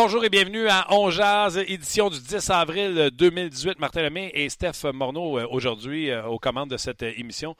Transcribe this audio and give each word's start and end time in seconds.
Bonjour 0.00 0.24
et 0.24 0.28
bienvenue 0.28 0.68
à 0.68 0.86
On 0.90 1.10
Jazz, 1.10 1.58
édition 1.58 2.08
du 2.08 2.20
10 2.20 2.50
avril 2.50 3.10
2018. 3.14 3.80
Martin 3.80 4.02
Lemay 4.02 4.30
et 4.32 4.48
Steph 4.48 4.88
Morneau 4.94 5.40
euh, 5.40 5.46
aujourd'hui 5.50 6.10
euh, 6.10 6.24
aux 6.24 6.38
commandes 6.38 6.70
de 6.70 6.76
cette 6.76 7.02
euh, 7.02 7.12
émission. 7.16 7.56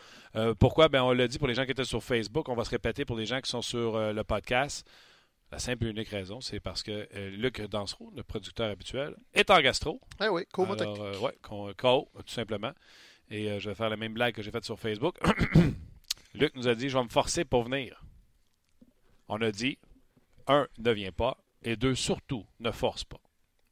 pourquoi? 0.61 0.89
Ben, 0.89 1.03
on 1.03 1.11
l'a 1.11 1.27
dit 1.27 1.37
pour 1.37 1.49
les 1.49 1.55
gens 1.55 1.65
qui 1.65 1.73
étaient 1.73 1.83
sur 1.83 2.01
Facebook, 2.01 2.49
on 2.49 2.55
va 2.55 2.63
se 2.63 2.71
répéter 2.71 3.05
pour 3.05 3.17
les 3.17 3.27
gens 3.27 3.41
qui 3.41 3.51
sont 3.51 3.61
sur 3.61 3.99
le 3.99 4.23
podcast. 4.23 4.89
La 5.51 5.59
simple 5.59 5.87
et 5.87 5.91
unique 5.91 6.11
raison, 6.11 6.41
c'est 6.41 6.61
parce 6.61 6.85
que 6.85 7.09
Luc 7.31 7.61
Dansereau, 7.63 8.13
le 8.15 8.23
producteur 8.23 8.71
habituel, 8.71 9.17
est 9.35 9.51
en 9.51 9.61
gastro. 9.61 10.01
Eh 10.23 10.29
oui, 10.29 10.45
co 10.53 10.65
ouais, 10.65 11.75
co, 11.77 12.09
tout 12.15 12.33
simplement. 12.33 12.71
Et 13.33 13.59
je 13.59 13.69
vais 13.69 13.75
faire 13.75 13.91
la 13.91 13.97
même 13.97 14.15
blague 14.15 14.37
que 14.37 14.43
j'ai 14.43 14.53
faite 14.53 14.65
sur 14.65 14.79
Facebook. 14.79 15.17
Luc 16.35 16.55
nous 16.55 16.69
a 16.69 16.77
dit, 16.77 16.89
je 16.89 16.97
vais 16.97 17.03
me 17.03 17.09
forcer 17.09 17.45
pour 17.45 17.65
venir. 17.65 18.01
On 19.27 19.43
a 19.43 19.51
dit, 19.51 19.77
un, 20.47 20.69
ne 20.79 20.93
vient 20.93 21.11
pas. 21.11 21.37
Et 21.63 21.77
deux, 21.77 21.95
surtout, 21.95 22.47
ne 22.61 22.71
force 22.71 23.05
pas. 23.05 23.21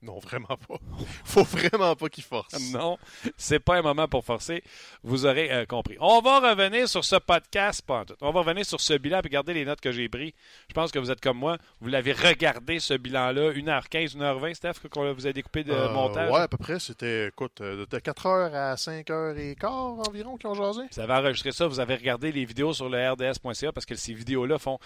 Non, 0.06 0.20
vraiment 0.20 0.46
pas. 0.46 0.76
Faut 1.24 1.42
vraiment 1.42 1.96
pas 1.96 2.08
qu'il 2.08 2.22
force. 2.22 2.72
Non, 2.72 2.96
c'est 3.36 3.58
pas 3.58 3.76
un 3.76 3.82
moment 3.82 4.06
pour 4.06 4.24
forcer. 4.24 4.62
Vous 5.02 5.26
aurez 5.26 5.50
euh, 5.50 5.66
compris. 5.66 5.96
On 6.00 6.20
va 6.20 6.38
revenir 6.38 6.88
sur 6.88 7.04
ce 7.04 7.16
podcast, 7.16 7.82
pas 7.84 8.04
On 8.20 8.30
va 8.30 8.40
revenir 8.40 8.64
sur 8.64 8.80
ce 8.80 8.94
bilan 8.94 9.18
et 9.18 9.22
regarder 9.22 9.52
les 9.52 9.64
notes 9.64 9.80
que 9.80 9.90
j'ai 9.90 10.08
prises. 10.08 10.32
Je 10.68 10.74
pense 10.74 10.92
que 10.92 11.00
vous 11.00 11.10
êtes 11.10 11.20
comme 11.20 11.38
moi. 11.38 11.58
Vous 11.80 11.88
l'avez 11.88 12.12
regardé, 12.12 12.78
ce 12.78 12.94
bilan-là, 12.94 13.50
1h15, 13.52 14.16
1h20, 14.16 14.54
Steph, 14.54 14.88
qu'on 14.90 15.12
vous 15.12 15.26
a 15.26 15.32
découpé 15.32 15.64
de 15.64 15.72
euh, 15.72 15.90
montage? 15.90 16.30
Ouais, 16.30 16.40
à 16.40 16.48
peu 16.48 16.56
près. 16.56 16.78
C'était, 16.78 17.28
écoute, 17.28 17.60
euh, 17.60 17.84
de 17.90 17.98
4h 17.98 18.52
à 18.52 18.74
5h15 18.76 19.66
environ 19.66 20.36
qui 20.36 20.46
ont 20.46 20.54
jasé. 20.54 20.82
Vous 20.92 21.00
avez 21.00 21.14
enregistré 21.14 21.50
ça. 21.50 21.66
Vous 21.66 21.80
avez 21.80 21.96
regardé 21.96 22.30
les 22.30 22.44
vidéos 22.44 22.72
sur 22.72 22.88
le 22.88 23.10
RDS.ca 23.10 23.72
parce 23.72 23.86
que 23.86 23.96
ces 23.96 24.14
vidéos-là 24.14 24.58
font 24.58 24.78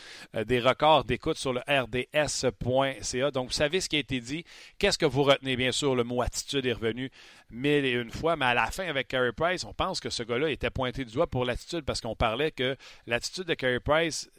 des 0.47 0.61
records 0.61 1.05
d'écoute 1.05 1.36
sur 1.36 1.53
le 1.53 1.61
RDS.ca. 1.69 3.30
Donc, 3.33 3.48
vous 3.48 3.53
savez 3.53 3.83
ce 3.83 3.89
qui 3.91 3.97
a 3.97 3.98
été 3.98 4.20
dit. 4.20 4.45
Qu'est-ce 4.79 4.97
que 4.97 5.10
vous 5.11 5.23
retenez 5.23 5.57
bien 5.57 5.73
sûr 5.73 5.95
le 5.95 6.05
mot 6.05 6.23
attitude 6.23 6.67
est 6.67 6.73
revenu 6.73 7.11
mille 7.51 7.85
et 7.85 7.93
une 7.93 8.11
fois, 8.11 8.37
mais 8.37 8.47
à 8.47 8.55
la 8.55 8.71
fin 8.71 8.87
avec 8.87 9.09
Carey 9.09 9.33
Price, 9.33 9.65
on 9.65 9.75
pense 9.75 10.01
que 10.01 10.11
ce 10.11 10.23
gars-là 10.23 10.51
était 10.51 10.71
pointé 10.71 11.05
du 11.05 11.13
doigt 11.13 11.27
pour 11.27 11.45
l'attitude 11.45 11.83
parce 11.83 12.01
qu'on 12.01 12.17
parlait 12.17 12.51
que 12.51 12.77
l'attitude 13.07 13.45
de 13.45 13.55
Carey 13.55 13.81
Price, 13.81 14.31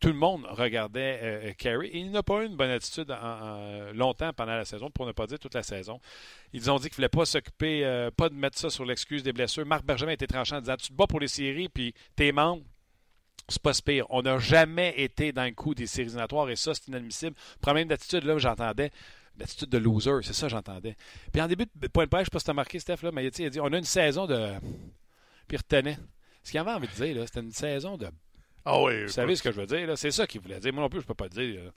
tout 0.00 0.08
le 0.08 0.14
monde 0.14 0.46
regardait 0.50 1.18
euh, 1.22 1.52
Carey 1.56 1.88
et 1.88 1.98
il 1.98 2.10
n'a 2.10 2.22
pas 2.22 2.42
eu 2.42 2.46
une 2.46 2.56
bonne 2.56 2.70
attitude 2.70 3.14
longtemps 3.94 4.32
pendant 4.34 4.54
la 4.54 4.64
saison, 4.64 4.90
pour 4.90 5.06
ne 5.06 5.12
pas 5.12 5.26
dire 5.26 5.38
toute 5.38 5.54
la 5.54 5.62
saison. 5.62 6.00
Ils 6.52 6.70
ont 6.70 6.76
dit 6.76 6.90
qu'il 6.90 6.92
ne 6.92 6.96
voulait 6.96 7.08
pas 7.08 7.24
s'occuper, 7.24 7.84
euh, 7.84 8.10
pas 8.10 8.28
de 8.28 8.34
mettre 8.34 8.58
ça 8.58 8.68
sur 8.68 8.84
l'excuse 8.84 9.22
des 9.22 9.32
blessures. 9.32 9.64
Marc 9.64 9.84
Bergevin 9.84 10.12
était 10.12 10.26
tranchant 10.26 10.56
en 10.56 10.60
disant 10.60 10.76
Tu 10.76 10.88
te 10.88 10.92
bats 10.92 11.06
pour 11.06 11.20
les 11.20 11.28
séries, 11.28 11.68
puis 11.68 11.94
tes 12.14 12.32
membres, 12.32 12.62
c'est 13.48 13.62
pas 13.62 13.72
pire. 13.84 14.06
On 14.10 14.22
n'a 14.22 14.38
jamais 14.38 14.94
été 14.96 15.32
dans 15.32 15.44
le 15.44 15.52
coup 15.52 15.74
des 15.74 15.86
séries 15.86 16.08
éliminatoires 16.08 16.50
et 16.50 16.56
ça, 16.56 16.74
c'est 16.74 16.88
inadmissible. 16.88 17.36
Problème 17.60 17.88
d'attitude, 17.88 18.24
là, 18.24 18.36
j'entendais 18.38 18.90
l'attitude 19.38 19.68
de 19.68 19.78
loser, 19.78 20.22
c'est 20.22 20.32
ça 20.32 20.48
j'entendais. 20.48 20.96
Puis 21.32 21.40
en 21.40 21.46
début 21.46 21.66
de 21.74 21.88
point 21.88 22.04
de 22.04 22.10
presse, 22.10 22.22
je 22.22 22.26
sais 22.26 22.30
pas 22.30 22.38
si 22.38 22.44
tu 22.44 22.50
as 22.50 22.54
marqué, 22.54 22.78
Steph, 22.78 23.02
là, 23.02 23.10
mais 23.12 23.24
il 23.24 23.44
a 23.44 23.50
dit 23.50 23.60
on 23.60 23.72
a 23.72 23.78
une 23.78 23.84
saison 23.84 24.26
de. 24.26 24.52
Puis 25.48 25.56
il 25.56 25.58
retenait. 25.58 25.98
Ce 26.42 26.50
qu'il 26.50 26.60
avait 26.60 26.72
envie 26.72 26.86
de 26.86 26.92
dire, 26.92 27.26
c'était 27.26 27.40
une 27.40 27.52
saison 27.52 27.96
de. 27.96 28.08
Ah 28.64 28.80
oui. 28.80 29.04
Vous 29.04 29.08
savez 29.08 29.36
ce 29.36 29.42
que 29.42 29.52
je 29.52 29.60
veux 29.60 29.66
dire, 29.66 29.96
C'est 29.96 30.10
ça 30.10 30.26
qu'il 30.26 30.40
voulait 30.40 30.60
dire. 30.60 30.72
Moi 30.72 30.82
non 30.82 30.88
plus, 30.88 31.00
je 31.00 31.06
peux 31.06 31.14
pas 31.14 31.24
le 31.24 31.30
dire. 31.30 31.72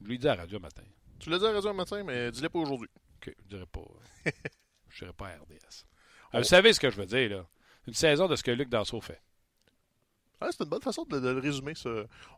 Je 0.00 0.06
lui 0.06 0.18
dis 0.18 0.28
à 0.28 0.34
la 0.34 0.42
radio 0.42 0.58
matin. 0.58 0.82
Tu 1.18 1.30
l'as 1.30 1.38
dit 1.38 1.44
à 1.44 1.48
la 1.48 1.54
radio 1.54 1.72
matin, 1.72 2.02
mais 2.04 2.30
dis-le 2.30 2.48
pas 2.48 2.58
aujourd'hui. 2.58 2.88
OK, 3.16 3.34
je 3.42 3.48
dirais 3.48 3.66
pas. 3.70 3.82
je 4.88 4.98
dirais 4.98 5.12
pas 5.12 5.28
à 5.28 5.30
RDS. 5.32 5.84
Vous 6.32 6.44
savez 6.44 6.72
ce 6.72 6.80
que 6.80 6.90
je 6.90 6.96
veux 6.96 7.06
dire, 7.06 7.30
là. 7.30 7.46
Une 7.86 7.94
saison 7.94 8.28
de 8.28 8.36
ce 8.36 8.42
que 8.42 8.50
Luc 8.50 8.68
Danseau 8.68 9.00
fait 9.00 9.20
c'est 10.50 10.64
une 10.64 10.70
bonne 10.70 10.82
façon 10.82 11.04
de, 11.04 11.18
le 11.18 11.38
résumer. 11.38 11.74
Ça. 11.74 11.90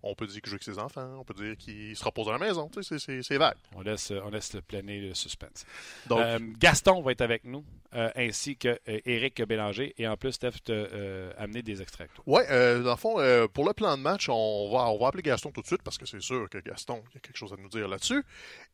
On 0.03 0.15
peut 0.15 0.27
dire 0.27 0.41
qu'il 0.41 0.51
joue 0.51 0.55
avec 0.55 0.65
ses 0.65 0.79
enfants, 0.79 1.17
on 1.19 1.25
peut 1.25 1.35
dire 1.35 1.57
qu'il 1.57 1.97
se 1.97 2.05
repose 2.05 2.29
à 2.29 2.33
la 2.33 2.39
maison. 2.39 2.71
c'est, 2.81 3.37
vague. 3.37 3.57
On 3.75 3.83
laisse, 3.83 4.11
on 4.11 4.31
laisse 4.31 4.57
planer 4.67 5.01
le 5.01 5.15
suspense. 5.15 5.65
Donc, 6.07 6.21
euh, 6.21 6.39
Gaston 6.59 7.01
va 7.03 7.13
être 7.13 7.21
avec 7.21 7.45
nous, 7.45 7.65
euh, 7.95 8.11
ainsi 8.17 8.57
que 8.57 8.79
euh, 8.89 9.47
Bélanger. 9.47 9.95
Et 9.99 10.07
en 10.07 10.17
plus, 10.17 10.33
Steph 10.33 10.63
t'a 10.65 10.75
amené 11.39 11.63
des 11.63 11.83
extraits. 11.83 12.11
Oui, 12.27 12.43
dans 12.49 12.91
le 12.91 12.97
fond, 12.97 13.17
pour 13.53 13.67
le 13.67 13.73
plan 13.73 13.97
de 13.97 14.03
match, 14.03 14.29
on 14.29 14.71
va, 14.73 14.91
on 14.91 14.99
va 14.99 15.09
appeler 15.09 15.23
Gaston 15.23 15.51
tout 15.51 15.63
de 15.63 15.67
suite 15.67 15.83
parce 15.83 15.99
que 15.99 16.07
c'est 16.07 16.21
sûr 16.21 16.49
que 16.49 16.59
Gaston, 16.59 17.03
il 17.11 17.15
y 17.15 17.19
a 17.19 17.21
quelque 17.21 17.37
chose 17.37 17.53
à 17.53 17.57
nous 17.57 17.69
dire 17.69 17.89
là-dessus. 17.89 18.25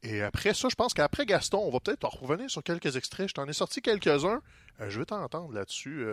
Et 0.03 0.23
après 0.23 0.55
ça, 0.55 0.69
je 0.69 0.75
pense 0.75 0.95
qu'après 0.95 1.27
Gaston, 1.27 1.59
on 1.59 1.71
va 1.71 1.81
peut-être 1.81 2.07
revenir 2.07 2.51
sur 2.51 2.63
quelques 2.63 2.97
extraits. 2.97 3.29
Je 3.29 3.35
t'en 3.35 3.47
ai 3.47 3.53
sorti 3.53 3.83
quelques-uns. 3.83 4.41
je 4.81 4.99
vais 4.99 5.07
t'entendre 5.07 5.53
là-dessus. 5.53 6.05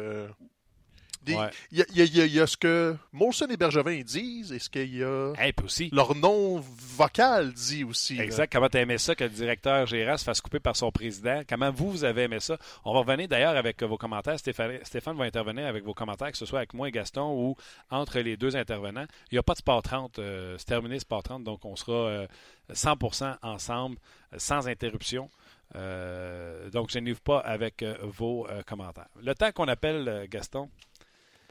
Il 1.71 2.33
y, 2.33 2.39
a 2.39 2.47
ce 2.47 2.57
que 2.57 2.95
Molson 3.11 3.47
et 3.47 3.57
Bergevin 3.57 4.01
disent 4.01 4.51
et 4.51 4.59
ce 4.59 4.69
qu'il 4.69 4.95
y 4.95 5.03
a. 5.03 5.33
aussi. 5.63 5.89
Leur 5.91 6.15
nom 6.15 6.59
vocal 6.59 7.53
dit 7.53 7.83
aussi. 7.83 8.19
Exact. 8.19 8.51
Comment 8.51 8.69
tu 8.69 8.77
aimé 8.77 8.97
ça 8.97 9.15
que 9.15 9.23
le 9.23 9.29
directeur 9.29 9.85
Gérard 9.85 10.19
se 10.19 10.23
fasse 10.23 10.41
couper 10.41 10.59
par 10.59 10.75
son 10.75 10.91
président? 10.91 11.41
Comment 11.47 11.71
vous, 11.71 11.91
vous 11.91 12.03
avez 12.03 12.23
aimé 12.23 12.39
ça? 12.39 12.57
On 12.83 12.93
va 12.93 12.99
revenir 12.99 13.27
d'ailleurs 13.27 13.55
avec 13.55 13.81
vos 13.83 13.97
commentaires. 13.97 14.37
Stéphane, 14.39 14.79
Stéphane, 14.83 15.17
va 15.17 15.25
intervenir 15.25 15.65
avec 15.67 15.83
vos 15.83 15.93
commentaires, 15.93 16.31
que 16.31 16.37
ce 16.37 16.45
soit 16.45 16.59
avec 16.59 16.73
moi 16.73 16.87
et 16.87 16.91
Gaston 16.91 17.33
ou 17.33 17.55
entre 17.89 18.19
les 18.19 18.37
deux 18.37 18.55
intervenants. 18.55 19.05
Il 19.31 19.35
n'y 19.35 19.39
a 19.39 19.43
pas 19.43 19.53
de 19.53 19.59
Sport 19.59 19.83
30. 19.83 20.19
Euh, 20.19 20.55
c'est 20.57 20.65
terminé 20.65 20.99
Sport 20.99 21.23
30, 21.23 21.43
donc 21.43 21.65
on 21.65 21.75
sera 21.75 22.27
100% 22.71 23.23
euh, 23.23 23.33
ensemble, 23.41 23.97
sans 24.37 24.67
interruption. 24.67 25.29
Euh, 25.75 26.69
donc, 26.69 26.89
je 26.91 26.99
n'ouvre 26.99 27.21
pas 27.21 27.39
avec 27.39 27.83
vos 28.03 28.47
commentaires. 28.65 29.09
Le 29.21 29.33
temps 29.35 29.51
qu'on 29.51 29.67
appelle 29.67 30.27
Gaston, 30.29 30.69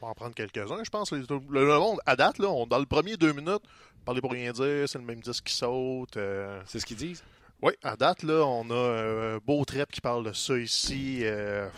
va 0.05 0.11
en 0.11 0.13
prendre 0.15 0.35
quelques-uns, 0.35 0.83
je 0.83 0.89
pense. 0.89 1.11
Le, 1.11 1.79
monde, 1.79 1.99
à 2.05 2.15
date, 2.15 2.39
là, 2.39 2.49
on, 2.49 2.65
dans 2.65 2.79
le 2.79 2.85
premier 2.85 3.17
deux 3.17 3.33
minutes, 3.33 3.63
parler 4.05 4.21
pour 4.21 4.31
rien 4.31 4.51
dire, 4.51 4.87
c'est 4.87 4.97
le 4.97 5.05
même 5.05 5.19
disque 5.19 5.45
qui 5.45 5.53
saute. 5.53 6.17
Euh. 6.17 6.61
C'est 6.65 6.79
ce 6.79 6.85
qu'ils 6.85 6.97
disent? 6.97 7.23
Oui, 7.61 7.73
à 7.83 7.95
date, 7.95 8.23
là, 8.23 8.45
on 8.45 8.69
a 8.69 8.73
euh, 8.73 9.39
Beautrep 9.45 9.91
qui 9.91 10.01
parle 10.01 10.25
de 10.25 10.33
ça 10.33 10.57
ici. 10.57 11.21
Euh, 11.23 11.69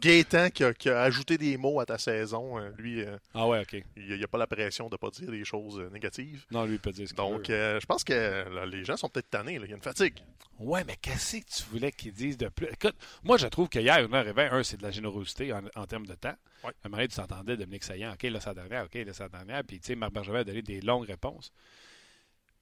Gaétan 0.00 0.50
qui 0.50 0.64
a, 0.64 1.00
ajouté 1.00 1.38
des 1.38 1.56
mots 1.56 1.80
à 1.80 1.86
ta 1.86 1.96
saison. 1.96 2.58
Euh, 2.58 2.70
lui, 2.76 3.02
euh, 3.02 3.16
ah 3.34 3.46
ouais, 3.46 3.60
OK. 3.60 3.82
Il 3.96 4.16
n'y 4.16 4.24
a, 4.24 4.28
pas 4.28 4.38
la 4.38 4.46
pression 4.46 4.88
de 4.88 4.94
ne 4.94 4.96
pas 4.98 5.10
dire 5.10 5.30
des 5.30 5.44
choses 5.44 5.78
négatives. 5.92 6.44
Non, 6.50 6.64
lui, 6.64 6.74
il 6.74 6.80
peut 6.80 6.90
dire 6.90 7.08
ce 7.08 7.14
Donc, 7.14 7.46
je 7.48 7.86
pense 7.86 8.04
que 8.04 8.64
les 8.66 8.84
gens 8.84 8.96
sont 8.96 9.08
peut-être 9.08 9.30
tannés. 9.30 9.58
Il 9.62 9.70
y 9.70 9.72
a 9.72 9.76
une 9.76 9.82
fatigue. 9.82 10.18
Ouais, 10.58 10.84
mais 10.84 10.96
qu'est-ce 10.96 11.38
que 11.38 11.44
tu 11.44 11.62
voulais 11.70 11.92
qu'ils 11.92 12.12
disent 12.12 12.36
de 12.36 12.48
plus? 12.48 12.66
Écoute, 12.66 12.94
moi, 13.24 13.36
je 13.36 13.46
trouve 13.46 13.68
qu'hier, 13.68 14.04
une 14.04 14.14
heure 14.14 14.26
et 14.26 14.32
vingt, 14.32 14.52
un, 14.52 14.62
c'est 14.62 14.76
de 14.76 14.82
la 14.82 14.90
générosité 14.90 15.52
en, 15.52 15.86
termes 15.86 16.06
de 16.06 16.14
temps. 16.14 16.34
Ouais. 16.62 16.70
À 16.84 16.86
un 16.86 16.90
moment 16.90 17.02
tu 17.06 17.14
s'entendais, 17.14 17.56
Dominique 17.56 17.84
Saillant, 17.84 18.12
OK, 18.12 18.22
là, 18.24 18.40
ça 18.40 18.54
dernière, 18.54 18.84
OK, 18.84 18.94
là, 18.94 19.12
ça 19.12 19.28
dernière. 19.28 19.64
Puis, 19.64 19.80
tu 19.80 19.86
sais, 19.86 19.94
Marc 19.94 20.12
Bergevin 20.12 20.40
a 20.40 20.44
donné 20.44 20.62
des 20.62 20.80
longues 20.80 21.06
réponses. 21.06 21.52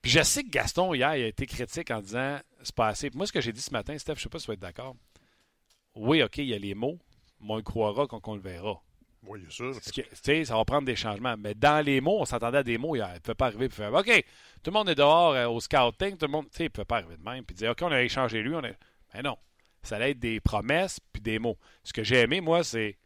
Puis 0.02 0.10
je 0.10 0.22
sais 0.22 0.42
que 0.42 0.50
Gaston, 0.50 0.94
hier, 0.94 1.16
il 1.16 1.24
a 1.24 1.26
été 1.26 1.46
critique 1.46 1.90
en 1.90 2.00
disant 2.00 2.38
c'est 2.62 2.74
pas 2.74 2.88
assez. 2.88 3.10
moi, 3.14 3.26
ce 3.26 3.32
que 3.32 3.40
j'ai 3.40 3.52
dit 3.52 3.60
ce 3.60 3.72
matin, 3.72 3.96
Steph, 3.98 4.16
je 4.16 4.22
sais 4.22 4.28
pas 4.28 4.38
si 4.38 4.44
tu 4.44 4.50
vas 4.50 4.54
être 4.54 4.60
d'accord. 4.60 4.96
Oui, 5.94 6.22
OK, 6.22 6.38
il 6.38 6.46
y 6.46 6.54
a 6.54 6.58
les 6.58 6.74
mots, 6.74 6.98
mais 7.40 7.52
on 7.52 7.56
le 7.56 7.62
croira 7.62 8.06
quand 8.06 8.26
on 8.28 8.34
le 8.34 8.40
verra. 8.40 8.80
Oui, 9.22 9.40
bien 9.40 9.50
sûr. 9.50 9.78
Tu 9.80 10.02
sais, 10.22 10.44
ça 10.44 10.56
va 10.56 10.64
prendre 10.64 10.86
des 10.86 10.96
changements. 10.96 11.36
Mais 11.36 11.54
dans 11.54 11.84
les 11.84 12.00
mots, 12.00 12.20
on 12.20 12.24
s'entendait 12.24 12.58
à 12.58 12.62
des 12.62 12.78
mots 12.78 12.96
hier. 12.96 13.08
Il 13.10 13.14
ne 13.14 13.18
peut 13.18 13.34
pas 13.34 13.46
arriver 13.46 13.66
et 13.66 13.68
faire 13.68 13.92
OK, 13.92 14.24
tout 14.62 14.70
le 14.70 14.72
monde 14.72 14.88
est 14.88 14.94
dehors 14.94 15.32
euh, 15.32 15.46
au 15.46 15.60
scouting, 15.60 16.16
tout 16.16 16.26
le 16.26 16.32
monde. 16.32 16.46
Tu 16.50 16.58
sais, 16.58 16.62
il 16.64 16.66
ne 16.66 16.70
peut 16.70 16.84
pas 16.84 16.96
arriver 16.98 17.16
de 17.16 17.22
même. 17.22 17.44
Puis 17.44 17.54
dire 17.54 17.70
OK, 17.72 17.82
on 17.82 17.92
a 17.92 18.02
échangé 18.02 18.42
lui. 18.42 18.54
On 18.54 18.64
a... 18.64 18.70
Mais 19.14 19.22
non. 19.22 19.36
Ça 19.82 19.96
allait 19.96 20.12
être 20.12 20.18
des 20.18 20.40
promesses 20.40 21.00
puis 21.12 21.22
des 21.22 21.38
mots. 21.38 21.58
Ce 21.84 21.92
que 21.92 22.02
j'ai 22.02 22.20
aimé, 22.20 22.40
moi, 22.40 22.64
c'est 22.64 22.98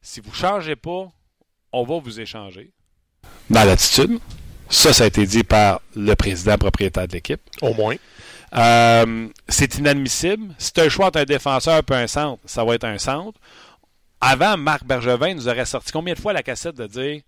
si 0.00 0.20
vous 0.20 0.30
ne 0.30 0.34
changez 0.34 0.76
pas, 0.76 1.08
on 1.72 1.84
va 1.84 1.98
vous 1.98 2.20
échanger. 2.20 2.72
Dans 3.48 3.64
l'attitude. 3.64 4.20
Ça, 4.70 4.92
ça 4.92 5.04
a 5.04 5.06
été 5.08 5.26
dit 5.26 5.42
par 5.42 5.82
le 5.96 6.14
président 6.14 6.56
propriétaire 6.56 7.08
de 7.08 7.12
l'équipe. 7.12 7.40
Au 7.60 7.74
moins. 7.74 7.96
Euh, 8.54 9.28
c'est 9.48 9.76
inadmissible. 9.78 10.54
Si 10.58 10.72
tu 10.72 10.80
as 10.80 10.84
le 10.84 10.90
choix 10.90 11.06
entre 11.06 11.18
un 11.18 11.24
défenseur 11.24 11.82
et 11.88 11.94
un 11.94 12.06
centre, 12.06 12.40
ça 12.46 12.64
va 12.64 12.76
être 12.76 12.84
un 12.84 12.98
centre. 12.98 13.38
Avant, 14.20 14.56
Marc 14.56 14.84
Bergevin 14.84 15.34
nous 15.34 15.48
aurait 15.48 15.66
sorti 15.66 15.90
combien 15.92 16.14
de 16.14 16.20
fois 16.20 16.32
la 16.32 16.42
cassette 16.42 16.76
de 16.76 16.86
dire 16.86 17.20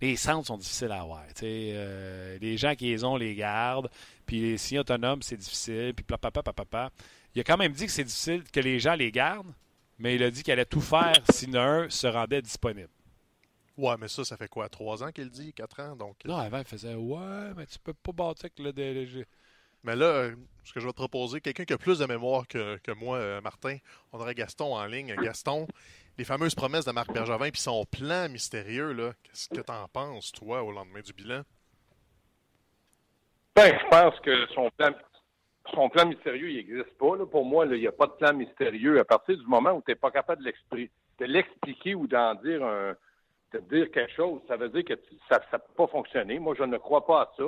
les 0.00 0.16
centres 0.16 0.46
sont 0.46 0.58
difficiles 0.58 0.90
à 0.92 1.00
avoir. 1.00 1.22
Euh, 1.42 2.38
les 2.40 2.56
gens 2.56 2.74
qui 2.74 2.86
les 2.86 3.02
ont 3.02 3.16
les 3.16 3.34
gardent. 3.34 3.90
Puis 4.26 4.40
les 4.40 4.58
signes 4.58 4.80
autonomes, 4.80 5.22
c'est 5.22 5.36
difficile. 5.36 5.92
Puis 5.96 6.04
papa, 6.04 6.30
papa, 6.30 6.90
Il 7.34 7.40
a 7.40 7.44
quand 7.44 7.56
même 7.56 7.72
dit 7.72 7.86
que 7.86 7.92
c'est 7.92 8.04
difficile 8.04 8.42
que 8.52 8.60
les 8.60 8.78
gens 8.78 8.94
les 8.94 9.10
gardent, 9.10 9.52
mais 9.98 10.16
il 10.16 10.22
a 10.22 10.30
dit 10.30 10.42
qu'il 10.42 10.52
allait 10.52 10.64
tout 10.64 10.80
faire 10.80 11.16
si 11.30 11.48
un 11.54 11.88
se 11.88 12.06
rendait 12.06 12.42
disponible. 12.42 12.88
Ouais, 13.80 13.94
mais 13.98 14.08
ça, 14.08 14.24
ça 14.26 14.36
fait 14.36 14.48
quoi? 14.48 14.68
Trois 14.68 15.02
ans 15.02 15.10
qu'il 15.10 15.30
dit? 15.30 15.54
Quatre 15.54 15.80
ans? 15.80 15.96
Donc... 15.96 16.16
Non, 16.26 16.36
avant, 16.36 16.58
il 16.58 16.66
faisait 16.66 16.94
Ouais, 16.94 17.54
mais 17.56 17.64
tu 17.64 17.78
peux 17.78 17.94
pas 17.94 18.12
bâtir 18.12 18.44
avec 18.44 18.58
le 18.58 18.74
DLG. 18.74 19.24
Mais 19.84 19.96
là, 19.96 20.04
euh, 20.04 20.36
ce 20.64 20.74
que 20.74 20.80
je 20.80 20.84
vais 20.84 20.92
te 20.92 20.98
proposer, 20.98 21.40
quelqu'un 21.40 21.64
qui 21.64 21.72
a 21.72 21.78
plus 21.78 21.98
de 21.98 22.04
mémoire 22.04 22.46
que, 22.46 22.76
que 22.76 22.92
moi, 22.92 23.16
euh, 23.16 23.40
Martin, 23.40 23.78
on 24.12 24.20
aurait 24.20 24.34
Gaston 24.34 24.74
en 24.74 24.84
ligne. 24.84 25.14
Gaston, 25.16 25.66
les 26.18 26.24
fameuses 26.24 26.54
promesses 26.54 26.84
de 26.84 26.92
Marc 26.92 27.10
Bergevin 27.10 27.50
puis 27.50 27.62
son 27.62 27.86
plan 27.86 28.28
mystérieux, 28.28 28.92
là, 28.92 29.12
qu'est-ce 29.22 29.48
que 29.48 29.62
tu 29.62 29.72
en 29.72 29.88
penses, 29.88 30.30
toi, 30.32 30.62
au 30.62 30.72
lendemain 30.72 31.00
du 31.00 31.14
bilan? 31.14 31.40
Ben, 33.56 33.78
je 33.82 33.88
pense 33.88 34.20
que 34.20 34.46
son 34.54 34.70
plan, 34.76 34.90
son 35.72 35.88
plan 35.88 36.04
mystérieux, 36.04 36.50
il 36.50 36.56
n'existe 36.56 36.98
pas. 36.98 37.16
Pour 37.24 37.46
moi, 37.46 37.64
il 37.64 37.80
n'y 37.80 37.86
a 37.86 37.92
pas 37.92 38.08
de 38.08 38.12
plan 38.12 38.34
mystérieux. 38.34 39.00
À 39.00 39.04
partir 39.06 39.38
du 39.38 39.46
moment 39.46 39.72
où 39.72 39.80
tu 39.80 39.90
n'es 39.90 39.96
pas 39.96 40.10
capable 40.10 40.44
de 40.44 41.24
l'expliquer 41.24 41.94
ou 41.94 42.06
d'en 42.06 42.34
dire 42.34 42.62
un, 42.62 42.94
de 43.52 43.58
dire 43.58 43.90
quelque 43.90 44.12
chose, 44.12 44.40
ça 44.48 44.56
veut 44.56 44.68
dire 44.68 44.84
que 44.84 44.94
ça 45.28 45.40
ne 45.52 45.58
peut 45.58 45.74
pas 45.76 45.86
fonctionner. 45.88 46.38
Moi, 46.38 46.54
je 46.56 46.64
ne 46.64 46.78
crois 46.78 47.06
pas 47.06 47.22
à 47.22 47.32
ça. 47.36 47.44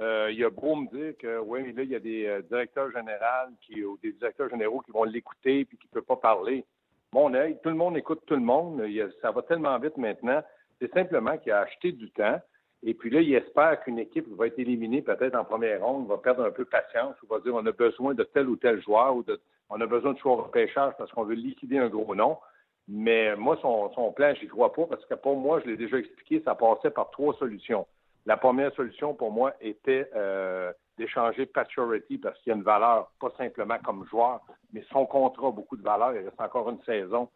Euh, 0.00 0.28
il 0.30 0.38
y 0.38 0.44
a 0.44 0.50
beau 0.50 0.76
me 0.76 0.88
dire 0.88 1.14
que 1.18 1.38
oui, 1.38 1.72
là, 1.72 1.82
il 1.82 1.90
y 1.90 1.96
a 1.96 2.00
des 2.00 2.26
euh, 2.26 2.42
directeurs 2.42 2.90
généraux 2.92 3.50
qui, 3.62 3.82
ou 3.84 3.98
des 4.02 4.12
directeurs 4.12 4.48
généraux 4.48 4.80
qui 4.80 4.92
vont 4.92 5.04
l'écouter 5.04 5.64
puis 5.64 5.76
qui 5.76 5.88
ne 5.88 5.94
peuvent 5.94 6.04
pas 6.04 6.16
parler. 6.16 6.64
Mon 7.12 7.34
œil, 7.34 7.58
tout 7.62 7.70
le 7.70 7.74
monde 7.74 7.96
écoute 7.96 8.20
tout 8.26 8.34
le 8.34 8.40
monde. 8.40 8.82
ça 9.22 9.30
va 9.32 9.42
tellement 9.42 9.78
vite 9.78 9.96
maintenant. 9.96 10.42
C'est 10.80 10.92
simplement 10.92 11.36
qu'il 11.38 11.52
a 11.52 11.60
acheté 11.60 11.90
du 11.90 12.10
temps. 12.10 12.40
Et 12.84 12.94
puis 12.94 13.10
là, 13.10 13.20
il 13.20 13.34
espère 13.34 13.80
qu'une 13.82 13.98
équipe 13.98 14.28
va 14.36 14.46
être 14.46 14.58
éliminée 14.58 15.02
peut-être 15.02 15.34
en 15.34 15.44
première 15.44 15.84
ronde, 15.84 16.06
va 16.06 16.18
perdre 16.18 16.44
un 16.44 16.50
peu 16.50 16.64
patience, 16.64 17.16
ou 17.22 17.26
va 17.26 17.40
dire 17.40 17.54
on 17.54 17.66
a 17.66 17.72
besoin 17.72 18.14
de 18.14 18.22
tel 18.22 18.48
ou 18.48 18.56
tel 18.56 18.80
joueur, 18.80 19.16
ou 19.16 19.24
de, 19.24 19.40
on 19.68 19.80
a 19.80 19.86
besoin 19.86 20.12
de 20.12 20.18
choix 20.18 20.36
de 20.46 20.50
pêchage 20.52 20.92
parce 20.96 21.10
qu'on 21.10 21.24
veut 21.24 21.34
liquider 21.34 21.78
un 21.78 21.88
gros 21.88 22.14
nom. 22.14 22.38
Mais 22.88 23.36
moi, 23.36 23.58
son, 23.60 23.92
son 23.92 24.12
plan, 24.12 24.32
je 24.34 24.42
n'y 24.42 24.48
crois 24.48 24.72
pas 24.72 24.86
parce 24.86 25.04
que 25.04 25.14
pour 25.14 25.36
moi, 25.36 25.60
je 25.60 25.70
l'ai 25.70 25.76
déjà 25.76 25.98
expliqué, 25.98 26.42
ça 26.44 26.54
passait 26.54 26.90
par 26.90 27.10
trois 27.10 27.34
solutions. 27.34 27.86
La 28.24 28.36
première 28.36 28.72
solution 28.74 29.14
pour 29.14 29.30
moi 29.30 29.52
était 29.60 30.08
euh, 30.14 30.72
d'échanger 30.96 31.46
Paturity 31.46 32.18
parce 32.18 32.38
qu'il 32.40 32.50
y 32.50 32.52
a 32.54 32.56
une 32.56 32.62
valeur, 32.62 33.10
pas 33.20 33.30
simplement 33.36 33.78
comme 33.84 34.06
joueur, 34.06 34.40
mais 34.72 34.84
son 34.90 35.06
contrat 35.06 35.48
a 35.48 35.50
beaucoup 35.50 35.76
de 35.76 35.82
valeur. 35.82 36.14
Il 36.14 36.24
reste 36.24 36.40
encore 36.40 36.68
une 36.70 36.82
saison 36.82 37.28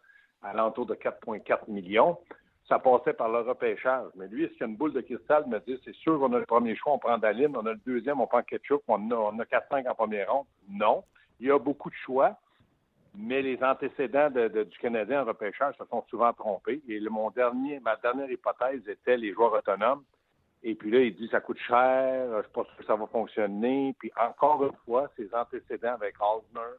à 0.43 0.55
l'entour 0.55 0.87
de 0.87 0.95
4,4 0.95 1.71
millions. 1.71 2.19
Ça 2.69 2.79
passait 2.79 3.13
par 3.13 3.29
le 3.29 3.41
repêchage. 3.41 4.07
Mais 4.17 4.29
lui, 4.29 4.45
est-ce 4.45 4.53
qu'il 4.53 4.63
y 4.63 4.65
a 4.65 4.67
une 4.69 4.77
boule 4.77 4.93
de 4.93 5.01
cristal? 5.01 5.47
Me 5.49 5.59
dit 5.61 5.79
c'est 5.85 5.95
sûr 5.97 6.19
qu'on 6.19 6.33
a 6.33 6.39
le 6.39 6.47
premier 6.47 6.77
choix, 6.77 6.93
on 6.93 6.99
prend 6.99 7.19
Dalim, 7.19 7.57
on 7.57 7.67
a 7.67 7.73
le 7.73 7.81
deuxième, 7.87 8.21
on 8.21 8.27
prend 8.27 8.43
Ketchup, 8.43 8.83
on 8.89 9.11
a, 9.11 9.15
on 9.15 9.39
a 9.39 9.45
4-5 9.45 9.89
en 9.89 9.95
première 9.95 10.33
ronde? 10.33 10.47
Non. 10.69 11.05
Il 11.41 11.49
y 11.49 11.51
a 11.51 11.59
beaucoup 11.59 11.91
de 11.91 11.95
choix, 12.05 12.37
mais 13.15 13.43
les 13.43 13.63
antécédents 13.63 14.31
du 14.31 14.79
Canadien 14.81 15.23
en 15.23 15.27
repêchage 15.27 15.77
se 15.77 15.85
sont 15.87 16.03
souvent 16.09 16.33
trompés. 16.33 16.83
Et 16.89 17.01
mon 17.01 17.31
dernier, 17.31 17.81
ma 17.81 17.97
dernière 17.97 18.31
hypothèse 18.31 18.87
était 18.89 19.17
les 19.17 19.33
joueurs 19.33 19.53
autonomes. 19.53 20.03
Et 20.63 20.75
puis 20.75 20.91
là, 20.91 21.01
il 21.01 21.15
dit 21.15 21.29
ça 21.29 21.41
coûte 21.41 21.59
cher, 21.59 22.43
je 22.43 22.49
pense 22.53 22.67
que 22.79 22.85
ça 22.85 22.95
va 22.95 23.07
fonctionner. 23.07 23.95
Puis 23.99 24.11
encore 24.17 24.65
une 24.65 24.77
fois, 24.85 25.11
ses 25.17 25.29
antécédents 25.35 25.95
avec 25.95 26.15
Aldner, 26.21 26.77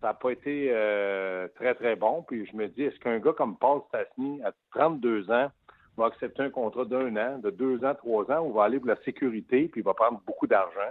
ça 0.00 0.08
n'a 0.08 0.14
pas 0.14 0.30
été 0.30 0.68
euh, 0.70 1.48
très, 1.56 1.74
très 1.74 1.96
bon. 1.96 2.22
Puis 2.22 2.46
je 2.46 2.56
me 2.56 2.68
dis, 2.68 2.84
est-ce 2.84 2.98
qu'un 3.00 3.18
gars 3.18 3.32
comme 3.32 3.56
Paul 3.56 3.82
Stastny, 3.88 4.42
à 4.42 4.52
32 4.72 5.30
ans, 5.30 5.50
va 5.96 6.06
accepter 6.06 6.42
un 6.42 6.50
contrat 6.50 6.84
d'un 6.84 7.14
an, 7.16 7.38
de 7.38 7.50
deux 7.50 7.84
ans, 7.84 7.94
trois 7.94 8.30
ans, 8.30 8.46
ou 8.46 8.52
va 8.52 8.64
aller 8.64 8.78
pour 8.78 8.88
la 8.88 9.02
sécurité, 9.02 9.68
puis 9.68 9.82
il 9.82 9.84
va 9.84 9.92
prendre 9.92 10.22
beaucoup 10.26 10.46
d'argent? 10.46 10.90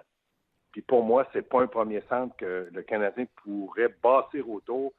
Puis 0.72 0.82
pour 0.82 1.04
moi, 1.04 1.28
c'est 1.34 1.48
pas 1.48 1.62
un 1.62 1.68
premier 1.68 2.02
centre 2.10 2.36
que 2.38 2.70
le 2.72 2.82
Canadien 2.84 3.26
pourrait 3.44 3.94
bâtir 4.04 4.50
autour, 4.50 4.94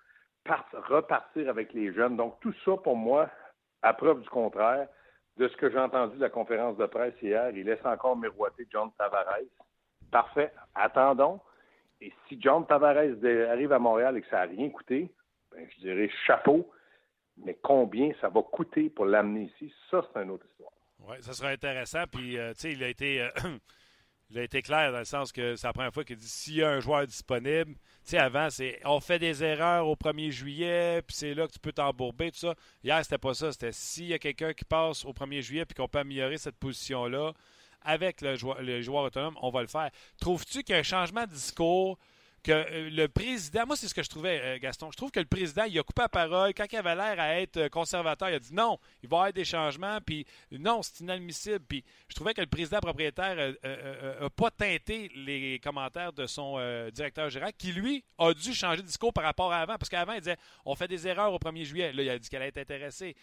repartir 0.72 1.49
avec 1.49 1.72
les 1.72 1.93
jeunes. 1.93 2.17
Donc 2.17 2.40
tout 2.40 2.55
ça, 2.64 2.76
pour 2.76 2.96
moi, 2.96 3.31
à 3.82 3.93
preuve 3.94 4.20
du 4.22 4.28
contraire, 4.28 4.88
de 5.37 5.49
ce 5.49 5.56
que 5.56 5.70
j'ai 5.70 5.78
entendu 5.78 6.17
de 6.17 6.20
la 6.20 6.31
conférence 6.31 6.76
de 6.76 6.87
presse 6.87 7.14
hier, 7.22 7.50
il 7.50 7.64
laisse 7.64 7.84
encore 7.84 8.17
miroiter 8.17 8.67
John 8.70 8.90
Tavares. 8.99 9.46
Parfait. 10.11 10.52
Attendons. 10.75 11.40
Et 12.00 12.12
si 12.28 12.40
John 12.40 12.67
Tavares 12.67 13.14
arrive 13.49 13.72
à 13.72 13.78
Montréal 13.78 14.17
et 14.17 14.22
que 14.22 14.28
ça 14.28 14.38
n'a 14.46 14.52
rien 14.52 14.69
coûté, 14.70 15.12
ben, 15.52 15.67
je 15.76 15.81
dirais 15.81 16.11
chapeau. 16.26 16.70
Mais 17.38 17.56
combien 17.62 18.11
ça 18.20 18.28
va 18.28 18.43
coûter 18.43 18.90
pour 18.90 19.06
l'amener 19.06 19.44
ici, 19.44 19.72
ça, 19.90 20.05
c'est 20.12 20.22
une 20.22 20.31
autre 20.31 20.46
histoire. 20.50 20.72
Oui, 21.08 21.17
ça 21.20 21.32
serait 21.32 21.52
intéressant. 21.52 22.05
Puis, 22.11 22.38
euh, 22.38 22.52
tu 22.52 22.61
sais, 22.61 22.72
il 22.72 22.84
a 22.84 22.88
été. 22.88 23.22
Euh, 23.22 23.28
il 24.31 24.38
a 24.38 24.43
été 24.44 24.62
clair 24.62 24.93
dans 24.93 24.99
le 24.99 25.05
sens 25.05 25.32
que 25.32 25.56
c'est 25.56 25.67
la 25.67 25.73
première 25.73 25.93
fois 25.93 26.05
qu'il 26.05 26.17
dit 26.17 26.29
s'il 26.29 26.56
y 26.56 26.62
a 26.62 26.71
un 26.71 26.81
joueur 26.81 27.06
disponible, 27.06 27.75
tu 27.75 28.11
sais, 28.11 28.19
avant, 28.19 28.49
c'est 28.49 28.81
on 28.85 29.00
fait 29.00 29.19
des 29.19 29.43
erreurs 29.43 29.88
au 29.88 29.97
1er 29.97 30.31
juillet, 30.31 31.03
puis 31.03 31.17
c'est 31.17 31.35
là 31.35 31.47
que 31.47 31.53
tu 31.53 31.59
peux 31.59 31.73
t'embourber, 31.73 32.31
tout 32.31 32.38
ça. 32.38 32.55
Hier, 32.85 33.03
c'était 33.03 33.19
pas 33.19 33.35
ça. 33.35 33.53
C'était 33.53 33.73
s'il 33.73 34.06
y 34.06 34.15
a 34.15 34.19
quelqu'un 34.19 34.53
qui 34.53 34.65
passe 34.65 35.05
au 35.05 35.12
1er 35.12 35.41
juillet 35.43 35.65
puis 35.65 35.75
qu'on 35.75 35.88
peut 35.88 35.99
améliorer 35.99 36.38
cette 36.38 36.56
position-là 36.56 37.32
avec 37.82 38.21
le 38.21 38.37
le 38.61 38.82
joueur 38.82 39.05
autonome, 39.05 39.37
on 39.43 39.50
va 39.50 39.62
le 39.62 39.69
faire. 39.69 39.91
Trouves-tu 40.21 40.62
qu'il 40.62 40.82
changement 40.85 41.25
de 41.27 41.32
discours 41.32 41.99
que 42.42 42.52
euh, 42.52 42.90
le 42.90 43.08
président, 43.08 43.66
moi 43.66 43.76
c'est 43.76 43.88
ce 43.88 43.94
que 43.94 44.02
je 44.02 44.08
trouvais, 44.08 44.40
euh, 44.40 44.58
Gaston, 44.58 44.90
je 44.90 44.96
trouve 44.96 45.10
que 45.10 45.20
le 45.20 45.26
président, 45.26 45.64
il 45.64 45.78
a 45.78 45.82
coupé 45.82 46.02
la 46.02 46.08
parole 46.08 46.54
quand 46.54 46.64
il 46.70 46.76
avait 46.76 46.94
l'air 46.94 47.20
à 47.20 47.40
être 47.40 47.56
euh, 47.58 47.69
conservateur, 47.69 48.31
il 48.31 48.34
a 48.34 48.38
dit 48.38 48.54
non, 48.54 48.78
il 49.02 49.08
va 49.08 49.16
y 49.16 49.19
avoir 49.20 49.32
des 49.32 49.44
changements, 49.44 49.98
puis 50.00 50.26
non, 50.52 50.82
c'est 50.82 51.00
inadmissible. 51.00 51.60
Puis 51.69 51.84
je 52.08 52.14
trouvais 52.14 52.34
que 52.34 52.40
le 52.40 52.46
président 52.46 52.78
propriétaire 52.81 53.37
n'a 53.37 54.31
pas 54.31 54.50
teinté 54.50 55.10
les 55.14 55.60
commentaires 55.62 56.12
de 56.12 56.26
son 56.26 56.58
directeur 56.92 57.31
général, 57.31 57.52
qui 57.56 57.72
lui 57.72 58.04
a 58.19 58.32
dû 58.32 58.54
changer 58.54 58.82
de 58.82 58.86
discours 58.86 59.12
par 59.12 59.25
rapport 59.25 59.52
à 59.52 59.60
avant, 59.60 59.76
parce 59.76 59.88
qu'avant 59.88 60.12
il 60.12 60.20
disait 60.20 60.36
on 60.64 60.75
fait 60.75 60.88
des 60.88 61.06
erreurs 61.06 61.32
au 61.32 61.38
1er 61.38 61.64
juillet. 61.64 61.93
Là, 61.93 62.02
il 62.02 62.10
a 62.10 62.19
dit 62.19 62.28
qu'elle 62.28 62.43
allait 62.43 62.48
être 62.48 62.58
intéressée. 62.58 63.14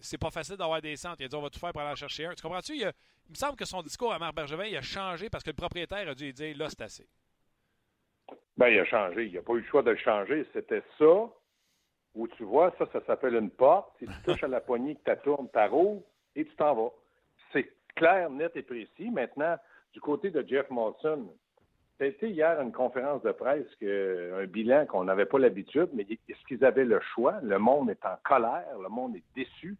c'est 0.00 0.18
pas 0.18 0.30
facile 0.30 0.56
d'avoir 0.56 0.80
des 0.80 0.96
centres. 0.96 1.16
Il 1.20 1.24
a 1.24 1.28
dit 1.28 1.36
on 1.36 1.42
va 1.42 1.50
tout 1.50 1.58
faire 1.58 1.72
pour 1.72 1.80
aller 1.80 1.92
en 1.92 1.96
chercher 1.96 2.26
un. 2.26 2.34
Tu 2.34 2.42
comprends-tu? 2.42 2.76
Il, 2.76 2.92
me 3.30 3.34
semble 3.34 3.56
que 3.56 3.64
son 3.64 3.82
discours 3.82 4.12
à 4.12 4.18
Marc 4.18 4.34
Bergevin, 4.34 4.66
il 4.66 4.76
a 4.76 4.82
changé 4.82 5.30
parce 5.30 5.42
que 5.42 5.50
le 5.50 5.56
propriétaire 5.56 6.08
a 6.08 6.14
dû 6.14 6.24
lui 6.24 6.32
dire 6.32 6.56
là, 6.56 6.68
c'est 6.68 6.82
assez. 6.82 7.08
Ben, 8.56 8.68
il 8.68 8.78
a 8.78 8.84
changé. 8.84 9.26
Il 9.26 9.32
n'y 9.32 9.38
a 9.38 9.42
pas 9.42 9.54
eu 9.54 9.60
le 9.60 9.66
choix 9.66 9.82
de 9.82 9.90
le 9.90 9.96
changer. 9.96 10.46
C'était 10.52 10.82
ça, 10.98 11.28
où 12.14 12.28
tu 12.28 12.44
vois, 12.44 12.72
ça, 12.78 12.86
ça 12.92 13.00
s'appelle 13.06 13.34
une 13.34 13.50
porte. 13.50 13.92
Si 13.98 14.06
tu 14.06 14.22
touches 14.24 14.44
à 14.44 14.48
la 14.48 14.60
poignée, 14.60 14.96
que 14.96 15.10
tu 15.10 15.20
tournes, 15.22 15.48
tu 15.52 15.68
rouvres 15.68 16.02
et 16.36 16.44
tu 16.44 16.54
t'en 16.56 16.74
vas. 16.74 16.92
C'est 17.52 17.68
clair, 17.96 18.30
net 18.30 18.52
et 18.54 18.62
précis. 18.62 19.10
Maintenant, 19.10 19.56
du 19.92 20.00
côté 20.00 20.30
de 20.30 20.46
Jeff 20.46 20.68
Molson, 20.70 21.28
c'était 21.98 22.30
hier 22.30 22.60
une 22.60 22.72
conférence 22.72 23.22
de 23.22 23.32
presse, 23.32 23.66
un 23.82 24.46
bilan 24.46 24.86
qu'on 24.86 25.04
n'avait 25.04 25.26
pas 25.26 25.38
l'habitude, 25.38 25.88
mais 25.92 26.06
est-ce 26.28 26.44
qu'ils 26.48 26.64
avaient 26.64 26.84
le 26.84 27.00
choix? 27.14 27.38
Le 27.42 27.58
monde 27.58 27.90
est 27.90 28.04
en 28.04 28.16
colère, 28.24 28.78
le 28.82 28.88
monde 28.88 29.16
est 29.16 29.22
déçu, 29.36 29.76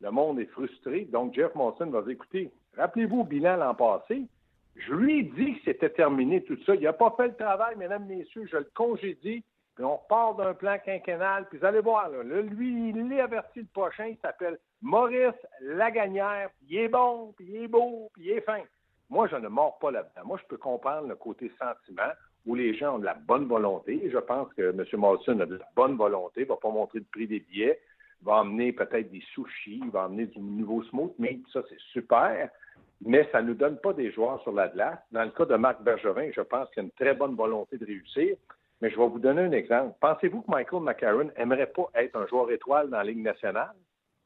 le 0.00 0.10
monde 0.10 0.40
est 0.40 0.46
frustré. 0.46 1.04
Donc, 1.04 1.34
Jeff 1.34 1.54
Molson 1.54 1.86
va 1.90 2.00
dire, 2.02 2.12
écoutez, 2.12 2.50
rappelez-vous 2.76 3.24
le 3.24 3.28
bilan 3.28 3.56
l'an 3.56 3.74
passé, 3.74 4.22
je 4.76 4.94
lui 4.94 5.20
ai 5.20 5.22
dit 5.22 5.54
que 5.54 5.60
c'était 5.64 5.90
terminé 5.90 6.42
tout 6.42 6.58
ça. 6.64 6.74
Il 6.74 6.82
n'a 6.82 6.92
pas 6.92 7.14
fait 7.16 7.28
le 7.28 7.34
travail, 7.34 7.76
mesdames, 7.76 8.06
messieurs, 8.06 8.46
je 8.50 8.56
le 8.56 8.70
congédie. 8.74 9.44
Puis 9.74 9.84
on 9.84 9.98
part 10.08 10.34
d'un 10.34 10.54
plan 10.54 10.76
quinquennal. 10.84 11.46
Puis 11.48 11.58
vous 11.58 11.64
allez 11.64 11.80
voir, 11.80 12.08
là, 12.08 12.22
lui, 12.42 12.90
il 12.90 13.12
est 13.12 13.20
averti 13.20 13.60
le 13.60 13.66
prochain. 13.72 14.06
Il 14.06 14.18
s'appelle 14.18 14.58
Maurice 14.82 15.34
Lagagnère. 15.60 16.50
il 16.68 16.78
est 16.78 16.88
bon, 16.88 17.32
puis 17.36 17.46
il 17.48 17.64
est 17.64 17.68
beau, 17.68 18.10
puis 18.14 18.24
il 18.26 18.30
est 18.32 18.40
fin. 18.42 18.60
Moi, 19.08 19.26
je 19.28 19.36
ne 19.36 19.48
mords 19.48 19.78
pas 19.78 19.90
là-dedans. 19.90 20.24
Moi, 20.24 20.38
je 20.42 20.46
peux 20.48 20.56
comprendre 20.56 21.08
le 21.08 21.16
côté 21.16 21.50
sentiment 21.58 22.12
où 22.46 22.54
les 22.54 22.74
gens 22.74 22.96
ont 22.96 22.98
de 22.98 23.04
la 23.04 23.14
bonne 23.14 23.46
volonté. 23.46 24.08
Je 24.10 24.18
pense 24.18 24.52
que 24.54 24.70
M. 24.70 24.84
Morrison 24.94 25.40
a 25.40 25.46
de 25.46 25.56
la 25.56 25.68
bonne 25.74 25.96
volonté. 25.96 26.42
Il 26.42 26.44
ne 26.44 26.48
va 26.48 26.56
pas 26.56 26.70
montrer 26.70 27.00
le 27.00 27.06
prix 27.10 27.26
des 27.26 27.40
billets. 27.40 27.80
Il 28.22 28.26
va 28.26 28.36
emmener 28.36 28.72
peut-être 28.72 29.10
des 29.10 29.22
sushis. 29.34 29.80
Il 29.82 29.90
va 29.90 30.06
emmener 30.06 30.26
du 30.26 30.38
nouveau 30.40 30.82
smooth 30.84 31.12
mais 31.18 31.40
Ça, 31.52 31.62
c'est 31.68 31.80
super 31.92 32.50
mais 33.04 33.28
ça 33.32 33.40
ne 33.40 33.48
nous 33.48 33.54
donne 33.54 33.78
pas 33.78 33.92
des 33.92 34.10
joueurs 34.12 34.42
sur 34.42 34.52
la 34.52 34.68
glace. 34.68 34.98
Dans 35.10 35.24
le 35.24 35.30
cas 35.30 35.46
de 35.46 35.56
Marc 35.56 35.82
Bergevin, 35.82 36.30
je 36.34 36.42
pense 36.42 36.68
qu'il 36.70 36.78
y 36.78 36.80
a 36.80 36.84
une 36.84 36.90
très 36.92 37.14
bonne 37.14 37.34
volonté 37.34 37.78
de 37.78 37.86
réussir. 37.86 38.36
Mais 38.80 38.90
je 38.90 38.96
vais 38.96 39.08
vous 39.08 39.18
donner 39.18 39.42
un 39.42 39.52
exemple. 39.52 39.94
Pensez-vous 40.00 40.42
que 40.42 40.50
Michael 40.50 40.82
McCarron 40.82 41.30
aimerait 41.36 41.66
pas 41.66 41.90
être 41.94 42.16
un 42.16 42.26
joueur 42.26 42.50
étoile 42.50 42.88
dans 42.88 42.98
la 42.98 43.04
Ligue 43.04 43.22
nationale? 43.22 43.74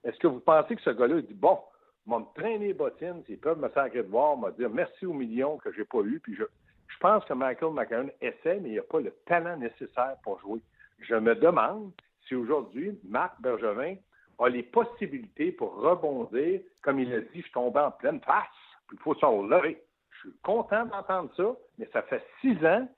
Est-ce 0.04 0.18
que 0.18 0.26
vous 0.26 0.40
pensez 0.40 0.76
que 0.76 0.82
ce 0.82 0.90
gars-là 0.90 1.20
dit 1.22 1.34
bon, 1.34 1.58
m'a 2.06 2.18
me 2.18 2.24
traîner 2.34 2.68
les 2.68 2.74
bottines, 2.74 3.22
s'ils 3.26 3.38
peuvent 3.38 3.58
me 3.58 3.68
sacrer 3.70 4.02
de 4.02 4.08
voir, 4.08 4.36
me 4.36 4.50
dire 4.52 4.70
merci 4.70 5.06
aux 5.06 5.12
millions 5.12 5.56
que 5.58 5.72
j'ai 5.72 5.84
pas 5.84 6.00
eu, 6.02 6.20
puis 6.20 6.36
je, 6.36 6.44
je 6.88 6.98
pense 6.98 7.24
que 7.24 7.32
Michael 7.32 7.72
McCarron 7.72 8.10
essaie, 8.20 8.60
mais 8.60 8.70
il 8.70 8.76
n'a 8.76 8.82
pas 8.82 9.00
le 9.00 9.12
talent 9.26 9.56
nécessaire 9.56 10.16
pour 10.22 10.38
jouer. 10.40 10.60
Je 11.00 11.14
me 11.14 11.34
demande 11.34 11.90
si 12.28 12.34
aujourd'hui, 12.34 12.98
Marc 13.04 13.40
Bergevin 13.40 13.96
a 14.38 14.48
les 14.48 14.62
possibilités 14.62 15.52
pour 15.52 15.74
rebondir. 15.76 16.60
Comme 16.82 17.00
il 17.00 17.12
a 17.12 17.20
dit, 17.20 17.42
je 17.42 17.52
tombais 17.52 17.80
en 17.80 17.90
pleine 17.90 18.20
face, 18.20 18.44
il 18.92 18.98
faut 18.98 19.14
s'en 19.16 19.38
relever. 19.38 19.82
Je 20.10 20.28
suis 20.28 20.38
content 20.42 20.86
d'entendre 20.86 21.30
ça, 21.36 21.54
mais 21.78 21.88
ça 21.92 22.02
fait 22.02 22.24
six 22.40 22.56
ans 22.66 22.88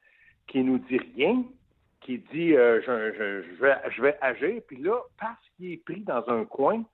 qu'il 0.46 0.66
nous 0.66 0.78
dit 0.78 0.98
rien, 0.98 1.44
qu'il 2.00 2.22
dit 2.24 2.54
euh, 2.54 2.80
je, 2.82 3.62
vais, 3.62 3.90
je 3.90 4.02
vais 4.02 4.16
agir, 4.20 4.62
puis 4.66 4.76
là, 4.78 5.00
parce 5.18 5.42
qu'il 5.56 5.72
est 5.72 5.84
pris 5.84 6.00
dans 6.00 6.28
un 6.28 6.44
coin, 6.44 6.84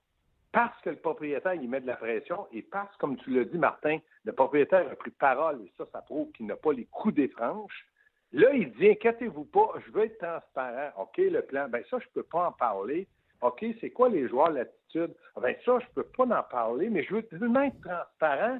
parce 0.51 0.79
que 0.81 0.91
le 0.91 0.95
propriétaire 0.97 1.55
il 1.55 1.69
met 1.69 1.81
de 1.81 1.87
la 1.87 1.95
pression 1.95 2.47
et 2.51 2.61
parce, 2.61 2.95
comme 2.97 3.17
tu 3.17 3.31
l'as 3.31 3.45
dit, 3.45 3.57
Martin, 3.57 3.97
le 4.23 4.31
propriétaire 4.33 4.89
a 4.89 4.95
pris 4.95 5.11
parole 5.11 5.61
et 5.61 5.71
ça, 5.77 5.85
ça 5.91 6.01
prouve 6.01 6.31
qu'il 6.31 6.45
n'a 6.45 6.55
pas 6.55 6.73
les 6.73 6.85
coups 6.85 7.15
des 7.15 7.27
franches. 7.27 7.85
Là, 8.31 8.51
il 8.53 8.71
dit 8.73 8.89
inquiétez-vous 8.89 9.45
pas, 9.45 9.73
je 9.85 9.91
veux 9.91 10.05
être 10.05 10.17
transparent. 10.17 10.91
OK, 10.99 11.17
le 11.17 11.41
plan, 11.41 11.67
ben 11.69 11.83
ça, 11.89 11.97
je 11.99 12.05
ne 12.05 12.11
peux 12.13 12.23
pas 12.23 12.47
en 12.47 12.51
parler. 12.51 13.07
OK, 13.41 13.65
c'est 13.81 13.89
quoi 13.89 14.09
les 14.09 14.27
joueurs 14.29 14.51
l'attitude? 14.51 15.13
Ben 15.39 15.55
ça, 15.65 15.79
je 15.79 15.85
ne 15.85 15.93
peux 15.95 16.09
pas 16.15 16.23
en 16.23 16.43
parler, 16.43 16.89
mais 16.89 17.03
je 17.03 17.15
veux 17.15 17.23
tellement 17.23 17.63
être 17.63 17.81
transparent 17.81 18.59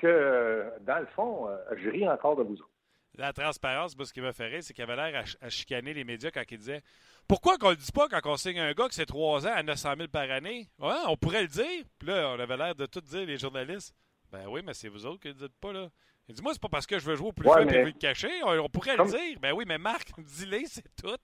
que, 0.00 0.64
dans 0.80 0.98
le 0.98 1.06
fond, 1.06 1.48
euh, 1.48 1.56
je 1.76 1.90
ris 1.90 2.08
encore 2.08 2.36
de 2.36 2.42
vous 2.42 2.54
autres. 2.54 2.70
La 3.16 3.32
transparence, 3.32 3.94
ce 3.96 4.12
qui 4.12 4.20
m'a 4.20 4.32
fait 4.32 4.46
rire, 4.46 4.62
c'est 4.62 4.74
qu'il 4.74 4.82
avait 4.82 4.96
l'air 4.96 5.24
à, 5.40 5.48
chicaner 5.48 5.94
les 5.94 6.02
médias 6.02 6.30
quand 6.32 6.42
il 6.50 6.58
disait 6.58 6.82
Pourquoi 7.28 7.58
qu'on 7.58 7.70
le 7.70 7.76
dit 7.76 7.92
pas 7.92 8.08
quand 8.08 8.20
on 8.24 8.36
signe 8.36 8.58
un 8.58 8.72
gars 8.72 8.88
que 8.88 8.94
c'est 8.94 9.06
trois 9.06 9.46
ans 9.46 9.52
à 9.54 9.62
900 9.62 9.94
000 9.96 10.08
par 10.08 10.28
année 10.30 10.68
Ouais, 10.80 10.96
on 11.06 11.16
pourrait 11.16 11.42
le 11.42 11.48
dire. 11.48 11.84
Puis 11.98 12.08
là, 12.08 12.34
on 12.36 12.40
avait 12.40 12.56
l'air 12.56 12.74
de 12.74 12.86
tout 12.86 13.00
dire, 13.00 13.24
les 13.24 13.38
journalistes. 13.38 13.94
Ben 14.32 14.46
oui, 14.48 14.62
mais 14.66 14.74
c'est 14.74 14.88
vous 14.88 15.06
autres 15.06 15.20
qui 15.20 15.28
ne 15.28 15.34
le 15.34 15.38
dites 15.38 15.56
pas, 15.60 15.72
là. 15.72 15.88
Il 16.28 16.34
dit 16.34 16.42
Moi, 16.42 16.52
c'est 16.54 16.62
pas 16.62 16.68
parce 16.68 16.86
que 16.86 16.98
je 16.98 17.08
veux 17.08 17.14
jouer 17.14 17.28
au 17.28 17.32
plus 17.32 17.48
ouais, 17.48 17.68
faible 17.68 17.86
le 17.86 17.92
cacher. 17.92 18.32
On, 18.42 18.68
pourrait 18.68 18.96
le 18.96 19.04
dire. 19.04 19.38
Ben 19.40 19.52
oui, 19.52 19.64
mais 19.66 19.78
Marc, 19.78 20.08
dis-le, 20.18 20.62
c'est 20.64 20.82
tout. 21.00 21.16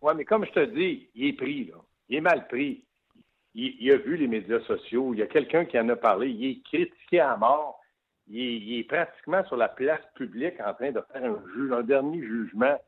Oui, 0.00 0.12
mais 0.16 0.24
comme 0.24 0.46
je 0.46 0.52
te 0.52 0.64
dis, 0.64 1.10
il 1.14 1.26
est 1.26 1.32
pris, 1.34 1.66
là. 1.66 1.76
Il 2.08 2.16
est 2.16 2.20
mal 2.22 2.48
pris. 2.48 2.84
Il, 3.54 3.76
il 3.80 3.92
a 3.92 3.98
vu 3.98 4.16
les 4.16 4.28
médias 4.28 4.60
sociaux. 4.60 5.12
Il 5.12 5.20
y 5.20 5.22
a 5.22 5.26
quelqu'un 5.26 5.66
qui 5.66 5.78
en 5.78 5.88
a 5.90 5.96
parlé. 5.96 6.30
Il 6.30 6.44
est 6.46 6.62
critiqué 6.62 7.20
à 7.20 7.36
mort 7.36 7.81
il 8.32 8.78
est, 8.78 8.84
pratiquement 8.84 9.44
sur 9.44 9.56
la 9.56 9.68
place 9.68 10.00
publique 10.14 10.54
en 10.64 10.72
train 10.74 10.90
de 10.90 11.02
faire 11.12 11.24
un, 11.24 11.72
un 11.72 11.82
dernier 11.82 12.22
jugement. 12.22 12.78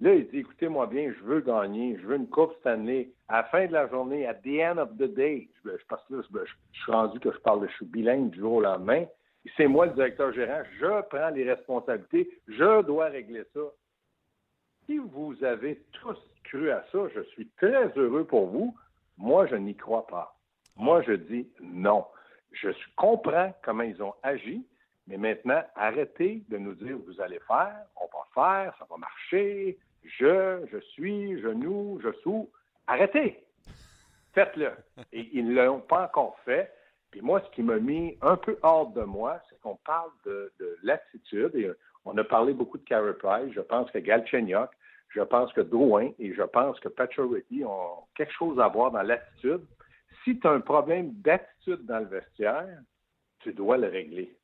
Là, 0.00 0.14
il 0.14 0.28
dit, 0.28 0.38
écoutez-moi 0.38 0.86
bien, 0.86 1.12
je 1.18 1.24
veux 1.24 1.40
gagner, 1.40 1.96
je 2.00 2.06
veux 2.06 2.16
une 2.16 2.28
Coupe 2.28 2.54
Stanley. 2.60 3.10
À 3.28 3.38
la 3.38 3.44
fin 3.44 3.66
de 3.66 3.72
la 3.72 3.88
journée, 3.88 4.26
at 4.26 4.34
the 4.34 4.60
end 4.60 4.78
of 4.78 4.90
the 4.96 5.12
day, 5.14 5.48
je, 5.64 5.70
je, 5.70 6.16
je, 6.20 6.80
suis 6.82 6.92
rendu 6.92 7.18
que 7.20 7.32
je 7.32 7.38
parle, 7.38 7.66
je 7.68 7.74
suis 7.74 7.86
bilingue 7.86 8.30
du 8.30 8.40
jour 8.40 8.54
au 8.54 8.60
lendemain. 8.60 9.04
C'est 9.56 9.66
moi 9.66 9.86
le 9.86 9.92
directeur 9.92 10.32
gérant, 10.32 10.62
je 10.78 11.02
prends 11.08 11.28
les 11.30 11.44
responsabilités, 11.44 12.30
je 12.48 12.82
dois 12.82 13.06
régler 13.06 13.44
ça. 13.52 13.60
Si 14.86 14.98
vous 14.98 15.34
avez 15.42 15.82
tous 15.92 16.18
cru 16.44 16.70
à 16.70 16.84
ça, 16.92 16.98
je 17.14 17.20
suis 17.30 17.48
très 17.56 17.90
heureux 17.96 18.24
pour 18.24 18.46
vous. 18.46 18.74
Moi, 19.18 19.46
je 19.46 19.56
n'y 19.56 19.76
crois 19.76 20.06
pas. 20.06 20.36
Moi, 20.76 21.02
je 21.02 21.12
dis 21.12 21.48
non. 21.60 22.04
Je 22.52 22.70
comprends 22.96 23.54
comment 23.62 23.82
ils 23.82 24.02
ont 24.02 24.14
agi. 24.22 24.64
Mais 25.06 25.16
maintenant, 25.16 25.62
arrêtez 25.74 26.42
de 26.48 26.56
nous 26.56 26.74
dire 26.74 26.96
vous 27.06 27.20
allez 27.20 27.40
faire, 27.46 27.84
on 27.96 28.06
va 28.06 28.24
faire, 28.34 28.76
ça 28.78 28.86
va 28.88 28.96
marcher, 28.96 29.78
je, 30.02 30.66
je 30.70 30.78
suis, 30.78 31.40
je 31.40 31.48
nous, 31.48 32.00
je 32.02 32.12
sous. 32.22 32.50
Arrêtez! 32.86 33.44
Faites-le. 34.34 34.72
Et 35.12 35.28
ils 35.32 35.46
ne 35.46 35.62
l'ont 35.62 35.80
pas 35.80 36.04
encore 36.04 36.38
fait. 36.44 36.72
Puis 37.10 37.20
moi, 37.20 37.40
ce 37.44 37.50
qui 37.54 37.62
m'a 37.62 37.78
mis 37.78 38.18
un 38.22 38.36
peu 38.36 38.58
hors 38.62 38.88
de 38.90 39.02
moi, 39.02 39.40
c'est 39.48 39.60
qu'on 39.60 39.76
parle 39.76 40.10
de, 40.24 40.52
l'attitude. 40.82 41.54
Et 41.54 41.70
on 42.04 42.16
a 42.18 42.24
parlé 42.24 42.52
beaucoup 42.52 42.78
de 42.78 42.84
Carey 42.84 43.14
Price. 43.14 43.52
Je 43.52 43.60
pense 43.60 43.90
que 43.92 43.98
Galchenyuk, 43.98 44.70
je 45.10 45.20
pense 45.20 45.52
que 45.52 45.60
Drouin 45.60 46.10
et 46.18 46.34
je 46.34 46.42
pense 46.42 46.80
que 46.80 46.88
Pacioretty 46.88 47.64
ont 47.64 48.04
quelque 48.16 48.32
chose 48.32 48.58
à 48.58 48.66
voir 48.66 48.90
dans 48.90 49.02
l'attitude. 49.02 49.60
Si 50.24 50.38
tu 50.40 50.46
as 50.46 50.50
un 50.50 50.60
problème 50.60 51.12
d'attitude 51.20 51.86
dans 51.86 52.00
le 52.00 52.06
vestiaire, 52.06 52.80
tu 53.40 53.52
dois 53.52 53.76
le 53.76 53.86
régler. 53.86 54.36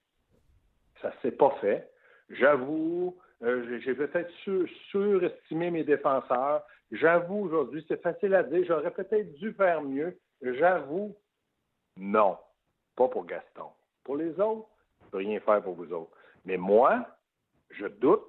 Ça 1.00 1.09
ne 1.09 1.14
s'est 1.23 1.37
pas 1.37 1.50
fait. 1.61 1.90
J'avoue, 2.30 3.16
euh, 3.42 3.80
j'ai 3.80 3.95
peut-être 3.95 4.30
surestimé 4.90 5.71
mes 5.71 5.85
défenseurs. 5.85 6.62
J'avoue 6.92 7.45
aujourd'hui, 7.45 7.85
c'est 7.88 8.02
facile 8.02 8.35
à 8.35 8.42
dire, 8.42 8.64
j'aurais 8.66 8.90
peut-être 8.90 9.33
dû 9.35 9.52
faire 9.52 9.83
mieux. 9.83 10.19
J'avoue, 10.42 11.14
non, 11.97 12.38
pas 12.97 13.09
pour 13.09 13.26
Gaston. 13.26 13.69
Pour 14.04 14.16
les 14.16 14.38
autres, 14.40 14.69
je 15.00 15.07
ne 15.07 15.11
peux 15.11 15.19
rien 15.19 15.40
faire 15.40 15.62
pour 15.62 15.75
vous 15.75 15.92
autres. 15.92 16.16
Mais 16.45 16.57
moi, 16.57 17.07
je 17.71 17.87
doute, 17.87 18.25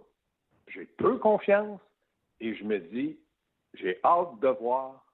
j'ai 0.68 0.86
peu 0.86 1.18
confiance 1.18 1.80
et 2.40 2.56
je 2.56 2.64
me 2.64 2.80
dis, 2.80 3.20
j'ai 3.74 4.00
hâte 4.04 4.40
de 4.40 4.50
voir 4.50 5.06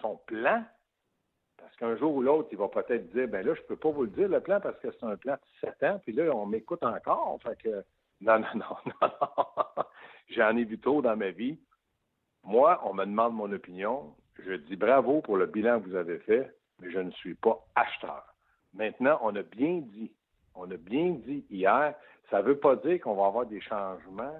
son 0.00 0.16
plan 0.26 0.64
parce 1.66 1.76
qu'un 1.78 1.96
jour 1.96 2.14
ou 2.14 2.22
l'autre, 2.22 2.48
il 2.52 2.58
va 2.58 2.68
peut-être 2.68 3.10
dire, 3.10 3.26
ben 3.26 3.44
là, 3.44 3.52
je 3.54 3.60
ne 3.60 3.66
peux 3.66 3.74
pas 3.74 3.90
vous 3.90 4.02
le 4.02 4.10
dire, 4.10 4.28
le 4.28 4.38
plan, 4.40 4.60
parce 4.60 4.78
que 4.78 4.88
c'est 4.92 5.04
un 5.04 5.16
plan 5.16 5.34
de 5.34 5.68
7 5.68 5.82
ans, 5.82 6.00
puis 6.04 6.12
là, 6.12 6.30
on 6.32 6.46
m'écoute 6.46 6.84
encore. 6.84 7.40
Fait 7.42 7.60
que, 7.60 7.84
non, 8.20 8.38
non, 8.38 8.46
non, 8.54 8.76
non. 9.02 9.84
J'en 10.28 10.56
ai 10.56 10.62
vu 10.62 10.78
trop 10.78 11.02
dans 11.02 11.16
ma 11.16 11.30
vie. 11.30 11.58
Moi, 12.44 12.80
on 12.84 12.94
me 12.94 13.04
demande 13.04 13.34
mon 13.34 13.50
opinion. 13.50 14.14
Je 14.38 14.52
dis 14.52 14.76
bravo 14.76 15.22
pour 15.22 15.36
le 15.38 15.46
bilan 15.46 15.80
que 15.80 15.88
vous 15.88 15.96
avez 15.96 16.20
fait, 16.20 16.54
mais 16.80 16.92
je 16.92 17.00
ne 17.00 17.10
suis 17.10 17.34
pas 17.34 17.58
acheteur. 17.74 18.22
Maintenant, 18.72 19.18
on 19.22 19.34
a 19.34 19.42
bien 19.42 19.80
dit, 19.80 20.12
on 20.54 20.70
a 20.70 20.76
bien 20.76 21.16
dit 21.26 21.44
hier, 21.50 21.96
ça 22.30 22.42
ne 22.42 22.46
veut 22.46 22.58
pas 22.58 22.76
dire 22.76 23.00
qu'on 23.00 23.16
va 23.16 23.26
avoir 23.26 23.46
des 23.46 23.60
changements. 23.60 24.38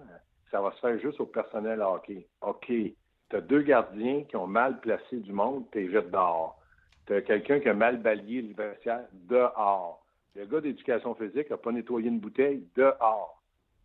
Ça 0.52 0.60
va 0.60 0.70
se 0.70 0.78
faire 0.78 0.96
juste 1.00 1.18
au 1.18 1.26
personnel 1.26 1.82
hockey. 1.82 2.28
OK, 2.42 2.66
tu 2.68 2.94
as 3.32 3.40
deux 3.40 3.62
gardiens 3.62 4.22
qui 4.22 4.36
ont 4.36 4.46
mal 4.46 4.78
placé 4.78 5.16
du 5.16 5.32
monde, 5.32 5.64
tu 5.72 5.80
les 5.80 5.90
jettes 5.90 6.12
dehors 6.12 6.56
tu 7.06 7.22
quelqu'un 7.22 7.60
qui 7.60 7.68
a 7.68 7.74
mal 7.74 7.98
balayé 7.98 8.42
le 8.42 8.54
vestiaire 8.54 9.06
dehors. 9.12 10.04
Le 10.34 10.44
gars 10.44 10.60
d'éducation 10.60 11.14
physique 11.14 11.50
n'a 11.50 11.56
pas 11.56 11.72
nettoyé 11.72 12.08
une 12.08 12.18
bouteille 12.18 12.66
dehors. 12.74 13.40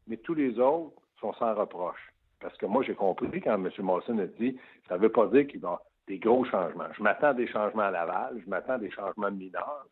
Mais 0.07 0.17
tous 0.17 0.33
les 0.33 0.59
autres 0.59 1.01
sont 1.19 1.33
sans 1.33 1.53
reproche. 1.53 2.11
Parce 2.39 2.57
que 2.57 2.65
moi, 2.65 2.83
j'ai 2.83 2.95
compris 2.95 3.39
quand 3.39 3.53
M. 3.53 3.69
Molson 3.79 4.17
a 4.17 4.25
dit, 4.25 4.59
ça 4.87 4.95
ne 4.97 5.01
veut 5.01 5.11
pas 5.11 5.27
dire 5.27 5.47
qu'il 5.47 5.61
y 5.61 5.65
a 5.65 5.79
des 6.07 6.17
gros 6.17 6.43
changements. 6.45 6.91
Je 6.97 7.03
m'attends 7.03 7.27
à 7.27 7.33
des 7.33 7.47
changements 7.47 7.83
à 7.83 7.91
Laval, 7.91 8.41
je 8.43 8.49
m'attends 8.49 8.73
à 8.73 8.79
des 8.79 8.89
changements 8.89 9.31
mineurs. 9.31 9.85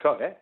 Correct. 0.00 0.40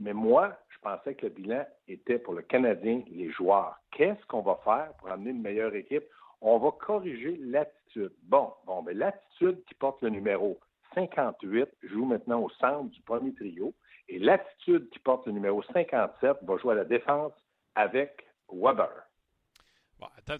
Mais 0.00 0.12
moi, 0.12 0.56
je 0.68 0.78
pensais 0.78 1.14
que 1.16 1.26
le 1.26 1.32
bilan 1.32 1.66
était 1.88 2.20
pour 2.20 2.34
le 2.34 2.42
Canadien, 2.42 3.02
les 3.10 3.30
joueurs. 3.32 3.80
Qu'est-ce 3.90 4.24
qu'on 4.26 4.42
va 4.42 4.60
faire 4.62 4.92
pour 4.98 5.10
amener 5.10 5.30
une 5.30 5.42
meilleure 5.42 5.74
équipe? 5.74 6.04
On 6.40 6.58
va 6.58 6.70
corriger 6.70 7.36
l'attitude. 7.40 8.12
Bon, 8.22 8.52
bon, 8.64 8.82
mais 8.82 8.94
l'attitude 8.94 9.64
qui 9.64 9.74
porte 9.74 10.00
le 10.02 10.10
numéro 10.10 10.60
58 10.94 11.68
joue 11.84 12.04
maintenant 12.04 12.42
au 12.42 12.50
centre 12.50 12.90
du 12.90 13.00
premier 13.02 13.34
trio. 13.34 13.74
Et 14.08 14.18
l'attitude 14.18 14.88
qui 14.90 14.98
porte 15.00 15.26
le 15.26 15.32
numéro 15.32 15.62
57 15.62 16.38
va 16.42 16.56
jouer 16.56 16.72
à 16.72 16.76
la 16.76 16.84
défense 16.84 17.32
avec 17.74 18.26
Weber. 18.50 18.90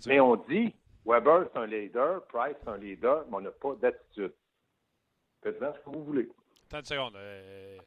mais 0.06 0.20
on 0.20 0.36
dit 0.36 0.74
Weber, 1.04 1.48
c'est 1.52 1.58
un 1.58 1.66
leader, 1.66 2.26
Price, 2.26 2.56
c'est 2.62 2.70
un 2.70 2.78
leader, 2.78 3.26
mais 3.28 3.36
on 3.36 3.40
n'a 3.40 3.50
pas 3.50 3.74
d'attitude. 3.76 4.32
Faites-en 5.42 5.72
ce 5.74 5.78
que 5.80 5.90
vous 5.90 6.04
voulez. 6.04 6.28
Attends 6.66 6.78
une 6.78 6.84
seconde. 6.84 7.16
Euh, 7.16 7.78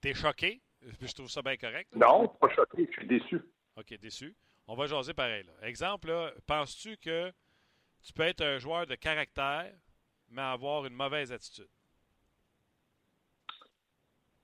t'es 0.00 0.14
choqué? 0.14 0.60
Je 1.00 1.12
trouve 1.12 1.28
ça 1.28 1.42
bien 1.42 1.56
correct. 1.56 1.94
Non, 1.94 2.28
pas 2.28 2.48
choqué, 2.54 2.86
je 2.86 2.92
suis 2.92 3.06
déçu. 3.06 3.40
OK, 3.76 3.98
déçu. 3.98 4.34
On 4.66 4.74
va 4.74 4.86
jaser 4.86 5.14
pareil. 5.14 5.44
Exemple, 5.62 6.12
penses-tu 6.46 6.96
que 6.96 7.32
tu 8.02 8.12
peux 8.12 8.22
être 8.22 8.42
un 8.42 8.58
joueur 8.58 8.86
de 8.86 8.94
caractère, 8.94 9.72
mais 10.28 10.42
avoir 10.42 10.86
une 10.86 10.94
mauvaise 10.94 11.32
attitude? 11.32 11.68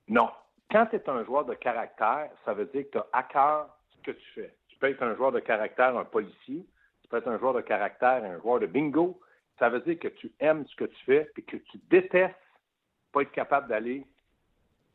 Non. 0.09 0.31
Quand 0.71 0.87
tu 0.87 0.97
es 0.97 1.09
un 1.09 1.25
joueur 1.25 1.45
de 1.45 1.55
caractère, 1.55 2.31
ça 2.45 2.55
veut 2.55 2.67
dire 2.67 2.85
que 2.85 2.93
tu 2.93 2.99
as 2.99 3.07
à 3.13 3.23
cœur 3.23 3.77
ce 3.91 4.03
que 4.03 4.11
tu 4.13 4.27
fais. 4.35 4.57
Tu 4.69 4.77
peux 4.79 4.91
être 4.91 5.03
un 5.03 5.15
joueur 5.15 5.33
de 5.33 5.41
caractère, 5.41 5.97
un 5.97 6.05
policier. 6.05 6.67
Tu 7.03 7.09
peux 7.09 7.19
être 7.19 7.29
un 7.29 7.39
joueur 7.39 7.55
de 7.55 7.61
caractère, 7.61 8.25
un 8.25 8.41
joueur 8.41 8.61
de 8.61 8.67
bingo. 8.67 9.21
Ça 9.59 9.69
veut 9.69 9.81
dire 9.81 9.99
que 9.99 10.09
tu 10.09 10.33
aimes 10.41 10.67
ce 10.67 10.77
que 10.77 10.85
tu 10.85 11.05
fais 11.05 11.31
et 11.37 11.43
que 11.43 11.57
tu 11.57 11.79
détestes 11.89 12.35
pas 13.13 13.23
être 13.23 13.33
capable 13.33 13.69
d'aller 13.69 14.05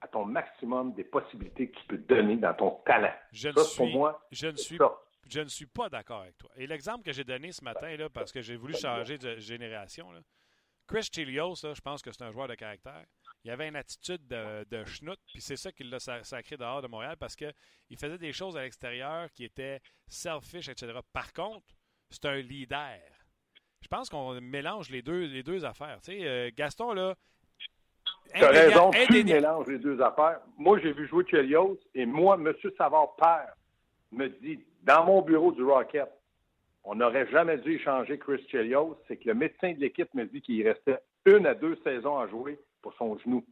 à 0.01 0.07
ton 0.07 0.25
maximum 0.25 0.93
des 0.93 1.03
possibilités 1.03 1.69
que 1.69 1.79
tu 1.79 1.85
peux 1.87 1.97
donner 1.97 2.35
dans 2.35 2.53
ton 2.53 2.71
talent. 2.85 3.13
Je 3.31 3.49
ne 3.49 3.63
suis, 3.63 3.93
moi, 3.93 4.21
je 4.31 4.47
ne 4.47 4.57
suis, 4.57 4.77
je 5.29 5.39
ne 5.39 5.47
suis 5.47 5.67
pas 5.67 5.89
d'accord 5.89 6.21
avec 6.21 6.37
toi. 6.37 6.49
Et 6.57 6.67
l'exemple 6.67 7.03
que 7.03 7.11
j'ai 7.11 7.23
donné 7.23 7.51
ce 7.51 7.63
matin, 7.63 7.95
là, 7.95 8.09
parce 8.09 8.31
que 8.31 8.41
j'ai 8.41 8.55
voulu 8.55 8.75
changer 8.75 9.17
de 9.17 9.37
génération, 9.37 10.11
là, 10.11 10.19
Chris 10.87 11.07
Chilios, 11.13 11.55
je 11.55 11.79
pense 11.81 12.01
que 12.01 12.11
c'est 12.11 12.23
un 12.23 12.31
joueur 12.31 12.47
de 12.47 12.55
caractère 12.55 13.05
il 13.43 13.51
avait 13.51 13.67
une 13.67 13.75
attitude 13.75 14.27
de, 14.27 14.63
de 14.69 14.85
schnout, 14.85 15.17
puis 15.33 15.41
c'est 15.41 15.55
ça 15.55 15.71
qui 15.71 15.83
l'a 15.83 15.99
sacré 15.99 16.57
dehors 16.57 16.81
de 16.81 16.87
Montréal 16.87 17.15
parce 17.19 17.35
qu'il 17.35 17.53
faisait 17.97 18.17
des 18.17 18.33
choses 18.33 18.55
à 18.55 18.61
l'extérieur 18.61 19.31
qui 19.33 19.45
étaient 19.45 19.79
selfish, 20.07 20.69
etc. 20.69 20.93
Par 21.11 21.33
contre, 21.33 21.65
c'est 22.09 22.25
un 22.25 22.37
leader. 22.37 22.99
Je 23.81 23.87
pense 23.87 24.09
qu'on 24.09 24.39
mélange 24.41 24.89
les 24.89 25.01
deux, 25.01 25.25
les 25.25 25.41
deux 25.41 25.65
affaires. 25.65 25.99
Tu 26.03 26.11
sais, 26.11 26.27
euh, 26.27 26.51
Gaston, 26.55 26.93
là. 26.93 27.15
Tu 28.33 28.43
as 28.43 28.49
raison, 28.49 28.91
tu 28.91 29.23
mélanges 29.23 29.67
les 29.67 29.79
deux 29.79 29.99
affaires. 30.01 30.39
Moi, 30.57 30.79
j'ai 30.79 30.93
vu 30.93 31.07
jouer 31.07 31.25
Chelios 31.29 31.79
et 31.95 32.05
moi, 32.05 32.35
M. 32.35 32.53
Savard 32.77 33.15
Père 33.15 33.55
me 34.11 34.27
dit 34.27 34.59
dans 34.83 35.05
mon 35.05 35.21
bureau 35.21 35.51
du 35.51 35.63
Rocket, 35.63 36.09
on 36.83 36.95
n'aurait 36.95 37.29
jamais 37.29 37.57
dû 37.57 37.75
échanger 37.75 38.17
Chris 38.17 38.45
Chelios. 38.49 38.97
C'est 39.07 39.17
que 39.17 39.27
le 39.27 39.33
médecin 39.33 39.73
de 39.73 39.79
l'équipe 39.79 40.13
me 40.13 40.25
dit 40.25 40.41
qu'il 40.41 40.65
restait 40.65 40.99
une 41.25 41.45
à 41.45 41.53
deux 41.53 41.77
saisons 41.83 42.17
à 42.17 42.27
jouer 42.27 42.59
pour 42.81 42.93
son 42.95 43.17
genou. 43.19 43.45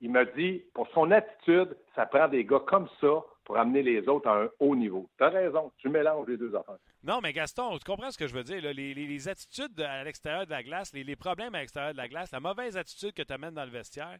Il 0.00 0.10
m'a 0.10 0.24
dit, 0.24 0.62
pour 0.74 0.88
son 0.88 1.10
attitude, 1.10 1.76
ça 1.94 2.06
prend 2.06 2.28
des 2.28 2.44
gars 2.44 2.60
comme 2.66 2.88
ça 3.00 3.22
pour 3.44 3.56
amener 3.58 3.82
les 3.82 4.08
autres 4.08 4.28
à 4.28 4.42
un 4.42 4.48
haut 4.58 4.74
niveau. 4.74 5.08
Tu 5.18 5.24
as 5.24 5.28
raison, 5.28 5.72
tu 5.78 5.88
mélanges 5.88 6.26
les 6.26 6.36
deux 6.36 6.54
affaires. 6.54 6.78
Non, 7.02 7.20
mais 7.22 7.32
Gaston, 7.32 7.78
tu 7.78 7.84
comprends 7.84 8.10
ce 8.10 8.18
que 8.18 8.26
je 8.26 8.34
veux 8.34 8.42
dire? 8.42 8.60
Les, 8.60 9.28
attitudes 9.28 9.80
à 9.80 10.02
l'extérieur 10.02 10.46
de 10.46 10.50
la 10.50 10.62
glace, 10.62 10.92
les, 10.92 11.16
problèmes 11.16 11.54
à 11.54 11.60
l'extérieur 11.60 11.92
de 11.92 11.98
la 11.98 12.08
glace, 12.08 12.32
la 12.32 12.40
mauvaise 12.40 12.76
attitude 12.76 13.12
que 13.12 13.22
tu 13.22 13.32
amènes 13.32 13.54
dans 13.54 13.64
le 13.64 13.70
vestiaire. 13.70 14.18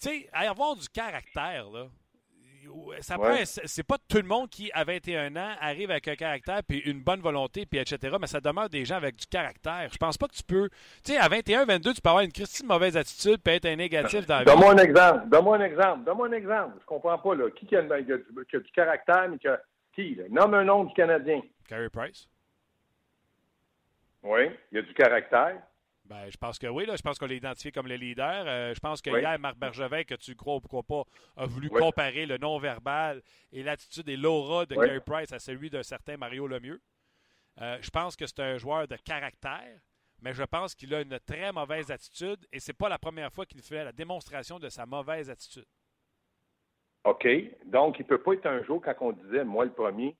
Tu 0.00 0.08
sais, 0.08 0.28
avoir 0.32 0.76
du 0.76 0.88
caractère, 0.88 1.70
là, 1.70 1.88
ça 3.00 3.16
c'est 3.64 3.86
pas 3.86 3.96
tout 4.08 4.16
le 4.16 4.24
monde 4.24 4.48
qui, 4.48 4.70
à 4.72 4.84
21 4.84 5.36
ans, 5.36 5.52
arrive 5.60 5.90
avec 5.90 6.08
un 6.08 6.14
caractère 6.14 6.62
puis 6.66 6.78
une 6.80 7.00
bonne 7.00 7.20
volonté 7.20 7.66
puis 7.66 7.78
etc. 7.78 8.16
Mais 8.20 8.26
ça 8.26 8.40
demeure 8.40 8.68
des 8.68 8.84
gens 8.84 8.96
avec 8.96 9.16
du 9.16 9.26
caractère. 9.26 9.88
Je 9.92 9.96
pense 9.96 10.16
pas 10.16 10.26
que 10.26 10.34
tu 10.34 10.42
peux. 10.42 10.68
Tu 11.04 11.12
sais, 11.12 11.18
à 11.18 11.28
21, 11.28 11.64
22, 11.64 11.94
tu 11.94 12.00
peux 12.00 12.08
avoir 12.08 12.24
une 12.24 12.32
Christine 12.32 12.66
mauvaise 12.66 12.96
attitude 12.96 13.38
puis 13.42 13.54
être 13.54 13.66
un 13.66 13.76
négatif 13.76 14.26
dans 14.26 14.42
Donne-moi 14.44 14.72
un 14.72 14.78
exemple. 14.78 15.28
Donne-moi 15.28 15.56
un 15.56 15.64
exemple. 15.64 16.04
Donne-moi 16.04 16.28
un 16.28 16.32
exemple. 16.32 16.76
Je 16.80 16.86
comprends 16.86 17.18
pas 17.18 17.34
là. 17.34 17.50
Qui, 17.50 17.66
qui, 17.66 17.76
a, 17.76 17.82
du, 17.82 18.72
caractère 18.74 19.28
mais 19.28 19.38
qui 19.38 19.48
a, 19.48 19.60
qui 19.94 20.18
Nomme 20.30 20.54
un 20.54 20.64
nom 20.64 20.84
du 20.84 20.94
Canadien. 20.94 21.40
Carey 21.68 21.88
Price. 21.90 22.28
Oui, 24.22 24.50
il 24.72 24.76
y 24.76 24.78
a 24.78 24.82
du 24.82 24.94
caractère. 24.94 25.60
Ben, 26.04 26.28
je 26.28 26.36
pense 26.36 26.58
que 26.58 26.66
oui. 26.66 26.84
Là. 26.84 26.96
Je 26.96 27.02
pense 27.02 27.18
qu'on 27.18 27.26
l'a 27.26 27.34
identifié 27.34 27.72
comme 27.72 27.86
le 27.86 27.94
leader. 27.94 28.44
Euh, 28.46 28.74
je 28.74 28.80
pense 28.80 29.00
que 29.00 29.10
hier, 29.10 29.38
Marc 29.38 29.56
Bergevin, 29.56 30.04
que 30.04 30.14
tu 30.14 30.34
crois 30.34 30.56
ou 30.56 30.60
crois 30.60 30.82
pas, 30.82 31.04
a 31.36 31.46
voulu 31.46 31.70
comparer 31.70 32.26
le 32.26 32.36
non-verbal 32.36 33.22
et 33.52 33.62
l'attitude 33.62 34.08
et 34.08 34.16
l'aura 34.16 34.66
de 34.66 34.74
Gary 34.74 35.00
Price 35.00 35.32
à 35.32 35.38
celui 35.38 35.70
d'un 35.70 35.82
certain 35.82 36.16
Mario 36.16 36.46
Lemieux. 36.46 36.80
Euh, 37.60 37.78
je 37.80 37.90
pense 37.90 38.16
que 38.16 38.26
c'est 38.26 38.40
un 38.40 38.58
joueur 38.58 38.86
de 38.86 38.96
caractère, 38.96 39.80
mais 40.20 40.34
je 40.34 40.42
pense 40.42 40.74
qu'il 40.74 40.92
a 40.94 41.00
une 41.00 41.18
très 41.20 41.52
mauvaise 41.52 41.90
attitude 41.90 42.44
et 42.52 42.60
c'est 42.60 42.72
pas 42.74 42.88
la 42.88 42.98
première 42.98 43.32
fois 43.32 43.46
qu'il 43.46 43.62
fait 43.62 43.84
la 43.84 43.92
démonstration 43.92 44.58
de 44.58 44.68
sa 44.68 44.84
mauvaise 44.84 45.30
attitude. 45.30 45.66
OK. 47.04 47.26
Donc, 47.66 47.98
il 47.98 48.02
ne 48.02 48.08
peut 48.08 48.20
pas 48.20 48.32
être 48.34 48.46
un 48.46 48.62
jour, 48.64 48.82
quand 48.82 48.94
on 49.00 49.12
disait, 49.12 49.44
moi 49.44 49.64
le 49.64 49.72
premier, 49.72 50.16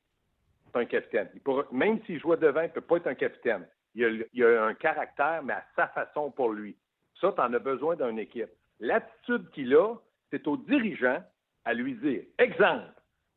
c'est 0.66 0.78
un 0.78 0.84
capitaine. 0.86 1.28
même 1.72 2.02
s'il 2.04 2.20
jouait 2.20 2.36
devant, 2.36 2.60
il 2.62 2.68
ne 2.68 2.72
peut 2.72 2.80
pas 2.80 2.96
être 2.96 3.06
un 3.06 3.14
capitaine 3.14 3.66
il 3.94 4.26
a, 4.42 4.48
a 4.48 4.64
un 4.66 4.74
caractère, 4.74 5.42
mais 5.42 5.54
à 5.54 5.64
sa 5.76 5.88
façon 5.88 6.30
pour 6.30 6.52
lui. 6.52 6.76
Ça, 7.20 7.32
tu 7.32 7.40
en 7.40 7.52
as 7.52 7.58
besoin 7.58 7.96
d'une 7.96 8.18
équipe. 8.18 8.50
L'attitude 8.80 9.50
qu'il 9.50 9.74
a, 9.74 9.94
c'est 10.30 10.46
au 10.46 10.56
dirigeant 10.56 11.22
à 11.64 11.74
lui 11.74 11.94
dire 11.94 12.24
exemple, 12.38 12.92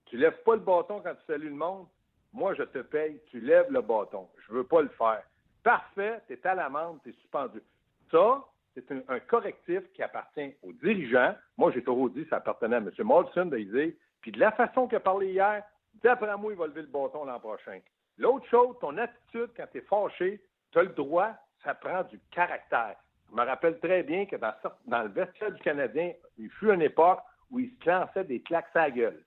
tu 0.06 0.18
lèves 0.18 0.42
pas 0.44 0.56
le 0.56 0.62
bâton 0.62 1.02
quand 1.02 1.14
tu 1.14 1.26
salues 1.28 1.50
le 1.50 1.56
monde, 1.56 1.88
moi 2.34 2.54
je 2.56 2.64
te 2.64 2.80
paye, 2.80 3.22
tu 3.28 3.40
lèves 3.40 3.72
le 3.72 3.82
bâton. 3.82 4.28
Je 4.48 4.54
veux 4.54 4.64
pas 4.64 4.82
le 4.82 4.90
faire. 4.90 5.24
Parfait, 5.64 6.22
tu 6.28 6.34
es 6.34 6.48
à 6.48 6.56
l'amende, 6.56 7.00
tu 7.04 7.10
es 7.10 7.14
suspendu. 7.14 7.62
Ça, 8.12 8.44
c'est 8.74 8.92
un, 8.92 9.20
correctif 9.20 9.82
qui 9.94 10.04
appartient 10.04 10.56
au 10.64 10.72
dirigeant. 10.74 11.36
Moi, 11.58 11.72
j'ai 11.72 11.84
toujours 11.84 12.10
dit 12.10 12.26
ça 12.30 12.38
appartenait 12.38 12.76
à 12.76 12.80
M. 12.80 12.92
Molson 13.00 13.46
de 13.46 13.96
puis 14.22 14.32
de 14.32 14.40
la 14.40 14.52
façon 14.52 14.88
qu'il 14.88 14.98
a 14.98 15.02
parlé 15.02 15.32
hier, 15.32 15.64
d'après 16.04 16.36
moi, 16.38 16.52
il 16.52 16.58
va 16.58 16.68
lever 16.68 16.82
le 16.82 16.88
bâton 16.88 17.26
l'an 17.26 17.40
prochain. 17.40 17.80
L'autre 18.18 18.48
chose, 18.48 18.76
ton 18.80 18.98
attitude 18.98 19.50
quand 19.56 19.68
tu 19.72 19.78
es 19.78 19.82
fâché, 19.82 20.42
tu 20.72 20.80
as 20.80 20.84
le 20.84 20.90
droit, 20.90 21.34
ça 21.64 21.76
prend 21.76 22.04
du 22.04 22.20
caractère. 22.32 22.96
Je 23.30 23.36
me 23.36 23.46
rappelle 23.46 23.80
très 23.80 24.04
bien 24.04 24.26
que 24.26 24.36
dans, 24.38 25.04
le 25.04 25.10
vestiaire 25.10 25.52
du 25.52 25.62
Canadien, 25.62 26.14
il 26.38 26.50
fut 26.50 26.72
une 26.72 26.82
époque 26.82 27.20
où 27.52 27.60
il 27.60 27.72
se 27.84 27.90
lançait 27.90 28.24
des 28.24 28.42
claques 28.42 28.76
à 28.76 28.84
la 28.84 28.92
gueule. 28.92 29.24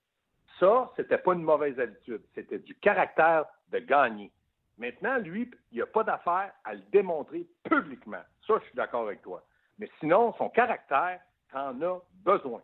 Ça, 0.59 0.91
c'était 0.95 1.17
pas 1.17 1.33
une 1.33 1.43
mauvaise 1.43 1.79
habitude. 1.79 2.21
C'était 2.35 2.59
du 2.59 2.75
caractère 2.75 3.45
de 3.71 3.79
gagner. 3.79 4.31
Maintenant, 4.77 5.17
lui, 5.17 5.49
il 5.71 5.75
n'y 5.75 5.81
a 5.81 5.87
pas 5.87 6.03
d'affaire 6.03 6.51
à 6.63 6.73
le 6.73 6.81
démontrer 6.91 7.47
publiquement. 7.63 8.21
Ça, 8.45 8.55
je 8.59 8.65
suis 8.65 8.75
d'accord 8.75 9.03
avec 9.03 9.21
toi. 9.21 9.43
Mais 9.77 9.89
sinon, 9.99 10.33
son 10.37 10.49
caractère, 10.49 11.19
en 11.53 11.81
as 11.81 12.01
besoin. 12.23 12.61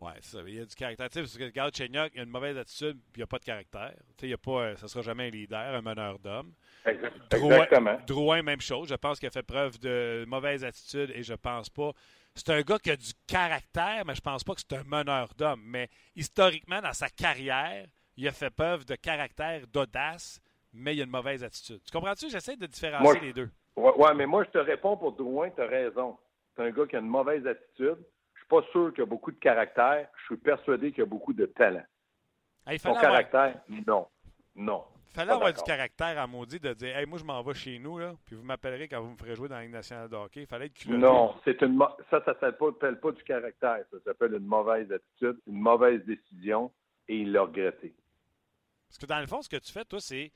Oui, 0.00 0.12
ça. 0.20 0.38
Il 0.46 0.54
y 0.54 0.60
a 0.60 0.64
du 0.64 0.74
caractère. 0.74 1.08
Tu 1.08 1.14
sais, 1.14 1.20
parce 1.20 1.38
que 1.38 1.44
regarde, 1.44 1.74
Chenyok, 1.74 2.12
il 2.14 2.20
a 2.20 2.22
une 2.24 2.30
mauvaise 2.30 2.58
attitude, 2.58 2.98
puis 3.12 3.20
il 3.20 3.20
n'a 3.20 3.26
pas 3.26 3.38
de 3.38 3.44
caractère. 3.44 3.94
Tu 4.16 4.20
sais, 4.20 4.28
il 4.28 4.34
a 4.34 4.38
pas, 4.38 4.50
euh, 4.50 4.76
ça 4.76 4.84
ne 4.84 4.88
sera 4.88 5.02
jamais 5.02 5.28
un 5.28 5.30
leader, 5.30 5.74
un 5.74 5.82
meneur 5.82 6.18
d'homme. 6.18 6.52
Exactement. 6.84 7.98
Drouin, 8.06 8.42
même 8.42 8.60
chose. 8.60 8.88
Je 8.88 8.94
pense 8.94 9.18
qu'il 9.18 9.28
a 9.28 9.30
fait 9.30 9.42
preuve 9.42 9.78
de 9.78 10.24
mauvaise 10.28 10.64
attitude 10.64 11.10
et 11.14 11.22
je 11.22 11.34
pense 11.34 11.70
pas. 11.70 11.92
C'est 12.34 12.50
un 12.50 12.60
gars 12.60 12.78
qui 12.78 12.90
a 12.90 12.96
du 12.96 13.12
caractère, 13.26 14.04
mais 14.06 14.14
je 14.14 14.20
pense 14.20 14.44
pas 14.44 14.54
que 14.54 14.60
c'est 14.60 14.76
un 14.76 14.84
meneur 14.84 15.28
d'homme. 15.36 15.62
Mais 15.64 15.88
historiquement, 16.14 16.82
dans 16.82 16.92
sa 16.92 17.08
carrière, 17.08 17.86
il 18.16 18.28
a 18.28 18.32
fait 18.32 18.50
preuve 18.50 18.84
de 18.84 18.94
caractère, 18.94 19.66
d'audace, 19.66 20.40
mais 20.72 20.94
il 20.94 21.00
a 21.00 21.04
une 21.04 21.10
mauvaise 21.10 21.42
attitude. 21.42 21.80
Tu 21.84 21.90
comprends-tu? 21.90 22.28
J'essaie 22.28 22.56
de 22.56 22.66
différencier 22.66 23.20
les 23.20 23.32
deux. 23.32 23.48
Oui, 23.76 23.90
ouais, 23.96 24.14
mais 24.14 24.26
moi, 24.26 24.44
je 24.44 24.50
te 24.50 24.58
réponds 24.58 24.96
pour 24.98 25.12
Drouin, 25.12 25.50
tu 25.50 25.62
as 25.62 25.66
raison. 25.66 26.18
C'est 26.54 26.62
un 26.62 26.70
gars 26.70 26.86
qui 26.86 26.96
a 26.96 26.98
une 26.98 27.08
mauvaise 27.08 27.46
attitude 27.46 27.98
pas 28.48 28.62
sûr 28.72 28.90
qu'il 28.90 29.00
y 29.00 29.02
a 29.02 29.06
beaucoup 29.06 29.32
de 29.32 29.38
caractère. 29.38 30.08
Je 30.20 30.24
suis 30.26 30.36
persuadé 30.36 30.90
qu'il 30.90 31.00
y 31.00 31.02
a 31.02 31.06
beaucoup 31.06 31.32
de 31.32 31.46
talent. 31.46 31.84
Son 32.78 32.94
caractère, 32.94 33.60
non. 33.86 34.06
Non. 34.54 34.84
Il 35.10 35.20
fallait 35.20 35.32
avoir 35.32 35.52
du 35.52 35.62
caractère 35.62 36.18
à 36.18 36.26
maudit 36.26 36.60
de 36.60 36.74
dire 36.74 36.96
Hey, 36.96 37.06
moi, 37.06 37.18
je 37.18 37.24
m'en 37.24 37.42
vais 37.42 37.54
chez 37.54 37.78
nous, 37.78 37.98
là, 37.98 38.14
puis 38.26 38.36
vous 38.36 38.42
m'appellerez 38.42 38.88
quand 38.88 39.00
vous 39.00 39.10
me 39.10 39.16
ferez 39.16 39.34
jouer 39.34 39.48
dans 39.48 39.54
la 39.54 39.62
Ligue 39.62 39.72
nationale 39.72 40.08
de 40.08 40.16
hockey. 40.16 40.42
Il 40.42 40.46
fallait 40.46 40.66
être 40.66 40.88
Non, 40.88 41.34
c'est 41.44 41.60
une 41.62 41.78
ça, 42.10 42.22
ça 42.24 42.34
ne 42.34 42.38
s'appelle 42.40 43.00
pas, 43.00 43.12
du 43.12 43.22
caractère. 43.22 43.84
Ça 43.90 43.96
s'appelle 44.04 44.34
une 44.34 44.46
mauvaise 44.46 44.90
attitude, 44.92 45.40
une 45.46 45.60
mauvaise 45.60 46.04
décision, 46.04 46.70
et 47.08 47.16
il 47.18 47.32
l'a 47.32 47.42
regretté. 47.42 47.94
Parce 48.88 48.98
que 48.98 49.06
dans 49.06 49.20
le 49.20 49.26
fond, 49.26 49.40
ce 49.40 49.48
que 49.48 49.56
tu 49.56 49.72
fais, 49.72 49.84
toi, 49.84 50.00
c'est 50.00 50.32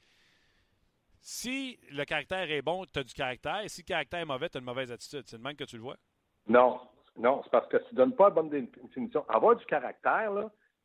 si 1.20 1.78
le 1.90 2.04
caractère 2.04 2.50
est 2.50 2.62
bon, 2.62 2.86
tu 2.86 2.98
as 2.98 3.04
du 3.04 3.12
caractère, 3.12 3.60
et 3.60 3.68
si 3.68 3.82
le 3.82 3.86
caractère 3.86 4.20
est 4.20 4.24
mauvais, 4.24 4.48
tu 4.48 4.56
as 4.56 4.60
une 4.60 4.66
mauvaise 4.66 4.90
attitude. 4.90 5.24
C'est 5.26 5.36
le 5.36 5.42
même 5.42 5.56
que 5.56 5.64
tu 5.64 5.76
le 5.76 5.82
vois? 5.82 5.96
Non, 6.46 6.80
non, 7.18 7.40
c'est 7.44 7.50
parce 7.50 7.68
que 7.68 7.76
tu 7.76 7.92
ne 7.92 7.96
donnes 7.96 8.14
pas 8.14 8.24
la 8.24 8.30
bonne 8.30 8.48
définition. 8.50 9.24
Avoir 9.28 9.56
du 9.56 9.64
caractère, 9.66 10.32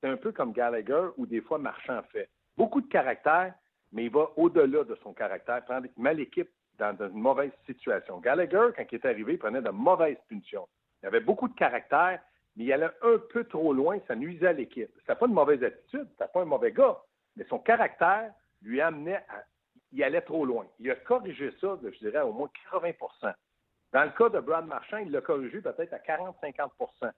c'est 0.01 0.09
un 0.09 0.17
peu 0.17 0.31
comme 0.31 0.53
Gallagher 0.53 1.09
ou 1.17 1.25
des 1.25 1.41
fois 1.41 1.57
Marchand 1.57 2.01
fait. 2.11 2.29
Beaucoup 2.57 2.81
de 2.81 2.87
caractère, 2.87 3.53
mais 3.91 4.05
il 4.05 4.11
va 4.11 4.29
au-delà 4.35 4.83
de 4.83 4.95
son 5.03 5.13
caractère, 5.13 5.63
prendre, 5.65 5.87
met 5.97 6.13
l'équipe 6.13 6.49
dans, 6.77 6.95
une 6.99 7.19
mauvaise 7.19 7.51
situation. 7.65 8.19
Gallagher, 8.19 8.69
quand 8.75 8.83
il 8.91 8.95
est 8.95 9.05
arrivé, 9.05 9.33
il 9.33 9.39
prenait 9.39 9.61
de 9.61 9.69
mauvaises 9.69 10.17
punitions. 10.27 10.67
Il 11.01 11.07
avait 11.07 11.19
beaucoup 11.19 11.47
de 11.47 11.55
caractère, 11.55 12.19
mais 12.55 12.65
il 12.65 12.73
allait 12.73 12.89
un 13.01 13.17
peu 13.31 13.43
trop 13.45 13.73
loin, 13.73 13.99
ça 14.07 14.15
nuisait 14.15 14.47
à 14.47 14.53
l'équipe. 14.53 14.89
C'était 14.99 15.15
pas 15.15 15.27
une 15.27 15.33
mauvaise 15.33 15.63
attitude, 15.63 16.07
c'était 16.11 16.31
pas 16.31 16.41
un 16.41 16.45
mauvais 16.45 16.71
gars, 16.71 16.97
mais 17.35 17.45
son 17.45 17.59
caractère 17.59 18.31
lui 18.61 18.81
amenait 18.81 19.23
à. 19.29 19.43
Il 19.91 20.03
allait 20.03 20.21
trop 20.21 20.45
loin. 20.45 20.65
Il 20.79 20.91
a 20.91 20.95
corrigé 20.95 21.51
ça, 21.61 21.79
je 21.81 21.97
dirais, 21.99 22.19
au 22.19 22.33
moins 22.33 22.49
80 22.69 22.91
dans 23.95 24.03
le 24.03 24.09
cas 24.09 24.27
de 24.27 24.41
Brad 24.41 24.67
Marchand, 24.67 24.97
il 24.97 25.09
l'a 25.09 25.21
corrigé 25.21 25.61
peut-être 25.61 25.93
à 25.93 25.99
40-50% 25.99 27.11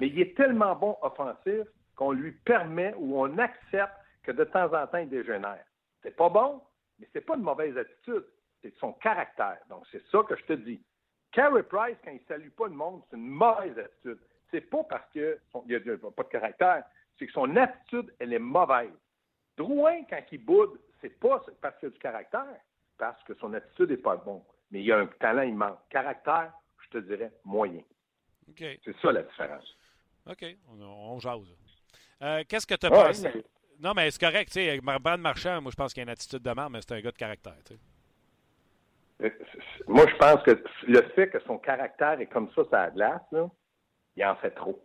Mais 0.00 0.08
il 0.08 0.20
est 0.20 0.36
tellement 0.36 0.74
bon 0.74 0.96
offensif 1.00 1.68
qu'on 1.94 2.10
lui 2.10 2.32
permet 2.32 2.92
ou 2.98 3.20
on 3.20 3.38
accepte 3.38 3.94
que 4.24 4.32
de 4.32 4.42
temps 4.42 4.74
en 4.74 4.84
temps, 4.88 4.98
il 4.98 5.08
dégénère. 5.08 5.64
C'est 6.02 6.16
pas 6.16 6.28
bon, 6.28 6.60
mais 6.98 7.08
c'est 7.12 7.20
pas 7.20 7.36
une 7.36 7.44
mauvaise 7.44 7.78
attitude. 7.78 8.24
C'est 8.62 8.74
son 8.78 8.94
caractère. 8.94 9.58
Donc, 9.68 9.84
c'est 9.92 10.02
ça 10.10 10.24
que 10.28 10.34
je 10.34 10.44
te 10.46 10.52
dis. 10.54 10.82
Carey 11.30 11.62
Price, 11.62 11.98
quand 12.04 12.10
il 12.10 12.24
salue 12.26 12.48
pas 12.48 12.66
le 12.66 12.74
monde, 12.74 13.02
c'est 13.08 13.16
une 13.16 13.28
mauvaise 13.28 13.78
attitude. 13.78 14.18
C'est 14.50 14.68
pas 14.68 14.82
parce 14.82 15.08
qu'il 15.12 15.38
n'y 15.66 15.76
a, 15.76 15.80
pas 15.80 16.22
de 16.24 16.28
caractère, 16.30 16.82
c'est 17.16 17.28
que 17.28 17.32
son 17.32 17.54
attitude, 17.54 18.12
elle 18.18 18.32
est 18.32 18.40
mauvaise. 18.40 18.90
Drouin, 19.56 20.02
quand 20.10 20.22
il 20.32 20.44
boude, 20.44 20.80
c'est 21.00 21.16
pas 21.20 21.44
parce 21.60 21.78
qu'il 21.78 21.90
a 21.90 21.92
du 21.92 21.98
caractère, 22.00 22.58
parce 22.98 23.22
que 23.22 23.34
son 23.34 23.54
attitude 23.54 23.90
n'est 23.90 23.98
pas 23.98 24.16
bonne 24.16 24.42
mais 24.70 24.80
il 24.80 24.86
y 24.86 24.92
a 24.92 24.98
un 24.98 25.06
talent 25.06 25.42
immense. 25.42 25.78
Caractère, 25.90 26.52
je 26.84 26.98
te 26.98 27.04
dirais 27.04 27.32
moyen. 27.44 27.82
C'est 28.58 28.96
ça 29.00 29.12
la 29.12 29.22
différence. 29.22 29.76
OK, 30.26 30.44
on, 30.70 30.82
on 30.82 31.18
jase. 31.18 31.54
Euh, 32.22 32.42
qu'est-ce 32.48 32.66
que 32.66 32.74
tu 32.74 32.86
as 32.86 32.90
pensé? 32.90 33.44
Non, 33.80 33.92
mais 33.94 34.10
c'est 34.10 34.20
correct, 34.20 34.52
tu 34.52 34.60
sais, 34.60 34.80
Brad 34.80 35.20
Marchand, 35.20 35.60
moi 35.60 35.70
je 35.70 35.76
pense 35.76 35.92
qu'il 35.92 36.02
a 36.02 36.04
une 36.04 36.10
attitude 36.10 36.42
de 36.42 36.50
merde, 36.50 36.72
mais 36.72 36.80
c'est 36.80 36.94
un 36.94 37.00
gars 37.00 37.10
de 37.10 37.16
caractère, 37.16 37.56
euh, 39.22 39.30
Moi, 39.88 40.06
je 40.08 40.16
pense 40.16 40.42
que 40.42 40.62
le 40.86 41.02
fait 41.14 41.28
que 41.28 41.40
son 41.40 41.58
caractère 41.58 42.20
est 42.20 42.26
comme 42.26 42.50
ça, 42.54 42.62
ça 42.70 42.90
glace, 42.90 43.22
là, 43.32 43.50
il 44.16 44.24
en 44.24 44.36
fait 44.36 44.52
trop. 44.52 44.80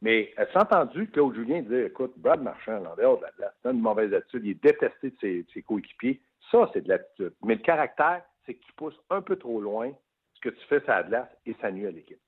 Mais 0.00 0.34
as 0.36 0.60
entendu 0.60 1.08
Claude 1.10 1.34
Julien 1.36 1.62
dire 1.62 1.86
écoute, 1.86 2.12
Brad 2.16 2.42
Marchand, 2.42 2.84
en 2.84 2.96
dehors 2.96 3.18
de 3.18 3.22
la 3.22 3.30
glace, 3.38 3.54
c'est 3.62 3.70
une 3.70 3.80
mauvaise 3.80 4.12
attitude, 4.12 4.44
il 4.44 4.50
est 4.50 4.62
détesté 4.62 5.10
de 5.10 5.16
ses, 5.20 5.46
ses 5.54 5.62
coéquipiers. 5.62 6.20
Ça, 6.50 6.68
c'est 6.72 6.82
de 6.82 6.88
l'attitude. 6.88 7.32
Mais 7.44 7.54
le 7.54 7.62
caractère, 7.62 8.22
c'est 8.44 8.54
que 8.54 8.64
tu 8.64 8.72
pousses 8.74 8.98
un 9.10 9.22
peu 9.22 9.36
trop 9.36 9.60
loin 9.60 9.92
ce 10.34 10.40
que 10.40 10.48
tu 10.48 10.64
fais 10.66 10.80
sur 10.80 10.90
la 10.90 11.02
glace 11.02 11.28
et 11.46 11.54
ça 11.60 11.70
nuit 11.70 11.86
à 11.86 11.90
l'équipe. 11.90 12.20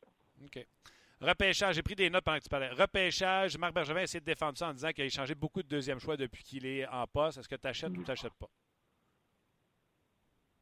OK. 0.44 0.66
Repêchage, 1.20 1.76
j'ai 1.76 1.82
pris 1.82 1.94
des 1.94 2.10
notes 2.10 2.24
pendant 2.24 2.38
que 2.38 2.42
tu 2.42 2.48
parlais. 2.48 2.68
Repêchage, 2.68 3.56
Marc 3.56 3.72
Bergevin 3.72 4.00
a 4.00 4.02
essayé 4.02 4.20
de 4.20 4.26
défendre 4.26 4.58
ça 4.58 4.68
en 4.68 4.72
disant 4.72 4.90
qu'il 4.90 5.04
a 5.04 5.06
échangé 5.06 5.34
beaucoup 5.34 5.62
de 5.62 5.68
deuxième 5.68 5.98
choix 5.98 6.16
depuis 6.16 6.42
qu'il 6.42 6.66
est 6.66 6.86
en 6.86 7.06
poste. 7.06 7.38
Est-ce 7.38 7.48
que 7.48 7.54
tu 7.54 7.66
achètes 7.66 7.90
ou 7.90 8.02
tu 8.02 8.08
n'achètes 8.08 8.34
pas? 8.34 8.48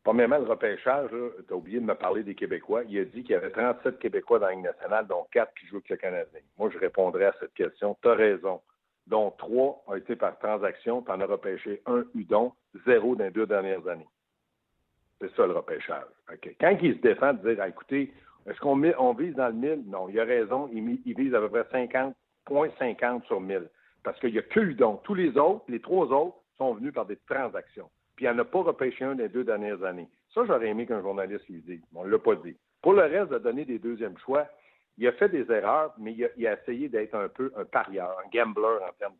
Premièrement, 0.04 0.38
le 0.38 0.44
repêchage, 0.44 1.10
tu 1.10 1.52
as 1.52 1.56
oublié 1.56 1.78
de 1.80 1.84
me 1.84 1.94
parler 1.94 2.22
des 2.22 2.34
Québécois. 2.34 2.82
Il 2.88 2.98
a 2.98 3.04
dit 3.04 3.22
qu'il 3.22 3.30
y 3.30 3.34
avait 3.34 3.50
37 3.50 3.98
Québécois 3.98 4.40
dans 4.40 4.46
la 4.46 4.52
Ligue 4.52 4.64
nationale, 4.64 5.06
dont 5.06 5.26
4 5.30 5.54
qui 5.54 5.66
jouent 5.66 5.76
avec 5.76 5.90
le 5.90 5.96
Canadien. 5.96 6.40
Moi, 6.58 6.70
je 6.72 6.78
répondrais 6.78 7.26
à 7.26 7.34
cette 7.40 7.54
question. 7.54 7.96
Tu 8.02 8.08
as 8.08 8.14
raison. 8.14 8.60
Dont 9.06 9.30
3 9.32 9.84
ont 9.86 9.94
été 9.94 10.16
par 10.16 10.38
transaction. 10.38 11.02
Tu 11.02 11.10
en 11.10 11.20
as 11.20 11.26
repêché 11.26 11.82
un 11.86 12.04
Udon, 12.14 12.52
zéro 12.86 13.16
dans 13.16 13.24
les 13.24 13.30
deux 13.30 13.46
dernières 13.46 13.86
années. 13.88 14.08
C'est 15.22 15.32
ça 15.36 15.46
le 15.46 15.52
repêchage. 15.52 16.02
Quand 16.60 16.76
il 16.82 16.96
se 16.96 17.00
défend 17.00 17.32
de 17.32 17.48
dire 17.48 17.62
ah, 17.62 17.68
écoutez, 17.68 18.12
Est-ce 18.48 18.58
qu'on 18.58 18.82
on 18.98 19.12
vise 19.14 19.36
dans 19.36 19.46
le 19.46 19.54
1000? 19.54 19.84
Non, 19.86 20.08
il 20.08 20.18
a 20.18 20.24
raison. 20.24 20.68
Il, 20.72 21.14
vise 21.14 21.32
à 21.32 21.40
peu 21.40 21.48
près 21.48 21.86
50,50 21.86 23.24
sur 23.26 23.40
1000. 23.40 23.68
Parce 24.02 24.18
qu'il 24.18 24.32
n'y 24.32 24.38
a 24.38 24.42
que 24.42 24.58
Hudon. 24.58 24.96
Tous 25.04 25.14
les 25.14 25.38
autres, 25.38 25.64
les 25.68 25.78
trois 25.78 26.06
autres, 26.06 26.36
sont 26.58 26.74
venus 26.74 26.92
par 26.92 27.06
des 27.06 27.16
transactions. 27.28 27.88
Puis 28.16 28.26
il 28.26 28.32
n'en 28.32 28.38
a 28.40 28.44
pas 28.44 28.62
repêché 28.62 29.04
un 29.04 29.14
des 29.14 29.28
deux 29.28 29.44
dernières 29.44 29.84
années. 29.84 30.08
Ça, 30.34 30.42
j'aurais 30.44 30.68
aimé 30.68 30.86
qu'un 30.86 31.00
journaliste 31.00 31.48
lui 31.48 31.62
dise. 31.62 31.82
On 31.94 32.04
ne 32.04 32.10
l'a 32.10 32.18
pas 32.18 32.34
dit. 32.34 32.56
Pour 32.82 32.94
le 32.94 33.02
reste, 33.02 33.30
de 33.30 33.38
donner 33.38 33.64
des 33.64 33.78
deuxièmes 33.78 34.18
choix, 34.18 34.48
il 34.98 35.06
a 35.06 35.12
fait 35.12 35.28
des 35.28 35.48
erreurs, 35.52 35.94
mais 35.98 36.16
il 36.36 36.46
a, 36.48 36.52
essayé 36.54 36.88
d'être 36.88 37.14
un 37.14 37.28
peu 37.28 37.52
un 37.56 37.64
parieur, 37.64 38.18
un 38.18 38.28
gambler 38.36 38.78
en 38.88 38.92
termes 38.98 39.14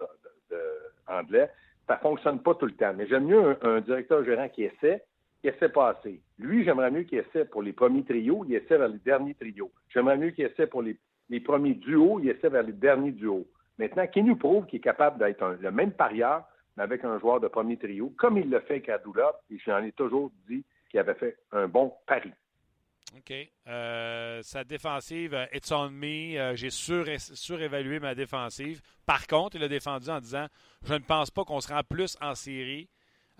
de. 1.31 1.47
Ça 1.87 1.97
fonctionne 1.99 2.41
pas 2.41 2.57
tout 2.57 2.67
le 2.67 2.73
temps. 2.73 2.93
Mais 2.97 3.07
j'aime 3.07 3.27
mieux 3.27 3.57
un, 3.62 3.77
un 3.77 3.81
directeur 3.81 4.25
gérant 4.25 4.49
qui 4.49 4.65
essaie, 4.65 5.03
qui 5.42 5.48
essaie 5.48 5.68
pas 5.68 5.90
assez. 5.90 6.22
Lui, 6.38 6.64
j'aimerais 6.64 6.90
mieux 6.90 7.02
qu'il 7.02 7.18
essaie 7.18 7.44
pour 7.44 7.62
les 7.62 7.72
premiers 7.72 8.05
trios, 8.05 8.44
il 8.48 8.55
essaie 8.55 8.78
vers 8.78 8.88
les 8.88 8.98
derniers 8.98 9.35
trios. 9.35 9.72
J'aimerais 9.92 10.16
mieux 10.16 10.31
qu'il 10.31 10.44
essaie 10.44 10.68
pour 10.68 10.83
les, 10.83 10.96
premiers 11.40 11.74
duos, 11.74 12.20
il 12.20 12.31
essaie 12.31 12.48
vers 12.48 12.62
les 12.62 12.72
derniers 12.72 13.11
duos. 13.11 13.46
Maintenant, 13.76 14.07
qui 14.07 14.22
nous 14.22 14.37
prouve 14.37 14.66
qu'il 14.66 14.78
est 14.78 14.83
capable 14.83 15.18
d'être 15.18 15.59
le 15.61 15.70
même 15.72 15.92
parieur, 15.92 16.44
mais 16.76 16.85
avec 16.85 17.05
un 17.05 17.18
joueur 17.18 17.40
de 17.40 17.48
premier 17.48 17.76
trio, 17.76 18.14
comme 18.16 18.38
il 18.38 18.48
le 18.48 18.61
fait 18.61 18.74
avec 18.74 18.87
Radulov, 18.87 19.35
et 19.50 19.59
j'en 19.59 19.83
ai 19.83 19.92
toujours 19.92 20.31
dit 20.48 20.64
qu'il 20.90 21.00
avait 21.00 21.14
fait 21.14 21.37
un 21.50 21.66
bon 21.66 21.92
pari. 22.07 22.31
OK. 23.16 23.35
Euh, 23.66 24.40
sa 24.42 24.64
défensive, 24.64 25.35
euh, 25.35 25.44
it's 25.52 25.70
on 25.72 25.90
me. 25.90 26.38
Euh, 26.38 26.55
J'ai 26.55 26.70
sur, 26.70 27.05
surévalué 27.18 27.98
ma 27.98 28.14
défensive. 28.14 28.81
Par 29.05 29.26
contre, 29.26 29.57
il 29.57 29.64
a 29.64 29.68
défendu 29.68 30.09
en 30.09 30.20
disant 30.20 30.46
Je 30.85 30.94
ne 30.94 31.00
pense 31.00 31.31
pas 31.31 31.44
qu'on 31.44 31.61
se 31.61 31.70
rend 31.70 31.83
plus 31.83 32.16
en 32.22 32.35
série 32.35 32.88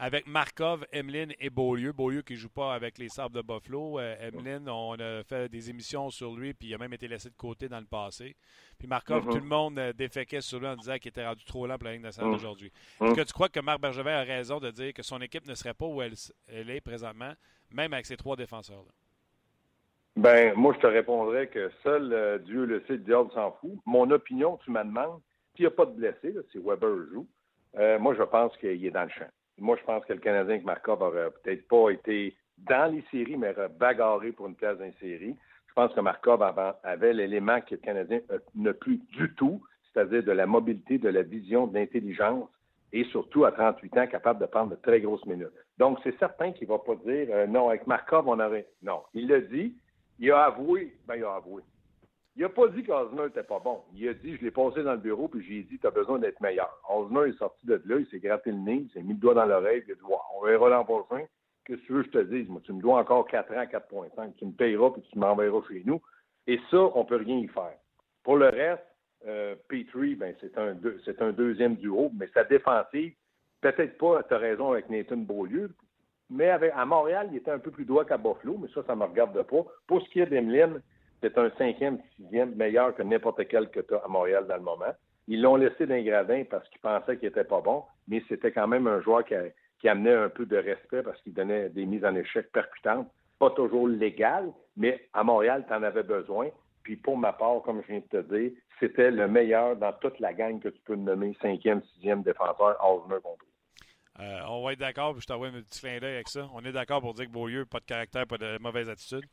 avec 0.04 0.26
Markov, 0.26 0.84
Emeline 0.90 1.32
et 1.38 1.48
Beaulieu. 1.48 1.92
Beaulieu 1.92 2.22
qui 2.22 2.32
ne 2.32 2.38
joue 2.38 2.48
pas 2.48 2.74
avec 2.74 2.98
les 2.98 3.08
Sabres 3.08 3.36
de 3.36 3.40
Buffalo. 3.40 4.00
Euh, 4.00 4.16
Emeline, 4.20 4.68
on 4.68 4.94
a 4.98 5.22
fait 5.22 5.48
des 5.48 5.70
émissions 5.70 6.10
sur 6.10 6.34
lui, 6.34 6.54
puis 6.54 6.70
il 6.70 6.74
a 6.74 6.78
même 6.78 6.92
été 6.92 7.06
laissé 7.06 7.30
de 7.30 7.36
côté 7.36 7.68
dans 7.68 7.78
le 7.78 7.86
passé. 7.86 8.34
Puis 8.80 8.88
Markov, 8.88 9.24
Mhm. 9.24 9.30
tout 9.32 9.38
le 9.38 9.46
monde 9.46 9.78
euh, 9.78 9.92
déféquait 9.92 10.40
sur 10.40 10.58
lui 10.58 10.66
en 10.66 10.74
disant 10.74 10.96
qu'il 10.98 11.10
était 11.10 11.24
rendu 11.24 11.44
trop 11.44 11.68
lent 11.68 11.78
pour 11.78 11.84
la 11.86 11.92
Ligue 11.92 12.02
nationale 12.02 12.30
Mhm. 12.32 12.36
d'aujourd'hui. 12.36 12.72
Mhm. 13.00 13.06
Est-ce 13.06 13.14
que 13.14 13.26
tu 13.28 13.32
crois 13.32 13.48
que 13.48 13.60
Marc 13.60 13.80
Bergevin 13.80 14.10
a 14.16 14.22
raison 14.24 14.58
de 14.58 14.72
dire 14.72 14.92
que 14.92 15.04
son 15.04 15.20
équipe 15.20 15.46
ne 15.46 15.54
serait 15.54 15.72
pas 15.74 15.86
où 15.86 16.02
elle, 16.02 16.14
elle 16.48 16.70
est 16.70 16.80
présentement, 16.80 17.32
même 17.70 17.92
avec 17.92 18.06
ces 18.06 18.16
trois 18.16 18.34
défenseurs-là? 18.34 18.90
Ben, 20.16 20.52
moi, 20.56 20.74
je 20.74 20.80
te 20.80 20.86
répondrais 20.88 21.46
que 21.46 21.70
seul 21.84 22.12
euh, 22.12 22.38
Dieu 22.38 22.64
le 22.64 22.80
sait, 22.88 22.94
le 22.94 22.98
diable 22.98 23.30
s'en 23.34 23.52
fout. 23.52 23.78
Mon 23.86 24.10
opinion, 24.10 24.58
tu 24.64 24.72
me 24.72 24.82
demandes, 24.82 25.20
s'il 25.54 25.62
n'y 25.62 25.68
a 25.68 25.70
pas 25.70 25.86
de 25.86 25.92
blessés, 25.92 26.32
là, 26.32 26.40
si 26.50 26.58
Weber 26.58 26.90
joue, 27.12 27.26
euh, 27.78 28.00
moi, 28.00 28.16
je 28.16 28.22
pense 28.24 28.54
qu'il 28.56 28.84
est 28.84 28.90
dans 28.90 29.04
le 29.04 29.08
champ. 29.10 29.30
Moi, 29.58 29.76
je 29.80 29.84
pense 29.84 30.04
que 30.04 30.12
le 30.12 30.18
Canadien 30.18 30.54
avec 30.54 30.64
Markov 30.64 31.02
aurait 31.02 31.30
peut-être 31.42 31.66
pas 31.68 31.90
été 31.90 32.36
dans 32.58 32.92
les 32.92 33.04
séries, 33.10 33.36
mais 33.36 33.50
aurait 33.50 33.68
bagarré 33.68 34.32
pour 34.32 34.46
une 34.46 34.54
place 34.54 34.78
dans 34.78 34.84
les. 34.84 35.36
Je 35.72 35.74
pense 35.74 35.94
que 35.94 36.00
Markov 36.00 36.42
avait 36.82 37.12
l'élément 37.12 37.60
que 37.60 37.74
le 37.74 37.80
Canadien 37.80 38.20
euh, 38.30 38.38
n'a 38.54 38.74
plus 38.74 38.98
du 39.16 39.32
tout, 39.34 39.62
c'est-à-dire 39.92 40.22
de 40.22 40.32
la 40.32 40.46
mobilité, 40.46 40.98
de 40.98 41.08
la 41.08 41.22
vision, 41.22 41.66
de 41.66 41.74
l'intelligence 41.74 42.48
et 42.92 43.04
surtout 43.04 43.44
à 43.44 43.52
38 43.52 43.98
ans, 43.98 44.06
capable 44.06 44.40
de 44.40 44.46
prendre 44.46 44.70
de 44.70 44.76
très 44.76 45.00
grosses 45.00 45.24
minutes. 45.24 45.48
Donc, 45.78 45.98
c'est 46.02 46.16
certain 46.18 46.52
qu'il 46.52 46.68
ne 46.68 46.74
va 46.74 46.78
pas 46.78 46.94
dire 46.96 47.28
euh, 47.30 47.46
non, 47.46 47.68
avec 47.70 47.86
Markov, 47.86 48.28
on 48.28 48.38
aurait. 48.38 48.66
Non. 48.82 49.02
Il 49.14 49.28
l'a 49.28 49.40
dit, 49.40 49.74
il 50.18 50.30
a 50.30 50.44
avoué, 50.44 50.94
ben 51.06 51.16
il 51.16 51.24
a 51.24 51.36
avoué. 51.36 51.62
Il 52.34 52.42
n'a 52.42 52.48
pas 52.48 52.68
dit 52.68 52.82
qu'Osner 52.82 53.24
n'était 53.24 53.42
pas 53.42 53.58
bon. 53.58 53.82
Il 53.94 54.08
a 54.08 54.14
dit, 54.14 54.36
je 54.36 54.42
l'ai 54.42 54.50
passé 54.50 54.82
dans 54.82 54.92
le 54.92 54.98
bureau, 54.98 55.28
puis 55.28 55.44
j'ai 55.46 55.62
dit, 55.64 55.78
tu 55.78 55.86
as 55.86 55.90
besoin 55.90 56.18
d'être 56.18 56.40
meilleur. 56.40 56.80
Osner 56.88 57.28
est 57.28 57.38
sorti 57.38 57.66
de 57.66 57.80
là, 57.84 57.96
il 57.98 58.06
s'est 58.06 58.20
gratté 58.20 58.50
le 58.50 58.58
nez, 58.58 58.86
il 58.86 58.90
s'est 58.90 59.02
mis 59.02 59.12
le 59.12 59.18
doigt 59.20 59.34
dans 59.34 59.44
l'oreille, 59.44 59.84
il 59.86 59.92
a 59.92 59.94
dit, 59.94 60.00
on 60.34 60.44
verra 60.44 60.70
l'an 60.70 60.84
prochain. 60.84 61.24
Qu'est-ce 61.64 61.80
que 61.80 61.86
tu 61.86 61.92
veux 61.92 62.02
que 62.02 62.08
je 62.08 62.18
te 62.18 62.24
dise? 62.24 62.48
Moi, 62.48 62.60
tu 62.64 62.72
me 62.72 62.80
dois 62.80 62.98
encore 62.98 63.26
4 63.28 63.52
ans, 63.52 63.64
4,5. 63.64 64.34
Tu 64.36 64.46
me 64.46 64.52
payeras, 64.52 64.90
puis 64.90 65.02
tu 65.12 65.18
m'enverras 65.18 65.60
chez 65.68 65.82
nous. 65.84 66.00
Et 66.46 66.58
ça, 66.70 66.78
on 66.78 67.00
ne 67.00 67.08
peut 67.08 67.16
rien 67.16 67.36
y 67.36 67.48
faire. 67.48 67.76
Pour 68.24 68.36
le 68.36 68.48
reste, 68.48 68.82
euh, 69.26 69.54
Petrie, 69.68 70.16
ben, 70.16 70.34
c'est 70.40 70.56
un, 70.58 70.76
un 71.20 71.32
deuxième 71.32 71.76
duo, 71.76 72.10
mais 72.18 72.28
sa 72.34 72.44
défensive, 72.44 73.14
peut-être 73.60 73.96
pas, 73.98 74.22
tu 74.24 74.34
as 74.34 74.38
raison 74.38 74.72
avec 74.72 74.88
Nathan 74.90 75.18
Beaulieu, 75.18 75.70
mais 76.30 76.48
à 76.48 76.86
Montréal, 76.86 77.28
il 77.30 77.36
était 77.36 77.50
un 77.50 77.58
peu 77.58 77.70
plus 77.70 77.84
droit 77.84 78.04
qu'à 78.04 78.16
Buffalo, 78.16 78.56
mais 78.58 78.68
ça, 78.74 78.82
ça 78.86 78.94
ne 78.94 79.00
me 79.00 79.04
regarde 79.04 79.40
pas. 79.42 79.64
Pour 79.86 80.02
ce 80.02 80.08
qui 80.10 80.20
est 80.20 80.26
d'Emeline, 80.26 80.80
c'est 81.22 81.38
un 81.38 81.50
cinquième, 81.56 81.98
sixième 82.16 82.54
meilleur 82.56 82.94
que 82.94 83.02
n'importe 83.02 83.46
quel 83.48 83.70
que 83.70 83.80
tu 83.80 83.94
as 83.94 83.98
à 83.98 84.08
Montréal 84.08 84.46
dans 84.46 84.56
le 84.56 84.62
moment. 84.62 84.92
Ils 85.28 85.40
l'ont 85.40 85.56
laissé 85.56 85.87
d'un 85.87 86.02
gradin 86.02 86.42
parce 86.50 86.68
qu'ils 86.68 86.80
pensaient 86.80 87.16
qu'il 87.16 87.28
n'était 87.28 87.44
pas 87.44 87.61
bon, 87.61 87.85
mais 88.08 88.22
c'était 88.28 88.50
quand 88.50 88.66
même 88.66 88.88
un 88.88 89.00
joueur 89.00 89.24
qui, 89.24 89.88
amenait 89.88 90.14
un 90.14 90.28
peu 90.28 90.46
de 90.46 90.56
respect 90.56 91.02
parce 91.02 91.20
qu'il 91.22 91.32
donnait 91.32 91.68
des 91.70 91.87
mises 91.87 92.04
en 92.04 92.14
échec 92.16 92.50
percutantes. 92.52 93.08
Pas 93.38 93.50
toujours 93.50 93.88
légales, 93.88 94.52
mais 94.76 95.08
à 95.12 95.22
Montréal, 95.22 95.64
tu 95.66 95.72
en 95.72 95.82
avais 95.82 96.02
besoin. 96.02 96.48
Puis 96.82 96.96
pour 96.96 97.16
ma 97.16 97.32
part, 97.32 97.62
comme 97.62 97.82
je 97.82 97.87
viens 97.92 98.02
de 98.11 98.20
te 98.20 98.35
dire, 98.35 98.50
c'était 98.80 99.12
le 99.12 99.28
meilleur 99.28 99.76
dans 99.76 99.92
toute 99.92 100.18
la 100.18 100.35
gang 100.35 100.61
que 100.61 100.68
tu 100.68 100.80
peux 100.85 100.96
nommer, 100.96 101.37
cinquième, 101.40 101.82
sixième 101.94 102.22
défenseur, 102.22 102.76
Osner 102.85 103.20
compris. 103.22 103.46
Euh, 104.20 104.40
on 104.48 104.64
va 104.64 104.72
être 104.72 104.80
d'accord, 104.80 105.12
puis 105.12 105.22
je 105.22 105.26
t'envoie 105.26 105.48
un 105.48 105.62
petit 105.62 105.80
clin 105.80 105.98
d'œil 105.98 106.14
avec 106.14 106.28
ça. 106.28 106.48
On 106.52 106.64
est 106.64 106.72
d'accord 106.72 107.00
pour 107.00 107.14
dire 107.14 107.26
que 107.26 107.30
Beaulieu, 107.30 107.64
pas 107.64 107.78
de 107.78 107.85
caractère, 107.85 108.26
pas 108.26 108.38
de 108.38 108.58
mauvaise 108.58 108.88
attitude. 108.88 109.24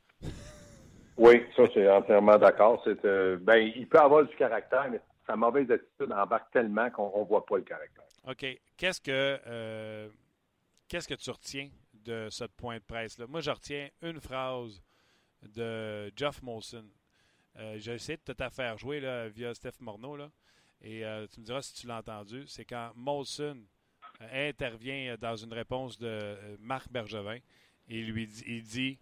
Oui, 1.20 1.46
ça, 1.54 1.64
c'est 1.74 1.90
entièrement 1.90 2.38
d'accord. 2.38 2.82
C'est, 2.86 3.04
euh, 3.04 3.38
ben, 3.42 3.58
il 3.58 3.88
peut 3.88 4.00
avoir 4.00 4.24
du 4.24 4.34
caractère, 4.38 4.90
mais 4.90 5.02
sa 5.28 5.36
mauvaise 5.36 5.70
attitude 5.70 6.14
embarque 6.14 6.50
tellement 6.52 6.90
qu'on 6.90 7.20
ne 7.20 7.26
voit 7.26 7.46
pas 7.46 7.58
le 7.58 7.64
caractère. 7.64 8.06
OK. 8.26 8.46
Qu'est-ce 8.78 9.02
que 9.02 9.38
euh, 9.46 10.08
que 10.90 11.14
tu 11.16 11.30
retiens 11.30 11.70
de 11.94 12.30
ce 12.30 12.46
point 12.46 12.78
de 12.78 12.84
presse-là? 12.84 13.28
Moi, 13.28 13.42
je 13.42 13.52
retiens 13.52 13.90
une 14.02 14.22
phrase 14.22 14.82
de 15.44 16.10
Jeff 16.16 16.42
Molson. 16.42 16.86
Euh, 17.58 17.76
J'ai 17.80 17.96
essayé 17.96 18.18
de 18.26 18.34
te 18.34 18.50
faire 18.50 18.78
jouer 18.78 19.02
là, 19.02 19.28
via 19.28 19.54
Steph 19.54 19.82
Morneau, 19.82 20.16
là, 20.16 20.30
et 20.82 21.06
euh, 21.06 21.28
tu 21.28 21.42
me 21.42 21.46
diras 21.46 21.62
si 21.62 21.74
tu 21.74 21.88
l'as 21.88 21.98
entendu. 21.98 22.44
C'est 22.48 22.64
quand 22.64 22.92
Molson 22.96 23.58
euh, 24.22 24.50
intervient 24.50 25.16
dans 25.20 25.36
une 25.36 25.52
réponse 25.52 26.00
de 26.00 26.38
Marc 26.60 26.90
Bergevin 26.90 27.40
et 27.90 28.02
lui 28.02 28.30
il 28.48 28.64
dit 28.64 29.00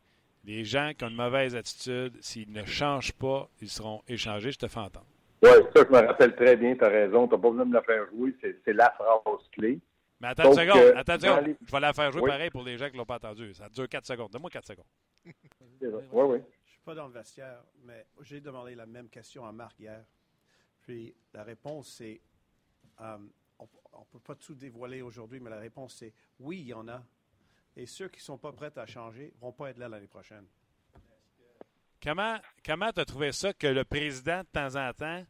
les 0.48 0.64
gens 0.64 0.92
qui 0.98 1.04
ont 1.04 1.10
une 1.10 1.16
mauvaise 1.16 1.56
attitude, 1.56 2.18
s'ils 2.22 2.52
ne 2.52 2.64
changent 2.66 3.12
pas, 3.14 3.50
ils 3.62 3.70
seront 3.70 4.02
échangés. 4.08 4.52
Je 4.52 4.58
te 4.60 4.68
fais 4.68 4.80
entendre. 4.80 5.06
Oui, 5.44 5.50
ça, 5.76 5.84
je 5.86 5.94
me 5.94 6.08
rappelle 6.08 6.36
très 6.36 6.56
bien, 6.56 6.74
tu 6.76 6.84
as 6.84 6.88
raison. 6.90 7.28
Tu 7.28 7.36
n'as 7.36 7.40
pas 7.42 7.50
besoin 7.50 7.66
de 7.66 7.70
me 7.70 7.74
la 7.76 7.82
faire 7.84 8.08
jouer, 8.10 8.34
c'est, 8.42 8.58
c'est 8.66 8.74
la 8.74 8.90
phrase 8.92 9.48
clé. 9.52 9.80
Mais 10.20 10.30
attends 10.30 10.50
une 10.52 10.58
seconde, 10.58 10.78
euh, 10.82 10.94
attends 10.96 11.14
une 11.16 11.20
seconde. 11.22 11.46
les- 11.46 11.58
Je 11.64 11.72
vais 11.72 11.80
la 11.80 11.94
faire 11.94 12.12
jouer 12.12 12.22
Oui. 12.24 12.30
pareil 12.30 12.50
pour 12.50 12.64
les 12.64 12.78
gens 12.78 12.88
qui 12.88 12.94
ne 12.94 12.98
l'ont 13.00 13.06
pas 13.06 13.18
entendu. 13.18 13.54
Ça 13.54 13.70
dure 13.70 13.88
4 13.88 14.06
secondes. 14.06 14.32
Donne-moi 14.32 14.50
4 14.50 14.66
secondes. 14.66 14.86
Oui, 15.80 15.90
oui. 16.12 16.40
Je 16.66 16.72
suis 16.72 16.80
pas 16.84 16.96
dans 16.96 17.06
le 17.08 17.14
vestiaire, 17.14 17.62
mais 17.84 18.08
j'ai 18.22 18.42
demandé 18.42 18.74
la 18.74 18.88
même 18.88 19.10
question 19.10 19.46
à 19.46 19.52
Marc 19.52 19.80
hier. 19.80 20.04
Puis 20.82 21.14
la 21.34 21.44
réponse, 21.44 21.90
c'est 21.98 22.20
euh, 23.02 23.18
on 23.60 23.64
ne 24.00 24.06
peut 24.12 24.20
pas 24.26 24.34
tout 24.36 24.56
dévoiler 24.56 25.02
aujourd'hui, 25.04 25.40
mais 25.40 25.52
la 25.52 25.60
réponse, 25.60 25.98
c'est 26.00 26.14
oui, 26.40 26.62
il 26.62 26.68
y 26.70 26.74
en 26.74 26.88
a. 26.88 27.04
Et 27.78 27.86
ceux 27.86 28.08
qui 28.08 28.18
ne 28.18 28.24
sont 28.24 28.38
pas 28.40 28.52
prêts 28.52 28.72
à 28.76 28.88
changer 28.88 29.32
ne 29.36 29.40
vont 29.40 29.52
pas 29.52 29.70
être 29.70 29.78
là 29.78 29.88
l'année 29.88 30.08
prochaine. 30.08 30.46
Comment 32.04 32.38
comment 32.66 32.92
tu 32.92 33.02
as 33.02 33.06
trouvé 33.06 33.32
ça 33.32 33.54
que 33.54 33.68
le 33.68 33.84
président, 33.84 34.40
de 34.40 34.48
temps 34.52 34.76
en 34.76 34.92
temps, 34.94 35.24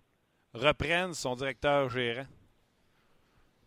reprenne 0.53 1.13
son 1.13 1.35
directeur 1.35 1.89
gérant? 1.89 2.25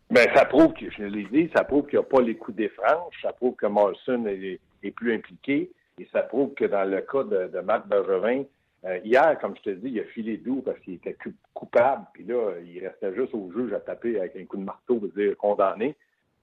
Ben, 0.09 0.27
ça 0.35 0.45
prouve 0.45 0.73
que, 0.73 0.89
je 0.89 1.03
l'ai 1.03 1.25
dit, 1.25 1.49
ça 1.55 1.63
prouve 1.63 1.85
qu'il 1.87 1.99
n'y 1.99 2.05
a 2.05 2.07
pas 2.07 2.21
les 2.21 2.35
coups 2.35 2.57
des 2.57 2.69
franges, 2.69 3.13
ça 3.21 3.31
prouve 3.31 3.55
que 3.55 3.67
Morrison 3.67 4.25
est, 4.25 4.59
est 4.83 4.91
plus 4.91 5.13
impliqué, 5.13 5.71
et 5.99 6.07
ça 6.11 6.23
prouve 6.23 6.53
que 6.55 6.65
dans 6.65 6.83
le 6.83 7.01
cas 7.01 7.23
de, 7.23 7.47
de 7.47 7.59
Marc 7.59 7.87
Bergevin, 7.87 8.43
euh, 8.83 8.99
hier, 9.05 9.37
comme 9.39 9.55
je 9.57 9.61
te 9.61 9.69
dis, 9.69 9.89
il 9.89 9.99
a 9.99 10.05
filé 10.05 10.37
doux 10.37 10.61
parce 10.63 10.79
qu'il 10.79 10.95
était 10.95 11.15
coupable, 11.53 12.05
puis 12.13 12.23
là, 12.25 12.55
il 12.65 12.85
restait 12.85 13.13
juste 13.13 13.33
au 13.33 13.51
juge 13.53 13.71
à 13.73 13.79
taper 13.79 14.19
avec 14.19 14.35
un 14.35 14.45
coup 14.45 14.57
de 14.57 14.63
marteau, 14.63 14.99
veut 14.99 15.13
dire 15.15 15.37
condamné. 15.37 15.95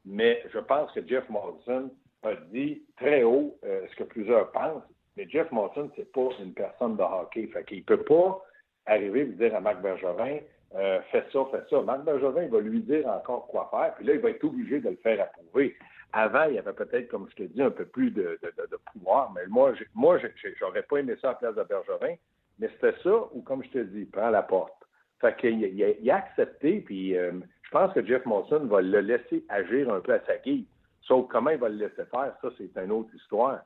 Mais 0.06 0.42
je 0.52 0.58
pense 0.60 0.90
que 0.92 1.06
Jeff 1.06 1.28
Morrison 1.28 1.90
a 2.22 2.34
dit 2.52 2.82
très 2.96 3.22
haut 3.22 3.56
euh, 3.64 3.86
ce 3.90 3.96
que 3.96 4.04
plusieurs 4.04 4.50
pensent, 4.52 4.82
mais 5.16 5.28
Jeff 5.28 5.50
Morrison, 5.52 5.90
c'est 5.96 6.10
pas 6.12 6.28
une 6.40 6.52
personne 6.52 6.96
de 6.96 7.02
hockey. 7.02 7.46
Fait 7.48 7.64
qu'il 7.64 7.84
peut 7.84 8.02
pas 8.04 8.42
arriver 8.86 9.20
et 9.20 9.26
dire 9.26 9.54
à 9.54 9.60
Marc 9.60 9.80
Bergevin, 9.82 10.38
euh, 10.74 11.00
fais 11.10 11.24
ça, 11.32 11.40
fais 11.50 11.62
ça. 11.70 11.80
Marc 11.82 12.02
Bergevin, 12.04 12.42
il 12.44 12.50
va 12.50 12.60
lui 12.60 12.80
dire 12.80 13.06
encore 13.08 13.46
quoi 13.48 13.68
faire, 13.70 13.94
puis 13.94 14.04
là, 14.06 14.14
il 14.14 14.20
va 14.20 14.30
être 14.30 14.44
obligé 14.44 14.80
de 14.80 14.90
le 14.90 14.96
faire 14.96 15.20
approuver. 15.22 15.76
Avant, 16.12 16.44
il 16.44 16.54
y 16.54 16.58
avait 16.58 16.72
peut-être, 16.72 17.08
comme 17.08 17.28
je 17.30 17.36
te 17.36 17.42
dis, 17.42 17.62
un 17.62 17.70
peu 17.70 17.84
plus 17.84 18.10
de, 18.10 18.38
de- 18.42 18.78
pouvoir, 18.92 19.30
mais 19.34 19.42
moi, 19.48 19.74
j'ai- 19.74 19.86
moi, 19.94 20.18
j'aurais 20.58 20.82
pas 20.82 20.96
aimé 20.98 21.14
ça 21.20 21.28
à 21.28 21.32
la 21.32 21.36
place 21.38 21.54
de 21.56 21.62
Bergevin, 21.64 22.14
mais 22.58 22.68
c'était 22.74 22.98
ça, 23.02 23.14
ou 23.32 23.42
comme 23.42 23.62
je 23.64 23.70
te 23.70 23.78
dis, 23.78 24.04
prends 24.06 24.30
la 24.30 24.42
porte. 24.42 24.72
Fait 25.20 25.36
qu'il 25.36 25.60
il 25.60 25.84
a, 25.84 25.90
il 25.90 26.10
a 26.10 26.16
accepté, 26.16 26.80
puis 26.80 27.16
euh, 27.16 27.32
je 27.62 27.70
pense 27.70 27.92
que 27.92 28.04
Jeff 28.06 28.24
Monson 28.24 28.60
va 28.66 28.80
le 28.80 29.00
laisser 29.00 29.44
agir 29.48 29.92
un 29.92 30.00
peu 30.00 30.12
à 30.14 30.20
sa 30.26 30.36
guise. 30.38 30.64
Sauf 31.08 31.26
comment 31.28 31.50
il 31.50 31.58
va 31.58 31.70
le 31.70 31.76
laisser 31.76 32.04
faire, 32.10 32.36
ça, 32.42 32.48
c'est 32.58 32.70
une 32.76 32.92
autre 32.92 33.12
histoire. 33.14 33.60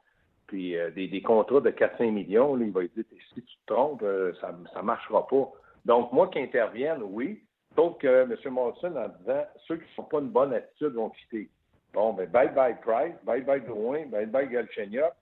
Puis 0.46 0.76
euh, 0.76 0.90
des, 0.92 1.22
contrats 1.22 1.60
de 1.60 1.70
4-5 1.70 2.10
millions, 2.12 2.54
là, 2.54 2.64
il 2.64 2.72
va 2.72 2.82
dire 2.82 3.04
si 3.34 3.42
tu 3.42 3.42
te 3.42 3.72
trompes, 3.72 4.02
euh, 4.02 4.32
ça 4.40 4.52
ne 4.52 4.82
marchera 4.82 5.26
pas. 5.26 5.50
Donc, 5.84 6.12
moi 6.12 6.28
qui 6.28 6.38
intervienne, 6.38 7.02
oui. 7.02 7.42
Sauf 7.74 7.98
que 7.98 8.22
M. 8.22 8.36
Monson, 8.50 8.94
en 8.94 9.08
disant 9.08 9.44
ceux 9.66 9.76
qui 9.76 9.88
ne 9.88 9.94
sont 9.96 10.04
pas 10.04 10.20
une 10.20 10.28
bonne 10.28 10.52
attitude 10.52 10.92
vont 10.92 11.10
quitter. 11.10 11.50
Bon, 11.92 12.12
ben 12.12 12.28
bye 12.28 12.52
bye 12.54 12.76
Price, 12.80 13.14
bye 13.24 13.42
bye 13.42 13.60
Drouin, 13.60 14.06
bye 14.06 14.26
bye 14.26 14.48
Galchenyuk. 14.48 15.12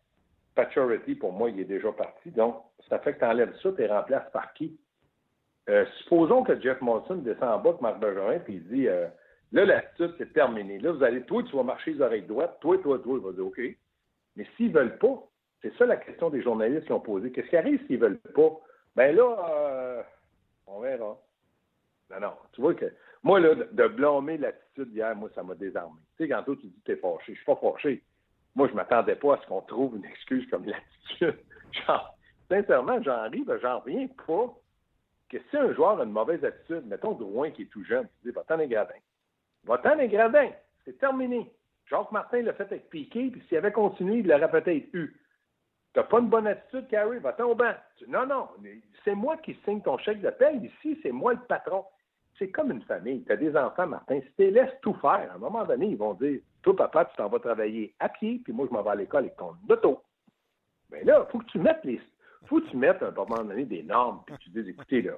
Paturity, 0.55 1.15
pour 1.15 1.33
moi, 1.33 1.49
il 1.51 1.61
est 1.61 1.65
déjà 1.65 1.91
parti. 1.93 2.31
Donc, 2.33 2.57
ça 2.89 2.99
fait 2.99 3.15
que 3.15 3.21
tu 3.21 3.25
enlèves 3.25 3.57
ça, 3.63 3.71
tu 3.73 3.83
es 3.83 3.87
remplacé 3.87 4.27
par 4.33 4.53
qui? 4.55 4.79
Euh, 5.69 5.87
supposons 5.99 6.43
que 6.43 6.61
Jeff 6.61 6.81
Monson 6.81 7.17
descend 7.17 7.51
en 7.51 7.59
bas 7.59 7.73
de 7.73 7.81
Marc 7.81 8.01
Bergerin 8.01 8.41
puis 8.41 8.55
il 8.55 8.69
dit 8.69 8.89
Là, 9.53 9.65
l'attitude, 9.65 10.15
c'est 10.19 10.33
terminé. 10.33 10.79
Là, 10.79 10.93
vous 10.93 11.03
allez, 11.03 11.23
toi, 11.23 11.43
tu 11.43 11.57
vas 11.57 11.63
marcher 11.63 11.93
les 11.95 12.01
oreilles 12.01 12.23
droites, 12.23 12.59
toi, 12.61 12.79
toi, 12.79 12.99
toi, 12.99 13.19
il 13.19 13.25
va 13.25 13.33
dire 13.33 13.47
OK. 13.47 13.61
Mais 14.37 14.47
s'ils 14.57 14.73
veulent 14.73 14.99
pas, 14.99 15.27
c'est 15.61 15.77
ça 15.77 15.87
la 15.87 15.97
question 15.97 16.31
des 16.31 16.43
journalistes 16.43 16.87
qui 16.87 16.93
ont 16.93 17.01
posé. 17.01 17.33
Qu'est-ce 17.33 17.49
qui 17.49 17.57
arrive 17.57 17.85
s'ils 17.87 17.99
veulent 17.99 18.21
pas? 18.35 18.61
Ben 18.97 19.15
là, 19.15 19.51
euh, 19.51 20.03
on 20.67 20.81
verra. 20.81 21.19
Non, 22.11 22.21
non. 22.21 22.33
Tu 22.53 22.61
vois 22.61 22.75
que 22.75 22.93
moi, 23.23 23.41
là, 23.41 23.55
de 23.55 23.89
blâmer 23.89 24.39
l'attitude 24.39 24.93
hier, 24.93 25.15
moi, 25.17 25.31
ça 25.35 25.43
m'a 25.43 25.55
désarmé. 25.55 26.01
Tu 26.17 26.25
sais, 26.25 26.29
quand 26.29 26.43
toi, 26.43 26.57
tu 26.57 26.67
dis 26.67 26.81
que 26.81 26.93
t'es 26.93 26.97
fâché. 26.97 27.35
Je 27.35 27.35
suis 27.35 27.45
pas 27.45 27.57
fâché. 27.57 28.03
Moi, 28.55 28.69
je 28.69 28.75
m'attendais 28.75 29.17
pas 29.17 29.35
à 29.35 29.41
ce 29.43 29.47
qu'on 29.47 29.61
trouve 29.63 29.97
une 29.97 30.05
excuse 30.05 30.49
comme 30.49 30.65
l'attitude. 30.65 31.39
Genre, 31.87 32.17
sincèrement, 32.49 33.03
j'en 33.03 33.29
ris, 33.29 33.45
ben, 33.45 33.59
j'en 33.61 33.81
reviens 33.81 34.09
pas 34.27 34.55
que 35.29 35.39
si 35.51 35.57
un 35.57 35.73
joueur 35.75 36.01
a 36.01 36.05
une 36.05 36.13
mauvaise 36.13 36.45
attitude, 36.45 36.87
mettons 36.87 37.13
Drouin 37.13 37.51
qui 37.51 37.63
est 37.63 37.67
tout 37.67 37.85
jeune, 37.85 38.09
tu 38.09 38.29
dis, 38.29 38.35
va-t'en 38.35 38.57
les 38.57 38.67
gradins. 38.67 38.95
Va-t'en 39.65 39.95
les 39.95 40.09
gradins. 40.09 40.51
C'est 40.85 40.99
terminé. 40.99 41.51
Jacques 41.87 42.13
Martin 42.13 42.43
l'a 42.43 42.53
fait 42.53 42.65
avec 42.65 42.89
Piqué, 42.89 43.31
puis 43.31 43.43
s'il 43.49 43.59
avait 43.59 43.73
continué, 43.73 44.19
il 44.19 44.29
l'aurait 44.29 44.51
peut-être 44.51 44.89
eu. 44.95 45.17
T'as 45.93 46.05
pas 46.05 46.21
une 46.21 46.29
bonne 46.29 46.47
attitude, 46.47 46.87
Carrie, 46.89 47.19
va-t'en 47.19 47.51
au 47.51 47.55
banc. 47.55 47.75
Non, 48.07 48.25
non, 48.25 48.49
c'est 49.05 49.15
moi 49.15 49.37
qui 49.39 49.59
signe 49.65 49.81
ton 49.81 49.99
chèque 49.99 50.21
de. 50.21 50.33
Ici, 50.65 50.99
c'est 51.03 51.11
moi 51.11 51.35
le 51.35 51.41
patron. 51.41 51.85
C'est 52.39 52.51
comme 52.51 52.71
une 52.71 52.83
famille. 52.83 53.25
Tu 53.25 53.33
as 53.33 53.37
des 53.37 53.57
enfants, 53.57 53.89
Martin. 53.89 54.21
Si 54.21 54.33
tu 54.37 54.43
les 54.43 54.51
laisses 54.53 54.81
tout 54.83 54.95
faire, 54.95 55.31
à 55.31 55.35
un 55.35 55.39
moment 55.39 55.65
donné, 55.65 55.89
ils 55.89 55.97
vont 55.97 56.15
dire 56.15 56.41
Toi, 56.63 56.77
papa, 56.77 57.07
tu 57.07 57.17
t'en 57.17 57.29
vas 57.29 57.41
travailler 57.41 57.93
à 57.99 58.09
pied, 58.09 58.41
puis 58.45 58.53
moi, 58.53 58.67
je 58.69 58.75
m'en 58.75 58.83
vais 58.83 58.91
à 58.91 58.95
l'école 58.95 59.25
avec 59.25 59.37
ton 59.37 59.57
auto. 59.69 60.03
Mais 60.91 61.03
là, 61.03 61.27
il 61.27 61.33
faut 61.33 61.39
que 61.39 61.51
tu 61.51 61.59
mettes 61.59 61.85
les. 61.85 62.01
faut 62.47 62.61
que 62.61 62.71
tu 62.71 62.77
mettes 62.77 63.03
à 63.03 63.09
un 63.09 63.11
moment 63.11 63.43
donné 63.43 63.65
des 63.65 63.83
normes, 63.83 64.23
puis 64.27 64.37
tu 64.39 64.51
dis 64.51 64.71
Écoutez, 64.71 65.03
là, 65.03 65.15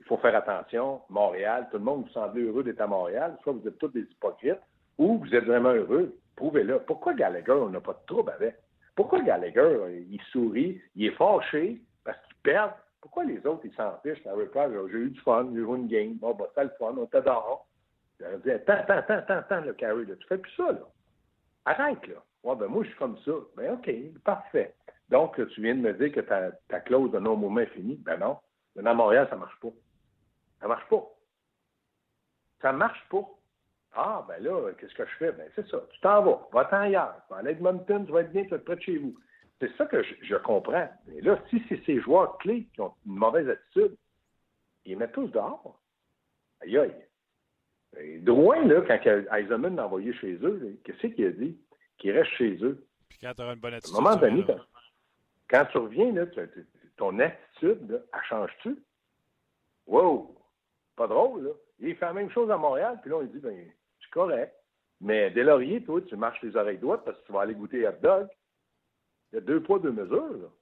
il 0.00 0.06
faut 0.06 0.16
faire 0.16 0.34
attention. 0.34 1.02
Montréal, 1.08 1.68
tout 1.70 1.78
le 1.78 1.84
monde 1.84 2.04
vous 2.04 2.12
semble 2.12 2.40
heureux 2.40 2.64
d'être 2.64 2.80
à 2.80 2.86
Montréal. 2.86 3.36
Soit 3.42 3.52
vous 3.52 3.68
êtes 3.68 3.78
tous 3.78 3.88
des 3.88 4.00
hypocrites, 4.00 4.60
ou 4.98 5.18
vous 5.18 5.34
êtes 5.34 5.44
vraiment 5.44 5.72
heureux. 5.72 6.16
Prouvez-le. 6.36 6.80
Pourquoi 6.80 7.14
Gallagher, 7.14 7.52
on 7.52 7.68
n'a 7.68 7.80
pas 7.80 7.92
de 7.92 8.06
trouble 8.06 8.32
avec? 8.32 8.56
Pourquoi 8.96 9.20
Gallagher, 9.20 10.04
il 10.10 10.20
sourit, 10.32 10.80
il 10.96 11.06
est 11.06 11.16
fâché 11.16 11.80
parce 12.04 12.18
qu'il 12.26 12.36
perd? 12.42 12.72
Pourquoi 13.00 13.24
les 13.24 13.44
autres, 13.46 13.62
ils 13.64 13.74
s'en 13.74 13.96
fichent? 14.02 14.22
J'ai 14.24 14.98
eu 14.98 15.10
du 15.10 15.20
fun, 15.20 15.48
j'ai 15.54 15.60
joué 15.60 15.78
une 15.78 15.88
game. 15.88 16.14
Bon, 16.14 16.34
bah, 16.34 16.46
c'est 16.54 16.64
le 16.64 16.70
fun, 16.78 16.94
on 16.96 17.06
t'adore. 17.06 17.66
dit, 18.18 18.50
attends, 18.50 18.72
attends, 18.72 19.14
attends, 19.14 19.34
attends, 19.34 19.60
le 19.60 19.72
Carrie, 19.74 20.06
là, 20.06 20.16
tu 20.16 20.26
fais 20.26 20.38
plus 20.38 20.52
ça, 20.52 20.72
là. 20.72 20.86
Arrête, 21.64 22.06
là. 22.08 22.16
Ouais, 22.42 22.56
ben 22.56 22.68
moi, 22.68 22.82
je 22.84 22.88
suis 22.88 22.98
comme 22.98 23.18
ça. 23.18 23.32
Ben 23.56 23.74
OK, 23.74 23.90
parfait. 24.24 24.74
Donc, 25.10 25.36
tu 25.48 25.62
viens 25.62 25.74
de 25.74 25.80
me 25.80 25.92
dire 25.92 26.12
que 26.12 26.20
ta, 26.20 26.80
clause 26.80 27.10
de 27.10 27.18
non-mouvement 27.18 27.60
est 27.60 27.66
finie. 27.66 27.96
Ben 27.96 28.18
non. 28.18 28.38
Mais 28.76 28.82
dans 28.82 28.94
Montréal, 28.94 29.26
ça 29.28 29.36
marche 29.36 29.58
pas. 29.60 29.68
Ça 30.60 30.68
marche 30.68 30.88
pas. 30.88 31.04
Ça 32.60 32.72
marche 32.72 33.08
pas. 33.08 33.28
Ah, 33.92 34.24
ben 34.28 34.42
là, 34.42 34.72
qu'est-ce 34.78 34.94
que 34.94 35.04
je 35.04 35.14
fais? 35.16 35.32
Ben, 35.32 35.50
c'est 35.56 35.66
ça. 35.68 35.82
Tu 35.92 36.00
t'en 36.00 36.22
vas. 36.22 36.48
Va-t'en 36.52 36.82
ailleurs. 36.82 37.16
Tu 37.26 37.34
vas 37.34 37.40
à 37.40 37.50
Edmonton, 37.50 38.06
tu 38.06 38.12
vas 38.12 38.20
être 38.20 38.32
bien, 38.32 38.44
tu 38.44 38.50
vas 38.50 38.56
être 38.56 38.64
près 38.64 38.76
de 38.76 38.82
chez 38.82 38.98
vous. 38.98 39.16
C'est 39.58 39.76
ça 39.76 39.86
que 39.86 40.02
je, 40.02 40.36
comprends. 40.36 40.88
Mais 41.06 41.20
là, 41.20 41.38
si 41.50 41.62
c'est 41.68 41.84
ces 41.84 42.00
joueurs 42.00 42.38
clés 42.38 42.66
qui 42.72 42.80
ont 42.80 42.94
une 43.06 43.16
mauvaise 43.16 43.48
attitude, 43.48 43.96
ils 44.86 44.96
mettent 44.96 45.12
tous 45.12 45.28
dehors. 45.28 45.80
Aïe 46.62 46.78
aïe. 46.78 46.94
Et 47.98 48.18
Drouin, 48.20 48.64
là, 48.64 48.80
quand 48.82 49.36
Eisenman 49.36 49.76
l'a 49.76 49.86
envoyé 49.86 50.14
chez 50.14 50.34
eux, 50.42 50.80
qu'est-ce 50.84 51.08
qu'il 51.08 51.26
a 51.26 51.30
dit? 51.30 51.58
Qu'il 51.98 52.12
reste 52.12 52.30
chez 52.32 52.56
eux. 52.62 52.86
Puis 53.08 53.18
quand 53.20 53.34
tu 53.34 53.42
auras 53.42 53.54
une 53.54 53.60
bonne 53.60 53.74
attitude. 53.74 53.96
À 53.96 53.98
un 53.98 54.02
moment 54.02 54.16
donné, 54.16 54.46
quand, 55.48 55.66
tu 55.72 55.78
reviens, 55.78 56.12
là, 56.12 56.24
ton 56.96 57.18
attitude, 57.18 57.90
là, 57.90 57.98
elle 58.14 58.20
change-tu? 58.28 58.78
Wow! 59.86 60.39
Pas 61.00 61.06
drôle, 61.06 61.44
là. 61.44 61.50
Il 61.78 61.96
fait 61.96 62.04
la 62.04 62.12
même 62.12 62.30
chose 62.30 62.50
à 62.50 62.58
Montréal, 62.58 62.98
puis 63.00 63.08
là, 63.08 63.16
on 63.16 63.20
lui 63.20 63.30
dit, 63.30 63.38
ben, 63.38 63.56
c'est 64.02 64.10
correct. 64.10 64.54
Mais 65.00 65.30
dès 65.30 65.44
Laurier, 65.44 65.82
toi, 65.82 66.02
tu 66.02 66.14
marches 66.14 66.42
les 66.42 66.54
oreilles 66.54 66.76
droites 66.76 67.06
parce 67.06 67.18
que 67.18 67.24
tu 67.24 67.32
vas 67.32 67.40
aller 67.40 67.54
goûter 67.54 67.88
hot 67.88 67.92
dog. 68.02 68.28
Il 69.32 69.36
y 69.36 69.38
a 69.38 69.40
deux 69.40 69.62
poids, 69.62 69.78
deux 69.78 69.92
mesures. 69.92 70.52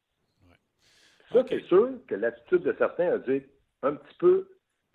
Ça, 1.33 1.45
c'est 1.49 1.65
sûr 1.65 1.91
que 2.07 2.15
l'attitude 2.15 2.63
de 2.63 2.73
certains 2.79 3.15
a 3.15 3.19
dû 3.19 3.49
un 3.83 3.97
petit 3.97 4.15
peu 4.21 4.49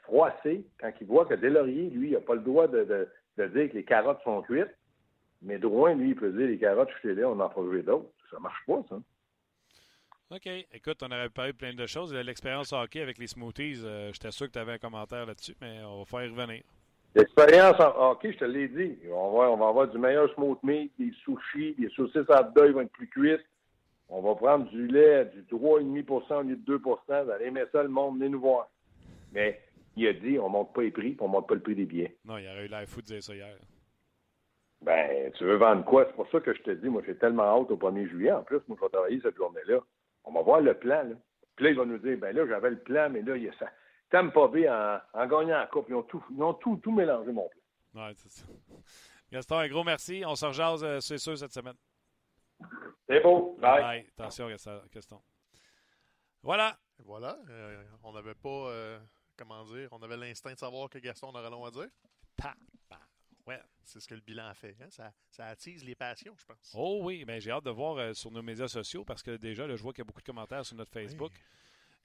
froissée 0.03 0.65
quand 0.79 0.93
ils 1.01 1.07
voient 1.07 1.25
que 1.25 1.33
Delaurier, 1.33 1.89
lui, 1.89 2.11
il 2.11 2.13
n'a 2.13 2.21
pas 2.21 2.35
le 2.35 2.41
droit 2.41 2.69
de, 2.69 3.09
dire 3.37 3.69
que 3.69 3.75
les 3.75 3.83
carottes 3.83 4.23
sont 4.23 4.43
cuites. 4.43 4.73
Mais 5.41 5.57
Drouin, 5.57 5.93
lui, 5.95 6.11
il 6.11 6.15
peut 6.15 6.31
dire 6.31 6.47
les 6.47 6.57
carottes, 6.57 6.89
je 6.93 6.99
suis 6.99 7.15
là, 7.15 7.27
on 7.27 7.37
en 7.41 7.49
fera 7.49 7.81
d'autres. 7.81 8.09
Ça 8.31 8.39
marche 8.39 8.63
pas, 8.65 8.81
ça. 8.87 8.95
OK. 10.33 10.49
Écoute, 10.73 10.97
on 11.03 11.11
aurait 11.11 11.29
parlé 11.29 11.51
de 11.51 11.57
plein 11.57 11.73
de 11.75 11.85
choses. 11.85 12.11
L'expérience 12.11 12.73
hockey 12.73 13.01
avec 13.01 13.19
les 13.19 13.27
smoothies, 13.27 13.81
euh, 13.83 14.11
j'étais 14.13 14.31
sûr 14.31 14.47
que 14.47 14.53
tu 14.53 14.59
avais 14.59 14.73
un 14.73 14.77
commentaire 14.79 15.27
là-dessus, 15.27 15.55
mais 15.61 15.81
on 15.85 15.99
va 15.99 16.05
faire 16.05 16.23
y 16.23 16.29
revenir. 16.29 16.63
L'expérience 17.13 17.79
en 17.79 18.09
hockey, 18.09 18.33
je 18.33 18.39
te 18.39 18.45
l'ai 18.45 18.67
dit. 18.67 18.97
On 19.11 19.37
va, 19.37 19.51
on 19.51 19.57
va 19.57 19.67
avoir 19.67 19.87
du 19.87 19.99
meilleur 19.99 20.33
smooth 20.33 20.57
meat, 20.63 20.91
des 20.97 21.13
sushis, 21.23 21.75
des 21.77 21.89
saucisses 21.89 22.29
à 22.29 22.41
deuil 22.41 22.71
vont 22.71 22.81
être 22.81 22.91
plus 22.91 23.07
cuites. 23.07 23.45
On 24.09 24.21
va 24.21 24.33
prendre 24.33 24.67
du 24.71 24.87
lait, 24.87 25.25
du 25.25 25.43
3,5 25.43 26.33
au 26.33 26.41
lieu 26.41 26.55
de 26.55 26.61
2 26.65 26.77
Vous 26.77 26.97
allez 27.07 27.45
aimer 27.45 27.65
ça, 27.71 27.83
le 27.83 27.89
monde, 27.89 28.17
venez 28.17 28.29
nous 28.29 28.41
voir. 28.41 28.69
Mais 29.33 29.61
il 29.95 30.07
a 30.07 30.13
dit, 30.13 30.39
on 30.39 30.47
ne 30.47 30.53
monte 30.53 30.73
pas 30.73 30.81
les 30.81 30.91
prix, 30.91 31.11
puis 31.11 31.21
on 31.21 31.27
ne 31.27 31.33
monte 31.33 31.47
pas 31.47 31.55
le 31.55 31.61
prix 31.61 31.75
des 31.75 31.85
billets. 31.85 32.15
Non, 32.25 32.39
il 32.39 32.47
aurait 32.47 32.65
eu 32.65 32.69
l'air 32.69 32.87
fou 32.87 33.01
de 33.01 33.05
dire 33.05 33.21
ça 33.21 33.35
hier. 33.35 33.55
Ben, 34.81 35.31
tu 35.33 35.43
veux 35.45 35.57
vendre 35.57 35.85
quoi? 35.85 36.05
C'est 36.07 36.15
pour 36.15 36.29
ça 36.31 36.39
que 36.39 36.53
je 36.53 36.61
te 36.63 36.71
dis, 36.71 36.89
moi, 36.89 37.03
j'ai 37.05 37.15
tellement 37.15 37.43
hâte 37.43 37.69
au 37.69 37.77
1er 37.77 38.09
juillet. 38.09 38.31
En 38.31 38.43
plus, 38.43 38.59
moi, 38.67 38.77
je 38.79 38.85
vais 38.85 38.91
travailler 38.91 39.21
cette 39.21 39.37
journée-là. 39.37 39.79
On 40.23 40.31
va 40.31 40.41
voir 40.41 40.61
le 40.61 40.73
plan, 40.77 41.03
là. 41.03 41.15
Puis 41.55 41.65
là, 41.65 41.71
il 41.71 41.77
va 41.77 41.85
nous 41.85 41.97
dire, 41.99 42.17
ben 42.17 42.35
là, 42.35 42.47
j'avais 42.47 42.71
le 42.71 42.79
plan, 42.79 43.09
mais 43.09 43.21
là, 43.21 43.37
il 43.37 43.43
y 43.43 43.49
a 43.49 43.53
ça. 43.53 43.67
pas 44.09 44.47
bien 44.47 45.01
en, 45.13 45.27
gagnant 45.27 45.57
la 45.57 45.67
coupe, 45.67 45.85
ils 45.89 45.95
ont 45.95 46.03
tout, 46.03 46.23
ils 46.31 46.41
ont 46.41 46.53
tout, 46.55 46.77
tout 46.77 46.91
mélangé, 46.91 47.31
mon 47.31 47.47
plan. 47.47 48.05
Ouais, 48.05 48.13
c'est 48.15 48.31
ça. 48.31 48.45
Gaston, 49.31 49.57
un 49.57 49.67
gros 49.67 49.83
merci. 49.83 50.23
On 50.25 50.35
se 50.35 50.45
rejase, 50.45 50.83
euh, 50.83 50.99
c'est 50.99 51.17
sûr, 51.17 51.37
cette 51.37 51.53
semaine. 51.53 51.75
C'est 53.07 53.21
beau. 53.21 53.57
Bye. 53.59 54.07
Attention, 54.17 54.47
Gaston. 54.47 55.21
Voilà. 56.41 56.77
Voilà. 56.99 57.37
Euh, 57.49 57.83
on 58.03 58.13
n'avait 58.13 58.35
pas, 58.35 58.49
euh, 58.49 58.99
comment 59.37 59.63
dire, 59.65 59.89
on 59.91 60.01
avait 60.01 60.17
l'instinct 60.17 60.53
de 60.53 60.59
savoir 60.59 60.89
que 60.89 60.99
Gaston 60.99 61.29
aurait 61.29 61.49
long 61.49 61.65
à 61.65 61.71
dire. 61.71 61.89
Pa, 62.37 62.53
Ouais. 63.47 63.61
C'est 63.83 63.99
ce 63.99 64.07
que 64.07 64.15
le 64.15 64.21
bilan 64.21 64.47
a 64.47 64.53
fait. 64.53 64.75
Hein. 64.81 64.89
Ça, 64.89 65.13
ça, 65.29 65.47
attise 65.47 65.83
les 65.83 65.95
passions, 65.95 66.35
je 66.37 66.45
pense. 66.45 66.71
Oh 66.73 67.01
oui, 67.03 67.25
mais 67.27 67.41
j'ai 67.41 67.51
hâte 67.51 67.65
de 67.65 67.69
voir 67.69 67.97
euh, 67.97 68.13
sur 68.13 68.31
nos 68.31 68.41
médias 68.41 68.67
sociaux 68.67 69.03
parce 69.03 69.21
que 69.21 69.35
déjà, 69.35 69.67
je 69.67 69.81
vois 69.81 69.91
qu'il 69.91 69.99
y 69.99 70.05
a 70.05 70.05
beaucoup 70.05 70.21
de 70.21 70.25
commentaires 70.25 70.65
sur 70.65 70.75
notre 70.75 70.91
Facebook. 70.91 71.31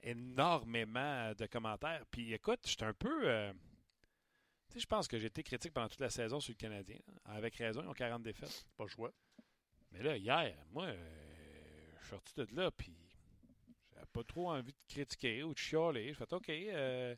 Énormément 0.01 1.33
de 1.33 1.45
commentaires. 1.45 2.05
Puis 2.11 2.33
écoute, 2.33 2.59
je 2.65 2.69
suis 2.69 2.83
un 2.83 2.93
peu. 2.93 3.21
tu 4.69 4.73
sais, 4.73 4.79
je 4.79 4.85
pense 4.85 5.07
que 5.07 5.17
j'ai 5.17 5.27
été 5.27 5.43
critique 5.43 5.73
pendant 5.73 5.89
toute 5.89 5.99
la 5.99 6.09
saison 6.09 6.39
sur 6.39 6.51
le 6.51 6.57
Canadien. 6.57 6.99
Avec 7.25 7.55
raison, 7.55 7.81
ils 7.83 7.87
ont 7.87 7.93
40 7.93 8.23
défaites. 8.23 8.65
Pas 8.77 8.85
le 8.85 8.89
choix. 8.89 9.11
Mais 9.91 10.03
là, 10.03 10.17
hier, 10.17 10.55
moi, 10.71 10.85
euh, 10.85 11.91
je 11.97 11.99
suis 11.99 12.09
sorti 12.09 12.33
de 12.35 12.47
là, 12.55 12.71
puis 12.71 12.93
j'avais 13.93 14.05
pas 14.07 14.23
trop 14.23 14.51
envie 14.51 14.71
de 14.71 14.93
critiquer 14.93 15.43
ou 15.43 15.53
de 15.53 15.57
chialer. 15.57 16.13
Je 16.13 16.17
fais 16.17 16.33
OK, 16.33 16.49
euh, 16.49 17.15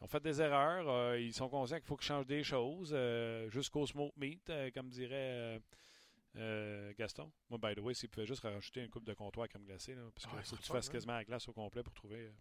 ils 0.00 0.04
ont 0.04 0.08
fait 0.08 0.22
des 0.22 0.40
erreurs, 0.40 0.88
euh, 0.88 1.20
ils 1.20 1.34
sont 1.34 1.48
conscients 1.48 1.76
qu'il 1.76 1.86
faut 1.86 1.96
qu'ils 1.96 2.06
changent 2.06 2.26
des 2.26 2.42
choses, 2.42 2.96
jusqu'au 3.50 3.86
smoke 3.86 4.14
meat, 4.16 4.50
comme 4.74 4.88
dirait 4.88 5.60
Gaston. 6.96 7.30
Moi, 7.48 7.58
by 7.58 7.74
the 7.74 7.80
way, 7.80 7.94
s'il 7.94 8.08
pouvait 8.08 8.26
juste 8.26 8.42
rajouter 8.42 8.82
une 8.82 8.90
coupe 8.90 9.04
de 9.04 9.14
comptoir 9.14 9.48
comme 9.48 9.64
glacé, 9.64 9.94
là, 9.94 10.02
parce 10.14 10.26
que 10.26 10.42
faut 10.42 10.56
que 10.56 10.62
tu 10.62 10.72
fasses 10.72 10.88
quasiment 10.88 11.14
la 11.14 11.24
glace 11.24 11.48
au 11.48 11.52
complet 11.52 11.82
pour 11.82 11.94
trouver 11.94 12.32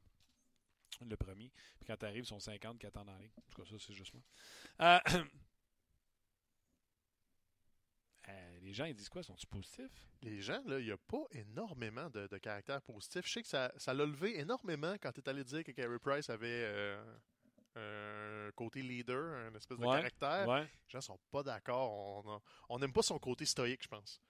le 1.06 1.16
premier. 1.16 1.52
Puis 1.78 1.86
quand 1.86 1.98
tu 1.98 2.06
arrives, 2.06 2.24
ils 2.24 2.28
sont 2.28 2.40
50 2.40 2.80
qui 2.80 2.86
attendent 2.86 3.10
en 3.10 3.18
ligne. 3.18 3.32
En 3.38 3.42
tout 3.50 3.62
cas, 3.62 3.70
ça, 3.70 3.76
c'est 3.80 3.94
juste 3.94 4.14
moi. 4.14 4.24
Euh, 4.82 5.00
les 8.62 8.74
gens, 8.74 8.86
ils 8.86 8.96
disent 8.96 9.10
quoi? 9.10 9.24
Sont-ils 9.24 9.48
positifs? 9.48 10.08
Les 10.22 10.42
gens, 10.42 10.62
là, 10.66 10.80
il 10.80 10.86
n'y 10.86 10.92
a 10.92 10.98
pas 10.98 11.26
énormément 11.32 12.10
de, 12.10 12.28
caractères 12.38 12.82
positifs. 12.82 13.26
Je 13.26 13.34
sais 13.34 13.42
que 13.42 13.48
ça, 13.48 13.72
ça 13.78 13.94
l'a 13.94 14.06
levé 14.06 14.40
énormément 14.40 14.96
quand 15.02 15.12
tu 15.12 15.22
es 15.22 15.30
allé 15.30 15.44
dire 15.44 15.64
que 15.64 15.72
Carey 15.72 16.00
Price 16.00 16.30
avait 16.30 16.64
euh, 16.66 17.02
un 17.80 18.52
côté 18.52 18.82
leader, 18.82 19.48
un 19.48 19.56
espèce 19.56 19.78
de 19.78 19.84
caractère. 19.84 20.48
Les 20.48 20.68
gens 20.88 21.02
sont 21.02 21.20
pas 21.32 21.44
d'accord. 21.44 22.42
On 22.70 22.80
n'aime 22.80 22.94
pas 22.94 23.02
son 23.02 23.20
côté 23.20 23.46
stoïque, 23.46 23.84
je 23.84 23.88
pense. 23.88 24.22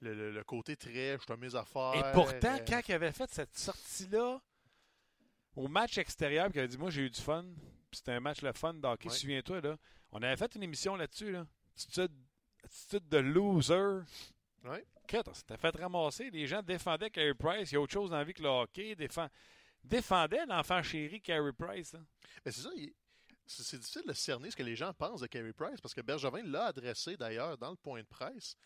Le, 0.00 0.42
côté 0.42 0.76
très 0.76 1.16
je 1.18 1.24
te 1.24 1.32
mes 1.34 1.54
affaires. 1.54 1.94
Et 1.94 2.12
pourtant, 2.12 2.56
euh, 2.56 2.64
quand 2.66 2.80
il 2.88 2.92
avait 2.92 3.12
fait 3.12 3.30
cette 3.30 3.56
sortie-là 3.56 4.40
au 5.54 5.68
match 5.68 5.96
extérieur, 5.98 6.48
il 6.52 6.58
avait 6.58 6.68
dit 6.68 6.78
Moi, 6.78 6.90
j'ai 6.90 7.02
eu 7.02 7.10
du 7.10 7.20
fun. 7.20 7.44
C'était 7.92 8.12
un 8.12 8.20
match 8.20 8.42
le 8.42 8.52
fun 8.52 8.74
d'hockey. 8.74 9.10
Souviens-toi, 9.10 9.60
là. 9.60 9.76
On 10.10 10.20
avait 10.22 10.36
fait 10.36 10.54
une 10.56 10.64
émission 10.64 10.96
là-dessus. 10.96 11.30
Là. 11.30 11.46
Attitude 11.76 13.08
de 13.08 13.18
loser. 13.18 14.04
Oui. 14.64 14.78
on 15.26 15.34
s'était 15.34 15.56
fait 15.56 15.76
ramasser? 15.76 16.30
Les 16.30 16.46
gens 16.46 16.62
défendaient 16.62 17.10
Carey 17.10 17.34
Price. 17.34 17.70
Il 17.70 17.74
y 17.74 17.76
a 17.76 17.80
autre 17.80 17.92
chose 17.92 18.10
dans 18.10 18.16
la 18.16 18.24
vie 18.24 18.34
que 18.34 18.42
le 18.42 18.48
hockey. 18.48 18.94
Défend... 18.96 19.28
Défendait 19.84 20.46
l'enfant 20.46 20.82
chéri 20.82 21.20
Carey 21.20 21.52
Price. 21.52 21.94
Mais 22.44 22.52
c'est 22.52 22.62
ça. 22.62 22.70
C'est 23.46 23.78
difficile 23.78 24.04
de 24.06 24.12
cerner 24.12 24.50
ce 24.50 24.56
que 24.56 24.62
les 24.62 24.76
gens 24.76 24.94
pensent 24.94 25.20
de 25.20 25.26
Carey 25.26 25.52
Price 25.52 25.80
parce 25.80 25.94
que 25.94 26.00
Bergevin 26.00 26.42
l'a 26.44 26.66
adressé 26.66 27.16
d'ailleurs 27.16 27.58
dans 27.58 27.70
le 27.70 27.76
point 27.76 28.00
de 28.00 28.06
presse. 28.06 28.56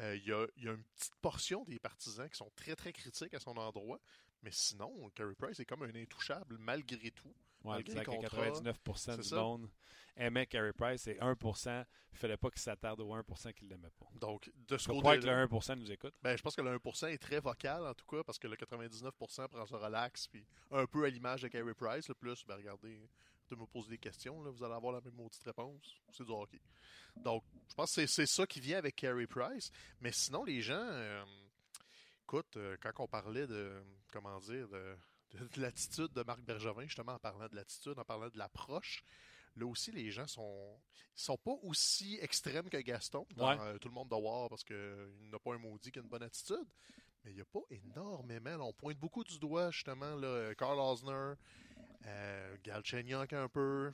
Euh, 0.00 0.16
il 0.16 0.24
y, 0.24 0.32
a, 0.32 0.46
il 0.56 0.64
y 0.64 0.68
a 0.68 0.72
une 0.72 0.82
petite 0.82 1.14
portion 1.22 1.64
des 1.64 1.78
partisans 1.78 2.28
qui 2.28 2.36
sont 2.36 2.50
très, 2.54 2.76
très 2.76 2.92
critiques 2.92 3.32
à 3.32 3.40
son 3.40 3.56
endroit. 3.56 4.00
Mais 4.42 4.50
sinon, 4.52 5.10
Carey 5.14 5.34
Price 5.34 5.58
est 5.60 5.64
comme 5.64 5.84
un 5.84 5.94
intouchable 5.94 6.58
malgré 6.58 7.10
tout. 7.12 7.34
Ouais, 7.66 7.82
que 7.84 7.92
contrats, 8.04 8.50
99% 8.50 8.96
c'est 8.96 9.16
du 9.18 9.22
ça. 9.28 9.36
monde 9.36 9.68
aimait 10.16 10.46
Carey 10.46 10.72
Price 10.72 11.06
et 11.08 11.18
1% 11.20 11.84
il 12.12 12.14
ne 12.14 12.18
fallait 12.18 12.36
pas 12.38 12.48
qu'il 12.50 12.60
s'attarde 12.62 13.00
au 13.00 13.14
1% 13.14 13.52
qu'il 13.52 13.68
l'aimait 13.68 13.90
pas. 13.98 14.06
Donc, 14.18 14.50
de 14.56 14.78
ce 14.78 14.88
crois 14.88 15.16
que 15.16 15.20
côté-là, 15.20 15.40
le 15.44 15.46
1% 15.48 15.74
nous 15.78 15.92
écoute. 15.92 16.14
ben, 16.22 16.34
je 16.36 16.42
pense 16.42 16.56
que 16.56 16.62
le 16.62 16.78
1% 16.78 17.08
est 17.08 17.18
très 17.18 17.40
vocal, 17.40 17.86
en 17.86 17.92
tout 17.94 18.06
cas, 18.06 18.22
parce 18.24 18.38
que 18.38 18.48
le 18.48 18.56
99% 18.56 19.12
prend 19.48 19.66
ça 19.66 19.76
relax, 19.76 20.26
puis 20.28 20.46
un 20.70 20.86
peu 20.86 21.04
à 21.04 21.10
l'image 21.10 21.42
de 21.42 21.48
Carey 21.48 21.74
Price. 21.74 22.08
Le 22.08 22.14
plus, 22.14 22.42
ben, 22.46 22.56
regardez, 22.56 23.08
de 23.50 23.56
me 23.56 23.66
poser 23.66 23.90
des 23.90 23.98
questions, 23.98 24.42
là, 24.42 24.50
vous 24.50 24.64
allez 24.64 24.74
avoir 24.74 24.94
la 24.94 25.00
même 25.02 25.14
maudite 25.14 25.42
réponse. 25.44 25.94
C'est 26.12 26.24
du 26.24 26.32
hockey. 26.32 26.60
Donc, 27.16 27.44
je 27.68 27.74
pense 27.74 27.94
que 27.94 28.00
c'est- 28.06 28.06
c'est 28.08 28.26
ça 28.26 28.46
qui 28.46 28.60
vient 28.60 28.78
avec 28.78 28.96
Carey 28.96 29.26
Price. 29.26 29.70
Mais 30.00 30.10
sinon, 30.12 30.42
les 30.44 30.62
gens, 30.62 30.74
euh, 30.80 31.22
écoute, 32.24 32.56
euh, 32.56 32.76
quand 32.80 32.90
on 33.00 33.06
parlait 33.06 33.46
de, 33.46 33.82
comment 34.12 34.38
dire, 34.40 34.66
de, 34.68 34.96
de- 35.32 35.46
de 35.48 35.60
l'attitude 35.60 36.12
de 36.12 36.22
Marc 36.22 36.40
Bergevin, 36.40 36.84
justement, 36.84 37.12
en 37.14 37.18
parlant 37.18 37.48
de 37.48 37.56
l'attitude, 37.56 37.98
en 37.98 38.04
parlant 38.04 38.28
de 38.28 38.38
l'approche, 38.38 39.02
là 39.56 39.66
aussi, 39.66 39.90
les 39.92 40.10
gens 40.10 40.26
sont, 40.26 40.78
sont 41.14 41.36
pas 41.38 41.54
aussi 41.62 42.18
extrêmes 42.20 42.68
que 42.68 42.76
Gaston 42.78 43.26
dans 43.36 43.48
Ouais. 43.48 43.56
euh, 43.60 43.78
tout 43.78 43.88
le 43.88 43.94
monde 43.94 44.08
de 44.10 44.14
War 44.14 44.48
parce 44.48 44.62
qu'il 44.64 44.76
n'a 45.30 45.38
pas 45.38 45.54
un 45.54 45.58
maudit 45.58 45.90
qui 45.90 45.98
a 45.98 46.02
une 46.02 46.08
bonne 46.08 46.22
attitude. 46.22 46.64
Mais 47.24 47.32
il 47.32 47.34
n'y 47.36 47.40
a 47.40 47.44
pas 47.46 47.62
énormément. 47.70 48.50
là. 48.56 48.60
on 48.64 48.72
pointe 48.72 48.98
beaucoup 48.98 49.24
du 49.24 49.38
doigt, 49.38 49.70
justement, 49.72 50.14
là, 50.14 50.54
Carl 50.54 50.78
Osner, 50.78 51.34
euh, 52.06 52.56
Galchenyuk 52.62 53.32
un 53.32 53.48
peu. 53.48 53.90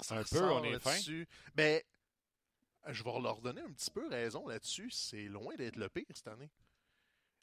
Ça 0.00 0.16
Un 0.16 0.22
peu, 0.24 0.42
on 0.42 0.64
est 0.64 0.78
fin. 0.78 0.90
là-dessus. 0.92 1.28
Ben, 1.54 1.82
je 2.86 3.02
vais 3.04 3.20
leur 3.20 3.40
donner 3.42 3.60
un 3.60 3.72
petit 3.72 3.90
peu 3.90 4.08
raison 4.08 4.46
là-dessus. 4.48 4.90
C'est 4.90 5.24
loin 5.24 5.54
d'être 5.56 5.76
le 5.76 5.88
pire 5.90 6.04
cette 6.14 6.28
année. 6.28 6.50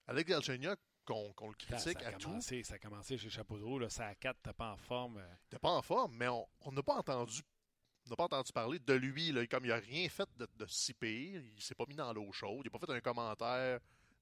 Alex 0.07 0.29
Galchenyuk, 0.29 0.79
qu'on 1.07 1.47
le 1.47 1.53
critique 1.53 1.99
ça 1.99 2.05
a 2.05 2.09
à 2.09 2.13
tout, 2.13 2.27
commencé, 2.27 2.63
ça 2.63 2.75
a 2.75 2.79
commencé 2.79 3.17
chez 3.17 3.29
Chapeau 3.29 3.79
là, 3.79 3.89
ça 3.89 4.07
à 4.07 4.15
4, 4.15 4.37
t'as 4.43 4.53
pas 4.53 4.71
en 4.71 4.77
forme. 4.77 5.17
euh, 5.17 5.33
n'était 5.45 5.59
pas 5.59 5.71
en 5.71 5.81
forme, 5.81 6.15
mais 6.15 6.27
on 6.27 6.71
n'a 6.71 6.83
pas 6.83 6.95
entendu 6.97 7.41
n'a 8.09 8.15
pas 8.15 8.23
entendu 8.25 8.51
parler 8.53 8.79
de 8.79 8.93
lui. 8.93 9.31
Là, 9.31 9.45
comme 9.47 9.65
il 9.65 9.69
n'a 9.69 9.77
rien 9.77 10.07
fait 10.07 10.29
de, 10.37 10.47
de 10.55 10.65
si 10.67 10.93
pire, 10.93 11.41
il 11.43 11.61
s'est 11.61 11.75
pas 11.75 11.85
mis 11.87 11.95
dans 11.95 12.13
l'eau 12.13 12.31
chaude, 12.31 12.61
il 12.63 12.71
n'a 12.71 12.79
pas 12.79 12.85
fait 12.85 12.93
un 12.93 13.01
commentaire 13.01 13.79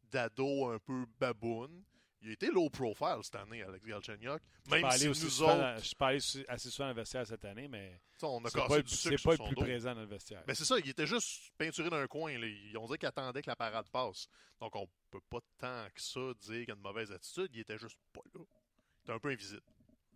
d'ado 0.09 0.69
un 0.69 0.79
peu 0.79 1.05
baboune. 1.19 1.83
Il 2.25 2.31
a 2.31 2.33
été 2.33 2.47
low 2.47 2.69
profile 2.71 3.19
cette 3.21 3.35
année, 3.35 3.61
Alex 3.61 3.85
Galchenyuk. 3.85 4.41
Même 4.69 4.89
si 4.91 5.07
nous 5.07 5.41
autres, 5.43 5.57
dans- 5.57 5.77
je 5.77 5.85
suis 5.85 5.95
pas 5.95 6.07
allé 6.07 6.17
assez 6.47 6.69
souvent 6.71 6.85
dans 6.85 6.93
le 6.95 6.95
vestiaire 6.95 7.27
cette 7.27 7.45
année, 7.45 7.67
mais 7.67 8.01
sais, 8.17 8.25
on 8.25 8.43
a 8.43 8.49
c'est 8.49 8.57
cassé 8.57 8.67
pas, 8.67 8.81
du 8.81 8.95
c'est 8.95 9.23
pas 9.23 9.31
le 9.33 9.37
plus 9.37 9.55
dos. 9.55 9.61
présent 9.61 9.93
dans 9.93 10.01
le 10.01 10.07
vestiaire. 10.07 10.43
Ben 10.47 10.55
c'est 10.55 10.65
ça, 10.65 10.79
il 10.79 10.89
était 10.89 11.05
juste 11.05 11.51
peinturé 11.57 11.89
d'un 11.91 12.07
coin. 12.07 12.37
là. 12.37 12.47
On 12.79 12.85
dirait 12.87 12.97
qu'il 12.97 13.07
attendait 13.07 13.41
que 13.43 13.49
la 13.49 13.55
parade 13.55 13.87
passe. 13.91 14.27
Donc 14.59 14.75
on 14.75 14.87
peut 15.11 15.21
pas 15.29 15.39
tant 15.59 15.85
que 15.93 16.01
ça 16.01 16.19
dire 16.41 16.65
qu'il 16.65 16.71
a 16.71 16.75
une 16.75 16.81
mauvaise 16.81 17.11
attitude. 17.11 17.49
Il 17.53 17.59
était 17.59 17.77
juste 17.77 17.99
pas 18.11 18.21
là. 18.33 18.41
Il 18.43 19.01
était 19.03 19.13
un 19.13 19.19
peu 19.19 19.29
invisible. 19.29 19.61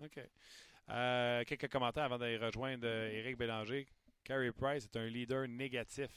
OK. 0.04 0.20
Euh, 0.90 1.44
quelques 1.46 1.70
commentaires 1.72 2.06
avant 2.06 2.18
d'aller 2.18 2.38
rejoindre 2.38 2.88
euh, 2.88 3.12
Éric 3.12 3.38
Bélanger. 3.38 3.88
Carey 4.24 4.52
Price 4.52 4.86
est 4.86 4.98
un 4.98 5.06
leader 5.08 5.48
négatif. 5.48 6.10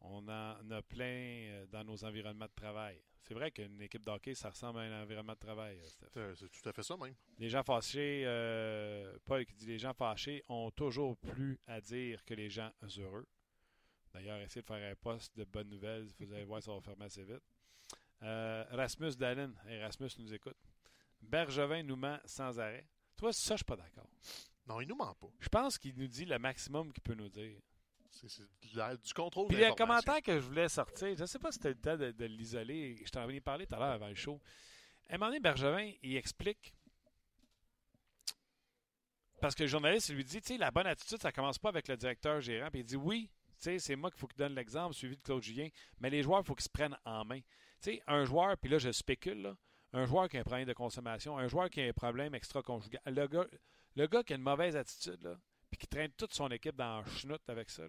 On 0.00 0.26
en 0.28 0.70
a 0.72 0.82
plein 0.82 1.04
euh, 1.06 1.66
dans 1.66 1.84
nos 1.84 2.04
environnements 2.04 2.46
de 2.46 2.60
travail. 2.60 3.00
C'est 3.22 3.34
vrai 3.34 3.50
qu'une 3.52 3.80
équipe 3.80 4.04
d'hockey, 4.04 4.34
ça 4.34 4.50
ressemble 4.50 4.80
à 4.80 4.82
un 4.82 5.02
environnement 5.02 5.34
de 5.34 5.38
travail. 5.38 5.78
euh, 5.78 5.88
Steph. 5.88 6.34
C'est 6.34 6.50
tout 6.50 6.68
à 6.68 6.72
fait 6.72 6.82
ça 6.82 6.96
même. 6.96 7.14
Les 7.38 7.48
gens 7.48 7.62
fâchés, 7.62 8.24
euh, 8.26 9.16
Paul 9.24 9.46
qui 9.46 9.54
dit 9.54 9.66
les 9.66 9.78
gens 9.78 9.94
fâchés 9.94 10.42
ont 10.48 10.70
toujours 10.72 11.16
plus 11.16 11.58
à 11.66 11.80
dire 11.80 12.24
que 12.24 12.34
les 12.34 12.50
gens 12.50 12.70
heureux. 12.98 13.26
D'ailleurs, 14.12 14.38
essayez 14.40 14.62
de 14.62 14.66
faire 14.66 14.90
un 14.90 14.94
poste 14.96 15.36
de 15.36 15.44
bonnes 15.44 15.68
nouvelles. 15.70 16.08
Vous 16.18 16.32
allez 16.32 16.44
voir, 16.44 16.62
ça 16.62 16.72
va 16.72 16.80
fermer 16.80 17.04
assez 17.06 17.22
vite. 17.24 17.42
Euh, 18.22 18.64
Rasmus 18.70 19.16
Dallin. 19.16 19.52
Rasmus 19.80 20.10
nous 20.18 20.34
écoute. 20.34 20.56
Bergevin 21.20 21.82
nous 21.82 21.96
ment 21.96 22.18
sans 22.24 22.58
arrêt. 22.58 22.86
Toi, 23.16 23.32
ça, 23.32 23.54
je 23.54 23.58
suis 23.58 23.64
pas 23.64 23.76
d'accord. 23.76 24.08
Non, 24.66 24.80
il 24.80 24.88
nous 24.88 24.96
ment 24.96 25.14
pas. 25.14 25.28
Je 25.38 25.48
pense 25.48 25.78
qu'il 25.78 25.96
nous 25.96 26.08
dit 26.08 26.24
le 26.24 26.38
maximum 26.38 26.92
qu'il 26.92 27.02
peut 27.02 27.14
nous 27.14 27.28
dire. 27.28 27.58
C'est 28.12 28.42
du 29.02 29.14
contrôle 29.14 29.48
Puis 29.48 29.56
le 29.56 29.74
commentaire 29.74 30.20
que 30.22 30.34
je 30.34 30.44
voulais 30.46 30.68
sortir, 30.68 31.14
je 31.16 31.22
ne 31.22 31.26
sais 31.26 31.38
pas 31.38 31.50
si 31.50 31.58
c'était 31.58 31.70
le 31.70 31.80
temps 31.80 31.96
de, 31.96 32.10
de 32.12 32.24
l'isoler. 32.26 33.02
Je 33.04 33.10
t'en 33.10 33.26
venais 33.26 33.40
parler 33.40 33.66
tout 33.66 33.74
à 33.74 33.78
l'heure 33.78 33.92
avant 33.92 34.08
le 34.08 34.14
show. 34.14 34.40
À 35.08 35.14
un 35.14 35.18
moment 35.18 35.30
donné, 35.30 35.40
Bergevin, 35.40 35.92
il 36.02 36.16
explique. 36.16 36.74
Parce 39.40 39.54
que 39.54 39.64
le 39.64 39.68
journaliste 39.68 40.10
il 40.10 40.16
lui 40.16 40.24
dit, 40.24 40.40
tu 40.40 40.54
sais, 40.54 40.58
la 40.58 40.70
bonne 40.70 40.86
attitude, 40.86 41.20
ça 41.20 41.32
commence 41.32 41.58
pas 41.58 41.70
avec 41.70 41.88
le 41.88 41.96
directeur 41.96 42.40
gérant. 42.40 42.70
Puis 42.70 42.80
il 42.80 42.84
dit, 42.84 42.96
oui, 42.96 43.28
tu 43.58 43.64
sais, 43.64 43.78
c'est 43.78 43.96
moi 43.96 44.10
qu'il 44.10 44.20
faut 44.20 44.28
qu'il 44.28 44.38
donne 44.38 44.54
l'exemple, 44.54 44.94
suivi 44.94 45.16
de 45.16 45.22
Claude 45.22 45.42
Julien. 45.42 45.68
Mais 46.00 46.10
les 46.10 46.22
joueurs, 46.22 46.40
il 46.40 46.46
faut 46.46 46.54
qu'ils 46.54 46.64
se 46.64 46.68
prennent 46.68 46.96
en 47.04 47.24
main. 47.24 47.40
Tu 47.40 47.46
sais, 47.80 48.02
un 48.06 48.24
joueur, 48.24 48.56
puis 48.56 48.70
là, 48.70 48.78
je 48.78 48.92
spécule, 48.92 49.42
là, 49.42 49.56
un 49.92 50.06
joueur 50.06 50.28
qui 50.28 50.36
a 50.36 50.40
un 50.40 50.44
problème 50.44 50.66
de 50.66 50.72
consommation, 50.72 51.36
un 51.38 51.48
joueur 51.48 51.68
qui 51.70 51.80
a 51.80 51.86
un 51.86 51.92
problème 51.92 52.34
extra-conjugal, 52.34 53.00
le 53.06 53.26
gars, 53.26 53.46
le 53.96 54.06
gars 54.06 54.22
qui 54.22 54.32
a 54.32 54.36
une 54.36 54.42
mauvaise 54.42 54.76
attitude, 54.76 55.22
là, 55.22 55.36
puis 55.72 55.78
qui 55.78 55.86
traîne 55.86 56.12
toute 56.12 56.34
son 56.34 56.50
équipe 56.50 56.76
dans 56.76 57.00
la 57.00 57.06
chenoute 57.06 57.48
avec 57.48 57.70
ça, 57.70 57.84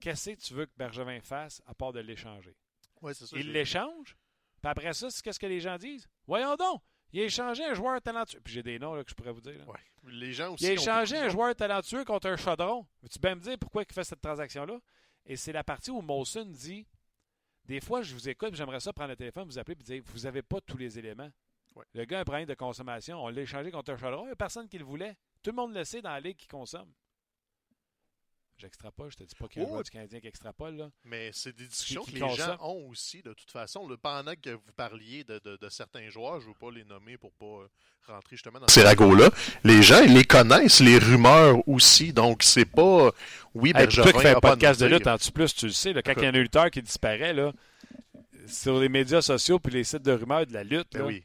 qu'est-ce 0.00 0.30
que 0.30 0.40
tu 0.40 0.54
veux 0.54 0.66
que 0.66 0.72
Bergevin 0.76 1.20
fasse 1.20 1.62
à 1.64 1.74
part 1.74 1.92
de 1.92 2.00
l'échanger? 2.00 2.56
Ouais, 3.00 3.14
c'est 3.14 3.26
ça. 3.26 3.36
Il 3.38 3.52
l'échange, 3.52 4.16
puis 4.60 4.70
après 4.70 4.92
ça, 4.92 5.10
c'est 5.10 5.22
qu'est-ce 5.22 5.38
que 5.38 5.46
les 5.46 5.60
gens 5.60 5.78
disent? 5.78 6.08
Voyons 6.26 6.56
donc, 6.56 6.82
il 7.12 7.20
a 7.20 7.24
échangé 7.24 7.64
un 7.64 7.74
joueur 7.74 8.00
talentueux. 8.02 8.40
Puis 8.40 8.52
j'ai 8.54 8.62
des 8.62 8.78
noms 8.78 8.94
là, 8.94 9.04
que 9.04 9.10
je 9.10 9.14
pourrais 9.14 9.32
vous 9.32 9.40
dire. 9.40 9.58
là. 9.58 9.64
Ouais. 9.66 9.80
Les 10.12 10.32
gens 10.32 10.54
aussi. 10.54 10.64
Il 10.64 10.70
a 10.70 10.72
échangé 10.72 11.16
un 11.16 11.28
joueur 11.28 11.54
talentueux 11.54 12.04
contre 12.04 12.28
un 12.28 12.36
chaudron. 12.36 12.86
Veux-tu 13.02 13.18
bien 13.18 13.34
me 13.34 13.40
dire 13.40 13.58
pourquoi 13.58 13.82
il 13.88 13.92
fait 13.92 14.04
cette 14.04 14.20
transaction-là? 14.20 14.78
Et 15.26 15.36
c'est 15.36 15.52
la 15.52 15.64
partie 15.64 15.90
où 15.90 16.00
Molson 16.00 16.46
dit 16.46 16.86
Des 17.64 17.80
fois, 17.80 18.02
je 18.02 18.14
vous 18.14 18.28
écoute, 18.28 18.50
puis 18.50 18.58
j'aimerais 18.58 18.80
ça 18.80 18.92
prendre 18.92 19.10
le 19.10 19.16
téléphone, 19.16 19.46
vous 19.46 19.58
appeler 19.58 19.76
et 19.80 19.82
dire 19.82 20.02
Vous 20.06 20.20
n'avez 20.20 20.42
pas 20.42 20.60
tous 20.60 20.76
les 20.76 20.98
éléments. 20.98 21.30
Ouais. 21.74 21.84
Le 21.94 22.04
gars 22.04 22.18
a 22.18 22.20
un 22.22 22.24
problème 22.24 22.46
de 22.46 22.54
consommation. 22.54 23.22
On 23.22 23.28
l'a 23.28 23.42
échangé 23.42 23.70
contre 23.70 23.92
un 23.92 23.96
chaudron. 23.96 24.22
Il 24.24 24.26
n'y 24.26 24.32
a 24.32 24.36
personne 24.36 24.68
qui 24.68 24.78
le 24.78 24.84
voulait. 24.84 25.16
Tout 25.42 25.50
le 25.50 25.56
monde 25.56 25.74
le 25.74 25.84
sait 25.84 26.02
dans 26.02 26.10
la 26.10 26.20
ligue 26.20 26.36
qui 26.36 26.46
consomme. 26.48 26.90
J'extrapole, 28.58 29.10
je 29.10 29.16
te 29.16 29.22
dis 29.24 29.34
pas 29.34 29.48
qu'il 29.48 29.62
y 29.62 29.64
a 29.64 29.68
un 29.68 29.72
Oh, 29.72 29.82
du 29.82 29.88
Canadien 29.90 30.20
qui 30.20 30.26
extrapole. 30.26 30.76
Là. 30.76 30.90
Mais 31.04 31.30
c'est 31.32 31.56
des 31.56 31.66
discussions 31.66 32.02
qui 32.02 32.12
que 32.12 32.24
les 32.24 32.34
gens 32.34 32.58
ont 32.60 32.88
aussi, 32.90 33.22
de 33.22 33.32
toute 33.32 33.50
façon. 33.50 33.88
Le, 33.88 33.96
pendant 33.96 34.34
que 34.34 34.50
vous 34.50 34.72
parliez 34.76 35.24
de, 35.24 35.38
de- 35.38 35.56
de 35.56 35.68
certains 35.70 36.10
joueurs, 36.10 36.40
je 36.42 36.46
ne 36.48 36.52
veux 36.52 36.58
pas 36.58 36.70
les 36.70 36.84
nommer 36.84 37.16
pour 37.16 37.32
pas 37.32 37.46
euh, 37.46 37.68
rentrer 38.06 38.36
justement 38.36 38.60
dans 38.60 38.68
ces 38.68 38.82
ragots-là, 38.82 39.30
les 39.64 39.82
gens, 39.82 40.02
ils 40.02 40.12
les 40.12 40.24
connaissent, 40.24 40.80
les 40.80 40.98
rumeurs 40.98 41.66
aussi. 41.66 42.12
Donc, 42.12 42.42
c'est 42.42 42.66
pas... 42.66 43.10
Oui, 43.54 43.72
Hey, 43.74 43.88
qui 43.88 43.96
fais 44.02 44.26
a 44.28 44.36
un 44.36 44.40
podcast 44.40 44.78
de 44.78 44.86
lutte, 44.86 45.06
en 45.06 45.16
plus, 45.16 45.54
tu 45.54 45.64
le 45.64 45.72
sais, 45.72 45.94
là, 45.94 46.02
quand 46.02 46.12
il 46.18 46.22
y 46.22 46.26
a 46.26 46.28
un 46.28 46.32
lutteur 46.32 46.70
qui 46.70 46.82
disparaît, 46.82 47.32
là, 47.32 47.54
sur 48.46 48.78
les 48.78 48.90
médias 48.90 49.22
sociaux 49.22 49.58
puis 49.58 49.72
les 49.72 49.84
sites 49.84 50.02
de 50.02 50.12
rumeurs 50.12 50.44
de 50.46 50.52
la 50.52 50.64
lutte, 50.64 50.88
Ben 50.92 50.98
là, 50.98 51.06
oui. 51.06 51.24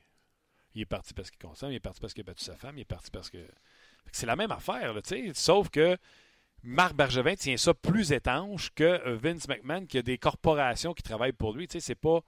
il 0.73 0.83
est 0.83 0.85
parti 0.85 1.13
parce 1.13 1.29
qu'il 1.31 1.39
consomme, 1.41 1.71
il 1.71 1.75
est 1.75 1.79
parti 1.81 1.99
parce 1.99 2.13
qu'il 2.13 2.21
a 2.21 2.27
battu 2.27 2.45
sa 2.45 2.55
femme, 2.55 2.77
il 2.77 2.81
est 2.81 2.85
parti 2.85 3.11
parce 3.11 3.29
que. 3.29 3.39
C'est 4.11 4.25
la 4.25 4.35
même 4.35 4.51
affaire, 4.51 4.93
sauf 5.33 5.69
que 5.69 5.97
Marc 6.63 6.95
Bergevin 6.95 7.35
tient 7.35 7.57
ça 7.57 7.75
plus 7.75 8.11
étanche 8.11 8.71
que 8.73 8.83
euh, 8.83 9.17
Vince 9.17 9.47
McMahon 9.47 9.85
qui 9.85 9.99
a 9.99 10.01
des 10.01 10.17
corporations 10.17 10.93
qui 10.93 11.03
travaillent 11.03 11.31
pour 11.31 11.53
lui. 11.53 11.67
C'est 11.69 11.93
pas 11.93 12.21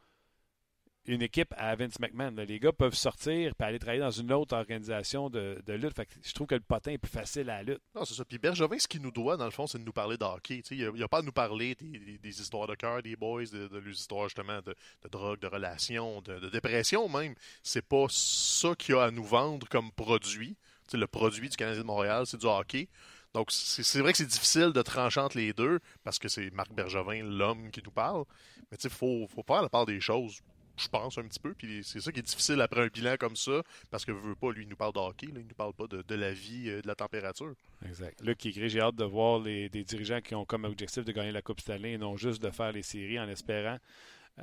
une 1.08 1.22
équipe 1.22 1.54
à 1.58 1.76
Vince 1.76 2.00
McMahon. 2.00 2.36
Les 2.48 2.60
gars 2.60 2.72
peuvent 2.72 2.94
sortir 2.94 3.54
et 3.60 3.64
aller 3.64 3.80
travailler 3.80 4.02
dans 4.02 4.12
une 4.12 4.32
autre 4.32 4.56
organisation 4.56 5.30
de, 5.30 5.60
lutte. 5.68 5.96
Je 6.24 6.34
trouve 6.34 6.46
que 6.46 6.56
le 6.56 6.62
potin 6.62 6.92
est 6.92 6.98
plus 6.98 7.12
facile 7.12 7.50
à 7.50 7.58
la 7.58 7.64
lutte. 7.64 7.82
Non, 7.96 8.06
c'est 8.06 8.14
ça. 8.14 8.26
Puis 8.26 8.38
Bergevin, 8.38 8.78
ce 8.78 8.88
qu'il 8.88 9.02
nous 9.02 9.12
doit, 9.12 9.38
dans 9.38 9.46
le 9.46 9.52
fond, 9.52 9.66
c'est 9.66 9.80
de 9.80 9.84
nous 9.84 9.94
parler 9.94 10.18
de 10.18 10.24
hockey. 10.24 10.62
Tu 10.62 10.78
sais, 10.78 10.84
Il 10.84 10.92
n'y 10.92 11.08
pas 11.08 11.20
à 11.20 11.22
nous 11.24 11.32
parler 11.32 11.76
des, 11.76 12.42
histoires 12.42 12.68
de 12.68 12.76
cœur 12.76 13.02
des 13.02 13.16
boys, 13.16 13.46
de, 13.46 13.90
histoires 13.90 14.26
justement 14.26 14.60
de, 14.62 14.76
drogue, 15.10 15.40
de 15.40 15.48
relations, 15.48 16.22
de, 16.22 16.50
dépression 16.50 17.10
même. 17.10 17.34
C'est 17.64 17.86
pas 17.86 18.06
ça 18.10 18.76
qu'il 18.76 18.96
a 18.96 19.06
à 19.06 19.12
nous 19.12 19.24
vendre 19.24 19.68
comme 19.70 19.92
produit. 19.92 20.58
Le 20.94 21.08
produit 21.08 21.50
du 21.50 21.58
Canadien 21.58 21.82
de 21.82 21.88
Montréal, 21.88 22.26
c'est 22.26 22.38
du 22.38 22.46
hockey. 22.46 22.88
Donc, 23.34 23.52
c'est 23.52 24.00
vrai 24.00 24.14
que 24.14 24.18
c'est 24.18 24.26
difficile 24.26 24.72
de 24.72 24.82
trancher 24.82 25.20
entre 25.20 25.38
les 25.38 25.54
deux 25.54 25.80
parce 26.04 26.18
que 26.18 26.28
c'est 26.28 26.50
Marc 26.52 26.72
Bergevin, 26.74 27.24
l'homme, 27.24 27.70
qui 27.72 27.82
nous 27.84 27.92
parle. 27.92 28.24
Mais 28.72 28.78
il 28.84 28.90
faut, 28.90 29.28
faut 29.28 29.44
faire 29.44 29.62
la 29.62 29.70
part 29.70 29.86
des 29.86 30.00
choses, 30.00 30.40
je 30.78 30.88
pense, 30.88 31.18
un 31.18 31.24
petit 31.24 31.40
peu. 31.40 31.54
Puis 31.54 31.84
c'est 31.84 32.00
ça 32.00 32.12
qui 32.12 32.20
est 32.20 32.24
difficile 32.24 32.62
après 32.62 32.82
un 32.82 32.88
bilan 32.88 33.16
comme 33.20 33.36
ça 33.36 33.62
parce 33.92 34.06
que 34.06 34.12
veut 34.12 34.36
pas, 34.36 34.52
lui, 34.52 34.64
il 34.64 34.70
nous 34.70 34.76
parle 34.76 34.94
de 34.94 35.00
hockey, 35.00 35.28
il 35.30 35.34
nous 35.34 35.56
parle 35.56 35.74
pas 35.74 35.88
de, 35.88 36.02
de 36.02 36.16
la 36.16 36.32
vie, 36.32 36.70
euh, 36.70 36.82
de 36.82 36.88
la 36.88 36.96
température. 36.96 37.54
Exact. 37.86 38.20
Luc 38.22 38.38
qui 38.38 38.50
écrit 38.50 38.70
J'ai 38.70 38.82
hâte 38.82 38.96
de 38.96 39.06
voir 39.06 39.40
les, 39.40 39.70
des 39.70 39.84
dirigeants 39.84 40.22
qui 40.22 40.34
ont 40.34 40.46
comme 40.46 40.64
objectif 40.64 41.04
de 41.06 41.12
gagner 41.12 41.32
la 41.32 41.42
Coupe 41.42 41.60
Stanley 41.60 41.94
et 41.94 41.98
non 41.98 42.18
juste 42.18 42.42
de 42.42 42.50
faire 42.50 42.72
les 42.72 42.84
séries 42.84 43.20
en 43.20 43.28
espérant 43.28 43.78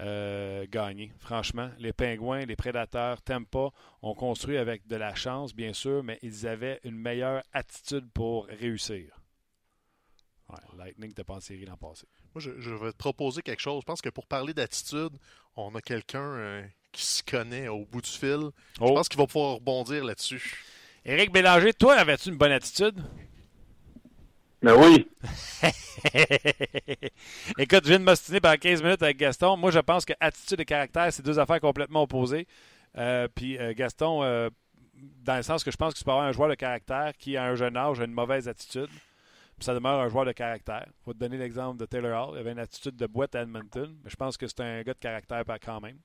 euh, 0.01 0.67
gagner. 0.71 1.13
Franchement, 1.19 1.71
les 1.79 1.93
Pingouins, 1.93 2.45
les 2.47 2.57
Prédateurs, 2.57 3.23
Tampa 3.23 3.69
ont 4.03 4.15
construit 4.15 4.57
avec 4.57 4.87
de 4.87 4.97
la 4.97 5.15
chance, 5.15 5.55
bien 5.55 5.73
sûr, 5.73 6.03
mais 6.03 6.19
ils 6.23 6.47
avaient 6.47 6.81
une 6.85 6.97
meilleure 6.99 7.43
attitude 7.53 8.09
pour 8.13 8.47
réussir. 8.47 9.21
Ouais, 10.49 10.59
Lightning 10.77 11.09
n'était 11.11 11.25
pas 11.25 11.35
en 11.35 11.41
série 11.41 11.65
l'an 11.65 11.77
passé. 11.77 12.07
Moi, 12.35 12.41
je, 12.41 12.61
je 12.61 12.75
vais 12.75 12.93
te 12.93 12.97
proposer 12.99 13.41
quelque 13.43 13.61
chose. 13.61 13.81
Je 13.83 13.87
pense 13.87 14.03
que 14.03 14.11
pour 14.11 14.27
parler 14.27 14.53
d'attitude, 14.53 15.13
on 15.57 15.75
a 15.75 15.81
quelqu'un 15.81 16.21
euh, 16.23 16.63
qui 16.93 17.05
s'y 17.05 17.23
connaît 17.25 17.69
au 17.69 17.85
bout 17.87 18.03
du 18.03 18.11
fil. 18.11 18.51
Je 18.77 18.81
Oh. 18.81 18.95
pense 18.95 19.09
qu'il 19.09 19.19
va 19.19 19.27
pouvoir 19.27 19.55
rebondir 19.55 20.05
là-dessus. 20.05 20.63
Éric 21.05 21.33
Bélanger, 21.33 21.73
toi, 21.73 21.95
avais-tu 21.95 22.29
une 22.31 22.37
bonne 22.37 22.53
attitude? 22.53 23.03
Mais 24.65 24.73
oui. 24.73 25.07
Écoute, 27.59 27.81
je 27.85 27.89
viens 27.89 27.99
de 27.99 28.05
m'ostiner 28.05 28.41
pendant 28.41 28.57
15 28.57 28.83
minutes 28.83 29.03
avec 29.03 29.19
Gaston. 29.19 29.59
Moi, 29.59 29.71
je 29.71 29.79
pense 29.79 30.07
que 30.07 30.15
attitude 30.21 30.59
et 30.59 30.65
caractère, 30.65 31.13
c'est 31.13 31.23
deux 31.23 31.39
affaires 31.39 31.61
complètement 31.61 32.05
opposées. 32.05 32.47
Euh, 32.97 33.29
puis 33.29 33.59
euh, 33.59 33.75
Gaston, 33.77 34.23
euh, 34.23 34.49
dans 35.23 35.37
le 35.37 35.43
sens 35.43 35.65
que 35.65 35.71
je 35.71 35.77
pense 35.77 35.93
que 35.93 35.99
tu 35.99 36.05
peux 36.05 36.13
avoir 36.13 36.25
un 36.25 36.33
joueur 36.33 36.49
de 36.49 36.55
caractère 36.55 37.13
qui, 37.19 37.37
à 37.37 37.45
un 37.45 37.57
jeune 37.57 37.77
âge, 37.77 38.01
a 38.01 38.05
une 38.05 38.15
mauvaise 38.15 38.49
attitude. 38.49 38.89
Puis 38.89 39.67
ça 39.67 39.75
demeure 39.75 40.01
un 40.01 40.09
joueur 40.09 40.25
de 40.25 40.33
caractère. 40.33 40.87
Je 41.03 41.11
vais 41.11 41.13
te 41.13 41.19
donner 41.19 41.37
l'exemple 41.37 41.79
de 41.79 41.85
Taylor 41.85 42.31
Hall. 42.31 42.37
Il 42.37 42.41
avait 42.41 42.53
une 42.53 42.59
attitude 42.59 42.97
de 42.97 43.07
boîte 43.07 43.35
à 43.35 43.43
Edmonton. 43.43 43.95
Mais 44.03 44.09
je 44.09 44.17
pense 44.17 44.39
que 44.39 44.47
c'est 44.47 44.61
un 44.61 44.81
gars 44.81 44.95
de 44.95 44.99
caractère 44.99 45.45
quand 45.63 45.83
même. 45.83 45.99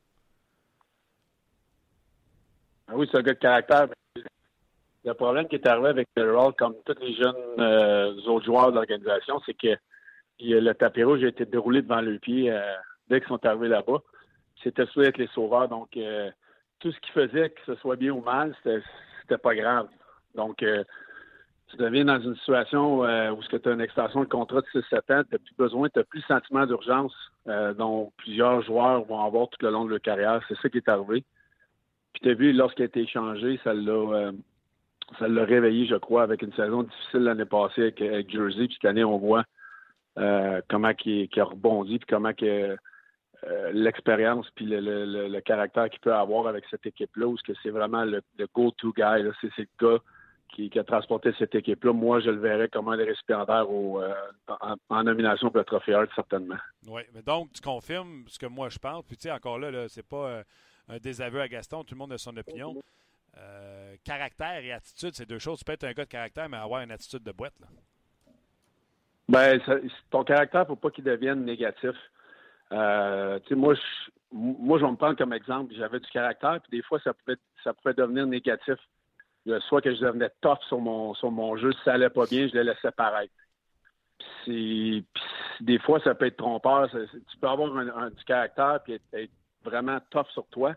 Ah 2.90 2.94
oui, 2.96 3.08
c'est 3.10 3.20
un 3.20 3.22
gars 3.22 3.34
de 3.34 3.40
caractère. 3.40 3.88
Le 5.06 5.14
problème 5.14 5.48
qui 5.48 5.56
est 5.56 5.68
arrivé 5.68 5.90
avec 5.90 6.10
Hall, 6.18 6.54
comme 6.58 6.76
tous 6.86 7.00
les 7.02 7.16
jeunes 7.16 7.36
euh, 7.60 8.14
autres 8.28 8.46
joueurs 8.46 8.72
de 8.72 8.76
l'organisation, 8.76 9.42
c'est 9.46 9.54
que 9.54 9.76
le 10.42 10.74
tapis 10.74 11.04
rouge 11.04 11.24
a 11.24 11.28
été 11.28 11.46
déroulé 11.46 11.82
devant 11.82 12.02
le 12.02 12.20
pied 12.20 12.52
euh, 12.52 12.60
dès 13.10 13.22
qu'ils 13.22 13.30
sont 13.30 13.46
arrivés 13.46 13.70
là-bas. 13.70 14.00
C'était 14.62 14.86
souhait 14.88 15.08
être 15.08 15.18
les 15.18 15.28
sauveurs. 15.28 15.70
Donc, 15.70 15.96
euh, 15.96 16.30
tout 16.80 16.92
ce 16.92 17.00
qu'ils 17.00 17.14
faisaient, 17.14 17.50
que 17.50 17.62
ce 17.66 17.76
soit 17.76 17.96
bien 17.96 18.12
ou 18.12 18.22
mal, 18.22 18.54
c'était 18.64 19.38
pas 19.38 19.56
grave. 19.56 19.88
Donc, 20.36 20.58
tu 20.58 21.78
deviens 21.78 22.06
dans 22.06 22.20
une 22.20 22.36
situation 22.36 23.02
où 23.02 23.44
tu 23.44 23.70
as 23.70 23.72
une 23.72 23.82
extension 23.82 24.22
de 24.22 24.30
contrat 24.30 24.62
de 24.62 24.68
6-7 24.82 24.96
ans, 24.96 25.24
tu 25.24 25.32
n'as 25.32 25.40
plus 25.40 25.56
besoin, 25.58 25.90
tu 25.90 26.00
n'as 26.00 26.06
plus 26.06 26.20
le 26.20 26.36
sentiment 26.36 26.66
d'urgence 26.66 27.14
dont 27.78 28.12
plusieurs 28.18 28.62
joueurs 28.64 29.04
vont 29.06 29.24
avoir 29.24 29.50
tout 29.50 29.58
le 29.62 29.72
long 29.72 29.86
de 29.86 29.92
leur 29.92 30.02
carrière. 30.02 30.42
C'est 30.48 30.58
ça 30.60 30.70
qui 30.70 30.78
est 30.78 30.90
arrivé. 30.90 31.24
Puis 32.14 32.22
tu 32.22 32.34
vu, 32.36 32.54
lorsqu'il 32.54 32.84
a 32.84 32.86
été 32.86 33.02
échangé, 33.02 33.60
ça 33.64 33.74
l'a 33.74 34.32
ça 35.18 35.28
l'a 35.28 35.44
réveillé, 35.44 35.88
je 35.88 35.96
crois, 35.96 36.24
avec 36.24 36.42
une 36.42 36.54
saison 36.54 36.84
difficile 36.84 37.22
l'année 37.22 37.46
passée 37.46 37.94
avec, 37.98 38.30
Jersey. 38.30 38.68
Puis 38.68 38.78
cette 38.80 38.90
année, 38.90 39.04
on 39.04 39.18
voit 39.18 39.44
euh, 40.18 40.62
comment 40.70 40.92
il, 41.06 41.30
a 41.38 41.44
rebondi, 41.44 42.00
puis 42.00 42.08
comment 42.08 42.34
que, 42.34 42.78
euh, 43.46 43.72
l'expérience 43.72 44.50
puis 44.56 44.66
le, 44.68 45.40
caractère 45.40 45.90
qu'il 45.90 46.02
peut 46.02 46.14
avoir 46.14 46.48
avec 46.48 46.66
cette 46.70 46.86
équipe-là, 46.86 47.28
où 47.28 47.38
c'est 47.64 47.70
vraiment 47.70 48.04
le, 48.04 48.22
go-to 48.54 48.94
guy. 48.94 49.24
C'est, 49.42 49.58
le 49.58 49.68
gars 49.80 50.00
qui, 50.50 50.72
a 50.78 50.84
transporté 50.84 51.32
cette 51.40 51.56
équipe-là. 51.56 51.94
Moi, 51.94 52.20
je 52.20 52.30
le 52.30 52.40
verrais 52.40 52.68
comme 52.68 52.90
un 52.90 52.98
des 52.98 53.06
récipiendaires 53.06 53.68
euh, 53.70 54.14
en, 54.90 55.04
nomination 55.04 55.50
pour 55.50 55.60
le 55.60 55.64
Trophée 55.66 55.94
Hart, 55.94 56.10
certainement. 56.16 56.58
Oui, 56.88 57.02
mais 57.14 57.22
donc, 57.22 57.52
tu 57.54 57.62
confirmes 57.62 58.26
ce 58.28 58.38
que 58.38 58.46
moi 58.46 58.70
je 58.70 58.78
pense. 58.78 59.04
Puis, 59.06 59.18
tu 59.18 59.24
sais, 59.24 59.32
encore 59.32 59.58
là, 59.58 59.72
là 59.72 59.88
c'est 59.88 60.08
pas 60.08 60.44
un 60.90 60.98
désaveu 60.98 61.40
à 61.40 61.48
Gaston. 61.48 61.84
Tout 61.84 61.96
le 61.96 62.00
monde 62.00 62.14
a 62.14 62.18
son 62.18 62.36
opinion. 62.36 62.76
Euh, 63.38 63.96
caractère 64.04 64.64
et 64.64 64.72
attitude, 64.72 65.12
c'est 65.14 65.28
deux 65.28 65.40
choses. 65.40 65.60
Tu 65.60 65.66
peux 65.66 65.74
être 65.74 65.84
un 65.84 65.94
gars 65.94 66.06
de 66.06 66.10
caractère, 66.10 66.50
mais 66.50 66.58
avoir 66.58 66.82
une 66.82 66.92
attitude 66.92 67.24
de 67.24 67.32
boîte. 67.32 67.54
Là. 67.60 67.68
Ben, 69.30 69.62
ton 70.10 70.24
caractère, 70.24 70.66
faut 70.66 70.76
pas 70.76 70.90
qu'il 70.90 71.04
devienne 71.04 71.46
négatif. 71.46 71.96
Euh, 72.72 73.40
moi, 73.52 73.76
je, 73.76 74.86
vais 74.86 74.92
me 74.92 74.96
prendre 74.96 75.16
comme 75.16 75.34
exemple. 75.34 75.74
J'avais 75.76 76.00
du 76.00 76.10
caractère, 76.10 76.60
puis 76.62 76.80
des 76.80 76.84
fois, 76.84 77.00
ça 77.00 77.14
pouvait, 77.14 77.38
ça 77.64 77.74
pouvait 77.74 77.94
devenir 77.94 78.26
négatif. 78.26 78.76
Soit 79.68 79.82
que 79.82 79.94
je 79.94 80.02
devenais 80.02 80.30
tough 80.42 80.60
sur 80.68 80.80
mon, 80.80 81.14
sur 81.14 81.32
mon 81.32 81.56
jeu, 81.58 81.72
si 81.74 81.80
ça 81.86 81.94
allait 81.94 82.10
pas 82.10 82.26
bien, 82.26 82.48
je 82.48 82.56
le 82.56 82.64
laissais 82.64 82.92
paraître. 82.92 83.34
Puis, 84.44 85.06
des 85.60 85.80
fois, 85.80 86.00
ça 86.02 86.16
peut 86.16 86.26
être 86.26 86.38
trompeur. 86.38 86.90
tu 86.90 87.38
peux 87.40 87.48
avoir 87.48 87.70
du 88.12 88.24
caractère 88.26 88.80
puis 88.84 89.00
être, 89.14 89.32
vraiment 89.64 90.00
tough 90.10 90.28
sur 90.34 90.46
toi, 90.48 90.74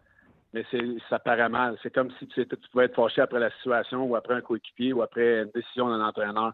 mais 0.52 0.64
ça 1.08 1.18
paraît 1.18 1.48
mal. 1.48 1.76
C'est 1.82 1.92
comme 1.92 2.10
si 2.18 2.26
tu, 2.28 2.44
pouvais 2.70 2.84
être 2.84 2.94
fâché 2.94 3.20
après 3.20 3.40
la 3.40 3.50
situation 3.52 4.04
ou 4.04 4.16
après 4.16 4.34
un 4.34 4.40
coéquipier 4.40 4.92
ou 4.92 5.02
après 5.02 5.42
une 5.42 5.50
décision 5.54 5.88
d'un 5.88 6.04
entraîneur. 6.04 6.52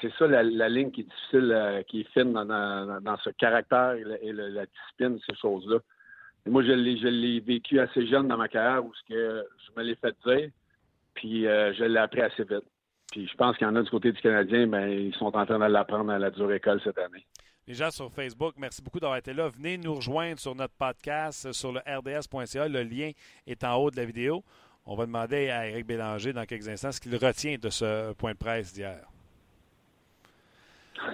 c'est 0.00 0.12
ça 0.18 0.26
la, 0.26 0.68
ligne 0.68 0.90
qui 0.90 1.02
est 1.02 1.04
difficile, 1.04 1.52
euh, 1.52 1.82
qui 1.82 2.00
est 2.00 2.12
fine 2.12 2.32
dans, 2.32 3.16
ce 3.22 3.30
caractère 3.30 3.92
et, 3.92 4.32
la, 4.32 4.66
discipline, 4.66 5.18
ces 5.28 5.36
choses-là. 5.36 5.78
moi, 6.46 6.62
je 6.62 6.72
l'ai 6.72 7.40
vécu 7.40 7.78
assez 7.78 8.06
jeune 8.06 8.28
dans 8.28 8.36
ma 8.36 8.48
carrière 8.48 8.84
où 8.84 8.92
que 9.08 9.44
je 9.66 9.80
me 9.80 9.86
l'ai 9.86 9.94
fait 9.94 10.16
dire, 10.26 10.50
puis 11.14 11.46
euh, 11.46 11.72
je 11.74 11.84
l'ai 11.84 12.00
appris 12.00 12.22
assez 12.22 12.44
vite. 12.44 12.64
Puis 13.12 13.26
je 13.26 13.34
pense 13.36 13.56
qu'il 13.56 13.66
y 13.66 13.70
en 13.70 13.76
a 13.76 13.82
du 13.82 13.88
côté 13.88 14.12
du 14.12 14.20
Canadien, 14.20 14.66
mais 14.66 15.04
ils 15.04 15.14
sont 15.14 15.34
en 15.34 15.46
train 15.46 15.58
de 15.58 15.72
l'apprendre 15.72 16.10
à 16.10 16.18
la 16.18 16.30
dure 16.30 16.52
école 16.52 16.80
cette 16.82 16.98
année 16.98 17.24
les 17.68 17.74
gens 17.74 17.90
sur 17.90 18.10
Facebook, 18.10 18.54
merci 18.56 18.80
beaucoup 18.80 18.98
d'avoir 18.98 19.18
été 19.18 19.34
là. 19.34 19.46
Venez 19.46 19.76
nous 19.76 19.94
rejoindre 19.94 20.38
sur 20.38 20.54
notre 20.54 20.72
podcast 20.72 21.52
sur 21.52 21.70
le 21.70 21.80
rds.ca. 21.80 22.66
Le 22.66 22.82
lien 22.82 23.10
est 23.46 23.62
en 23.62 23.76
haut 23.76 23.90
de 23.90 23.96
la 23.96 24.06
vidéo. 24.06 24.42
On 24.86 24.96
va 24.96 25.04
demander 25.04 25.50
à 25.50 25.68
Eric 25.68 25.86
Bélanger 25.86 26.32
dans 26.32 26.46
quelques 26.46 26.66
instants 26.66 26.92
ce 26.92 26.98
qu'il 26.98 27.14
retient 27.14 27.56
de 27.60 27.68
ce 27.68 28.14
point 28.14 28.32
de 28.32 28.38
presse 28.38 28.72
d'hier. 28.72 29.00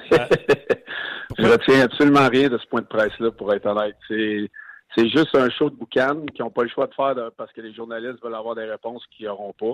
Je 0.09 0.17
Je 1.39 1.45
retiens 1.45 1.81
absolument 1.81 2.29
rien 2.29 2.49
de 2.49 2.57
ce 2.57 2.67
point 2.69 2.83
de 2.83 2.87
presse-là, 2.87 3.33
pour 3.33 3.53
être 3.53 3.67
honnête. 3.67 3.97
C'est, 4.07 4.49
juste 5.09 5.35
un 5.35 5.51
show 5.51 5.71
de 5.71 5.75
boucan 5.75 6.25
qui 6.33 6.41
n'ont 6.41 6.51
pas 6.51 6.63
le 6.63 6.69
choix 6.69 6.87
de 6.87 6.95
faire 6.95 7.17
parce 7.37 7.53
que 7.53 7.63
les 7.63 7.75
journalistes 7.75 8.23
veulent 8.23 8.37
avoir 8.37 8.55
des 8.55 8.65
réponses 8.65 9.05
qu'ils 9.11 9.27
n'auront 9.27 9.55
pas. 9.55 9.73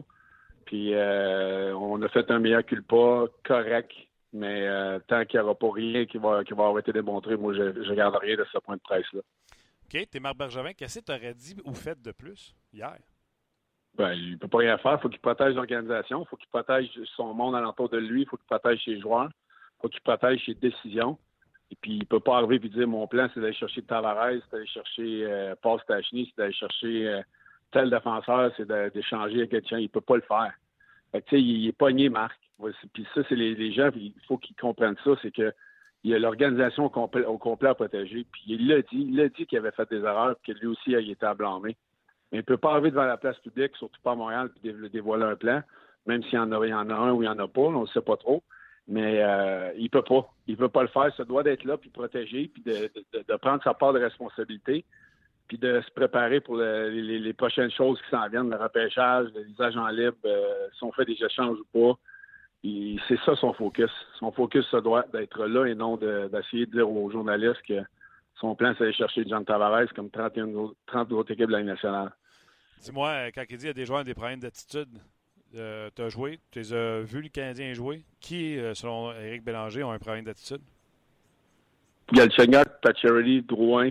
Puis 0.65 0.95
euh, 0.95 1.75
on 1.75 2.01
a 2.01 2.09
fait 2.09 2.31
un 2.31 2.39
meilleur 2.39 2.65
culpa 2.65 3.27
correct 3.45 3.93
mais 4.33 4.67
euh, 4.69 4.99
tant 5.07 5.25
qu'il 5.25 5.41
n'y 5.41 5.45
aura 5.45 5.55
pas 5.55 5.71
rien 5.73 6.07
qui 6.07 6.19
va, 6.19 6.45
qui 6.45 6.53
va 6.53 6.65
avoir 6.65 6.79
été 6.79 6.93
démontré, 6.93 7.37
moi, 7.37 7.53
je 7.55 7.63
ne 7.63 7.95
garde 7.95 8.17
rien 8.17 8.37
de 8.37 8.47
ce 8.53 8.59
point 8.59 8.77
de 8.77 8.81
presse-là. 8.81 9.21
OK. 9.85 10.09
T'es 10.11 10.21
Marc 10.21 10.37
Bergevin. 10.37 10.73
Qu'est-ce 10.73 11.01
que 11.01 11.05
tu 11.07 11.13
aurais 11.13 11.35
dit 11.35 11.57
ou 11.65 11.75
fait 11.75 12.01
de 12.01 12.13
plus 12.13 12.55
hier? 12.73 12.97
Ben, 13.95 14.13
il 14.13 14.33
ne 14.33 14.37
peut 14.37 14.49
pas 14.49 14.59
rien 14.59 14.79
faire. 14.79 14.99
Il 14.99 15.03
faut 15.03 15.09
qu'il 15.09 15.21
protège 15.21 15.55
l'organisation. 15.55 16.23
Il 16.23 16.29
faut 16.29 16.37
qu'il 16.37 16.49
protège 16.49 16.89
son 17.17 17.35
monde 17.35 17.57
alentour 17.57 17.89
de 17.89 17.99
lui. 17.99 18.23
Il 18.23 18.29
faut 18.29 18.37
qu'il 18.37 18.47
protège 18.47 18.85
ses 18.85 19.01
joueurs. 19.01 19.29
Il 19.31 19.83
faut 19.83 19.89
qu'il 19.89 20.01
protège 20.03 20.45
ses 20.47 20.55
décisions. 20.55 21.19
Et 21.73 21.77
puis, 21.81 21.93
il 21.93 22.01
ne 22.01 22.05
peut 22.05 22.21
pas 22.21 22.37
arriver 22.39 22.57
et 22.67 22.69
dire 22.69 22.87
mon 22.87 23.07
plan, 23.07 23.29
c'est 23.33 23.41
d'aller 23.41 23.53
chercher 23.53 23.83
Tavares, 23.83 24.41
c'est 24.45 24.53
d'aller 24.53 24.67
chercher 24.67 25.25
euh, 25.25 25.55
Paul 25.61 25.81
Stachny, 25.81 26.27
c'est 26.27 26.43
d'aller 26.43 26.53
chercher 26.53 27.09
euh, 27.09 27.23
tel 27.71 27.91
défenseur, 27.91 28.53
c'est 28.57 28.69
d'échanger 28.93 29.39
avec 29.39 29.51
quelqu'un. 29.51 29.79
Il 29.79 29.85
ne 29.85 29.89
peut 29.89 30.01
pas 30.01 30.17
le 30.17 30.23
faire. 30.23 30.53
Fait 31.13 31.23
que, 31.23 31.37
il 31.37 31.69
est 31.69 31.73
pogné, 31.73 32.09
Marc. 32.09 32.39
Puis 32.93 33.07
ça, 33.15 33.23
c'est 33.29 33.37
les, 33.37 33.73
gens, 33.73 33.91
il 33.95 34.13
faut 34.27 34.39
qu'ils 34.39 34.57
comprennent 34.57 34.97
ça, 35.05 35.13
c'est 35.23 35.35
que 35.35 35.53
il 36.03 36.11
y 36.11 36.15
a 36.15 36.19
l'organisation 36.19 36.87
au 36.87 36.89
complet, 36.89 37.69
à 37.69 37.75
protéger. 37.75 38.27
Puis 38.33 38.43
il 38.47 38.69
l'a 38.69 38.81
dit, 38.81 38.87
il 38.93 39.17
l'a 39.17 39.29
dit 39.29 39.47
qu'il 39.47 39.59
avait 39.59 39.71
fait 39.73 39.89
des 39.91 39.99
erreurs, 40.01 40.37
que 40.47 40.53
lui 40.53 40.67
aussi 40.67 40.93
il 40.93 41.11
était 41.11 41.27
à 41.27 41.35
blâmer. 41.35 41.77
Mais 42.33 42.39
il 42.39 42.41
ne 42.41 42.45
peut 42.45 42.57
pas 42.57 42.73
arriver 42.73 42.91
devant 42.91 43.05
la 43.05 43.17
place 43.17 43.39
publique, 43.39 43.77
surtout 43.77 44.01
pas 44.03 44.13
à 44.13 44.15
Montréal, 44.15 44.51
puis 44.51 44.73
dévoiler 44.91 45.25
un 45.25 45.37
plan, 45.37 45.63
même 46.07 46.23
s'il 46.25 46.35
y 46.35 46.39
en 46.39 46.53
a, 46.53 46.57
un 46.57 47.13
ou 47.13 47.23
il 47.23 47.27
n'y 47.27 47.29
en 47.29 47.39
a 47.39 47.49
pas, 47.49 47.61
on 47.61 47.83
ne 47.83 47.87
sait 47.87 48.01
pas 48.01 48.17
trop. 48.17 48.43
Mais 48.89 49.23
euh, 49.23 49.73
il 49.77 49.91
peut 49.91 50.03
pas. 50.03 50.33
Il 50.47 50.57
peut 50.57 50.69
pas 50.69 50.83
le 50.83 50.89
faire. 50.89 51.15
Ça 51.17 51.25
doit 51.25 51.43
d'être 51.43 51.65
là, 51.65 51.77
puis 51.77 51.91
protéger, 51.91 52.51
puis 52.53 52.63
de, 52.63 53.37
prendre 53.37 53.63
sa 53.63 53.75
part 53.75 53.93
de 53.93 54.01
responsabilité, 54.01 54.85
puis 55.49 55.59
de 55.59 55.81
se 55.81 55.91
préparer 55.91 56.41
pour 56.41 56.57
les, 56.57 57.33
prochaines 57.35 57.71
choses 57.71 58.01
qui 58.03 58.11
s'en 58.11 58.27
viennent, 58.29 58.51
le 58.51 58.57
repêchage, 58.57 59.29
les 59.35 59.63
agents 59.63 59.89
libres, 59.89 60.17
euh, 60.25 60.69
si 60.77 60.83
on 60.83 60.93
fait 60.93 61.05
des 61.05 61.19
échanges 61.23 61.59
ou 61.59 61.67
pas 61.73 61.99
c'est 62.63 63.19
ça 63.25 63.35
son 63.37 63.53
focus. 63.53 63.91
Son 64.19 64.33
focus, 64.33 64.69
ça 64.71 64.81
doit 64.81 65.05
d'être 65.13 65.47
là 65.47 65.67
et 65.67 65.75
non 65.75 65.97
d'essayer 65.97 66.67
de, 66.67 66.73
dire 66.73 66.91
aux 66.91 67.11
journalistes 67.11 67.63
que 67.67 67.81
son 68.35 68.55
plan, 68.55 68.73
c'est 68.73 68.85
d'aller 68.85 68.95
chercher 68.95 69.25
John 69.27 69.45
Tavares 69.45 69.93
comme 69.95 70.11
31 70.11 70.55
autres, 70.55 70.77
30 70.87 71.13
autres 71.13 71.33
équipes 71.33 71.47
de 71.47 71.53
la 71.53 71.63
nationale. 71.63 72.11
Dis-moi, 72.81 73.09
euh, 73.09 73.31
quand 73.35 73.43
il 73.43 73.57
dit 73.57 73.57
qu'il 73.57 73.67
y 73.67 73.71
a 73.71 73.75
des 73.75 73.85
joueurs 73.85 74.01
qui 74.01 74.05
ont 74.05 74.13
des 74.13 74.15
problèmes 74.15 74.41
d'attitude, 74.41 74.89
euh, 75.57 75.91
tu 75.95 76.03
as 76.03 76.09
joué, 76.09 76.41
tu 76.51 76.61
as 76.61 77.01
vu 77.01 77.23
le 77.23 77.29
Canadien 77.29 77.73
jouer. 77.75 78.03
Qui, 78.21 78.59
euh, 78.59 78.75
selon 78.75 79.13
Éric 79.13 79.45
Bélanger, 79.45 79.83
ont 79.83 79.91
un 79.91 79.99
problème 79.99 80.25
d'attitude? 80.25 80.63
Galchenyuk, 82.13 82.81
Pacioretty, 82.83 83.43
Drouin. 83.43 83.91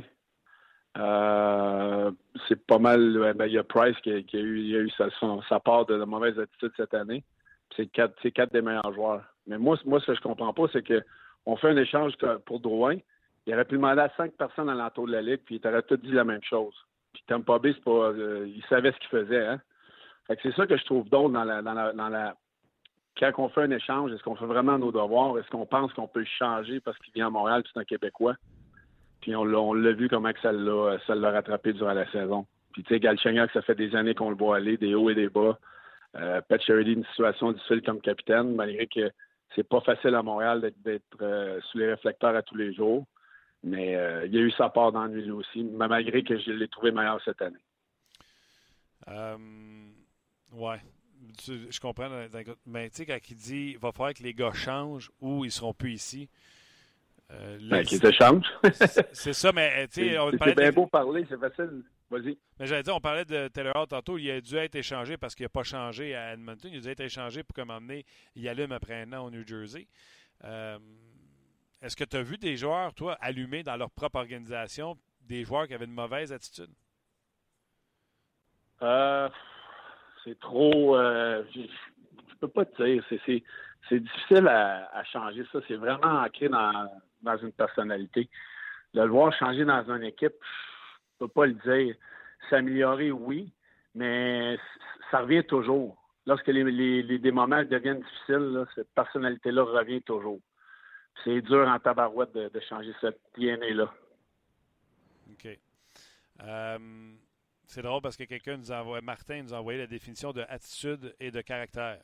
c'est 2.47 2.65
pas 2.65 2.79
mal. 2.79 3.33
Ben, 3.35 3.45
il 3.45 3.53
y 3.53 3.57
a 3.57 3.63
Price 3.63 3.97
qui 4.01 4.11
a, 4.11 4.17
eu, 4.17 4.75
a 4.75 4.79
eu 4.79 4.89
sa, 4.91 5.09
sa, 5.47 5.59
part 5.59 5.85
de, 5.85 5.97
de 5.97 6.03
mauvaise 6.03 6.37
attitude 6.39 6.71
cette 6.75 6.93
année 6.93 7.23
c'est 7.75 7.87
quatre, 7.87 8.27
quatre 8.29 8.51
des 8.53 8.61
meilleurs 8.61 8.93
joueurs. 8.93 9.23
Mais 9.47 9.57
moi, 9.57 9.77
moi, 9.85 9.99
ce 9.99 10.07
que 10.07 10.15
je 10.15 10.21
comprends 10.21 10.53
pas, 10.53 10.65
c'est 10.71 10.83
qu'on 10.83 11.55
fait 11.55 11.69
un 11.69 11.77
échange 11.77 12.13
pour 12.45 12.59
Drouin. 12.59 12.97
Il 13.45 13.53
aurait 13.53 13.65
pu 13.65 13.75
demander 13.75 14.01
à 14.01 14.11
cinq 14.15 14.33
personnes 14.33 14.69
à 14.69 14.75
l'entour 14.75 15.07
de 15.07 15.13
la 15.13 15.21
Ligue, 15.21 15.41
puis 15.45 15.59
il 15.63 15.67
aurait 15.67 15.81
tout 15.81 15.97
dit 15.97 16.11
la 16.11 16.23
même 16.23 16.43
chose. 16.43 16.73
Puis 17.13 17.23
Tampa 17.27 17.57
Bay, 17.57 17.73
c'est 17.73 17.83
pas, 17.83 18.11
euh, 18.11 18.47
il 18.47 18.63
savait 18.65 18.91
ce 18.91 18.97
qu'il 18.99 19.09
faisait. 19.09 19.45
Hein? 19.45 19.59
c'est 20.43 20.53
ça 20.53 20.67
que 20.67 20.77
je 20.77 20.85
trouve 20.85 21.09
drôle 21.09 21.33
dans 21.33 21.43
la, 21.43 21.61
dans 21.61 21.73
la, 21.73 21.91
la... 21.91 22.35
Quand 23.17 23.31
on 23.39 23.49
fait 23.49 23.63
un 23.63 23.71
échange, 23.71 24.11
est-ce 24.11 24.21
qu'on 24.21 24.35
fait 24.35 24.45
vraiment 24.45 24.77
nos 24.77 24.91
devoirs? 24.91 25.37
Est-ce 25.39 25.49
qu'on 25.49 25.65
pense 25.65 25.91
qu'on 25.93 26.07
peut 26.07 26.23
changer 26.37 26.79
parce 26.79 26.97
qu'il 26.99 27.13
vient 27.13 27.27
à 27.27 27.29
Montréal 27.31 27.63
c'est 27.65 27.79
un 27.79 27.83
Québécois? 27.83 28.35
Puis 29.21 29.35
on 29.35 29.43
l'a 29.73 29.91
vu 29.91 30.07
comment 30.07 30.31
que 30.31 30.39
ça 30.39 30.51
l'a 30.51 31.31
rattrapé 31.31 31.73
durant 31.73 31.93
la 31.93 32.09
saison. 32.11 32.45
Puis 32.71 32.83
tu 32.83 32.93
sais, 32.93 32.99
Galchenyuk, 32.99 33.51
ça 33.51 33.61
fait 33.61 33.75
des 33.75 33.95
années 33.95 34.13
qu'on 34.13 34.29
le 34.29 34.35
voit 34.35 34.57
aller, 34.57 34.77
des 34.77 34.93
hauts 34.93 35.09
et 35.09 35.15
des 35.15 35.27
bas. 35.27 35.57
Euh, 36.15 36.41
Pat 36.41 36.61
Charity, 36.61 36.93
une 36.93 37.05
situation 37.05 37.51
difficile 37.51 37.81
comme 37.83 38.01
capitaine, 38.01 38.55
malgré 38.55 38.87
que 38.87 39.11
c'est 39.55 39.67
pas 39.67 39.81
facile 39.81 40.15
à 40.15 40.23
Montréal 40.23 40.71
d'être 40.77 41.03
euh, 41.21 41.59
sous 41.71 41.77
les 41.77 41.87
réflecteurs 41.91 42.35
à 42.35 42.41
tous 42.41 42.55
les 42.55 42.73
jours. 42.73 43.05
Mais 43.63 43.95
euh, 43.95 44.25
il 44.25 44.33
y 44.33 44.37
a 44.37 44.41
eu 44.41 44.51
sa 44.51 44.69
part 44.69 44.91
d'ennui 44.91 45.29
aussi, 45.31 45.63
malgré 45.63 46.23
que 46.23 46.37
je 46.39 46.51
l'ai 46.51 46.67
trouvé 46.67 46.91
meilleur 46.91 47.21
cette 47.23 47.41
année. 47.41 47.57
ouais. 50.53 50.77
tu- 51.43 51.67
je 51.69 51.79
comprends, 51.79 52.09
mais 52.65 52.89
tu 52.89 52.95
sais, 52.95 53.05
quand 53.05 53.17
il 53.29 53.35
dit 53.35 53.71
il 53.73 53.77
va 53.77 53.91
falloir 53.91 54.13
que 54.13 54.23
les 54.23 54.33
gars 54.33 54.53
changent 54.53 55.11
ou 55.21 55.45
ils 55.45 55.51
seront 55.51 55.73
plus 55.73 55.93
ici. 55.93 56.29
euh, 57.31 57.57
là, 57.61 57.77
Ben, 57.77 57.85
qu'ils 57.85 57.99
se 57.99 58.11
changent. 58.11 58.47
c'est- 59.11 59.33
ça, 59.33 59.51
mais 59.51 59.87
tu 59.89 60.01
sais, 60.01 60.17
on 60.17 60.31
C'est 60.31 60.55
bien 60.55 60.69
de- 60.69 60.75
beau 60.75 60.87
parler, 60.87 61.25
c'est 61.29 61.39
facile. 61.39 61.83
Vas-y. 62.09 62.37
Mais 62.59 62.65
j'allais 62.65 62.83
dire, 62.83 62.95
on 62.95 62.99
parlait 62.99 63.25
de 63.25 63.47
Taylor 63.49 63.75
Hall 63.75 63.87
tantôt, 63.87 64.17
il 64.17 64.29
a 64.31 64.41
dû 64.41 64.55
être 64.55 64.75
échangé 64.75 65.17
parce 65.17 65.35
qu'il 65.35 65.45
n'a 65.45 65.49
pas 65.49 65.63
changé 65.63 66.15
à 66.15 66.33
Edmonton. 66.33 66.71
Il 66.71 66.79
a 66.79 66.81
dû 66.81 66.89
être 66.89 67.01
échangé 67.01 67.43
pour 67.43 67.55
comme 67.55 67.69
emmener, 67.69 68.05
il 68.35 68.47
allume 68.49 68.71
après 68.71 69.01
un 69.01 69.13
an 69.13 69.25
au 69.25 69.29
New 69.29 69.45
Jersey. 69.45 69.87
Euh, 70.43 70.79
Est-ce 71.81 71.95
que 71.95 72.03
tu 72.03 72.17
as 72.17 72.23
vu 72.23 72.37
des 72.37 72.57
joueurs, 72.57 72.93
toi, 72.93 73.15
allumés 73.21 73.63
dans 73.63 73.75
leur 73.77 73.91
propre 73.91 74.17
organisation, 74.17 74.97
des 75.21 75.43
joueurs 75.43 75.67
qui 75.67 75.73
avaient 75.75 75.85
une 75.85 75.93
mauvaise 75.93 76.33
attitude? 76.33 76.71
Euh, 78.81 79.29
c'est 80.23 80.39
trop. 80.39 80.97
Euh, 80.97 81.43
je, 81.53 81.61
je 81.61 82.35
peux 82.39 82.47
pas 82.47 82.65
te 82.65 82.83
dire. 82.83 83.03
C'est, 83.09 83.99
difficile 83.99 84.47
à, 84.47 84.89
à 84.93 85.03
changer 85.03 85.43
ça. 85.51 85.59
C'est 85.67 85.75
vraiment 85.75 86.23
ancré 86.23 86.49
dans, 86.49 86.89
dans 87.21 87.37
une 87.37 87.51
personnalité. 87.51 88.29
De 88.93 89.01
le 89.01 89.09
voir 89.09 89.33
changer 89.37 89.65
dans 89.65 89.83
une 89.95 90.03
équipe, 90.03 90.33
peux 91.19 91.27
pas 91.27 91.45
le 91.45 91.53
dire. 91.53 91.95
S'améliorer, 92.49 93.11
oui, 93.11 93.51
mais 93.93 94.57
ça 95.11 95.19
revient 95.19 95.43
toujours. 95.43 95.95
Lorsque 96.25 96.47
les, 96.47 96.63
les, 96.63 97.03
les- 97.03 97.17
deviennent 97.19 98.01
difficiles, 98.01 98.65
cette 98.75 98.89
personnalité-là 98.93 99.63
revient 99.63 100.01
toujours. 100.01 100.39
C'est 101.23 101.41
dur 101.41 101.67
en 101.67 101.79
tabarouette 101.79 102.33
de, 102.33 102.49
de 102.49 102.59
changer 102.61 102.93
cette 103.01 103.19
DNA-là. 103.37 103.91
OK. 105.31 105.59
Euh, 106.41 106.77
c'est 107.65 107.81
drôle 107.81 108.01
parce 108.01 108.15
que 108.15 108.23
quelqu'un 108.23 108.57
nous 108.57 108.71
a 108.71 108.81
envoyé, 108.81 109.01
Martin 109.03 109.43
nous 109.43 109.53
a 109.53 109.59
envoyé 109.59 109.79
la 109.79 109.87
définition 109.87 110.31
de 110.31 110.41
attitude 110.47 111.13
et 111.19 111.31
de 111.31 111.41
caractère. 111.41 111.99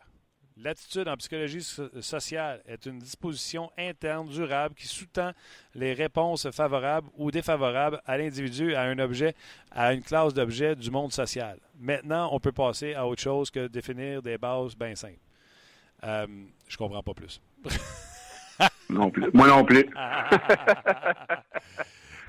L'attitude 0.57 1.09
en 1.09 1.17
psychologie 1.17 1.61
so- 1.61 2.01
sociale 2.01 2.61
est 2.65 2.85
une 2.85 2.97
disposition 2.99 3.69
interne 3.77 4.29
durable 4.29 4.73
qui 4.73 4.87
sous-tend 4.87 5.33
les 5.73 5.91
réponses 5.93 6.49
favorables 6.51 7.09
ou 7.17 7.29
défavorables 7.29 8.01
à 8.05 8.17
l'individu, 8.17 8.73
à 8.73 8.83
un 8.83 8.97
objet, 8.99 9.35
à 9.71 9.93
une 9.93 10.01
classe 10.01 10.33
d'objets 10.33 10.77
du 10.77 10.89
monde 10.91 11.11
social. 11.11 11.59
Maintenant, 11.77 12.29
on 12.31 12.39
peut 12.39 12.53
passer 12.53 12.93
à 12.93 13.05
autre 13.05 13.21
chose 13.21 13.51
que 13.51 13.67
définir 13.67 14.21
des 14.21 14.37
bases 14.37 14.77
bien 14.77 14.95
simples. 14.95 15.19
Euh, 16.03 16.25
je 16.69 16.77
comprends 16.77 17.03
pas 17.03 17.13
plus. 17.13 17.41
Non 18.87 19.09
plus. 19.11 19.29
Moi 19.33 19.47
non 19.47 19.65
plus. 19.65 19.83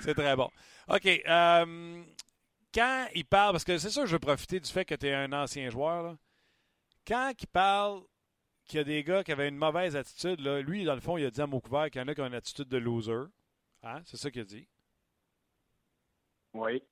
c'est 0.00 0.14
très 0.14 0.34
bon. 0.34 0.50
OK. 0.88 1.06
euh, 1.06 2.02
quand 2.74 3.06
il 3.14 3.24
parle, 3.24 3.52
parce 3.52 3.62
que 3.64 3.78
c'est 3.78 3.90
sûr 3.90 4.02
que 4.02 4.08
je 4.08 4.14
veux 4.14 4.18
profiter 4.18 4.58
du 4.58 4.68
fait 4.68 4.84
que 4.84 4.96
tu 4.96 5.06
es 5.06 5.14
un 5.14 5.32
ancien 5.32 5.70
joueur, 5.70 6.02
là. 6.02 6.16
quand 7.06 7.30
il 7.40 7.46
parle 7.46 8.00
qu'il 8.66 8.78
y 8.78 8.80
a 8.80 8.84
des 8.84 9.04
gars 9.04 9.24
qui 9.24 9.32
avaient 9.32 9.48
une 9.48 9.56
mauvaise 9.56 9.96
attitude, 9.96 10.40
là, 10.40 10.60
lui, 10.60 10.84
dans 10.84 10.94
le 10.94 11.00
fond, 11.00 11.16
il 11.16 11.24
a 11.24 11.30
dit 11.30 11.40
à 11.40 11.46
mot 11.46 11.60
couvert 11.60 11.90
qu'il 11.90 12.00
y 12.00 12.04
en 12.04 12.08
a 12.08 12.14
qui 12.14 12.20
ont 12.20 12.26
une 12.26 12.34
attitude 12.34 12.68
de 12.68 12.76
loser. 12.76 13.26
Hein? 13.82 14.02
C'est 14.04 14.16
ça 14.16 14.30
qu'il 14.30 14.42
a 14.42 14.44
dit. 14.44 14.68
Oui. 16.52 16.82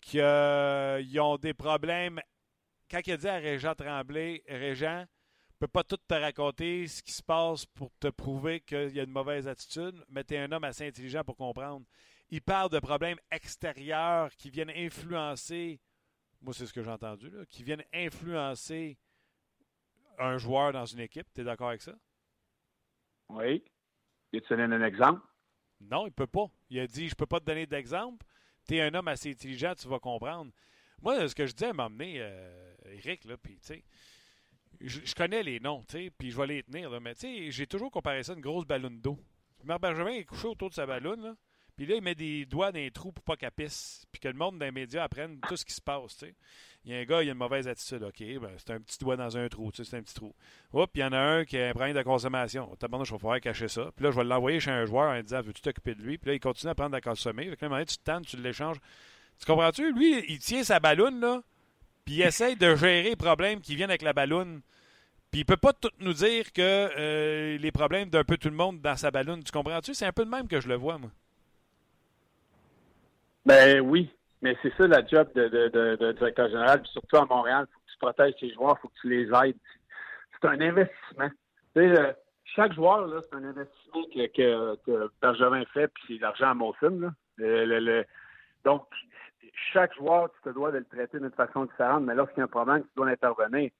Qu'ils 0.00 0.20
euh, 0.20 1.02
ont 1.20 1.36
des 1.36 1.54
problèmes. 1.54 2.20
Quand 2.90 3.00
il 3.06 3.12
a 3.12 3.16
dit 3.16 3.28
à 3.28 3.36
Régent 3.36 3.74
Tremblay, 3.74 4.42
Régent, 4.48 5.06
ne 5.54 5.66
peut 5.66 5.68
pas 5.68 5.84
tout 5.84 5.96
te 5.96 6.14
raconter 6.14 6.86
ce 6.86 7.02
qui 7.02 7.12
se 7.12 7.22
passe 7.22 7.64
pour 7.66 7.90
te 7.98 8.08
prouver 8.08 8.60
qu'il 8.60 8.90
y 8.90 9.00
a 9.00 9.04
une 9.04 9.10
mauvaise 9.10 9.48
attitude, 9.48 10.04
mais 10.08 10.24
tu 10.24 10.34
es 10.34 10.38
un 10.38 10.52
homme 10.52 10.64
assez 10.64 10.86
intelligent 10.86 11.24
pour 11.24 11.36
comprendre. 11.36 11.86
Il 12.30 12.42
parle 12.42 12.70
de 12.70 12.80
problèmes 12.80 13.18
extérieurs 13.30 14.34
qui 14.36 14.50
viennent 14.50 14.70
influencer, 14.70 15.80
moi 16.40 16.52
c'est 16.52 16.66
ce 16.66 16.72
que 16.72 16.82
j'ai 16.82 16.90
entendu, 16.90 17.30
là, 17.30 17.46
qui 17.46 17.62
viennent 17.62 17.84
influencer 17.92 18.98
un 20.18 20.38
joueur 20.38 20.72
dans 20.72 20.86
une 20.86 21.00
équipe. 21.00 21.26
Tu 21.34 21.40
es 21.40 21.44
d'accord 21.44 21.68
avec 21.68 21.82
ça? 21.82 21.94
Oui. 23.28 23.64
Et 24.32 24.40
tu 24.40 24.56
donnes 24.56 24.72
un 24.72 24.84
exemple? 24.84 25.22
Non, 25.80 26.06
il 26.06 26.10
ne 26.10 26.14
peut 26.14 26.26
pas. 26.26 26.46
Il 26.70 26.78
a 26.80 26.86
dit 26.86 27.08
Je 27.08 27.14
peux 27.14 27.26
pas 27.26 27.40
te 27.40 27.44
donner 27.44 27.66
d'exemple. 27.66 28.24
Tu 28.66 28.76
es 28.76 28.82
un 28.82 28.94
homme 28.94 29.08
assez 29.08 29.30
intelligent, 29.30 29.74
tu 29.74 29.88
vas 29.88 29.98
comprendre. 29.98 30.50
Moi, 31.02 31.28
ce 31.28 31.34
que 31.34 31.46
je 31.46 31.52
disais 31.52 31.70
à 31.70 31.72
m'emmener, 31.72 32.16
euh, 32.18 32.74
Eric, 32.86 33.24
là, 33.26 33.36
puis 33.36 33.58
tu 33.58 33.66
sais, 33.66 33.84
je, 34.80 35.00
je 35.04 35.14
connais 35.14 35.42
les 35.42 35.60
noms, 35.60 35.82
tu 35.82 35.98
sais, 35.98 36.10
puis 36.10 36.30
je 36.30 36.36
vais 36.36 36.46
les 36.46 36.62
tenir, 36.62 36.88
là, 36.88 36.98
mais 36.98 37.14
tu 37.14 37.20
sais, 37.20 37.50
j'ai 37.50 37.66
toujours 37.66 37.90
comparé 37.90 38.22
ça 38.22 38.32
à 38.32 38.34
une 38.36 38.40
grosse 38.40 38.64
ballonne 38.64 39.00
d'eau. 39.00 39.18
Marc 39.64 39.82
Bergevin 39.82 40.12
est 40.12 40.24
couché 40.24 40.46
autour 40.48 40.70
de 40.70 40.74
sa 40.74 40.86
ballonne, 40.86 41.22
là, 41.22 41.36
puis 41.76 41.86
là, 41.86 41.96
il 41.96 42.02
met 42.02 42.14
des 42.14 42.46
doigts 42.46 42.72
dans 42.72 42.78
les 42.78 42.90
trous 42.90 43.12
pour 43.12 43.24
pas 43.24 43.36
qu'elle 43.36 43.50
pisse, 43.50 44.06
puis 44.12 44.20
que 44.20 44.28
le 44.28 44.34
monde 44.34 44.60
les 44.62 44.70
médias 44.70 45.04
apprenne 45.04 45.40
tout 45.40 45.56
ce 45.56 45.64
qui 45.64 45.74
se 45.74 45.80
passe, 45.80 46.16
tu 46.16 46.26
sais. 46.26 46.34
Il 46.84 46.92
y 46.92 46.96
a 46.96 47.00
un 47.00 47.04
gars, 47.04 47.22
il 47.22 47.28
a 47.30 47.32
une 47.32 47.38
mauvaise 47.38 47.66
attitude. 47.66 48.02
OK, 48.02 48.18
ben, 48.18 48.50
c'est 48.58 48.72
un 48.72 48.80
petit 48.80 48.98
doigt 48.98 49.16
dans 49.16 49.36
un 49.38 49.48
trou. 49.48 49.72
Tu 49.72 49.82
sais, 49.82 49.90
c'est 49.90 49.96
un 49.96 50.02
petit 50.02 50.14
trou. 50.14 50.34
Oups, 50.72 50.90
il 50.94 51.00
y 51.00 51.04
en 51.04 51.12
a 51.12 51.18
un 51.18 51.44
qui 51.44 51.56
a 51.56 51.68
un 51.68 51.72
problème 51.72 51.96
de 51.96 52.02
consommation. 52.02 52.76
Tabarnak, 52.78 53.06
je 53.06 53.12
vais 53.12 53.18
pouvoir 53.18 53.40
cacher 53.40 53.68
ça. 53.68 53.90
Puis 53.96 54.04
là, 54.04 54.10
je 54.10 54.16
vais 54.16 54.24
l'envoyer 54.24 54.60
chez 54.60 54.70
un 54.70 54.84
joueur 54.84 55.10
en 55.10 55.22
disant 55.22 55.40
Veux-tu 55.40 55.62
t'occuper 55.62 55.94
de 55.94 56.02
lui? 56.02 56.18
Puis 56.18 56.28
là, 56.28 56.34
il 56.34 56.40
continue 56.40 56.70
à 56.70 56.74
prendre 56.74 56.90
de 56.90 56.96
la 56.96 57.00
consommer. 57.00 57.48
Fait 57.48 57.56
que 57.56 57.64
là, 57.64 57.68
moment 57.68 57.76
donné, 57.76 57.86
tu 57.86 57.96
te 57.96 58.04
tannes, 58.04 58.24
tu 58.24 58.36
l'échanges. 58.36 58.76
Tu 59.38 59.46
comprends-tu? 59.46 59.92
Lui, 59.92 60.24
il 60.28 60.38
tient 60.38 60.62
sa 60.62 60.78
balloune, 60.78 61.20
là, 61.20 61.42
puis 62.04 62.16
il 62.16 62.22
essaye 62.22 62.56
de 62.56 62.76
gérer 62.76 63.02
les 63.02 63.16
problèmes 63.16 63.60
qui 63.60 63.76
viennent 63.76 63.90
avec 63.90 64.02
la 64.02 64.12
balloune. 64.12 64.60
Puis 65.30 65.40
il 65.40 65.44
peut 65.44 65.56
pas 65.56 65.72
tout 65.72 65.90
nous 65.98 66.12
dire 66.12 66.52
que 66.52 66.60
euh, 66.60 67.58
les 67.58 67.72
problèmes 67.72 68.08
d'un 68.08 68.24
peu 68.24 68.36
tout 68.36 68.50
le 68.50 68.54
monde 68.54 68.80
dans 68.80 68.96
sa 68.96 69.10
balloune. 69.10 69.42
Tu 69.42 69.50
comprends-tu? 69.50 69.94
C'est 69.94 70.06
un 70.06 70.12
peu 70.12 70.24
de 70.24 70.30
même 70.30 70.46
que 70.46 70.60
je 70.60 70.68
le 70.68 70.76
vois, 70.76 70.98
moi. 70.98 71.10
Ben 73.44 73.80
oui, 73.80 74.10
mais 74.44 74.58
c'est 74.60 74.74
ça 74.76 74.86
la 74.86 75.04
job 75.06 75.32
de, 75.34 76.12
directeur 76.12 76.48
général, 76.48 76.82
puis 76.82 76.90
surtout 76.92 77.16
à 77.16 77.24
Montréal, 77.24 77.66
il 77.66 77.72
faut 77.72 77.80
que 77.80 77.90
tu 77.90 77.98
protèges 77.98 78.34
tes 78.38 78.52
joueurs, 78.52 78.76
il 78.76 78.80
faut 78.82 78.88
que 78.88 79.00
tu 79.00 79.08
les 79.08 79.24
aides. 79.24 79.56
C'est 80.32 80.48
un 80.48 80.60
investissement. 80.60 81.30
Euh, 81.78 82.12
chaque 82.44 82.74
joueur, 82.74 83.08
c'est 83.22 83.36
un 83.36 83.44
investissement 83.44 84.04
que, 84.14 84.76
que, 84.84 85.10
Bergevin 85.22 85.64
fait, 85.72 85.88
puis 85.88 86.04
c'est 86.06 86.20
l'argent 86.20 86.50
à 86.50 86.54
Molson. 86.54 87.14
Là. 87.38 88.04
Donc, 88.66 88.86
chaque 89.72 89.94
joueur, 89.94 90.30
tu 90.34 90.42
te 90.42 90.50
dois 90.50 90.72
de 90.72 90.78
le 90.78 90.84
traiter 90.84 91.18
d'une 91.18 91.30
façon 91.30 91.64
différente, 91.64 92.04
mais 92.04 92.14
lorsqu'il 92.14 92.38
y 92.38 92.42
a 92.42 92.44
un 92.44 92.48
problème, 92.48 92.82
tu 92.82 92.90
dois 92.96 93.08
intervenir. 93.08 93.70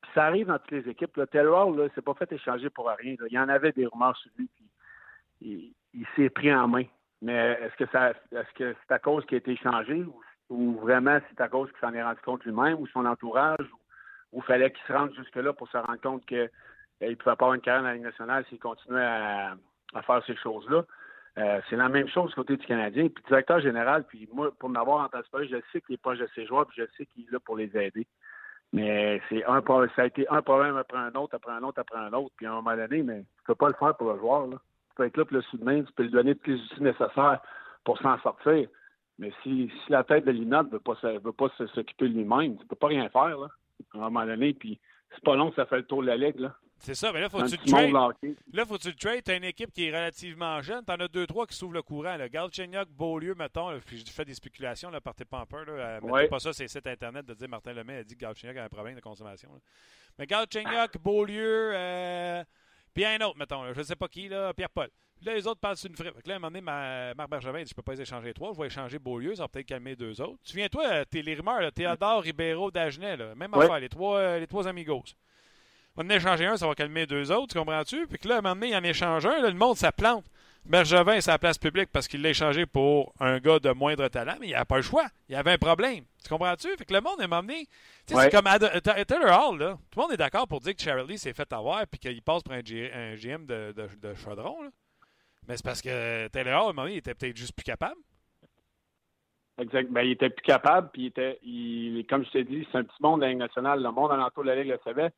Puis 0.00 0.10
ça 0.14 0.24
arrive 0.24 0.46
dans 0.46 0.58
toutes 0.58 0.70
les 0.70 0.88
équipes. 0.88 1.18
Là. 1.18 1.26
Taylor, 1.26 1.70
là, 1.70 1.88
c'est 1.94 2.04
pas 2.04 2.14
fait 2.14 2.32
échanger 2.32 2.70
pour 2.70 2.88
rien. 2.88 3.14
Il 3.28 3.34
y 3.34 3.38
en 3.38 3.50
avait 3.50 3.72
des 3.72 3.84
rumeurs 3.84 4.16
sur 4.16 4.30
lui, 4.38 4.48
puis 5.38 5.76
il 5.92 6.06
s'est 6.16 6.30
pris 6.30 6.54
en 6.54 6.66
main. 6.66 6.84
Mais 7.22 7.58
est-ce 7.62 7.76
que 7.76 7.90
ça 7.90 8.10
est-ce 8.10 8.54
que 8.54 8.74
c'est 8.86 8.94
à 8.94 8.98
cause 8.98 9.24
qu'il 9.26 9.36
a 9.36 9.38
été 9.38 9.52
échangé 9.52 10.04
ou, 10.50 10.78
vraiment 10.78 11.18
c'est 11.30 11.40
à 11.40 11.48
cause 11.48 11.70
qu'il 11.70 11.80
s'en 11.80 11.94
est 11.94 12.02
rendu 12.02 12.20
compte 12.20 12.44
lui-même 12.44 12.78
ou 12.78 12.86
son 12.88 13.06
entourage 13.06 13.66
ou, 13.72 14.38
ou 14.38 14.40
fallait 14.42 14.70
qu'il 14.70 14.84
se 14.86 14.92
rende 14.92 15.14
jusque-là 15.14 15.52
pour 15.54 15.68
se 15.68 15.76
rendre 15.78 16.00
compte 16.00 16.26
que 16.26 16.50
euh, 17.02 17.08
il 17.08 17.16
pouvait 17.16 17.36
pas 17.36 17.44
avoir 17.46 17.54
une 17.54 17.60
carrière 17.60 17.82
dans 17.82 17.88
la 17.88 17.94
Ligue 17.94 18.04
nationale 18.04 18.44
s'il 18.48 18.58
continuait 18.58 19.02
à, 19.02 19.56
faire 20.02 20.22
ces 20.26 20.36
choses-là? 20.36 20.84
Euh, 21.36 21.60
c'est 21.68 21.76
la 21.76 21.88
même 21.88 22.08
chose 22.08 22.30
du 22.30 22.34
côté 22.36 22.56
du 22.56 22.66
Canadien. 22.66 23.08
Puis 23.08 23.24
directeur 23.26 23.60
général, 23.60 24.04
puis 24.04 24.28
moi, 24.32 24.52
pour 24.58 24.68
m'avoir 24.68 25.04
entendu 25.04 25.24
parler, 25.30 25.48
je 25.48 25.56
sais 25.72 25.80
qu'il 25.80 25.94
est 25.94 25.98
proche 26.02 26.18
de 26.18 26.28
ses 26.34 26.46
joueurs, 26.46 26.66
puis 26.66 26.82
je 26.82 26.86
sais 26.96 27.06
qu'il 27.06 27.24
est 27.24 27.32
là 27.32 27.40
pour 27.40 27.56
les 27.56 27.76
aider. 27.76 28.06
Mais 28.72 29.20
c'est 29.28 29.44
un 29.44 29.62
ça 29.94 30.02
a 30.02 30.06
été 30.06 30.28
un 30.28 30.42
problème 30.42 30.76
après 30.76 30.98
un 30.98 31.14
autre, 31.14 31.34
après 31.34 31.52
un 31.52 31.62
autre, 31.62 31.80
après 31.80 31.98
un 31.98 32.12
autre. 32.12 32.32
Puis 32.36 32.46
à 32.46 32.52
un 32.52 32.54
moment 32.54 32.76
donné, 32.76 33.02
mais 33.02 33.20
tu 33.20 33.44
peux 33.46 33.54
pas 33.54 33.68
le 33.68 33.74
faire 33.74 33.96
pour 33.96 34.12
le 34.12 34.18
joueur. 34.18 34.46
Là. 34.46 34.56
Tu 34.94 35.02
peux 35.02 35.06
être 35.06 35.16
là 35.16 35.24
pour 35.24 35.36
le 35.36 35.42
soudemain, 35.42 35.82
tu 35.82 35.92
peux 35.92 36.04
lui 36.04 36.10
donner 36.10 36.34
tous 36.36 36.50
les 36.50 36.56
outils 36.60 36.82
nécessaires 36.82 37.40
pour 37.84 37.98
s'en 37.98 38.16
sortir. 38.20 38.68
Mais 39.18 39.32
si, 39.42 39.70
si 39.84 39.92
la 39.92 40.04
tête 40.04 40.24
de 40.24 40.30
Lina 40.30 40.62
ne 40.62 40.68
veut 40.70 40.80
pas, 40.80 40.94
veut 41.02 41.32
pas 41.32 41.48
s'occuper 41.56 42.08
de 42.08 42.14
lui-même, 42.14 42.56
tu 42.58 42.66
peux 42.66 42.76
pas 42.76 42.88
rien 42.88 43.08
faire. 43.08 43.36
Là. 43.38 43.48
À 43.94 43.96
un 43.98 44.00
moment 44.10 44.24
donné, 44.24 44.54
puis 44.54 44.78
c'est 45.14 45.22
pas 45.24 45.34
long 45.36 45.50
que 45.50 45.56
ça 45.56 45.66
fait 45.66 45.76
le 45.78 45.86
tour 45.86 46.02
de 46.02 46.06
la 46.06 46.16
ligue. 46.16 46.38
Là. 46.38 46.54
C'est 46.78 46.94
ça, 46.94 47.12
mais 47.12 47.20
là, 47.20 47.28
faut 47.28 47.38
que 47.38 47.46
tu 47.46 47.56
le 47.56 47.70
trades. 47.70 48.36
Là, 48.52 48.64
faut 48.66 48.76
que 48.76 48.82
tu 48.82 48.88
le 48.88 48.94
trades. 48.94 49.22
T'as 49.24 49.36
une 49.36 49.44
équipe 49.44 49.72
qui 49.72 49.86
est 49.86 49.90
relativement 49.90 50.60
jeune. 50.60 50.84
T'en 50.84 50.94
as 50.96 51.08
deux, 51.08 51.26
trois 51.26 51.46
qui 51.46 51.54
s'ouvrent 51.56 51.74
le 51.74 51.82
courant. 51.82 52.16
Là. 52.16 52.28
Galchenyuk, 52.28 52.88
Beaulieu, 52.90 53.34
mettons. 53.36 53.70
là, 53.70 53.78
puis 53.84 53.98
je 54.04 54.10
fais 54.12 54.24
des 54.24 54.34
spéculations, 54.34 54.90
là, 54.90 55.00
partez 55.00 55.24
pas 55.24 55.38
en 55.38 55.46
peur. 55.46 55.64
Là, 55.64 55.72
euh, 55.72 56.00
mettez 56.00 56.12
Ouais. 56.12 56.28
pas 56.28 56.38
ça 56.40 56.52
sur 56.52 56.62
les 56.62 56.68
sites 56.68 56.86
Internet 56.86 57.24
de 57.26 57.34
dire 57.34 57.48
Martin 57.48 57.72
Lemay 57.72 57.98
a 57.98 58.04
dit 58.04 58.14
que 58.16 58.20
Galchenyuk 58.20 58.56
a 58.56 58.64
un 58.64 58.68
problème 58.68 58.96
de 58.96 59.00
consommation. 59.00 59.50
là. 59.52 59.60
Mais 60.18 60.26
Galchenyuk, 60.26 60.98
Beaulieu, 61.02 61.70
euh, 61.74 62.42
puis 62.94 63.04
un 63.04 63.20
autre, 63.20 63.36
mettons. 63.38 63.62
Là, 63.64 63.72
je 63.74 63.82
sais 63.82 63.96
pas 63.96 64.08
qui, 64.08 64.28
là, 64.28 64.52
Pierre-Paul. 64.54 64.88
Puis 65.16 65.26
là, 65.26 65.34
les 65.34 65.46
autres 65.46 65.60
parlent 65.60 65.76
sur 65.76 65.88
une 65.90 65.96
frippe. 65.96 66.14
Fait 66.16 66.22
que 66.22 66.28
là, 66.28 66.34
à 66.34 66.36
un 66.36 66.40
moment 66.40 66.50
donné, 66.50 66.60
ma- 66.60 67.14
Marc 67.14 67.30
Bergevin 67.30 67.62
dit 67.62 67.68
Je 67.70 67.74
peux 67.74 67.82
pas 67.82 67.92
les 67.92 68.02
échanger 68.02 68.32
trois. 68.34 68.52
Je 68.54 68.60
vais 68.60 68.66
échanger 68.66 68.98
Beaulieu. 68.98 69.34
Ça 69.34 69.42
va 69.44 69.48
peut-être 69.48 69.66
calmer 69.66 69.94
deux 69.96 70.20
autres. 70.20 70.38
Tu 70.44 70.56
viens, 70.56 70.68
toi, 70.68 71.04
t'es 71.06 71.22
les 71.22 71.34
rumeurs. 71.34 71.60
Là, 71.60 71.70
Théodore, 71.70 72.22
Ribeiro, 72.22 72.70
Dagenet. 72.70 73.16
Là, 73.16 73.34
même 73.34 73.52
Ouais. 73.54 73.64
affaire. 73.64 73.78
Les 73.80 73.88
trois, 73.88 74.18
euh, 74.18 74.38
les 74.40 74.46
trois 74.46 74.66
amigos. 74.68 75.04
On 75.96 76.04
en 76.04 76.10
échanger 76.10 76.46
un, 76.46 76.56
ça 76.56 76.66
va 76.66 76.74
calmer 76.74 77.06
deux 77.06 77.30
autres, 77.30 77.52
tu 77.52 77.58
comprends-tu? 77.58 78.06
Puis 78.08 78.18
que 78.18 78.26
là, 78.26 78.36
à 78.36 78.38
un 78.38 78.40
moment 78.42 78.56
donné, 78.56 78.70
il 78.70 78.76
en 78.76 78.82
échange 78.82 79.24
un, 79.26 79.40
là, 79.40 79.48
le 79.48 79.54
monde, 79.56 79.76
ça 79.76 79.92
plante. 79.92 80.24
Bergevin, 80.64 81.20
c'est 81.20 81.30
à 81.30 81.34
la 81.34 81.38
place 81.38 81.58
publique 81.58 81.90
parce 81.92 82.08
qu'il 82.08 82.20
l'a 82.22 82.30
échangé 82.30 82.66
pour 82.66 83.12
un 83.20 83.38
gars 83.38 83.60
de 83.60 83.70
moindre 83.70 84.08
talent, 84.08 84.34
mais 84.40 84.48
il 84.48 84.52
n'avait 84.52 84.64
pas 84.64 84.76
le 84.76 84.82
choix. 84.82 85.06
Il 85.28 85.36
avait 85.36 85.52
un 85.52 85.58
problème. 85.58 86.04
Tu 86.24 86.30
comprends-tu? 86.30 86.68
Fait 86.76 86.84
que 86.84 86.92
le 86.94 87.00
monde, 87.02 87.18
moment 87.20 87.42
donné, 87.42 87.66
tu 87.66 87.70
sais, 88.08 88.14
Ouais. 88.16 88.22
c'est 88.24 88.30
comme 88.30 88.46
Ad- 88.46 88.82
Taylor 89.06 89.50
Hall, 89.50 89.58
là. 89.58 89.78
Tout 89.90 89.98
le 89.98 90.02
monde 90.02 90.12
est 90.12 90.16
d'accord 90.16 90.48
pour 90.48 90.60
dire 90.60 90.74
que 90.74 90.80
Charlie 90.82 91.18
s'est 91.18 91.34
fait 91.34 91.52
avoir 91.52 91.86
puis 91.86 92.00
qu'il 92.00 92.22
passe 92.22 92.42
pour 92.42 92.54
un, 92.54 92.64
G- 92.64 92.90
un 92.92 93.14
GM 93.14 93.44
de, 93.46 93.72
de, 93.72 93.88
de 94.00 94.14
chaudron, 94.14 94.62
là. 94.62 94.70
Mais 95.46 95.56
c'est 95.58 95.64
parce 95.64 95.82
que 95.82 96.26
Taylor 96.28 96.54
Hall, 96.62 96.68
à 96.68 96.70
un 96.70 96.72
moment 96.72 96.82
donné, 96.84 96.94
il 96.94 96.98
était 96.98 97.14
peut-être 97.14 97.36
juste 97.36 97.54
plus 97.54 97.64
capable. 97.64 98.00
Exact. 99.58 99.90
Ben, 99.90 100.02
il 100.02 100.12
était 100.12 100.30
plus 100.30 100.42
capable, 100.42 100.90
puis 100.92 101.02
il 101.02 101.06
était, 101.06 101.38
il, 101.42 102.04
comme 102.08 102.24
je 102.24 102.30
t'ai 102.30 102.44
dit, 102.44 102.66
c'est 102.72 102.78
un 102.78 102.84
petit 102.84 103.00
monde 103.00 103.20
de 103.20 103.24
la 103.26 103.30
Ligue 103.30 103.38
nationale. 103.38 103.82
Le 103.82 103.90
monde 103.92 104.10
alentour 104.10 104.42
de 104.42 104.48
la 104.48 104.56
Ligue 104.56 104.72
le 104.72 104.80
savait. 104.82 105.10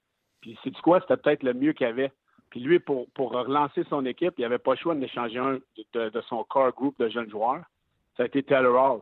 Puis, 0.43 0.59
c'est 0.63 0.71
du 0.71 0.81
quoi? 0.83 1.01
C'était 1.01 1.17
peut-être 1.17 1.43
le 1.43 1.55
mieux 1.55 1.73
qu'il 1.73 1.87
avait. 1.87 2.13
Puis 2.51 2.61
lui, 2.61 2.79
pour, 2.79 3.09
pour 3.11 3.31
relancer 3.33 3.85
son 3.89 4.05
équipe, 4.05 4.35
il 4.39 4.45
avait 4.45 4.59
pas 4.59 4.73
le 4.73 4.77
choix 4.79 4.95
d'échanger 4.95 5.39
un 5.39 5.59
de, 5.95 6.09
de, 6.11 6.21
son 6.29 6.45
core 6.45 6.73
group 6.73 6.99
de 6.99 7.09
jeunes 7.09 7.31
joueurs. 7.31 7.63
Ça 8.17 8.25
a 8.25 8.27
été 8.27 8.43
Taylor 8.43 8.75
Hall. 8.75 9.01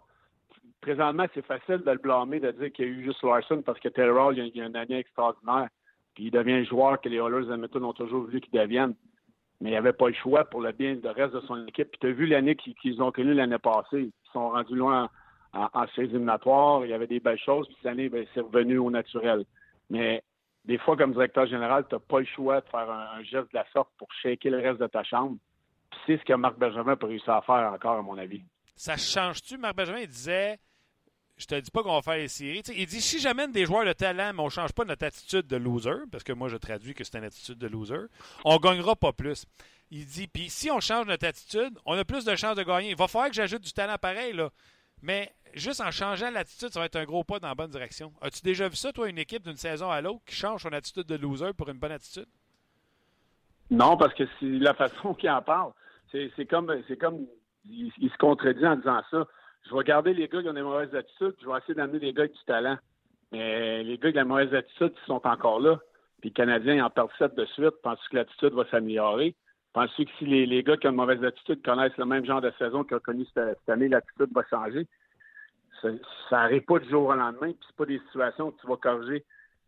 Présentement, 0.85 1.25
c'est 1.33 1.47
facile 1.47 1.79
de 1.79 1.91
le 1.91 1.97
blâmer, 1.97 2.41
de 2.41 2.51
dire 2.51 2.71
qu'il 2.71 2.85
y 2.85 2.89
a 2.89 2.91
eu 2.91 3.05
juste 3.05 3.23
Larson 3.23 3.63
parce 3.63 3.81
que 3.81 3.89
Taylor 3.89 4.27
Hall, 4.27 4.37
il 4.37 4.55
y 4.55 4.61
a, 4.61 4.67
une 4.67 4.77
année 4.77 4.99
extraordinaire. 4.99 5.69
Puis 6.15 6.25
il 6.25 6.31
devient 6.31 6.53
un 6.53 6.65
joueur 6.65 7.01
que 7.01 7.09
les 7.09 7.17
Oilers 7.17 7.51
Edmonton 7.51 7.85
ont 7.85 7.95
toujours 7.95 8.25
voulu 8.25 8.39
qu'il 8.43 8.53
devienne. 8.53 8.95
Mais 9.63 9.71
il 9.71 9.73
n'y 9.73 9.79
avait 9.79 9.95
pas 9.95 10.09
le 10.09 10.15
choix 10.15 10.45
pour 10.45 10.61
le 10.61 10.73
bien 10.73 10.95
du 10.95 11.07
reste 11.07 11.33
de 11.33 11.41
son 11.41 11.67
équipe. 11.67 11.89
Puis 11.91 12.01
tu 12.03 12.07
as 12.09 12.13
vu 12.13 12.27
l'année 12.27 12.55
qu'ils 12.55 13.03
ont 13.03 13.11
connue 13.13 13.33
l'année 13.33 13.59
passée. 13.59 14.13
Ils 14.13 14.13
sont 14.31 14.51
rendus 14.51 14.75
loin 14.75 15.09
en, 15.55 15.69
en 15.73 15.87
éliminatoire. 15.97 16.85
Il 16.85 16.91
y 16.91 16.93
avait 16.93 17.07
des 17.07 17.19
belles 17.19 17.39
choses. 17.39 17.67
Puis 17.69 17.77
cette 17.81 17.91
année, 17.91 18.11
ben, 18.11 18.27
c'est 18.35 18.41
revenu 18.41 18.77
au 18.77 18.91
naturel. 18.91 19.47
Mais 19.89 20.23
des 20.67 20.77
fois, 20.77 20.99
comme 20.99 21.13
directeur 21.13 21.47
général, 21.47 21.87
tu 21.89 21.95
n'as 21.95 22.01
pas 22.01 22.21
le 22.21 22.27
choix 22.27 22.61
de 22.61 22.69
faire 22.69 22.91
un, 22.91 23.23
geste 23.23 23.51
de 23.53 23.55
la 23.55 23.65
sorte 23.73 23.89
pour 23.97 24.09
shaker 24.23 24.51
le 24.51 24.61
reste 24.61 24.81
de 24.81 24.87
ta 24.87 25.03
chambre. 25.03 25.39
Puis 25.91 26.01
c'est 26.07 26.19
ce 26.19 26.25
que 26.25 26.35
Marc 26.35 26.59
Benjamin 26.59 26.95
peut 26.95 27.07
réussir 27.07 27.33
à 27.33 27.41
faire 27.41 27.73
encore, 27.73 27.97
à 27.97 28.03
mon 28.03 28.19
avis. 28.19 28.43
Ça 28.77 28.99
change-tu? 28.99 29.57
Marc 29.57 29.77
Benjamin 29.77 30.05
disait 30.05 30.59
je 31.37 31.47
te 31.47 31.55
dis 31.59 31.71
pas 31.71 31.83
qu'on 31.83 31.95
va 31.95 32.03
faire 32.03 32.17
les 32.17 32.29
séries. 32.29 32.63
il 32.75 32.87
dit 32.87 33.01
si 33.01 33.19
j'amène 33.19 33.53
des 33.53 33.67
joueurs 33.67 33.85
de 33.85 33.93
talent, 33.93 34.33
mais 34.35 34.43
on 34.43 34.49
change 34.49 34.73
pas 34.73 34.85
notre 34.85 35.05
attitude 35.05 35.47
de 35.47 35.57
loser, 35.57 36.07
parce 36.11 36.25
que 36.25 36.33
moi 36.33 36.49
je 36.49 36.57
traduis 36.57 36.95
que 36.95 37.05
c'est 37.05 37.19
une 37.19 37.25
attitude 37.25 37.59
de 37.59 37.67
loser, 37.67 38.07
on 38.45 38.57
gagnera 38.59 38.95
pas 38.95 39.13
plus. 39.13 39.47
Il 39.91 40.07
dit 40.07 40.29
puis 40.29 40.49
si 40.49 40.71
on 40.71 40.81
change 40.81 41.07
notre 41.07 41.27
attitude, 41.27 41.79
on 41.85 41.99
a 41.99 42.05
plus 42.05 42.25
de 42.25 42.35
chances 42.37 42.57
de 42.57 42.63
gagner. 42.63 42.91
Il 42.91 42.97
va 42.97 43.09
falloir 43.09 43.29
que 43.29 43.37
j'ajoute 43.37 43.63
du 43.63 43.73
talent 43.73 43.97
pareil 44.01 44.33
là. 44.33 44.51
Mais 45.03 45.33
juste 45.55 45.81
en 45.81 45.91
changeant 45.91 46.31
l'attitude, 46.31 46.71
ça 46.71 46.81
va 46.81 46.87
être 46.87 46.97
un 46.97 47.05
gros 47.05 47.25
pas 47.25 47.39
dans 47.39 47.49
la 47.49 47.55
bonne 47.55 47.71
direction. 47.71 48.13
As-tu 48.21 48.43
déjà 48.43 48.69
vu 48.69 48.77
ça, 48.77 48.93
toi, 48.93 49.09
une 49.09 49.19
équipe 49.19 49.43
d'une 49.43 49.57
saison 49.57 49.91
à 49.91 50.01
l'autre 50.01 50.23
qui 50.27 50.35
change 50.35 50.63
son 50.63 50.73
attitude 50.73 51.07
de 51.07 51.17
loser 51.17 51.53
pour 51.53 51.69
une 51.69 51.79
bonne 51.79 51.93
attitude? 51.93 52.27
Non, 53.71 53.97
parce 53.97 54.15
que 54.15 54.25
c'est 54.39 54.47
la 54.47 54.75
façon 54.75 55.15
qu'il 55.19 55.31
en 55.31 55.43
parle. 55.43 55.73
C'est 56.13 56.47
comme, 56.47 56.73
c'est 56.87 56.97
comme 56.97 57.27
il, 57.69 57.91
se 57.99 58.17
contredit 58.19 58.65
en 58.65 58.77
disant 58.77 59.03
ça. 59.11 59.27
Je 59.69 59.75
vais 59.75 59.85
garder 59.85 60.15
les 60.15 60.29
gars 60.29 60.43
qui 60.43 60.49
ont 60.49 60.55
des 60.55 60.63
mauvaises 60.63 60.95
attitudes, 60.95 61.35
je 61.41 61.47
vais 61.47 61.59
essayer 61.59 61.75
d'amener 61.75 61.99
les 61.99 62.13
gars 62.13 62.23
avec 62.23 62.35
du 62.35 62.45
talent. 62.45 62.77
Mais 63.33 63.83
les 63.83 63.99
gars 63.99 64.13
qui 64.13 64.19
ont 64.19 64.23
des 64.23 64.29
mauvaises 64.29 64.55
attitudes, 64.55 64.93
ils 65.03 65.07
sont 65.07 65.27
encore 65.27 65.61
là. 65.61 65.79
Puis 66.21 66.31
les 66.31 66.35
Canadiens, 66.35 66.75
ils 66.75 66.83
en 66.83 66.91
perdent 66.91 67.11
de 67.35 67.45
suite. 67.47 67.83
Penses 67.83 68.09
que 68.09 68.17
l'attitude 68.17 68.53
va 68.53 68.65
s'améliorer? 68.71 69.35
Penses 69.75 69.91
que 69.97 70.05
si 70.19 70.25
les, 70.25 70.63
gars 70.63 70.77
qui 70.77 70.87
ont 70.87 70.91
une 70.91 70.97
mauvaise 70.97 71.23
attitude 71.25 71.61
connaissent 71.65 71.97
le 71.97 72.07
même 72.07 72.25
genre 72.25 72.41
de 72.41 72.53
saison 72.59 72.85
qu'ils 72.85 72.97
ont 72.97 73.01
connu 73.01 73.27
cette, 73.35 73.69
année, 73.69 73.89
l'attitude 73.89 74.33
va 74.33 74.45
changer? 74.49 74.87
Ça 75.83 75.91
n'arrive 76.31 76.63
pas 76.63 76.79
du 76.79 76.89
jour 76.89 77.09
au 77.09 77.15
lendemain, 77.15 77.51
puis 77.51 77.67
c'est 77.67 77.77
pas 77.77 77.85
des 77.85 77.99
situations 78.07 78.53
que 78.53 78.61
tu 78.61 78.67
vas 78.69 78.77
corriger. 78.77 79.25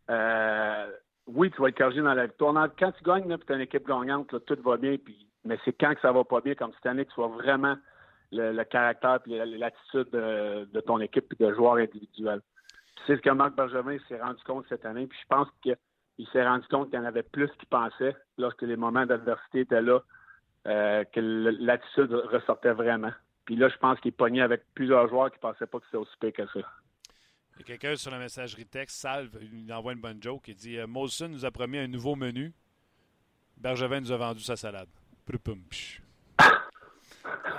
Euh, 0.09 0.87
oui, 1.27 1.51
tu 1.51 1.61
vas 1.61 1.67
être 1.67 1.77
corrigé 1.77 2.01
dans 2.01 2.13
la 2.13 2.25
victoire. 2.27 2.53
Quand 2.79 2.91
tu 2.93 3.03
gagnes, 3.03 3.37
tu 3.37 3.51
as 3.51 3.55
une 3.55 3.61
équipe 3.61 3.85
gagnante, 3.85 4.33
tout 4.45 4.57
va 4.63 4.77
bien, 4.77 4.95
puis, 4.97 5.27
mais 5.43 5.59
c'est 5.65 5.73
quand 5.73 5.93
que 5.93 6.01
ça 6.01 6.13
va 6.13 6.23
pas 6.23 6.39
bien, 6.39 6.55
comme 6.55 6.71
cette 6.73 6.85
année, 6.85 7.05
que 7.05 7.11
tu 7.11 7.17
vois 7.17 7.27
vraiment 7.27 7.75
le, 8.31 8.63
caractère 8.63 9.19
et 9.27 9.45
l'attitude 9.45 10.09
de, 10.11 10.79
ton 10.81 10.99
équipe 10.99 11.33
et 11.39 11.43
de 11.43 11.53
joueurs 11.53 11.75
individuels. 11.75 12.41
C'est 13.05 13.15
ce 13.15 13.21
que 13.21 13.29
Marc 13.29 13.55
Bergevin 13.55 13.97
s'est 14.07 14.21
rendu 14.21 14.43
compte 14.43 14.65
cette 14.69 14.85
année, 14.85 15.07
puis 15.07 15.17
je 15.21 15.27
pense 15.27 15.47
que 15.63 15.71
il 16.19 16.27
s'est 16.29 16.45
rendu 16.45 16.67
compte 16.67 16.89
qu'il 16.89 16.99
y 16.99 17.01
en 17.01 17.05
avait 17.05 17.23
plus 17.23 17.49
qu'il 17.59 17.67
pensait 17.67 18.15
lorsque 18.37 18.63
les 18.63 18.75
moments 18.75 19.05
d'adversité 19.05 19.61
étaient 19.61 19.83
là, 19.83 19.99
euh, 20.65 21.03
que 21.05 21.19
l'attitude 21.19 22.11
ressortait 22.11 22.73
vraiment. 22.73 23.11
Puis 23.45 23.55
là, 23.55 23.69
je 23.69 23.77
pense 23.77 23.99
qu'il 23.99 24.13
pogné 24.13 24.41
avec 24.41 24.63
plusieurs 24.73 25.07
joueurs 25.09 25.31
qui 25.31 25.37
ne 25.37 25.41
pensaient 25.41 25.67
pas 25.67 25.79
que 25.79 25.85
c'était 25.85 25.97
aussi 25.97 26.17
pire 26.19 26.33
que 26.33 26.47
ça. 26.47 26.67
Il 27.55 27.59
y 27.59 27.61
a 27.61 27.65
quelqu'un 27.65 27.95
sur 27.95 28.11
la 28.11 28.19
messagerie 28.19 28.65
texte, 28.65 28.99
Salve, 28.99 29.37
il 29.41 29.71
envoie 29.71 29.93
une 29.93 30.01
bonne 30.01 30.21
joke. 30.21 30.47
Il 30.47 30.55
dit 30.55 30.77
euh, 30.77 30.87
Molson 30.87 31.29
nous 31.29 31.45
a 31.45 31.51
promis 31.51 31.77
un 31.77 31.87
nouveau 31.87 32.15
menu. 32.15 32.53
Bergevin 33.57 34.01
nous 34.01 34.11
a 34.11 34.17
vendu 34.17 34.41
sa 34.41 34.55
salade. 34.55 34.89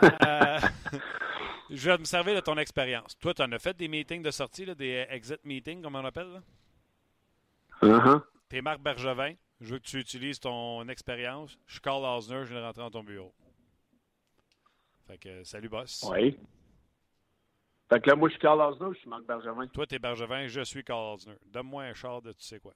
Euh, 0.02 0.58
je 1.70 1.90
vais 1.90 1.98
me 1.98 2.04
servir 2.04 2.34
de 2.34 2.40
ton 2.40 2.56
expérience. 2.56 3.18
Toi, 3.18 3.34
tu 3.34 3.42
en 3.42 3.52
as 3.52 3.58
fait 3.58 3.76
des 3.76 3.88
meetings 3.88 4.22
de 4.22 4.30
sortie, 4.30 4.66
des 4.74 5.06
exit 5.10 5.44
meetings, 5.44 5.82
comme 5.82 5.96
on 5.96 6.04
appelle. 6.04 6.32
Là? 6.32 6.40
Uh-huh. 7.82 8.22
T'es 8.48 8.60
Marc 8.60 8.80
Bergevin. 8.80 9.34
Je 9.60 9.72
veux 9.72 9.78
que 9.78 9.84
tu 9.84 9.98
utilises 9.98 10.40
ton 10.40 10.86
expérience. 10.88 11.58
Je 11.66 11.72
suis 11.72 11.80
Carl 11.80 12.04
Osner. 12.04 12.44
Je 12.44 12.52
viens 12.52 12.60
de 12.60 12.66
rentrer 12.66 12.82
dans 12.82 12.90
ton 12.90 13.04
bureau. 13.04 13.34
Fait 15.06 15.18
que, 15.18 15.42
salut, 15.44 15.68
boss. 15.68 16.06
Oui. 16.10 16.38
Fait 17.88 18.00
que 18.00 18.10
là, 18.10 18.16
moi, 18.16 18.28
je 18.28 18.34
suis 18.34 18.40
Carl 18.40 18.60
Osner 18.60 18.88
je 18.92 18.98
suis 18.98 19.08
Marc 19.08 19.24
Bergevin. 19.24 19.66
Toi, 19.68 19.86
t'es 19.86 19.98
Bergevin. 19.98 20.46
Je 20.46 20.60
suis 20.60 20.84
Carl 20.84 21.14
Osner. 21.14 21.36
Donne-moi 21.46 21.84
un 21.84 21.94
char 21.94 22.22
de 22.22 22.32
tu 22.32 22.44
sais 22.44 22.60
quoi. 22.60 22.74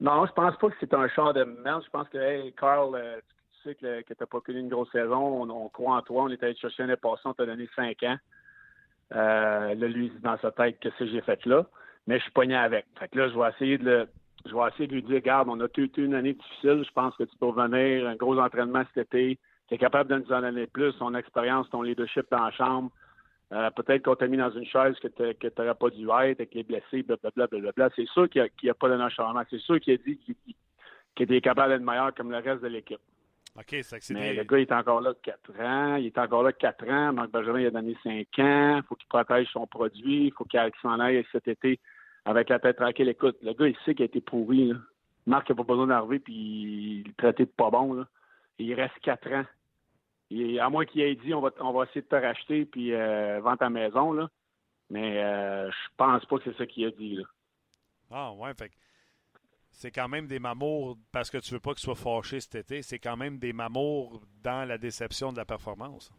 Non, 0.00 0.24
je 0.26 0.32
pense 0.32 0.56
pas 0.56 0.70
que 0.70 0.76
c'est 0.80 0.94
un 0.94 1.08
char 1.08 1.34
de 1.34 1.44
merde. 1.44 1.82
Je 1.84 1.90
pense 1.90 2.08
que, 2.08 2.16
hey, 2.16 2.54
Carl, 2.54 2.94
euh, 2.94 3.20
tu 3.20 3.36
sais 3.64 3.74
que, 3.74 4.02
tu 4.02 4.14
n'as 4.18 4.26
pas 4.26 4.40
connu 4.40 4.60
une 4.60 4.68
grosse 4.68 4.90
saison. 4.92 5.50
On, 5.50 5.68
croit 5.68 5.96
en 5.96 6.02
toi. 6.02 6.24
On 6.24 6.28
est 6.28 6.42
allé 6.42 6.54
te 6.54 6.60
chercher 6.60 6.82
l'année 6.82 6.96
passée. 6.96 7.22
On 7.24 7.34
t'a 7.34 7.46
donné 7.46 7.68
5 7.74 8.02
ans. 8.04 8.16
Euh, 9.12 9.74
là, 9.74 9.88
lui, 9.88 10.12
dans 10.22 10.38
sa 10.38 10.50
tête, 10.52 10.78
que 10.80 10.88
j'ai 11.00 11.20
fait 11.20 11.44
là? 11.46 11.66
mais 12.06 12.18
je 12.18 12.22
suis 12.24 12.32
pogné 12.32 12.56
avec. 12.56 12.86
Fait 12.98 13.08
que 13.08 13.18
là, 13.18 13.28
je 13.28 13.38
vais 13.38 13.48
essayer 13.50 13.78
de 13.78 13.84
le, 13.84 14.08
je 14.46 14.54
vais 14.54 14.68
essayer 14.68 14.86
de 14.86 14.94
lui 14.94 15.02
dire, 15.02 15.16
regarde, 15.16 15.48
on 15.48 15.60
a 15.60 15.66
eu 15.76 15.90
une 15.96 16.14
année 16.14 16.32
difficile, 16.32 16.84
je 16.86 16.92
pense 16.92 17.14
que 17.16 17.24
tu 17.24 17.36
peux 17.38 17.46
revenir, 17.46 18.08
un 18.08 18.16
gros 18.16 18.38
entraînement 18.38 18.82
cet 18.94 19.14
été, 19.14 19.38
tu 19.68 19.74
es 19.74 19.78
capable 19.78 20.10
de 20.10 20.18
nous 20.18 20.32
en 20.32 20.40
donner 20.40 20.66
plus, 20.66 20.92
ton 20.98 21.14
expérience, 21.14 21.68
ton 21.70 21.82
leadership 21.82 22.26
dans 22.30 22.44
la 22.44 22.50
chambre. 22.50 22.90
Euh, 23.52 23.68
peut-être 23.70 24.04
qu'on 24.04 24.14
t'a 24.14 24.28
mis 24.28 24.36
dans 24.36 24.50
une 24.50 24.64
chaise 24.64 24.96
que 25.00 25.08
tu 25.08 25.22
n'aurais 25.22 25.74
pas 25.74 25.90
dû 25.90 26.04
être, 26.04 26.12
avec 26.12 26.54
les 26.54 26.62
blessés, 26.62 27.02
blablabla. 27.02 27.46
Bla, 27.48 27.72
bla, 27.72 27.90
C'est 27.96 28.06
sûr 28.08 28.28
qu'il 28.28 28.48
n'y 28.62 28.70
a, 28.70 28.74
pas 28.74 28.88
de 28.88 29.08
changement. 29.08 29.42
C'est 29.50 29.58
sûr 29.58 29.80
qu'il 29.80 29.94
a 29.94 29.96
dit 29.96 30.18
qu'il 30.18 31.22
était 31.24 31.40
capable 31.40 31.72
d'être 31.72 31.82
meilleur 31.82 32.14
comme 32.14 32.30
le 32.30 32.38
reste 32.38 32.62
de 32.62 32.68
l'équipe. 32.68 33.00
OK, 33.56 33.76
c'est 33.82 34.10
Mais 34.10 34.32
le 34.32 34.44
gars, 34.44 34.58
il 34.58 34.62
est 34.62 34.72
encore 34.72 35.00
là 35.00 35.12
4 35.22 35.60
ans. 35.60 35.96
Il 35.96 36.06
est 36.06 36.18
encore 36.18 36.42
là 36.42 36.52
4 36.52 36.88
ans. 36.88 37.12
Marc 37.12 37.30
Benjamin, 37.30 37.60
il 37.60 37.66
a 37.66 37.70
donné 37.70 37.96
5 38.02 38.26
ans. 38.38 38.76
Il 38.78 38.82
faut 38.88 38.94
qu'il 38.94 39.08
protège 39.08 39.48
son 39.52 39.66
produit. 39.66 40.26
Il 40.26 40.32
faut 40.32 40.44
qu'il 40.44 40.60
s'en 40.80 41.00
aille 41.00 41.24
cet 41.32 41.48
été 41.48 41.80
avec 42.24 42.48
la 42.48 42.58
tête 42.58 42.76
tranquille. 42.76 43.08
Écoute, 43.08 43.38
le 43.42 43.52
gars, 43.52 43.66
il 43.66 43.76
sait 43.84 43.94
qu'il 43.94 44.02
a 44.02 44.06
été 44.06 44.20
pourri. 44.20 44.72
Marc 45.26 45.50
n'a 45.50 45.56
pas 45.56 45.64
besoin 45.64 45.86
d'arriver 45.86 46.18
puis 46.18 47.04
il 47.04 47.14
traité 47.14 47.44
de 47.44 47.50
pas 47.50 47.70
bon. 47.70 47.94
Là. 47.94 48.06
Il 48.58 48.72
reste 48.74 48.98
quatre 49.02 49.30
ans. 49.32 49.44
à 50.60 50.70
moins 50.70 50.84
qu'il 50.84 51.02
ait 51.02 51.14
dit 51.14 51.34
on 51.34 51.40
va, 51.40 51.50
on 51.60 51.72
va 51.72 51.84
essayer 51.84 52.02
de 52.02 52.06
te 52.06 52.16
racheter 52.16 52.64
puis 52.64 52.94
euh, 52.94 53.40
vendre 53.40 53.58
ta 53.58 53.70
maison. 53.70 54.12
Là. 54.12 54.28
Mais 54.90 55.22
euh, 55.22 55.70
je 55.70 55.88
pense 55.96 56.24
pas 56.26 56.38
que 56.38 56.44
c'est 56.44 56.56
ça 56.56 56.66
qu'il 56.66 56.86
a 56.86 56.90
dit. 56.90 57.16
Là. 57.16 57.24
Ah 58.10 58.32
ouais, 58.32 58.52
fait 58.54 58.70
c'est 59.80 59.90
quand 59.90 60.08
même 60.08 60.26
des 60.26 60.38
mamours 60.38 60.98
parce 61.10 61.30
que 61.30 61.38
tu 61.38 61.54
veux 61.54 61.60
pas 61.60 61.70
qu'il 61.70 61.80
soit 61.80 61.94
fâché 61.94 62.38
cet 62.40 62.54
été. 62.54 62.82
C'est 62.82 62.98
quand 62.98 63.16
même 63.16 63.38
des 63.38 63.54
mamours 63.54 64.20
dans 64.44 64.68
la 64.68 64.76
déception 64.76 65.32
de 65.32 65.38
la 65.38 65.46
performance. 65.46 66.12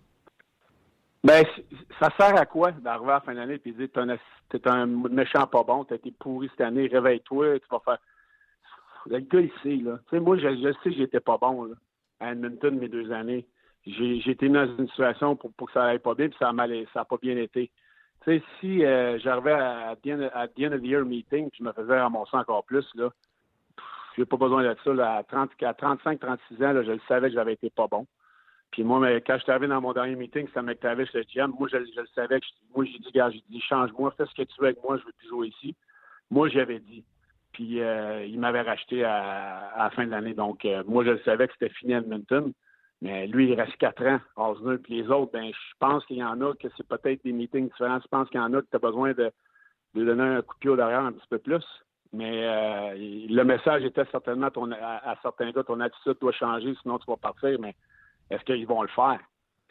Ben, 1.24 1.46
ça 2.00 2.10
sert 2.18 2.36
à 2.36 2.48
quoi 2.48 2.72
d'arriver 2.72 3.12
à 3.12 3.16
la 3.16 3.22
fin 3.22 3.36
d'année 3.36 3.62
et 3.64 3.72
dire 3.72 3.88
t'es 4.50 4.68
un, 4.68 4.82
un 4.82 4.86
méchant 4.88 5.46
pas 5.46 5.62
bon, 5.62 5.86
t'as 5.86 5.98
été 5.98 6.10
pourri 6.10 6.50
cette 6.50 6.62
année, 6.62 6.88
réveille-toi, 6.88 7.60
tu 7.60 7.68
vas 7.70 7.82
faire. 7.86 8.00
Le 9.06 9.20
gars, 9.20 9.48
sait, 9.62 9.76
là. 9.76 10.00
Tu 10.10 10.16
sais, 10.16 10.20
moi, 10.20 10.38
je, 10.40 10.74
sais 10.84 10.90
que 10.90 10.96
j'étais 10.96 11.20
pas 11.20 11.38
bon, 11.38 11.66
là, 11.66 11.76
à 12.20 12.32
Edmonton, 12.32 12.80
mes 12.80 12.90
deux 12.90 13.12
années. 13.12 13.46
J'ai 13.86 14.28
été 14.28 14.50
dans 14.50 14.76
une 14.76 14.88
situation 14.88 15.36
pour, 15.36 15.52
que 15.56 15.72
ça 15.72 15.84
aille 15.84 16.00
pas 16.00 16.16
bien, 16.16 16.30
puis 16.30 16.38
ça 16.40 16.50
a 16.50 16.68
ça 16.94 17.02
a 17.02 17.06
pas 17.06 17.18
bien 17.22 17.38
été. 17.38 17.70
Tu 18.24 18.40
sais, 18.40 18.44
si 18.60 18.84
euh, 18.84 19.20
j'arrivais 19.20 19.54
à, 19.54 19.90
à 19.90 19.96
the 19.96 20.08
end 20.64 20.74
of 20.74 20.82
the 20.82 20.86
year 20.86 21.06
meeting, 21.06 21.50
je 21.56 21.64
me 21.64 21.72
faisais 21.74 22.00
ramasser 22.00 22.38
encore 22.38 22.64
plus, 22.64 22.86
là, 22.96 23.12
j'ai 24.22 24.26
pas 24.28 24.38
besoin 24.38 24.64
de 24.64 24.76
ça, 24.84 24.94
là, 24.94 25.16
à, 25.18 25.24
30, 25.24 25.50
à 25.64 25.74
35, 25.74 26.20
36 26.20 26.64
ans, 26.64 26.74
là, 26.74 26.84
je 26.84 26.92
le 26.92 27.02
savais 27.08 27.30
que 27.30 27.34
j'avais 27.34 27.54
été 27.54 27.72
pas 27.72 27.88
bon. 27.88 28.06
Puis 28.72 28.84
moi, 28.84 29.00
mais 29.00 29.20
quand 29.22 29.38
je 29.38 29.44
suis 29.44 29.52
arrivé 29.52 29.68
dans 29.68 29.82
mon 29.82 29.94
dernier 29.94 30.16
meeting, 30.16 30.48
ça 30.54 30.62
McTavish, 30.62 31.12
le 31.14 31.24
GM, 31.24 31.52
moi, 31.58 31.68
je, 31.70 31.78
le 31.78 32.08
savais. 32.14 32.40
Que 32.40 32.46
moi, 32.76 32.86
j'ai 32.86 33.00
dit, 33.00 33.12
gars, 33.12 33.32
j'ai 33.32 33.44
dit, 33.50 33.60
change-moi, 33.62 34.14
fais 34.16 34.26
ce 34.26 34.34
que 34.36 34.44
tu 34.44 34.54
veux 34.60 34.68
avec 34.68 34.84
moi, 34.84 34.98
je 34.98 35.06
veux 35.06 35.12
plus 35.18 35.28
jouer 35.28 35.48
ici. 35.48 35.76
Moi, 36.30 36.50
j'avais 36.50 36.80
dit. 36.80 37.04
Puis 37.52 37.82
euh, 37.82 38.24
il 38.26 38.40
m'avait 38.40 38.62
racheté 38.62 39.04
à, 39.04 39.74
la 39.78 39.90
fin 39.90 40.06
de 40.06 40.12
l'année. 40.12 40.34
Donc, 40.34 40.64
euh, 40.64 40.84
moi, 40.86 41.04
je 41.04 41.12
le 41.12 41.20
savais 41.20 41.48
que 41.48 41.54
c'était 41.54 41.74
fini 41.74 41.96
à 41.96 41.98
Edmonton. 41.98 42.54
Mais 43.02 43.26
lui, 43.28 43.50
il 43.50 43.60
reste 43.60 43.76
quatre 43.78 44.06
ans, 44.06 44.22
Osner. 44.38 44.78
Puis 44.78 45.02
les 45.02 45.10
autres, 45.10 45.32
ben, 45.34 45.52
je 45.52 45.74
pense 45.80 46.06
qu'il 46.06 46.18
y 46.18 46.24
en 46.24 46.40
a 46.42 46.54
que 46.54 46.68
c'est 46.78 46.88
peut-être 46.88 47.24
des 47.26 47.34
meetings 47.34 47.68
différents. 47.68 48.00
Je 48.00 48.08
pense 48.08 48.30
qu'il 48.30 48.40
y 48.40 48.44
en 48.44 48.54
a 48.54 48.62
que 48.62 48.68
tu 48.70 48.76
as 48.76 48.80
besoin 48.80 49.12
de, 49.14 49.32
de 49.96 50.06
donner 50.06 50.24
un 50.24 50.42
coup 50.44 50.54
de 50.56 50.60
pied 50.60 50.70
au 50.70 50.76
derrière 50.78 51.02
un 51.02 51.12
petit 51.12 51.28
peu 51.30 51.40
plus. 51.40 51.66
Mais 52.14 52.44
euh, 52.44 52.94
le 52.98 53.44
message 53.44 53.84
était 53.84 54.06
certainement 54.12 54.48
à, 54.48 55.12
à, 55.12 55.16
certains 55.22 55.52
gars, 55.52 55.64
ton 55.64 55.80
attitude 55.80 56.18
doit 56.20 56.34
changer, 56.34 56.76
sinon 56.82 57.00
tu 57.00 57.06
vas 57.10 57.18
partir. 57.18 57.58
Mais 57.60 57.76
est-ce 58.30 58.44
qu'ils 58.44 58.68
vont 58.68 58.82
le 58.82 58.90
faire? 58.90 59.20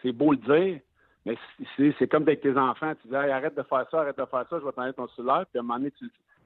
C'est 0.03 0.13
beau 0.13 0.33
le 0.33 0.39
dire, 0.39 0.81
mais 1.27 1.37
c'est 1.77 2.09
comme 2.09 2.23
avec 2.23 2.41
tes 2.41 2.57
enfants. 2.57 2.95
Tu 3.03 3.09
dis, 3.09 3.15
arrête 3.15 3.57
de 3.57 3.63
faire 3.63 3.87
ça, 3.91 4.01
arrête 4.01 4.17
de 4.17 4.25
faire 4.25 4.47
ça, 4.49 4.59
je 4.59 4.65
vais 4.65 4.73
t'enlever 4.73 4.95
ton 4.95 5.09
cellulaire. 5.09 5.45
Puis 5.51 5.59
à 5.59 5.61
un 5.61 5.63
moment 5.63 5.79
donné, 5.79 5.93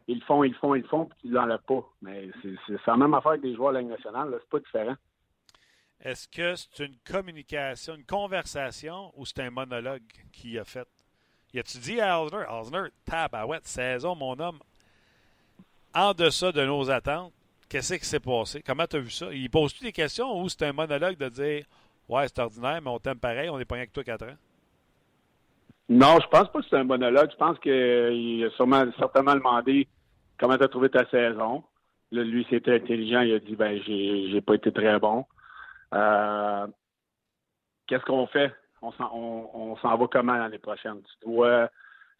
ils 0.09 0.19
le 0.19 0.25
font, 0.25 0.43
ils 0.43 0.51
le 0.53 0.59
font, 0.59 0.75
ils 0.75 0.83
le 0.83 0.89
font, 0.89 1.05
puis 1.07 1.19
tu 1.23 1.29
ne 1.29 1.35
l'enlèves 1.35 1.63
pas. 1.67 1.89
Mais 2.03 2.29
c'est 2.43 2.87
la 2.87 2.97
même 2.97 3.15
affaire 3.15 3.33
avec 3.33 3.43
des 3.43 3.55
joueurs 3.55 3.71
de 3.71 3.75
la 3.75 3.81
Ligue 3.83 3.91
nationale. 3.91 4.37
C'est 4.41 4.51
pas 4.51 4.59
différent. 4.59 4.97
Est-ce 6.01 6.29
que 6.29 6.57
c'est 6.57 6.85
une 6.85 6.97
communication, 7.07 7.95
une 7.95 8.05
conversation 8.05 9.13
ou 9.17 9.25
c'est 9.25 9.41
un 9.41 9.51
monologue 9.51 10.03
qu'il 10.33 10.59
a 10.59 10.65
fait? 10.65 10.89
Y 11.55 11.61
a-tu 11.61 11.79
dit 11.79 12.01
à 12.01 12.21
Osner, 12.21 12.45
Osner, 12.51 12.89
tabarouette, 13.05 13.67
saison, 13.67 14.17
mon 14.17 14.39
homme, 14.41 14.59
en 15.95 16.13
deçà 16.13 16.53
de 16.53 16.65
nos 16.65 16.91
attentes, 16.91 17.33
qu'est-ce 17.69 17.95
qui 17.95 18.05
s'est 18.07 18.21
passé? 18.21 18.63
Comment 18.63 18.87
tu 18.87 18.97
as 18.97 19.01
vu 19.01 19.11
ça? 19.11 19.27
Il 19.33 19.49
pose-tu 19.51 19.85
des 19.85 19.93
questions 19.93 20.41
ou 20.41 20.49
c'est 20.49 20.65
un 20.65 20.73
monologue 20.73 21.17
de 21.17 21.29
dire 21.29 21.65
Ouais, 22.09 22.27
c'est 22.29 22.39
ordinaire, 22.39 22.81
mais 22.83 22.91
on 22.91 22.99
t'aime 22.99 23.19
pareil, 23.19 23.49
on 23.49 23.59
est 23.59 23.65
pas 23.65 23.77
rien 23.77 23.87
que 23.87 23.93
toi 23.93 24.05
4 24.05 24.25
ans? 24.25 24.37
Non, 25.89 26.19
je 26.21 26.29
pense 26.29 26.51
pas 26.51 26.61
que 26.61 26.67
c'est 26.69 26.77
un 26.77 26.85
monologue. 26.85 27.31
Je 27.31 27.37
pense 27.37 27.59
qu'il 27.59 28.45
a 28.45 28.51
sûrement, 28.57 28.85
certainement 28.99 29.35
demandé 29.35 29.87
comment 30.39 30.57
tu 30.57 30.65
as 30.65 30.69
trouvé 30.69 30.89
ta 30.89 31.09
saison. 31.09 31.63
Là, 32.11 32.23
lui, 32.23 32.47
c'était 32.49 32.75
intelligent. 32.75 33.21
Il 33.21 33.35
a 33.35 33.39
dit 33.39 33.57
ben 33.57 33.81
j'ai, 33.83 34.41
pas 34.41 34.55
été 34.55 34.73
très 34.73 34.99
bon. 34.99 35.27
Euh, 35.93 36.67
qu'est-ce 37.87 38.05
qu'on 38.05 38.27
fait? 38.27 38.53
On 38.83 38.93
s'en, 38.93 39.97
va 39.97 40.07
comment 40.11 40.35
l'année 40.35 40.59
prochaine? 40.59 41.01
Tu. 41.23 41.29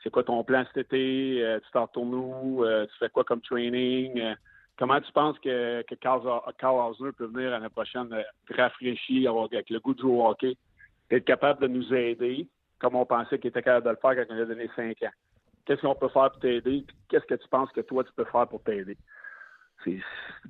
C'est 0.03 0.11
quoi 0.11 0.23
ton 0.25 0.45
plan 0.45 0.65
cet 0.67 0.87
été? 0.87 1.43
Euh, 1.43 1.61
tu 1.61 1.71
t'en 1.73 1.87
retournes 1.87 2.15
où? 2.15 2.65
Euh, 2.65 2.87
tu 2.87 2.99
fais 2.99 3.09
quoi 3.09 3.25
comme 3.25 3.41
training? 3.41 4.35
comment 4.77 5.01
tu 5.01 5.13
penses 5.13 5.39
que, 5.39 5.83
que 5.83 5.95
Carl, 5.95 6.21
Carl 6.59 6.93
peut 7.17 7.27
venir 7.27 7.51
l'année 7.51 7.69
prochaine 7.69 8.09
rafraîchi, 8.51 9.27
avec 9.29 9.71
le 9.71 9.79
goût 9.79 9.95
de 9.95 10.01
jouer 10.01 10.11
au 10.11 10.27
hockey, 10.27 10.57
être 11.11 11.25
capable 11.25 11.63
de 11.63 11.69
nous 11.69 11.95
aider? 11.95 12.49
comme 12.85 12.97
on 12.97 13.07
pensait 13.07 13.39
qu'il 13.39 13.49
était 13.49 13.63
capable 13.63 13.87
de 13.87 13.91
le 13.91 13.97
faire 13.97 14.15
quand 14.15 14.35
on 14.35 14.43
a 14.43 14.45
donné 14.45 14.69
cinq 14.77 15.03
ans? 15.03 15.13
Qu'est-ce 15.65 15.81
qu'on 15.81 15.95
peut 15.95 16.09
faire 16.09 16.31
pour 16.31 16.41
t'aider? 16.41 16.85
Qu'est-ce 17.09 17.25
que 17.25 17.35
tu 17.35 17.49
penses 17.49 17.73
que 17.73 17.81
toi, 17.81 18.05
tu 18.05 18.13
peux 18.13 18.25
faire 18.25 18.47
pour 18.47 18.63
t'aider? 18.63 18.99
Tu 19.83 20.03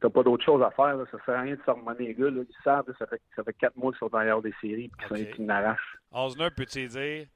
n'as 0.03 0.11
pas 0.11 0.23
d'autre 0.25 0.45
chose 0.45 0.61
à 0.61 0.71
faire. 0.73 0.97
Ça 1.13 1.17
ne 1.17 1.23
sert 1.23 1.35
à 1.37 1.41
rien 1.43 1.55
de 1.55 1.61
s'harmonier 1.65 2.09
les 2.09 2.15
gars. 2.15 2.29
Ils 2.29 2.47
savent, 2.65 2.93
ça 2.99 3.07
fait, 3.07 3.21
ça 3.37 3.45
fait 3.45 3.53
quatre 3.53 3.77
mois 3.77 3.93
qu'ils 3.93 4.01
sont 4.01 4.09
derrière 4.09 4.43
des 4.43 4.53
séries 4.61 4.91
et 5.11 5.15
qu'ils 5.15 5.33
okay. 5.33 5.43
n'arrachent. 5.43 5.99
Osner, 6.11 6.49
peux-tu 6.57 6.89
dire, 6.89 7.27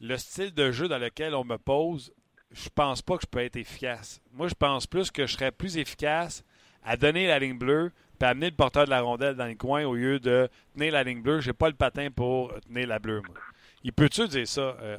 le 0.00 0.16
style 0.16 0.54
de 0.54 0.70
jeu 0.70 0.88
dans 0.88 0.98
lequel 0.98 1.34
on 1.34 1.44
me 1.44 1.56
pose, 1.56 2.12
je 2.50 2.68
pense 2.68 3.02
pas 3.02 3.16
que 3.16 3.22
je 3.22 3.26
peux 3.26 3.40
être 3.40 3.56
efficace. 3.56 4.20
Moi, 4.32 4.48
je 4.48 4.54
pense 4.54 4.86
plus 4.86 5.10
que 5.10 5.26
je 5.26 5.32
serais 5.32 5.52
plus 5.52 5.76
efficace 5.76 6.44
à 6.84 6.96
donner 6.96 7.26
la 7.26 7.38
ligne 7.38 7.58
bleue 7.58 7.92
puis 8.18 8.28
amener 8.28 8.50
le 8.50 8.56
porteur 8.56 8.84
de 8.84 8.90
la 8.90 9.00
rondelle 9.00 9.36
dans 9.36 9.46
le 9.46 9.54
coin 9.54 9.84
au 9.84 9.94
lieu 9.94 10.18
de 10.18 10.48
tenir 10.74 10.92
la 10.92 11.04
ligne 11.04 11.22
bleue. 11.22 11.40
J'ai 11.40 11.52
pas 11.52 11.68
le 11.68 11.74
patin 11.74 12.08
pour 12.14 12.52
tenir 12.60 12.88
la 12.88 12.98
bleue, 12.98 13.22
moi. 13.26 13.36
Il 13.84 13.92
peut-tu 13.92 14.26
dire 14.26 14.46
ça, 14.46 14.76
euh, 14.82 14.96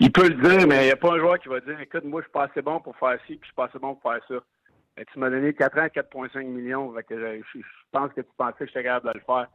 Il 0.00 0.12
peut 0.12 0.28
le 0.28 0.34
dire, 0.34 0.66
mais 0.66 0.82
il 0.82 0.86
n'y 0.86 0.90
a 0.90 0.96
pas 0.96 1.12
un 1.12 1.18
joueur 1.18 1.38
qui 1.38 1.48
va 1.48 1.60
dire 1.60 1.80
Écoute, 1.80 2.04
moi, 2.04 2.20
je 2.20 2.26
suis 2.26 2.32
pas 2.32 2.44
assez 2.44 2.60
bon 2.60 2.80
pour 2.80 2.96
faire 2.96 3.18
ci, 3.26 3.36
puis 3.36 3.40
je 3.42 3.46
suis 3.46 3.54
pas 3.54 3.66
assez 3.66 3.78
bon 3.78 3.94
pour 3.94 4.12
faire 4.12 4.22
ça. 4.28 4.34
Et 4.96 5.04
tu 5.06 5.18
m'as 5.18 5.30
donné 5.30 5.52
4 5.54 5.78
ans, 5.78 5.86
4,5 5.86 6.44
millions. 6.44 6.92
que 7.08 7.18
je, 7.18 7.60
pense 7.90 8.12
que 8.12 8.20
tu 8.20 8.28
pensais 8.36 8.58
que 8.58 8.66
j'étais 8.66 8.84
capable 8.84 9.14
de 9.14 9.18
le 9.18 9.24
faire. 9.24 9.48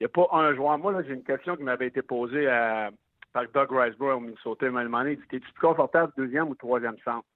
Il 0.00 0.04
n'y 0.04 0.06
a 0.06 0.08
pas 0.08 0.28
un 0.32 0.54
joueur. 0.54 0.78
Moi, 0.78 1.02
j'ai 1.02 1.14
une 1.14 1.22
question 1.22 1.56
qui 1.56 1.62
m'avait 1.62 1.86
été 1.86 2.02
posée 2.02 2.46
par 3.32 3.44
Doug 3.52 3.68
Riceborough 3.70 4.16
au 4.16 4.20
Minnesota. 4.20 4.66
Il 4.66 4.72
m'a 4.72 4.82
demandé 4.82 5.12
Es-tu 5.12 5.40
plus 5.40 5.60
confortable 5.60 6.12
deuxième 6.16 6.48
ou 6.48 6.54
troisième 6.54 6.98
centre? 7.04 7.26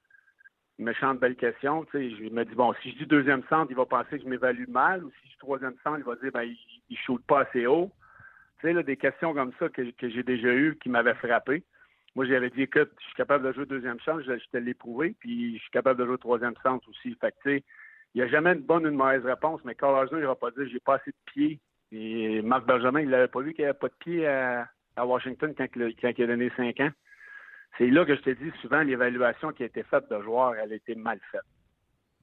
Méchante 0.79 1.19
belle 1.19 1.37
question. 1.37 1.85
Tu 1.87 1.91
sais, 1.93 2.11
je 2.11 2.33
me 2.33 2.45
dis 2.45 2.55
Bon, 2.55 2.73
si 2.83 2.93
je 2.93 2.99
dis 2.99 3.07
deuxième 3.07 3.43
centre, 3.49 3.71
il 3.71 3.77
va 3.77 3.87
penser 3.87 4.19
que 4.19 4.25
je 4.25 4.29
m'évalue 4.29 4.69
mal, 4.69 5.05
ou 5.05 5.11
si 5.11 5.27
je 5.27 5.33
dis 5.33 5.39
troisième 5.39 5.77
centre, 5.85 5.99
il 5.99 6.05
va 6.05 6.17
dire 6.17 6.31
ben, 6.33 6.43
il 6.43 6.57
ne 6.91 6.97
shoot 6.97 7.23
pas 7.27 7.41
assez 7.41 7.67
haut. 7.67 7.91
Tu 8.61 8.67
sais, 8.67 8.73
là, 8.73 8.83
des 8.83 8.97
questions 8.97 9.35
comme 9.35 9.53
ça 9.59 9.69
que, 9.69 9.83
j'ai 10.01 10.23
déjà 10.23 10.49
eues 10.49 10.77
qui 10.83 10.89
m'avaient 10.89 11.15
frappé. 11.15 11.63
Moi, 12.17 12.27
j'avais 12.27 12.51
dit, 12.51 12.63
écoute, 12.63 12.91
je 12.99 13.05
suis 13.05 13.15
capable 13.15 13.47
de 13.47 13.53
jouer 13.53 13.67
deuxième 13.67 14.01
chance, 14.01 14.23
je, 14.27 14.33
te 14.51 14.57
l'ai 14.57 14.75
prouvé, 14.75 15.15
puis 15.21 15.57
je 15.57 15.61
suis 15.61 15.71
capable 15.71 16.01
de 16.01 16.07
jouer 16.07 16.19
troisième 16.19 16.57
centre 16.65 16.89
aussi. 16.89 17.15
Fait 17.21 17.33
tu 17.43 17.51
sais, 17.51 17.65
il 18.15 18.23
n'y 18.23 18.27
a 18.27 18.29
jamais 18.29 18.55
une 18.55 18.63
bonne 18.63 18.85
ou 18.87 18.89
une 18.89 18.97
mauvaise 18.97 19.25
réponse, 19.25 19.61
mais 19.65 19.77
Carl 19.77 20.09
il 20.11 20.19
va 20.19 20.35
pas 20.35 20.51
dire, 20.51 20.67
j'ai 20.69 20.81
pas 20.81 20.97
assez 20.97 21.11
de 21.11 21.33
pieds. 21.33 21.61
Et 21.93 22.43
Marc 22.43 22.67
Benjamin, 22.67 23.01
il 23.01 23.09
n'avait 23.09 23.29
pas 23.29 23.41
vu 23.41 23.55
qu'il 23.55 23.65
n'y 23.65 23.71
avait 23.71 23.79
pas 23.79 23.89
de 23.89 23.95
pieds 23.99 24.27
à, 24.27 24.69
Washington 24.97 25.55
quand, 25.57 25.67
il 25.77 26.23
a 26.23 26.27
donné 26.27 26.51
cinq 26.57 26.81
ans. 26.81 26.91
C'est 27.77 27.87
là 27.87 28.05
que 28.05 28.17
je 28.17 28.23
te 28.23 28.31
dis 28.31 28.51
souvent, 28.61 28.83
l'évaluation 28.83 29.53
qui 29.53 29.63
a 29.63 29.67
été 29.67 29.85
faite 29.85 30.11
de 30.11 30.21
joueurs, 30.23 30.55
elle 30.57 30.73
a 30.73 30.75
été 30.75 30.95
mal 30.97 31.21
faite. 31.31 31.43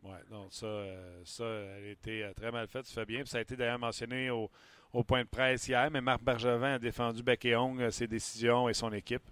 Oui, 0.04 0.18
non, 0.30 0.50
ça, 0.50 0.66
euh, 0.66 1.22
ça, 1.24 1.46
elle 1.46 1.86
a 1.86 1.92
été 1.92 2.24
euh, 2.24 2.34
très 2.34 2.52
mal 2.52 2.68
faite, 2.68 2.86
ça 2.86 3.02
fait 3.02 3.08
bien. 3.08 3.20
Puis 3.22 3.30
ça 3.30 3.38
a 3.38 3.42
été 3.42 3.56
d'ailleurs 3.56 3.80
mentionné 3.80 4.30
au, 4.30 4.52
au 4.94 5.04
point 5.04 5.24
de 5.24 5.30
presse 5.30 5.68
hier, 5.68 5.90
mais 5.92 6.02
Marc 6.02 6.22
Bergevin 6.22 6.74
a 6.74 6.80
défendu 6.80 7.24
bec 7.24 7.44
et 7.46 7.56
ongle 7.56 7.92
ses 7.92 8.08
décisions 8.08 8.70
et 8.70 8.74
son 8.74 8.92
équipe. 8.94 9.24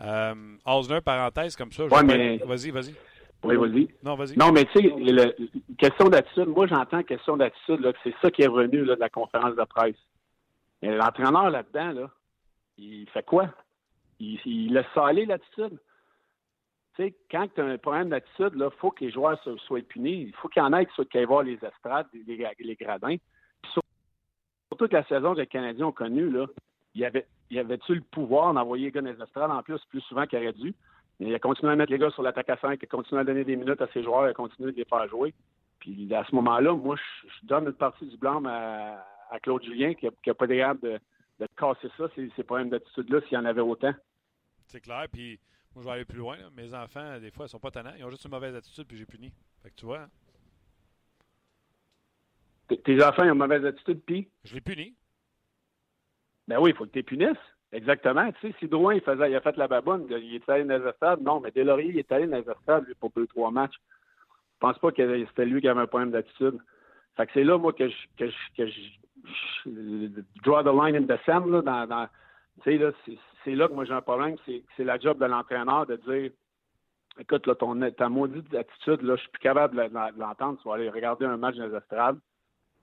Euh, 0.00 0.34
Osner, 0.64 1.00
parenthèse 1.00 1.56
comme 1.56 1.72
ça. 1.72 1.86
Vas-y, 1.86 2.70
vas-y. 2.70 2.94
Oui, 3.44 3.56
vas-y. 3.56 3.88
Non, 4.02 4.16
vas-y. 4.16 4.36
Non, 4.36 4.52
mais 4.52 4.64
tu 4.64 4.80
sais, 4.80 5.36
question 5.78 6.08
d'attitude, 6.08 6.48
moi 6.48 6.66
j'entends 6.66 7.02
question 7.02 7.36
d'attitude, 7.36 7.92
c'est 8.02 8.14
ça 8.20 8.30
qui 8.30 8.42
est 8.42 8.48
revenu 8.48 8.84
là, 8.84 8.96
de 8.96 9.00
la 9.00 9.08
conférence 9.08 9.54
de 9.54 9.64
presse. 9.64 9.96
L'entraîneur 10.82 11.50
là-dedans, 11.50 11.92
là, 11.92 12.10
il 12.76 13.08
fait 13.10 13.24
quoi? 13.24 13.48
Il, 14.18 14.40
il 14.44 14.72
laisse 14.72 14.86
ça 14.94 15.06
aller, 15.06 15.26
l'attitude. 15.26 15.78
Tu 16.96 17.04
sais, 17.04 17.14
quand 17.30 17.46
tu 17.54 17.60
as 17.60 17.64
un 17.64 17.78
problème 17.78 18.08
d'attitude, 18.08 18.52
il 18.54 18.68
faut 18.78 18.90
que 18.90 19.04
les 19.04 19.12
joueurs 19.12 19.40
soient 19.66 19.80
punis. 19.82 20.22
Il 20.28 20.34
faut 20.34 20.48
qu'il 20.48 20.62
y 20.62 20.64
en 20.64 20.72
ait 20.72 20.86
qui 20.86 21.18
aillent 21.18 21.24
voir 21.24 21.44
les 21.44 21.58
estrades, 21.64 22.06
les, 22.12 22.48
les 22.58 22.74
gradins 22.74 23.16
toute 24.78 24.92
la 24.92 25.04
saison 25.04 25.34
que 25.34 25.40
les 25.40 25.46
Canadiens 25.46 25.86
ont 25.86 25.92
connue, 25.92 26.30
là, 26.30 26.46
il 26.94 27.02
y 27.02 27.04
avait, 27.04 27.26
y 27.50 27.58
avait-tu 27.58 27.96
le 27.96 28.00
pouvoir 28.00 28.54
d'envoyer 28.54 28.86
les 28.86 28.92
gars 28.92 29.02
dans 29.02 29.10
les 29.10 29.22
estrades 29.22 29.50
en 29.50 29.62
plus, 29.62 29.80
plus 29.90 30.00
souvent 30.02 30.26
qu'il 30.26 30.38
aurait 30.38 30.52
dû? 30.52 30.74
Il 31.20 31.34
a 31.34 31.38
continué 31.38 31.72
à 31.72 31.76
mettre 31.76 31.92
les 31.92 31.98
gars 31.98 32.10
sur 32.10 32.22
l'attaque 32.22 32.50
à 32.50 32.56
5, 32.56 32.78
il 32.80 32.84
a 32.84 32.88
continué 32.88 33.20
à 33.20 33.24
donner 33.24 33.44
des 33.44 33.56
minutes 33.56 33.80
à 33.80 33.88
ses 33.92 34.02
joueurs, 34.02 34.26
il 34.26 34.30
a 34.30 34.34
continué 34.34 34.72
de 34.72 34.76
les 34.76 34.84
faire 34.84 35.08
jouer. 35.08 35.34
Puis 35.80 36.12
à 36.14 36.24
ce 36.24 36.34
moment-là, 36.34 36.74
moi, 36.74 36.96
je, 36.96 37.46
donne 37.46 37.66
une 37.66 37.72
partie 37.72 38.06
du 38.06 38.16
blanc 38.16 38.42
à, 38.46 39.04
Claude 39.42 39.62
Julien 39.62 39.94
qui 39.94 40.06
n'a 40.06 40.34
pas 40.34 40.46
d'air 40.46 40.74
de, 40.76 40.98
de 41.38 41.46
casser 41.56 41.88
ça, 41.96 42.04
ces, 42.14 42.30
ces 42.34 42.42
problèmes 42.42 42.70
d'attitude-là, 42.70 43.20
s'il 43.22 43.34
y 43.34 43.36
en 43.36 43.44
avait 43.44 43.60
autant. 43.60 43.92
C'est 44.66 44.80
clair, 44.80 45.06
puis 45.12 45.38
moi, 45.74 45.82
je 45.82 45.88
vais 45.88 45.94
aller 45.94 46.04
plus 46.04 46.18
loin. 46.18 46.36
Mes 46.56 46.74
enfants, 46.74 47.18
des 47.20 47.30
fois, 47.30 47.46
ils 47.46 47.48
sont 47.48 47.58
pas 47.58 47.70
tannants. 47.70 47.92
Ils 47.96 48.04
ont 48.04 48.10
juste 48.10 48.24
une 48.24 48.30
mauvaise 48.30 48.54
attitude, 48.54 48.86
puis 48.86 48.96
j'ai 48.96 49.06
puni. 49.06 49.32
Fait 49.62 49.70
que 49.70 49.74
tu 49.76 49.86
vois, 49.86 50.08
tes 52.68 53.02
enfants 53.02 53.22
ont 53.22 53.32
une 53.32 53.38
mauvaise 53.38 53.64
attitude, 53.64 54.00
puis? 54.04 54.28
Je 54.44 54.54
les 54.54 54.60
punis. 54.60 54.94
Ben 56.46 56.58
oui, 56.60 56.70
il 56.70 56.76
faut 56.76 56.84
que 56.84 56.90
tu 56.90 56.98
les 56.98 57.02
punisses. 57.02 57.57
Exactement. 57.72 58.30
Tu 58.40 58.48
sais, 58.48 58.54
si 58.58 58.68
Drouin, 58.68 58.94
il, 58.94 59.00
faisait, 59.02 59.30
il 59.30 59.36
a 59.36 59.40
fait 59.40 59.56
la 59.56 59.68
baboune, 59.68 60.06
il 60.10 60.34
est 60.34 60.48
allé 60.48 60.64
dans 60.64 60.82
les 60.82 60.88
estrades. 60.88 61.20
Non, 61.20 61.40
mais 61.40 61.50
Delaurier, 61.50 61.90
il 61.90 61.98
est 61.98 62.12
allé 62.12 62.26
dans 62.26 62.38
les 62.38 62.50
estrades, 62.50 62.86
lui, 62.86 62.94
pour 62.94 63.10
deux, 63.14 63.26
trois 63.26 63.50
matchs. 63.50 63.76
Je 64.54 64.60
pense 64.60 64.78
pas 64.78 64.90
que 64.90 65.26
c'était 65.26 65.44
lui 65.44 65.60
qui 65.60 65.68
avait 65.68 65.80
un 65.80 65.86
problème 65.86 66.10
d'attitude. 66.10 66.58
Fait 67.16 67.26
que 67.26 67.32
c'est 67.34 67.44
là, 67.44 67.58
moi, 67.58 67.72
que 67.72 67.88
je, 67.88 67.96
que 68.16 68.30
que 68.56 68.64
draw 70.42 70.62
the 70.62 70.72
line 70.72 70.96
in 70.96 71.06
the 71.06 71.20
sand, 71.26 71.50
là, 71.50 71.60
dans, 71.62 72.06
tu 72.62 72.70
sais, 72.70 72.78
là, 72.78 72.90
c'est 73.44 73.54
là 73.54 73.68
que 73.68 73.74
moi 73.74 73.84
j'ai 73.84 73.92
un 73.92 74.00
problème. 74.00 74.36
C'est 74.76 74.84
la 74.84 74.98
job 74.98 75.18
de 75.18 75.26
l'entraîneur 75.26 75.86
de 75.86 75.96
dire 75.96 76.30
écoute, 77.18 77.46
là, 77.46 77.54
ton, 77.54 77.78
ta 77.90 78.08
maudite 78.08 78.54
attitude, 78.54 79.02
là, 79.02 79.16
je 79.16 79.22
suis 79.22 79.30
plus 79.30 79.40
capable 79.40 79.76
de 79.76 80.20
l'entendre. 80.20 80.58
Tu 80.62 80.68
vas 80.68 80.74
aller 80.74 80.88
regarder 80.88 81.26
un 81.26 81.36
match 81.36 81.56
dans 81.56 81.66
les 81.66 81.76
estrades 81.76 82.18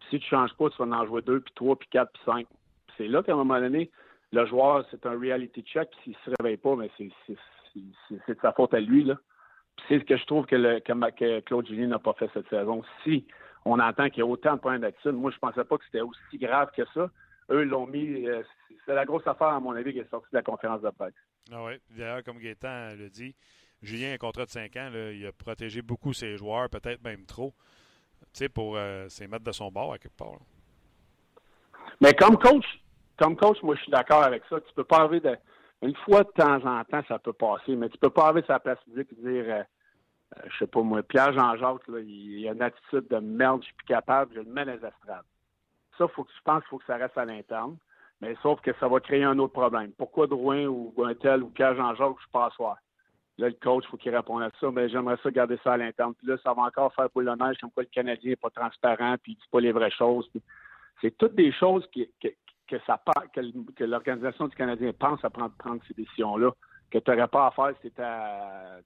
si 0.09 0.19
tu 0.19 0.27
changes 0.27 0.53
pas, 0.53 0.69
tu 0.69 0.77
vas 0.77 0.97
en 0.97 1.05
jouer 1.05 1.21
deux, 1.21 1.39
puis 1.39 1.53
trois, 1.55 1.75
puis 1.75 1.88
quatre, 1.89 2.11
puis 2.13 2.21
cinq. 2.25 2.47
C'est 2.97 3.07
là 3.07 3.23
qu'à 3.23 3.33
un 3.33 3.38
moment 3.38 3.59
donné, 3.59 3.89
le 4.32 4.45
joueur, 4.45 4.86
c'est 4.91 5.05
un 5.05 5.19
reality 5.19 5.61
check. 5.63 5.89
S'il 6.03 6.13
ne 6.13 6.17
se 6.17 6.36
réveille 6.39 6.57
pas, 6.57 6.76
mais 6.76 6.89
c'est 6.97 7.09
de 7.76 8.38
sa 8.41 8.53
faute 8.53 8.73
à 8.73 8.80
lui. 8.80 9.03
Là. 9.03 9.15
c'est 9.88 9.99
ce 9.99 10.05
que 10.05 10.17
je 10.17 10.26
trouve 10.26 10.45
que, 10.45 10.55
le, 10.55 10.80
que, 10.80 11.39
Claude 11.41 11.67
Julien 11.67 11.88
n'a 11.88 11.99
pas 11.99 12.13
fait 12.13 12.30
cette 12.34 12.49
saison. 12.49 12.84
Si 13.03 13.26
on 13.65 13.80
entend 13.80 14.09
qu'il 14.09 14.19
y 14.19 14.21
a 14.21 14.26
autant 14.26 14.55
de 14.55 14.59
points 14.59 14.80
d'attitude, 14.80 15.13
moi, 15.13 15.32
je 15.32 15.38
ne 15.38 15.39
pensais 15.39 15.63
pas 15.63 15.78
que 15.78 15.86
c'était 15.86 16.01
aussi 16.01 16.38
grave 16.38 16.69
que 16.76 16.84
ça. 16.93 17.09
Eux 17.49 17.63
l'ont 17.63 17.88
mis. 17.88 18.28
Euh, 18.28 18.43
c'est 18.86 18.95
la 18.95 19.05
grosse 19.05 19.26
affaire, 19.28 19.47
à 19.47 19.59
mon 19.59 19.76
avis, 19.76 19.93
qui 19.93 19.99
est 19.99 20.09
sortie 20.09 20.30
de 20.32 20.38
la 20.38 20.43
conférence 20.43 20.82
de 20.82 20.89
presse. 20.89 21.13
Ah 21.51 21.63
oui. 21.63 21.73
D'ailleurs, 21.91 22.23
comme 22.23 22.39
Gaétan 22.39 22.95
le 22.97 23.09
dit, 23.09 23.36
Julien 23.82 24.11
a 24.11 24.13
un 24.13 24.17
contrat 24.17 24.45
de 24.45 24.49
5 24.49 24.76
ans. 24.78 24.89
il 24.93 25.26
a 25.26 25.32
protégé 25.32 25.82
beaucoup 25.82 26.13
ses 26.13 26.38
joueurs, 26.38 26.69
peut-être 26.69 27.03
même 27.03 27.26
trop 27.26 27.53
pour 28.53 28.76
euh, 28.78 29.07
mettre 29.30 29.43
de 29.43 29.51
son 29.51 29.71
bord 29.71 29.93
à 29.93 29.97
quelque 29.97 30.17
part. 30.17 30.39
Mais 32.01 32.13
comme 32.13 32.38
coach, 32.38 32.65
comme 33.18 33.36
coach, 33.36 33.61
moi 33.63 33.76
je 33.76 33.82
suis 33.82 33.91
d'accord 33.91 34.24
avec 34.24 34.43
ça. 34.49 34.59
Tu 34.61 34.74
peux 34.74 34.84
pas 34.84 34.99
arriver 34.99 35.20
de. 35.20 35.38
Une 35.82 35.95
fois 35.97 36.24
de 36.24 36.30
temps 36.30 36.66
en 36.66 36.84
temps, 36.84 37.03
ça 37.07 37.20
peut 37.20 37.34
passer, 37.34 37.76
mais 37.76 37.89
tu 37.89 37.97
peux 37.97 38.09
pas 38.09 38.26
arriver 38.26 38.43
sur 38.43 38.53
la 38.53 38.59
place 38.59 38.80
publique 38.86 39.09
et 39.11 39.16
dire 39.16 39.45
euh, 39.47 39.63
euh, 40.38 40.41
je 40.47 40.57
sais 40.57 40.68
pas 40.68 40.82
moi, 40.82 41.03
Pierre 41.03 41.34
Jean-Jacques, 41.34 41.82
il 41.88 42.47
a 42.47 42.53
une 42.53 42.61
attitude 42.61 43.07
de 43.09 43.18
merde, 43.18 43.61
je 43.61 43.66
suis 43.66 43.76
plus 43.76 43.88
capable, 43.88 44.34
je 44.34 44.39
le 44.39 44.45
mets 44.45 44.66
dans 44.66 44.72
les 44.72 44.86
estrades. 44.86 45.26
Ça, 45.97 46.07
faut 46.07 46.24
que 46.24 46.32
je 46.36 46.41
pense 46.43 46.61
qu'il 46.61 46.70
faut 46.70 46.78
que 46.80 46.86
ça 46.86 46.95
reste 46.95 47.18
à 47.18 47.26
l'interne. 47.26 47.78
Mais 48.22 48.36
sauf 48.41 48.61
que 48.61 48.72
ça 48.80 48.88
va 48.88 48.99
créer 49.01 49.24
un 49.24 49.38
autre 49.39 49.53
problème. 49.53 49.91
Pourquoi 49.97 50.28
Drouin 50.28 50.66
ou 50.66 50.93
un 51.03 51.13
tel 51.13 51.43
ou 51.43 51.49
Pierre 51.49 51.76
Jean-Jacques, 51.76 52.16
je 52.18 52.22
suis 52.22 52.32
pas 52.32 52.49
soir? 52.51 52.78
Là, 53.38 53.49
le 53.49 53.55
coach, 53.61 53.84
il 53.86 53.89
faut 53.89 53.97
qu'il 53.97 54.16
réponde 54.16 54.43
à 54.43 54.49
ça, 54.59 54.72
mais 54.72 54.88
j'aimerais 54.88 55.18
ça 55.22 55.30
garder 55.30 55.59
ça 55.63 55.74
à 55.74 55.78
l'interne. 55.78 56.13
Puis 56.16 56.28
là, 56.28 56.38
ça 56.41 56.53
va 56.53 56.63
encore 56.63 56.93
faire 56.93 57.09
pour 57.09 57.22
le 57.22 57.36
neige, 57.36 57.57
comme 57.59 57.72
quoi 57.72 57.84
le 57.84 57.89
Canadien 57.89 58.30
n'est 58.30 58.36
pas 58.38 58.49
transparent, 58.49 59.16
puis 59.22 59.34
il 59.34 59.36
dit 59.36 59.49
pas 59.51 59.59
les 59.59 59.74
vraies 59.74 59.91
choses. 59.91 60.30
C'est 61.01 61.18
toutes 61.18 61.36
des 61.36 61.51
choses 61.51 61.86
qui, 61.91 62.09
que, 62.68 62.78
ça, 62.86 63.01
que, 63.34 63.72
que 63.74 63.84
l'organisation 63.84 64.47
du 64.47 64.55
Canadien 64.55 64.91
pense 64.93 65.24
à 65.24 65.30
prendre, 65.30 65.53
prendre 65.57 65.82
ces 65.88 65.93
décisions-là, 65.93 66.51
que 66.91 66.97
tu 66.99 67.11
n'aurais 67.11 67.28
pas 67.28 67.47
à 67.47 67.51
faire 67.51 67.74
si 67.82 67.91
tu 67.91 68.01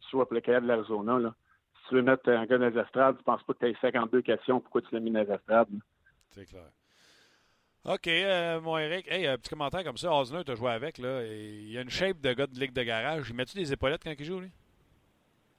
sois 0.09 0.25
pour 0.25 0.33
le 0.33 0.41
Canada 0.41 0.61
de 0.61 0.67
l'Arizona. 0.67 1.33
Si 1.81 1.89
tu 1.89 1.95
veux 1.95 2.01
mettre 2.01 2.29
un 2.29 2.45
gars 2.45 2.57
dans 2.57 2.69
les 2.69 2.79
estrades, 2.79 3.15
tu 3.15 3.21
ne 3.21 3.25
penses 3.25 3.43
pas 3.43 3.53
que 3.53 3.65
tu 3.65 3.65
as 3.65 3.79
52 3.81 4.21
questions, 4.21 4.59
pourquoi 4.59 4.81
tu 4.81 4.93
l'as 4.93 4.99
mis 4.99 5.11
dans 5.11 5.21
les 5.21 5.31
estrades? 5.31 5.69
C'est 6.29 6.45
clair. 6.45 6.69
OK, 7.85 8.07
euh, 8.07 8.59
mon 8.59 8.77
Eric. 8.77 9.09
Hey, 9.09 9.25
un 9.25 9.37
petit 9.37 9.49
commentaire 9.49 9.83
comme 9.83 9.97
ça. 9.97 10.13
Osner, 10.13 10.43
tu 10.43 10.51
as 10.51 10.55
joué 10.55 10.69
avec. 10.69 10.97
Là, 10.97 11.23
il 11.25 11.71
y 11.71 11.77
a 11.77 11.81
une 11.81 11.89
shape 11.89 12.19
de 12.19 12.33
gars 12.33 12.45
de 12.45 12.59
ligue 12.59 12.73
de 12.73 12.83
garage. 12.83 13.29
Il 13.29 13.35
met-tu 13.35 13.57
des 13.57 13.71
épaulettes 13.71 14.03
quand 14.03 14.13
il 14.17 14.25
joue, 14.25 14.41
lui? 14.41 14.51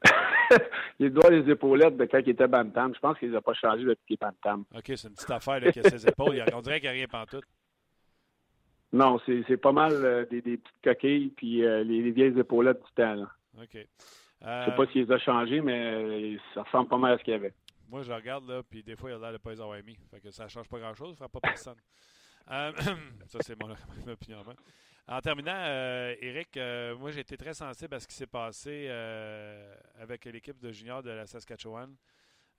il 0.99 1.11
doit 1.11 1.31
les 1.31 1.51
épaulettes 1.51 1.97
de 1.97 2.05
quand 2.05 2.18
il 2.18 2.31
était 2.31 2.47
Bantam. 2.47 2.95
Je 2.95 3.01
pense 3.01 3.18
qu'il 3.18 3.31
les 3.31 3.37
a 3.37 3.41
pas 3.41 3.55
changé 3.55 3.85
depuis 3.85 4.05
qu'il 4.07 4.14
est 4.14 4.21
Bantam. 4.21 4.64
OK, 4.75 4.85
c'est 4.85 5.09
une 5.09 5.14
petite 5.14 5.31
affaire 5.31 5.61
là, 5.61 5.73
qui 5.73 5.81
a 5.81 5.83
ses 5.85 6.07
épaules. 6.07 6.45
On 6.55 6.61
dirait 6.61 6.79
qu'il 6.79 6.91
n'y 6.91 6.97
a 6.97 6.99
rien 6.99 7.07
pantoute. 7.07 7.45
Non, 8.93 9.20
c'est 9.26 9.57
pas 9.57 9.72
mal 9.72 9.93
euh, 9.93 10.26
des, 10.26 10.43
des 10.43 10.57
petites 10.57 10.82
coquilles 10.82 11.28
puis 11.30 11.64
euh, 11.64 11.84
les, 11.84 12.03
les 12.03 12.11
vieilles 12.11 12.38
épaulettes 12.38 12.82
du 12.82 12.93
temps. 12.95 13.14
Là. 13.14 13.30
OK. 13.62 13.74
Je 13.74 14.47
Euh, 14.47 14.64
sais 14.64 14.74
pas 14.74 14.86
s'il 14.86 15.05
les 15.05 15.12
a 15.12 15.18
changées, 15.18 15.61
mais 15.61 15.78
euh, 15.95 16.36
ça 16.55 16.62
ressemble 16.62 16.88
pas 16.88 16.97
mal 16.99 17.12
à 17.14 17.18
ce 17.18 17.22
qu'il 17.24 17.32
y 17.32 17.36
avait. 17.36 17.53
Moi, 17.88 18.03
je 18.03 18.12
regarde, 18.12 18.49
là, 18.49 18.62
puis 18.62 18.82
des 18.82 18.97
fois, 18.97 19.11
il 19.11 19.14
a 19.14 19.18
l'air 19.18 19.32
de 19.32 19.38
pas 19.38 19.51
les 19.51 19.61
avoir 19.61 19.82
mis. 19.82 19.97
Fait 20.11 20.20
que 20.20 20.30
ça 20.30 20.49
change 20.49 20.68
pas 20.68 20.78
grand-chose, 20.78 21.11
ça 21.16 21.26
fera 21.28 21.28
pas 21.28 21.41
personne. 21.41 21.76
Euh, 22.51 22.72
ça, 23.26 23.38
c'est 23.43 23.61
mon, 23.61 23.68
mon 24.07 24.12
opinion. 24.12 24.38
hein. 24.49 24.55
En 25.09 25.20
terminant, 25.20 25.55
euh, 25.57 26.14
Eric, 26.20 26.57
euh, 26.57 26.97
moi, 26.97 27.11
j'ai 27.11 27.20
été 27.20 27.36
très 27.36 27.53
sensible 27.53 27.95
à 27.95 28.01
ce 28.01 28.07
qui 28.09 28.14
s'est 28.14 28.26
passé 28.28 28.86
euh, 28.88 29.74
avec 30.01 30.24
l'équipe 30.24 30.59
de 30.61 30.70
juniors 30.72 31.03
de 31.03 31.11
la 31.11 31.26
Saskatchewan, 31.26 31.95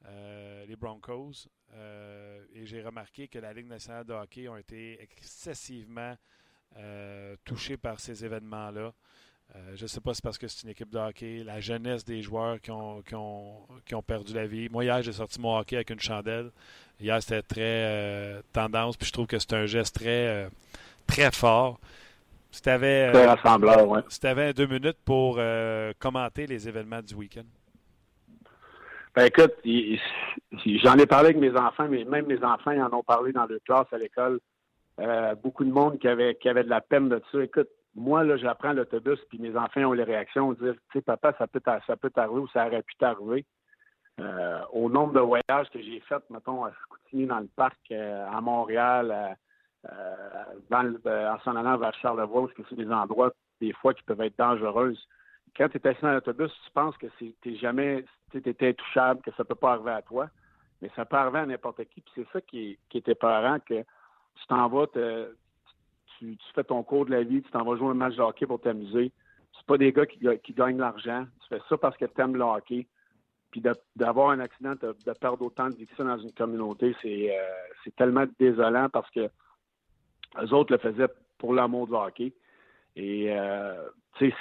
euh, 0.08 0.66
les 0.66 0.76
Broncos. 0.76 1.48
Euh, 1.74 2.44
et 2.54 2.66
j'ai 2.66 2.82
remarqué 2.82 3.28
que 3.28 3.40
la 3.40 3.54
Ligue 3.54 3.68
nationale 3.68 4.06
de 4.06 4.14
hockey 4.14 4.48
ont 4.48 4.58
été 4.58 5.02
excessivement 5.02 6.16
euh, 6.78 7.36
touchés 7.46 7.78
par 7.78 8.00
ces 8.00 8.26
événements-là. 8.26 8.94
Euh, 9.54 9.76
je 9.76 9.84
ne 9.84 9.88
sais 9.88 10.00
pas 10.00 10.14
si 10.14 10.18
c'est 10.18 10.24
parce 10.24 10.38
que 10.38 10.48
c'est 10.48 10.64
une 10.64 10.70
équipe 10.70 10.90
de 10.90 10.98
hockey, 10.98 11.44
la 11.44 11.60
jeunesse 11.60 12.06
des 12.06 12.22
joueurs 12.22 12.60
qui 12.62 12.72
ont, 12.72 13.02
qui 13.02 13.16
ont, 13.16 13.68
qui 13.86 13.96
ont 13.96 14.02
perdu 14.02 14.34
la 14.34 14.48
vie. 14.48 14.70
Moi, 14.70 14.86
hier, 14.86 15.02
j'ai 15.02 15.12
sorti 15.12 15.42
mon 15.42 15.58
hockey 15.58 15.76
avec 15.76 15.90
une 15.90 16.00
chandelle. 16.00 16.52
Hier, 17.00 17.22
c'était 17.22 17.42
très 17.42 18.42
tendance, 18.54 18.96
puis 18.96 19.08
je 19.08 19.12
trouve 19.12 19.28
que 19.28 19.40
c'est 19.40 19.54
un 19.54 19.66
geste 19.66 19.96
très, 19.96 20.50
très 21.06 21.32
fort. 21.32 21.80
Si 22.52 22.62
tu 22.62 22.70
avais, 22.70 23.12
ouais. 23.12 24.02
si 24.08 24.20
t'avais 24.20 24.54
deux 24.54 24.68
minutes 24.68 25.00
pour 25.04 25.40
commenter 26.00 26.48
les 26.48 26.70
événements 26.70 27.02
du 27.02 27.14
week-end. 27.16 27.44
Ben 29.14 29.26
écoute, 29.26 29.54
j'en 29.66 30.98
ai 30.98 31.06
parlé 31.06 31.30
avec 31.30 31.38
mes 31.38 31.56
enfants, 31.58 31.88
mais 31.90 32.06
même 32.06 32.28
mes 32.28 32.42
enfants 32.44 32.72
en 32.72 32.94
ont 32.98 33.04
parlé 33.04 33.34
dans 33.34 33.46
leur 33.46 33.60
classe 33.66 33.92
à 33.92 33.98
l'école. 33.98 34.40
Euh, 35.00 35.36
beaucoup 35.36 35.66
de 35.66 35.72
monde 35.72 36.00
qui 36.00 36.08
avait, 36.08 36.36
qui 36.36 36.48
avait 36.48 36.64
de 36.64 36.70
la 36.70 36.80
peine 36.80 37.10
de 37.10 37.22
ça. 37.32 37.44
Écoute, 37.44 37.68
moi, 37.94 38.24
là, 38.24 38.38
j'apprends 38.38 38.72
l'autobus, 38.72 39.20
puis 39.28 39.38
mes 39.40 39.56
enfants 39.58 39.82
ont 39.82 39.92
les 39.92 40.04
réactions, 40.04 40.54
disent, 40.54 40.76
tu 40.92 41.00
sais, 41.00 41.02
papa, 41.02 41.34
ça 41.38 41.48
peut 41.48 41.62
ça 41.66 41.98
peut 41.98 42.10
t'arriver 42.10 42.40
ou 42.40 42.48
ça 42.50 42.68
aurait 42.68 42.84
pu 42.84 42.96
t'arriver. 42.96 43.46
Euh, 44.20 44.60
au 44.72 44.90
nombre 44.90 45.14
de 45.14 45.20
voyages 45.20 45.70
que 45.74 45.82
j'ai 45.82 46.00
fait, 46.02 46.24
mettons, 46.30 46.64
à 46.64 46.72
Chicoutimi, 46.72 47.26
dans 47.26 47.40
le 47.40 47.50
parc, 47.54 47.80
euh, 47.92 48.26
à 48.32 48.40
Montréal, 48.40 49.36
dans 50.70 50.84
le- 50.84 51.28
en 51.28 51.40
s'en 51.40 51.56
allant 51.56 51.78
vers 51.78 51.94
Charlevoix, 51.96 52.44
parce 52.44 52.54
que 52.54 52.62
c'est 52.70 52.76
des 52.76 52.92
endroits, 52.92 53.34
des 53.60 53.74
fois, 53.74 53.94
qui 53.94 54.04
peuvent 54.04 54.22
être 54.22 54.38
dangereux. 54.38 54.94
Quand 55.56 55.70
tu 55.70 55.78
es 55.78 55.88
assis 55.88 56.02
dans 56.02 56.14
l'autobus, 56.14 56.52
tu 56.66 56.72
penses 56.72 56.98
que 56.98 57.08
t'es 57.42 57.56
jamais, 57.56 58.06
tu 58.32 58.56
intouchable, 58.62 59.22
que 59.22 59.32
ça 59.36 59.44
peut 59.44 59.56
pas 59.56 59.74
arriver 59.74 59.92
à 59.92 60.02
toi, 60.02 60.30
mais 60.82 60.90
ça 60.96 61.06
peut 61.06 61.18
arriver 61.18 61.40
à 61.40 61.46
n'importe 61.46 61.84
qui. 61.86 62.02
Puis 62.02 62.12
c'est 62.16 62.28
ça 62.32 62.42
qui 62.42 62.72
est, 62.72 62.80
qui 62.90 62.98
est 62.98 63.08
épeurant, 63.10 63.60
que 63.60 63.82
tu 63.82 64.48
t'en 64.48 64.68
vas, 64.70 64.88
tu, 64.88 66.38
tu 66.38 66.54
fais 66.56 66.64
ton 66.64 66.84
cours 66.84 67.06
de 67.06 67.12
la 67.12 67.24
vie, 67.24 67.42
tu 67.42 67.52
t'en 67.52 67.64
vas 67.64 67.76
jouer 67.78 67.90
un 67.90 67.96
match 67.96 68.16
de 68.16 68.22
hockey 68.22 68.46
pour 68.46 68.62
t'amuser. 68.62 69.12
C'est 69.58 69.66
pas 69.66 69.78
des 69.78 69.92
gars 69.92 70.06
qui, 70.06 70.20
qui 70.44 70.54
gagnent 70.54 70.78
l'argent. 70.78 71.26
Tu 71.42 71.48
fais 71.50 71.62
ça 71.68 71.78
parce 71.78 71.98
que 71.98 72.06
tu 72.06 72.22
aimes 72.22 72.36
le 72.36 72.44
hockey. 72.44 72.88
Puis 73.52 73.62
d'avoir 73.98 74.30
un 74.30 74.40
accident, 74.40 74.76
de, 74.82 74.96
perdre 75.20 75.46
autant 75.46 75.68
de 75.68 75.76
vie 75.76 75.86
que 75.86 75.96
ça 75.98 76.06
dans 76.06 76.18
une 76.18 76.32
communauté, 76.32 76.96
c'est 77.02 77.38
euh, 77.38 77.44
c'est 77.84 77.94
tellement 77.98 78.26
désolant 78.40 78.88
parce 78.90 79.10
que 79.12 79.30
eux 80.42 80.54
autres 80.54 80.72
le 80.72 80.78
faisaient 80.78 81.10
pour 81.38 81.54
l'amour 81.54 81.88
du 81.88 81.94
hockey. 81.94 82.34
Et 82.96 83.28
euh, 83.30 83.74
c'est- 84.20 84.34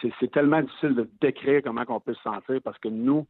c'est- 0.00 0.12
c'est 0.20 0.30
tellement 0.30 0.62
difficile 0.62 0.94
de 0.94 1.08
décrire 1.20 1.62
comment 1.62 1.84
on 1.88 2.00
peut 2.00 2.14
se 2.14 2.22
sentir 2.22 2.60
parce 2.62 2.78
que 2.78 2.88
nous, 2.88 3.26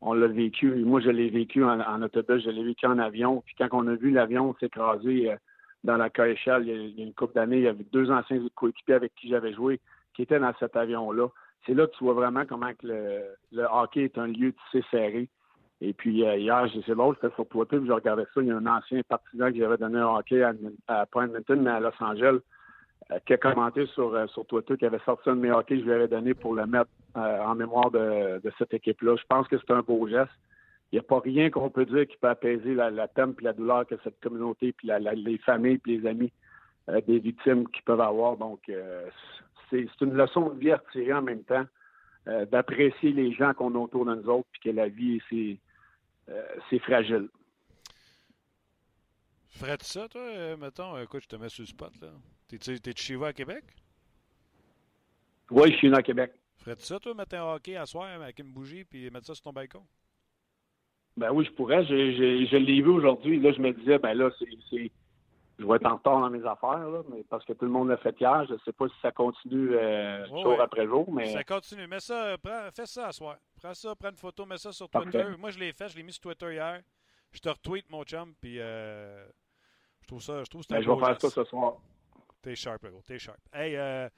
on 0.00 0.12
l'a 0.14 0.28
vécu. 0.28 0.74
Moi, 0.84 1.00
je 1.00 1.10
l'ai 1.10 1.30
vécu 1.30 1.64
en, 1.64 2.02
autobus, 2.02 2.42
je 2.44 2.50
l'ai 2.50 2.64
vécu 2.64 2.86
en 2.86 2.98
avion. 2.98 3.42
Puis 3.46 3.54
quand 3.58 3.68
on 3.72 3.86
a 3.88 3.94
vu 3.94 4.10
l'avion 4.10 4.54
s'écraser 4.60 5.32
euh, 5.32 5.36
dans 5.84 5.96
la 5.96 6.10
KHL, 6.10 6.66
il 6.66 6.68
il 6.68 6.98
y 6.98 7.02
a 7.02 7.06
une 7.06 7.14
couple 7.14 7.34
d'années, 7.34 7.58
il 7.58 7.62
y 7.64 7.68
avait 7.68 7.84
deux 7.92 8.10
anciens 8.10 8.40
coéquipiers 8.54 8.94
avec 8.94 9.14
qui 9.14 9.28
j'avais 9.28 9.52
joué 9.52 9.80
qui 10.14 10.22
étaient 10.22 10.40
dans 10.40 10.52
cet 10.58 10.76
avion-là. 10.76 11.28
C'est 11.64 11.74
là 11.74 11.86
que 11.86 11.92
tu 11.96 12.04
vois 12.04 12.14
vraiment 12.14 12.44
comment 12.46 12.72
que 12.74 12.86
le, 13.52 13.64
hockey 13.70 14.04
est 14.04 14.18
un 14.18 14.26
lieu 14.26 14.52
tissé 14.52 14.84
serré. 14.90 15.28
Et 15.82 15.92
puis 15.92 16.24
euh, 16.24 16.36
hier, 16.36 16.66
sais 16.86 16.94
pas, 16.94 17.10
j'étais 17.14 17.34
sur 17.34 17.46
Twitter, 17.48 17.76
puis 17.78 17.86
je 17.86 17.92
regardais 17.92 18.24
ça. 18.32 18.40
Il 18.40 18.48
y 18.48 18.50
a 18.50 18.56
un 18.56 18.66
ancien 18.66 19.02
partisan 19.08 19.50
que 19.50 19.58
j'avais 19.58 19.76
donné 19.76 19.98
un 19.98 20.06
hockey 20.06 20.42
à, 20.42 20.54
à 20.88 21.02
Edmonton, 21.04 21.60
mais 21.60 21.70
à 21.70 21.80
Los 21.80 21.90
Angeles, 22.00 22.38
qui 23.24 23.34
a 23.34 23.36
commenté 23.36 23.86
sur, 23.86 24.14
euh, 24.14 24.26
sur 24.28 24.44
Twitter, 24.46 24.76
qui 24.76 24.84
avait 24.84 24.98
sorti 25.04 25.30
un 25.30 25.36
de 25.36 25.40
mes 25.40 25.52
hockey 25.52 25.78
je 25.78 25.84
lui 25.84 25.92
avais 25.92 26.08
donné 26.08 26.34
pour 26.34 26.54
le 26.54 26.66
mettre 26.66 26.90
euh, 27.16 27.40
en 27.40 27.54
mémoire 27.54 27.90
de, 27.90 28.40
cette 28.58 28.74
équipe-là. 28.74 29.16
Je 29.16 29.24
pense 29.28 29.46
que 29.48 29.56
c'est 29.58 29.72
un 29.72 29.82
beau 29.82 30.08
geste. 30.08 30.30
Il 30.90 30.96
n'y 30.96 31.00
a 31.00 31.02
pas 31.02 31.20
rien 31.20 31.50
qu'on 31.50 31.70
peut 31.70 31.84
dire 31.84 32.06
qui 32.06 32.16
peut 32.16 32.28
apaiser 32.28 32.74
la, 32.74 32.90
la 32.90 33.08
peine 33.08 33.34
et 33.40 33.44
la 33.44 33.52
douleur 33.52 33.86
que 33.86 33.96
cette 34.02 34.20
communauté, 34.20 34.72
puis 34.72 34.90
les 35.14 35.38
familles, 35.38 35.78
puis 35.78 35.98
les 35.98 36.08
amis 36.08 36.32
euh, 36.88 37.00
des 37.00 37.18
victimes 37.18 37.68
qui 37.68 37.82
peuvent 37.82 38.00
avoir. 38.00 38.36
Donc, 38.36 38.60
euh, 38.68 39.08
c'est 39.70 39.88
une 40.00 40.14
leçon 40.14 40.50
de 40.50 40.58
vie 40.58 40.72
à 40.72 40.76
retirer 40.76 41.12
en 41.12 41.22
même 41.22 41.42
temps, 41.42 41.66
euh, 42.28 42.44
d'apprécier 42.46 43.12
les 43.12 43.32
gens 43.32 43.54
qu'on 43.54 43.74
a 43.74 43.78
autour 43.78 44.04
de 44.04 44.14
nous 44.14 44.28
autres, 44.28 44.48
puis 44.52 44.70
que 44.70 44.76
la 44.76 44.88
vie, 44.88 45.20
c'est 45.28 45.58
euh, 46.28 46.78
fragile. 46.80 47.28
Ferais-tu 49.48 49.86
ça, 49.86 50.08
toi? 50.08 50.20
euh, 50.20 50.56
mettons, 50.56 50.96
écoute, 50.98 51.22
je 51.22 51.28
te 51.28 51.36
mets 51.36 51.48
sur 51.48 51.62
le 51.62 51.66
spot, 51.66 51.92
là. 52.00 52.08
T'es-tu 52.48 52.80
t'es-tu 52.80 53.02
chez 53.02 53.16
vous 53.16 53.24
à 53.24 53.32
Québec? 53.32 53.64
Oui, 55.50 55.72
je 55.72 55.76
suis 55.78 55.90
né 55.90 55.96
à 55.96 56.02
Québec. 56.02 56.32
Ferais-tu 56.58 56.82
ça, 56.82 56.98
toi, 56.98 57.14
mettre 57.14 57.36
un 57.36 57.54
hockey 57.54 57.76
à 57.76 57.86
soir 57.86 58.08
avec 58.08 58.38
une 58.38 58.52
bougie 58.52 58.84
puis 58.84 59.10
mettre 59.10 59.26
ça 59.26 59.34
sur 59.34 59.44
ton 59.44 59.52
balcon? 59.52 59.84
Ben 61.16 61.30
oui, 61.32 61.44
je 61.44 61.52
pourrais. 61.52 61.84
Je, 61.84 62.12
je, 62.12 62.46
je 62.50 62.56
l'ai 62.56 62.82
vu 62.82 62.90
aujourd'hui. 62.90 63.40
Là, 63.40 63.52
je 63.52 63.60
me 63.60 63.72
disais, 63.72 63.98
ben 63.98 64.14
là, 64.14 64.30
c'est, 64.38 64.90
je 65.58 65.64
vais 65.64 65.76
être 65.76 65.86
en 65.86 65.96
retard 65.96 66.20
dans 66.20 66.30
mes 66.30 66.44
affaires, 66.44 66.88
là, 66.90 67.02
mais 67.10 67.24
parce 67.24 67.44
que 67.44 67.54
tout 67.54 67.64
le 67.64 67.70
monde 67.70 67.88
l'a 67.88 67.96
fait 67.96 68.14
hier. 68.20 68.44
Je 68.46 68.54
ne 68.54 68.58
sais 68.64 68.72
pas 68.72 68.88
si 68.88 68.94
ça 69.00 69.12
continue 69.12 69.74
euh, 69.74 70.26
jour 70.26 70.46
ouais. 70.46 70.60
après 70.60 70.86
jour, 70.86 71.10
mais 71.12 71.32
Ça 71.32 71.44
continue. 71.44 71.86
Mets 71.86 72.00
ça, 72.00 72.26
euh, 72.26 72.36
prends, 72.36 72.68
fais 72.74 72.86
ça 72.86 73.08
à 73.08 73.12
soir. 73.12 73.38
Prends 73.56 73.72
ça, 73.74 73.94
prends 73.94 74.10
une 74.10 74.16
photo, 74.16 74.44
mets 74.44 74.58
ça 74.58 74.72
sur 74.72 74.90
Parfait. 74.90 75.10
Twitter. 75.10 75.36
Moi, 75.38 75.50
je 75.50 75.58
l'ai 75.58 75.72
fait, 75.72 75.88
je 75.88 75.96
l'ai 75.96 76.02
mis 76.02 76.12
sur 76.12 76.22
Twitter 76.22 76.52
hier. 76.52 76.82
Je 77.32 77.40
te 77.40 77.48
retweet, 77.48 77.90
mon 77.90 78.04
chum, 78.04 78.34
puis 78.40 78.60
euh, 78.60 79.26
je 80.02 80.06
trouve 80.06 80.22
ça, 80.22 80.44
je 80.44 80.50
trouve 80.50 80.62
c'est 80.62 80.74
ben, 80.74 80.82
je 80.82 80.90
vais 80.90 80.98
faire 80.98 81.20
ça 81.20 81.30
ce 81.30 81.44
soir. 81.44 81.76
T'es 82.46 82.54
sharp, 82.54 82.86
gros, 82.86 83.02
t'es 83.02 83.18
sharp. 83.18 83.40
Hey, 83.52 83.74
euh, 83.74 84.08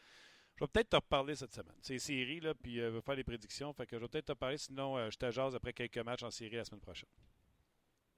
je 0.56 0.62
vais 0.62 0.68
peut-être 0.70 0.90
te 0.90 0.96
reparler 0.96 1.34
cette 1.34 1.54
semaine. 1.54 1.74
C'est 1.80 1.98
série, 1.98 2.40
là, 2.40 2.52
puis 2.52 2.78
euh, 2.78 2.90
je 2.90 2.96
vais 2.96 3.00
faire 3.00 3.16
des 3.16 3.24
prédictions. 3.24 3.72
Fait 3.72 3.86
que 3.86 3.96
je 3.96 4.02
vais 4.02 4.08
peut-être 4.08 4.26
te 4.26 4.32
parler, 4.34 4.58
sinon 4.58 4.98
euh, 4.98 5.08
je 5.10 5.16
te 5.16 5.30
jase 5.30 5.54
après 5.54 5.72
quelques 5.72 5.96
matchs 5.96 6.24
en 6.24 6.30
série 6.30 6.56
la 6.56 6.64
semaine 6.66 6.82
prochaine. 6.82 7.08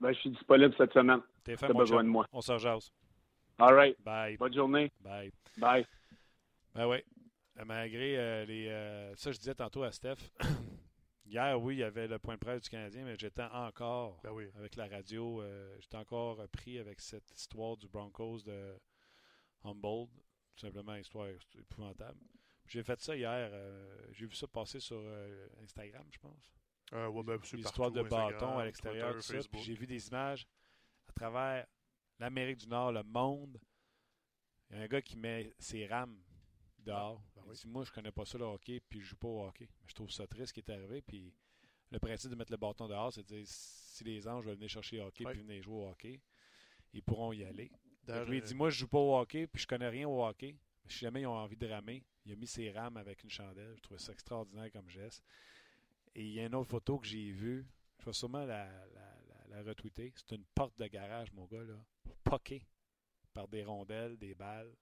Ben, 0.01 0.13
je 0.13 0.19
suis 0.19 0.31
disponible 0.31 0.75
cette 0.77 0.93
semaine. 0.95 1.21
T'es 1.45 1.57
fait, 1.57 1.69
T'as 1.69 1.73
mon 1.75 1.79
besoin 1.79 2.03
de 2.03 2.09
moi. 2.09 2.27
On 2.33 2.41
se 2.41 2.51
rejase. 2.51 2.91
All 3.59 3.73
right. 3.73 3.97
Bye. 4.03 4.37
Bonne 4.37 4.53
journée. 4.53 4.91
Bye. 4.99 5.31
Bye. 5.59 5.87
Ben 6.75 6.89
oui. 6.89 7.05
Malgré 7.65 8.19
euh, 8.19 8.45
les. 8.47 8.67
euh, 8.67 9.15
ça, 9.15 9.31
je 9.31 9.39
disais 9.39 9.55
tantôt 9.55 9.85
à 9.85 9.93
Steph. 9.93 10.17
Hier, 11.25 11.63
oui, 11.63 11.77
il 11.77 11.79
y 11.79 11.85
avait 11.85 12.09
le 12.09 12.19
point 12.19 12.35
de 12.35 12.41
presse 12.41 12.63
du 12.63 12.69
Canadien, 12.69 13.05
mais 13.05 13.15
j'étais 13.17 13.45
encore 13.53 14.19
Ben 14.25 14.33
oui. 14.33 14.47
avec 14.57 14.75
la 14.75 14.89
radio. 14.89 15.41
euh, 15.43 15.77
j'étais 15.79 15.99
encore 15.99 16.45
pris 16.49 16.81
avec 16.81 16.99
cette 17.01 17.31
histoire 17.31 17.77
du 17.77 17.87
Broncos 17.87 18.39
de 18.45 18.75
Humboldt. 19.65 20.11
Tout 20.57 20.67
simplement, 20.67 20.95
histoire 20.97 21.29
épouvantable. 21.59 22.19
J'ai 22.67 22.83
fait 22.83 23.01
ça 23.01 23.17
hier. 23.17 23.51
euh, 23.53 24.07
J'ai 24.13 24.27
vu 24.27 24.35
ça 24.35 24.47
passer 24.47 24.79
sur 24.81 24.99
euh, 25.01 25.49
Instagram, 25.63 26.07
je 26.13 26.19
pense. 26.19 26.53
Euh, 26.93 27.09
ouais, 27.09 27.23
ben, 27.23 27.39
L'histoire 27.53 27.91
de 27.91 28.03
bâton 28.03 28.59
à 28.59 28.65
l'extérieur, 28.65 29.15
j'ai 29.21 29.75
vu 29.75 29.87
des 29.87 30.09
images 30.09 30.47
à 31.09 31.13
travers 31.13 31.67
l'Amérique 32.19 32.59
du 32.59 32.69
Nord, 32.69 32.93
le 32.93 33.03
monde. 33.03 33.61
Il 34.71 34.77
y 34.77 34.81
a 34.81 34.83
un 34.83 34.87
gars 34.87 35.03
qui 35.03 35.17
met 35.17 35.55
ses 35.59 35.87
rames 35.87 36.21
dehors. 36.79 37.23
ben 37.35 37.43
il 37.47 37.51
oui. 37.51 37.57
dit 37.57 37.67
Moi, 37.69 37.85
je 37.85 37.91
connais 37.93 38.13
pas 38.13 38.25
ça 38.25 38.39
le 38.39 38.45
hockey, 38.45 38.81
puis 38.81 39.01
je 39.01 39.07
joue 39.07 39.17
pas 39.17 39.29
au 39.29 39.47
hockey. 39.47 39.69
Mais 39.81 39.89
je 39.89 39.95
trouve 39.95 40.11
ça 40.11 40.27
triste 40.27 40.49
ce 40.49 40.53
qui 40.55 40.61
est 40.61 40.71
arrivé. 40.71 41.01
Puis 41.03 41.35
le 41.91 41.99
principe 41.99 42.31
de 42.31 42.37
mettre 42.37 42.53
le 42.53 42.57
bâton 42.59 42.87
dehors, 42.89 43.13
c'est 43.13 43.23
de 43.23 43.27
dire 43.37 43.45
si 43.47 44.05
les 44.05 44.29
anges 44.29 44.45
veulent 44.45 44.55
venir 44.57 44.69
chercher 44.69 44.97
le 44.97 45.03
hockey 45.05 45.25
Ouais. 45.25 45.33
puis 45.33 45.43
venir 45.43 45.63
jouer 45.63 45.75
au 45.77 45.89
hockey, 45.89 46.21
ils 46.93 47.03
pourront 47.03 47.33
y 47.33 47.45
aller. 47.45 47.71
D'ailleurs, 48.11 48.29
Lui, 48.29 48.39
il 48.39 48.43
euh, 48.43 48.47
dit 48.47 48.55
Moi, 48.55 48.71
je 48.71 48.79
joue 48.81 48.89
pas 48.89 48.99
au 48.99 49.17
hockey, 49.19 49.47
puis 49.47 49.63
je 49.63 49.67
connais 49.67 49.89
rien 49.89 50.09
au 50.09 50.25
hockey. 50.25 50.57
Mais 50.85 50.91
si 50.91 50.99
jamais 51.01 51.23
ils 51.23 51.27
ont 51.27 51.37
envie 51.37 51.57
de 51.57 51.67
ramer, 51.67 52.05
il 52.25 52.33
a 52.33 52.37
mis 52.37 52.47
ses 52.47 52.71
rames 52.71 52.97
avec 52.97 53.23
une 53.25 53.31
chandelle. 53.31 53.75
Je 53.77 53.83
trouvais 53.83 54.01
ça 54.01 54.13
extraordinaire 54.13 54.71
comme 54.73 54.89
geste. 54.89 55.25
Et 56.15 56.23
il 56.25 56.33
y 56.33 56.41
a 56.41 56.47
une 56.47 56.55
autre 56.55 56.71
photo 56.71 56.99
que 56.99 57.07
j'ai 57.07 57.31
vue. 57.31 57.67
Je 58.01 58.05
vais 58.07 58.13
sûrement 58.13 58.45
la, 58.45 58.67
la, 58.67 59.17
la- 59.49 59.57
la 59.57 59.63
retweeter. 59.63 60.13
C'est 60.17 60.35
une 60.37 60.45
porte 60.55 60.79
de 60.79 60.87
garage, 60.87 61.33
mon 61.33 61.45
gars, 61.47 61.63
là. 61.65 61.75
Poquée 62.25 62.67
par 63.33 63.47
des 63.49 63.65
rondelles, 63.65 64.17
des 64.17 64.35
balles. 64.35 64.73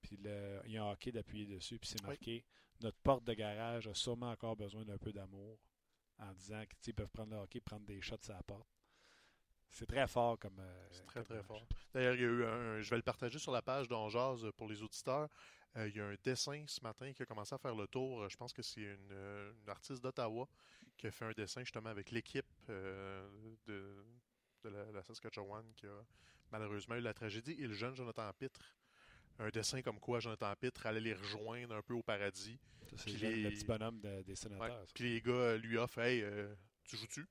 Puis 0.00 0.16
le- 0.16 0.60
il 0.64 0.72
y 0.72 0.76
a 0.78 0.84
un 0.84 0.92
hockey 0.92 1.12
d'appuyer 1.12 1.46
dessus. 1.46 1.78
Puis 1.78 1.88
c'est 1.90 2.00
Oui. 2.02 2.08
marqué 2.08 2.44
Notre 2.80 2.98
porte 2.98 3.22
de 3.24 3.32
garage 3.34 3.86
a 3.86 3.94
sûrement 3.94 4.30
encore 4.30 4.56
besoin 4.56 4.84
d'un 4.84 4.98
peu 4.98 5.12
d'amour. 5.12 5.58
En 6.18 6.32
disant 6.34 6.62
qu'ils 6.80 6.94
peuvent 6.94 7.10
prendre 7.10 7.30
le 7.32 7.36
hockey, 7.38 7.60
prendre 7.60 7.86
des 7.86 8.00
shots 8.00 8.16
sur 8.22 8.32
la 8.34 8.42
porte. 8.42 8.66
C'est 9.72 9.86
très 9.86 10.06
fort 10.06 10.38
comme. 10.38 10.58
euh, 10.58 10.88
C'est 10.90 11.04
très, 11.06 11.20
comme 11.20 11.24
très 11.36 11.42
fort. 11.42 11.66
D'ailleurs, 11.94 12.14
il 12.14 12.20
y 12.20 12.24
a 12.24 12.28
eu 12.28 12.44
un, 12.44 12.80
je 12.80 12.90
vais 12.90 12.96
le 12.96 13.02
partager 13.02 13.38
sur 13.38 13.52
la 13.52 13.62
page 13.62 13.88
d'Onjaz 13.88 14.46
pour 14.56 14.68
les 14.68 14.82
auditeurs. 14.82 15.28
Euh, 15.76 15.88
il 15.88 15.96
y 15.96 16.00
a 16.00 16.06
un 16.06 16.14
dessin 16.22 16.62
ce 16.66 16.80
matin 16.82 17.10
qui 17.14 17.22
a 17.22 17.26
commencé 17.26 17.54
à 17.54 17.58
faire 17.58 17.74
le 17.74 17.86
tour. 17.86 18.28
Je 18.28 18.36
pense 18.36 18.52
que 18.52 18.60
c'est 18.62 18.82
une, 18.82 19.08
euh, 19.12 19.52
une 19.62 19.70
artiste 19.70 20.02
d'Ottawa 20.02 20.46
qui 20.98 21.06
a 21.06 21.10
fait 21.10 21.24
un 21.24 21.32
dessin 21.32 21.62
justement 21.62 21.88
avec 21.88 22.10
l'équipe 22.10 22.44
euh, 22.68 23.26
de, 23.66 24.04
de 24.64 24.68
la, 24.68 24.92
la 24.92 25.02
Saskatchewan 25.02 25.64
qui 25.74 25.86
a 25.86 26.04
malheureusement 26.50 26.96
eu 26.96 27.00
la 27.00 27.14
tragédie. 27.14 27.52
Et 27.58 27.66
le 27.66 27.72
jeune 27.74 27.94
Jonathan 27.94 28.30
Pitre. 28.38 28.76
Un 29.38 29.48
dessin 29.48 29.80
comme 29.80 29.98
quoi 29.98 30.20
Jonathan 30.20 30.54
Pitre 30.60 30.84
allait 30.84 31.00
les 31.00 31.14
rejoindre 31.14 31.74
un 31.74 31.80
peu 31.82 31.94
au 31.94 32.02
paradis. 32.02 32.58
C'est 32.96 33.08
le, 33.12 33.16
les- 33.30 33.42
le 33.44 33.50
petit 33.50 33.64
bonhomme 33.64 33.98
de- 34.02 34.20
des 34.22 34.36
sénateurs. 34.36 34.84
Puis 34.94 35.04
les 35.14 35.20
gars 35.22 35.32
euh, 35.32 35.56
lui 35.58 35.78
offrent 35.78 36.00
Hey, 36.00 36.20
euh, 36.22 36.54
tu 36.84 36.98
joues-tu? 36.98 37.26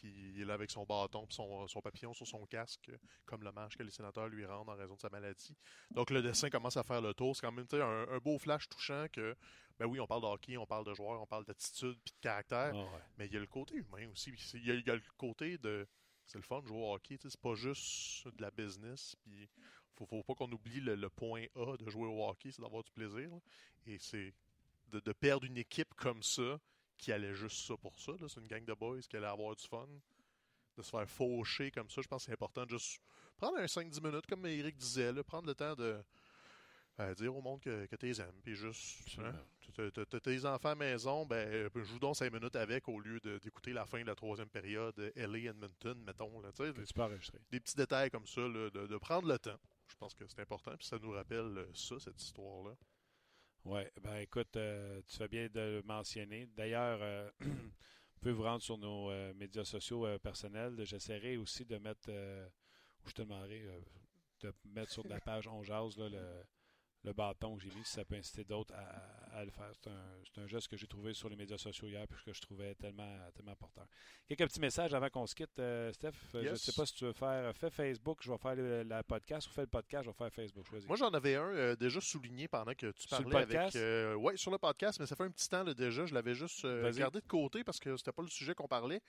Puis 0.00 0.30
il 0.34 0.40
est 0.40 0.44
là 0.44 0.54
avec 0.54 0.70
son 0.70 0.84
bâton 0.84 1.26
puis 1.26 1.34
son, 1.34 1.66
son 1.66 1.80
papillon 1.80 2.14
sur 2.14 2.26
son 2.26 2.46
casque, 2.46 2.90
comme 3.26 3.42
l'hommage 3.42 3.76
que 3.76 3.82
les 3.82 3.90
sénateurs 3.90 4.28
lui 4.28 4.46
rendent 4.46 4.68
en 4.68 4.76
raison 4.76 4.94
de 4.94 5.00
sa 5.00 5.08
maladie. 5.10 5.56
Donc 5.90 6.10
le 6.10 6.22
dessin 6.22 6.50
commence 6.50 6.76
à 6.76 6.84
faire 6.84 7.00
le 7.00 7.14
tour. 7.14 7.34
C'est 7.34 7.42
quand 7.46 7.52
même 7.52 7.66
un, 7.72 8.06
un 8.08 8.18
beau 8.18 8.38
flash 8.38 8.68
touchant 8.68 9.06
que, 9.12 9.34
ben 9.78 9.86
oui, 9.86 9.98
on 10.00 10.06
parle 10.06 10.22
de 10.22 10.26
hockey, 10.26 10.56
on 10.56 10.66
parle 10.66 10.84
de 10.84 10.94
joueurs, 10.94 11.20
on 11.20 11.26
parle 11.26 11.44
d'attitude 11.44 11.98
puis 12.04 12.12
de 12.14 12.20
caractère, 12.20 12.72
Ah 12.74 12.84
ouais. 12.94 13.02
mais 13.18 13.26
il 13.26 13.32
y 13.32 13.36
a 13.36 13.40
le 13.40 13.46
côté 13.46 13.74
humain 13.74 14.08
aussi. 14.12 14.32
Il 14.54 14.66
y, 14.66 14.70
a, 14.70 14.74
il 14.74 14.86
y 14.86 14.90
a 14.90 14.94
le 14.94 15.02
côté 15.16 15.58
de. 15.58 15.86
C'est 16.26 16.38
le 16.38 16.42
fun 16.44 16.60
de 16.62 16.66
jouer 16.68 16.78
au 16.78 16.94
hockey, 16.94 17.16
c'est 17.20 17.40
pas 17.40 17.54
juste 17.54 18.28
de 18.28 18.42
la 18.42 18.50
business. 18.50 19.16
Puis 19.24 19.48
faut, 19.94 20.06
faut 20.06 20.22
pas 20.22 20.34
qu'on 20.34 20.52
oublie 20.52 20.80
le, 20.80 20.94
le 20.94 21.08
point 21.08 21.46
A 21.56 21.76
de 21.76 21.88
jouer 21.90 22.06
au 22.06 22.24
hockey, 22.28 22.50
c'est 22.52 22.62
d'avoir 22.62 22.84
du 22.84 22.92
plaisir. 22.92 23.30
là. 23.30 23.40
Et 23.86 23.98
c'est 23.98 24.32
de, 24.88 25.00
de 25.00 25.12
perdre 25.12 25.44
une 25.46 25.56
équipe 25.56 25.92
comme 25.94 26.22
ça, 26.22 26.60
qui 26.98 27.12
allait 27.12 27.34
juste 27.34 27.66
ça 27.66 27.76
pour 27.76 27.98
ça. 27.98 28.12
C'est 28.28 28.40
une 28.40 28.46
gang 28.48 28.64
de 28.64 28.74
boys 28.74 29.00
qui 29.00 29.16
allait 29.16 29.26
avoir 29.26 29.54
du 29.56 29.66
fun. 29.66 29.88
De 30.76 30.82
se 30.82 30.90
faire 30.90 31.08
faucher 31.08 31.72
comme 31.72 31.90
ça, 31.90 32.02
je 32.02 32.06
pense 32.06 32.22
que 32.22 32.26
c'est 32.26 32.32
important 32.32 32.64
de 32.64 32.70
juste 32.70 33.00
prendre 33.36 33.58
un 33.58 33.64
5-10 33.64 34.00
minutes, 34.00 34.26
comme 34.28 34.46
Eric 34.46 34.76
disait, 34.76 35.12
là, 35.12 35.24
prendre 35.24 35.48
le 35.48 35.54
temps 35.54 35.74
de 35.74 36.00
euh, 37.00 37.14
dire 37.14 37.34
au 37.34 37.40
monde 37.40 37.60
que, 37.60 37.86
que 37.86 37.96
tu 37.96 38.06
les 38.06 38.20
aimes. 38.20 38.40
Puis 38.44 38.54
juste, 38.54 39.18
hein, 39.18 39.32
tes 40.22 40.44
enfants 40.44 40.70
à 40.70 40.74
maison, 40.74 41.26
ben, 41.26 41.68
joue 41.74 41.98
donc 41.98 42.16
5 42.16 42.32
minutes 42.32 42.56
avec 42.56 42.88
au 42.88 43.00
lieu 43.00 43.20
d'écouter 43.20 43.72
la 43.72 43.86
fin 43.86 44.00
de 44.00 44.06
la 44.06 44.14
troisième 44.14 44.48
période 44.48 44.98
euh, 44.98 45.10
LA 45.16 45.50
Edmonton, 45.50 45.98
mettons. 46.04 46.40
Là, 46.40 46.50
Tu 46.52 46.94
peux 46.94 47.02
enregistrer. 47.02 47.38
des 47.50 47.60
petits 47.60 47.76
détails 47.76 48.10
comme 48.10 48.26
ça, 48.26 48.40
là, 48.42 48.70
de, 48.70 48.86
de 48.86 48.96
prendre 48.98 49.28
le 49.28 49.38
temps. 49.38 49.58
Je 49.88 49.96
pense 49.96 50.14
que 50.14 50.26
c'est 50.26 50.40
important, 50.40 50.76
puis 50.76 50.86
ça 50.86 50.98
nous 50.98 51.10
rappelle 51.10 51.58
euh, 51.58 51.70
ça, 51.74 51.98
cette 51.98 52.20
histoire-là. 52.22 52.76
Oui, 53.70 53.82
ben 54.02 54.16
écoute, 54.16 54.56
euh, 54.56 55.02
tu 55.06 55.18
fais 55.18 55.28
bien 55.28 55.46
de 55.48 55.60
le 55.60 55.82
mentionner. 55.82 56.46
D'ailleurs, 56.56 57.00
euh, 57.02 57.28
vous 57.40 58.20
pouvez 58.22 58.32
vous 58.32 58.42
rendre 58.44 58.62
sur 58.62 58.78
nos 58.78 59.10
euh, 59.10 59.34
médias 59.34 59.64
sociaux 59.64 60.06
euh, 60.06 60.18
personnels. 60.18 60.74
J'essaierai 60.84 61.36
aussi 61.36 61.66
de 61.66 61.76
mettre, 61.76 62.08
ou 62.08 63.08
je 63.10 63.12
te 63.12 63.20
demanderai 63.20 63.62
de 64.40 64.54
mettre 64.64 64.90
sur 64.90 65.06
la 65.06 65.20
page 65.20 65.48
On 65.48 65.60
là, 65.60 65.86
le, 65.98 66.42
le 67.04 67.12
bâton 67.12 67.56
que 67.56 67.62
j'ai 67.62 67.70
mis, 67.70 67.84
si 67.84 67.92
ça 67.92 68.04
peut 68.04 68.16
inciter 68.16 68.44
d'autres 68.44 68.74
à, 68.74 69.44
le 69.44 69.50
faire. 69.50 69.70
C'est 69.82 70.40
un, 70.40 70.46
geste 70.46 70.68
que 70.68 70.76
j'ai 70.76 70.86
trouvé 70.86 71.14
sur 71.14 71.28
les 71.28 71.36
médias 71.36 71.58
sociaux 71.58 71.86
hier, 71.86 72.06
puis 72.08 72.18
que 72.24 72.32
je 72.32 72.40
trouvais 72.40 72.74
tellement, 72.74 73.16
tellement 73.34 73.54
porteur. 73.54 73.86
Quelques 74.26 74.46
petits 74.48 74.60
messages 74.60 74.92
avant 74.94 75.08
qu'on 75.08 75.26
se 75.26 75.34
quitte, 75.34 75.58
euh, 75.58 75.92
Steph. 75.92 76.12
Euh, 76.34 76.42
Je 76.42 76.48
ne 76.50 76.54
sais 76.56 76.72
pas 76.72 76.86
si 76.86 76.94
tu 76.94 77.04
veux 77.04 77.12
faire. 77.12 77.54
Fais 77.54 77.70
Facebook, 77.70 78.18
je 78.22 78.30
vais 78.32 78.38
faire 78.38 78.56
le, 78.56 78.82
la 78.82 79.02
podcast, 79.02 79.46
ou 79.48 79.50
fais 79.50 79.62
le 79.62 79.68
podcast, 79.68 80.04
je 80.04 80.10
vais 80.10 80.16
faire 80.16 80.32
Facebook. 80.32 80.66
Moi, 80.86 80.96
j'en 80.96 81.10
avais 81.10 81.36
un 81.36 81.54
euh, 81.54 81.76
déjà 81.76 82.00
souligné 82.00 82.48
pendant 82.48 82.74
que 82.74 82.90
tu 82.90 83.06
Sur 83.06 83.18
le 83.18 83.24
parlais 83.24 83.36
avec. 83.36 83.56
podcast? 83.56 83.76
euh, 83.76 84.14
ouais, 84.14 84.36
sur 84.36 84.50
le 84.50 84.58
podcast, 84.58 84.98
mais 84.98 85.06
ça 85.06 85.14
fait 85.14 85.24
un 85.24 85.30
petit 85.30 85.48
temps 85.48 85.62
là, 85.62 85.74
déjà. 85.74 86.04
Je 86.06 86.14
l'avais 86.14 86.34
juste 86.34 86.64
euh, 86.64 86.92
gardé 86.92 87.20
de 87.20 87.26
côté 87.26 87.62
parce 87.64 87.78
que 87.78 87.96
c'était 87.96 88.12
pas 88.12 88.22
le 88.22 88.28
sujet 88.28 88.54
qu'on 88.54 88.68
parlait. 88.68 89.00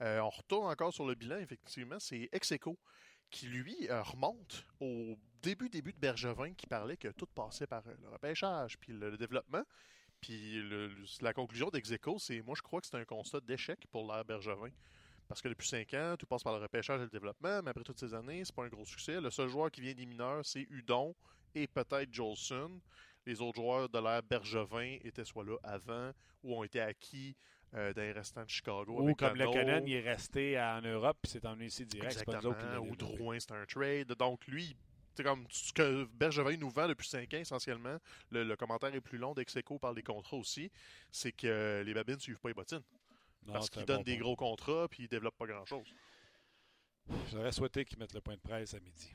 Euh, 0.00 0.20
on 0.20 0.30
retourne 0.30 0.66
encore 0.70 0.92
sur 0.92 1.06
le 1.06 1.14
bilan, 1.14 1.38
effectivement. 1.38 1.98
C'est 1.98 2.28
Execo 2.32 2.78
qui, 3.34 3.46
lui, 3.48 3.90
euh, 3.90 4.00
remonte 4.00 4.64
au 4.80 5.16
début, 5.42 5.68
début 5.68 5.92
de 5.92 5.98
Bergevin 5.98 6.54
qui 6.54 6.68
parlait 6.68 6.96
que 6.96 7.08
tout 7.08 7.26
passait 7.26 7.66
par 7.66 7.82
euh, 7.88 7.94
le 8.00 8.08
repêchage 8.08 8.78
puis 8.78 8.92
le, 8.92 9.16
développement. 9.16 9.64
Puis 10.20 10.62
la 11.20 11.34
conclusion 11.34 11.68
d'Execo, 11.68 12.18
c'est 12.20 12.40
moi, 12.42 12.54
je 12.56 12.62
crois 12.62 12.80
que 12.80 12.86
c'est 12.86 12.96
un 12.96 13.04
constat 13.04 13.40
d'échec 13.40 13.84
pour 13.90 14.06
l'ère 14.06 14.24
Bergevin. 14.24 14.70
Parce 15.26 15.42
que 15.42 15.48
depuis 15.48 15.66
5 15.66 15.94
ans, 15.94 16.14
tout 16.16 16.26
passe 16.26 16.44
par 16.44 16.56
le 16.56 16.62
repêchage 16.62 17.00
et 17.00 17.04
le 17.04 17.10
développement, 17.10 17.60
mais 17.62 17.70
après 17.70 17.82
toutes 17.82 17.98
ces 17.98 18.14
années, 18.14 18.44
c'est 18.44 18.54
pas 18.54 18.64
un 18.64 18.68
gros 18.68 18.86
succès. 18.86 19.20
Le 19.20 19.30
seul 19.30 19.48
joueur 19.48 19.70
qui 19.70 19.80
vient 19.80 19.94
des 19.94 20.06
mineurs, 20.06 20.46
c'est 20.46 20.66
Udon 20.70 21.14
et 21.56 21.66
peut-être 21.66 22.14
Jolson. 22.14 22.80
Les 23.26 23.40
autres 23.40 23.60
joueurs 23.60 23.88
de 23.88 23.98
l'ère 23.98 24.22
Bergevin 24.22 24.98
étaient 25.02 25.24
soit 25.24 25.44
là 25.44 25.56
avant 25.64 26.12
ou 26.44 26.54
ont 26.54 26.62
été 26.62 26.80
acquis 26.80 27.34
euh, 27.74 27.92
dans 27.92 28.02
les 28.02 28.12
restants 28.12 28.44
de 28.44 28.48
Chicago. 28.48 29.00
Ou 29.00 29.14
comme 29.14 29.36
le 29.36 29.86
il 29.86 29.94
est 29.94 30.00
resté 30.00 30.58
en 30.60 30.80
Europe, 30.82 31.18
puis 31.22 31.32
c'est 31.32 31.44
emmené 31.44 31.66
ici 31.66 31.84
direct. 31.86 32.12
Exactement. 32.20 32.78
Ou. 32.80 32.96
Drouin, 32.96 33.38
c'est 33.40 33.52
un 33.52 33.64
trade. 33.66 34.12
Donc, 34.14 34.46
lui, 34.46 34.76
c'est 35.14 35.22
comme 35.22 35.46
ce 35.50 35.72
que 35.72 36.04
Bergevin 36.12 36.56
nous 36.56 36.70
vend 36.70 36.88
depuis 36.88 37.08
5 37.08 37.32
ans, 37.34 37.38
essentiellement. 37.38 37.96
Le, 38.30 38.44
le 38.44 38.56
commentaire 38.56 38.94
est 38.94 39.00
plus 39.00 39.18
long 39.18 39.34
d'Execo 39.34 39.78
par 39.78 39.92
les 39.92 40.02
contrats 40.02 40.36
aussi. 40.36 40.70
C'est 41.10 41.32
que 41.32 41.82
les 41.84 41.94
babines 41.94 42.16
ne 42.16 42.20
suivent 42.20 42.40
pas 42.40 42.48
les 42.48 42.54
bottines. 42.54 42.82
Non, 43.46 43.52
parce 43.52 43.70
qu'ils 43.70 43.84
donnent 43.84 43.98
bon 43.98 44.02
des 44.04 44.14
point. 44.14 44.22
gros 44.22 44.36
contrats 44.36 44.88
puis 44.88 45.04
ils 45.04 45.08
développent 45.08 45.36
pas 45.36 45.46
grand-chose. 45.46 45.86
J'aurais 47.30 47.52
souhaité 47.52 47.84
qu'ils 47.84 47.98
mettent 47.98 48.14
le 48.14 48.20
point 48.20 48.34
de 48.34 48.40
presse 48.40 48.74
à 48.74 48.80
midi. 48.80 49.12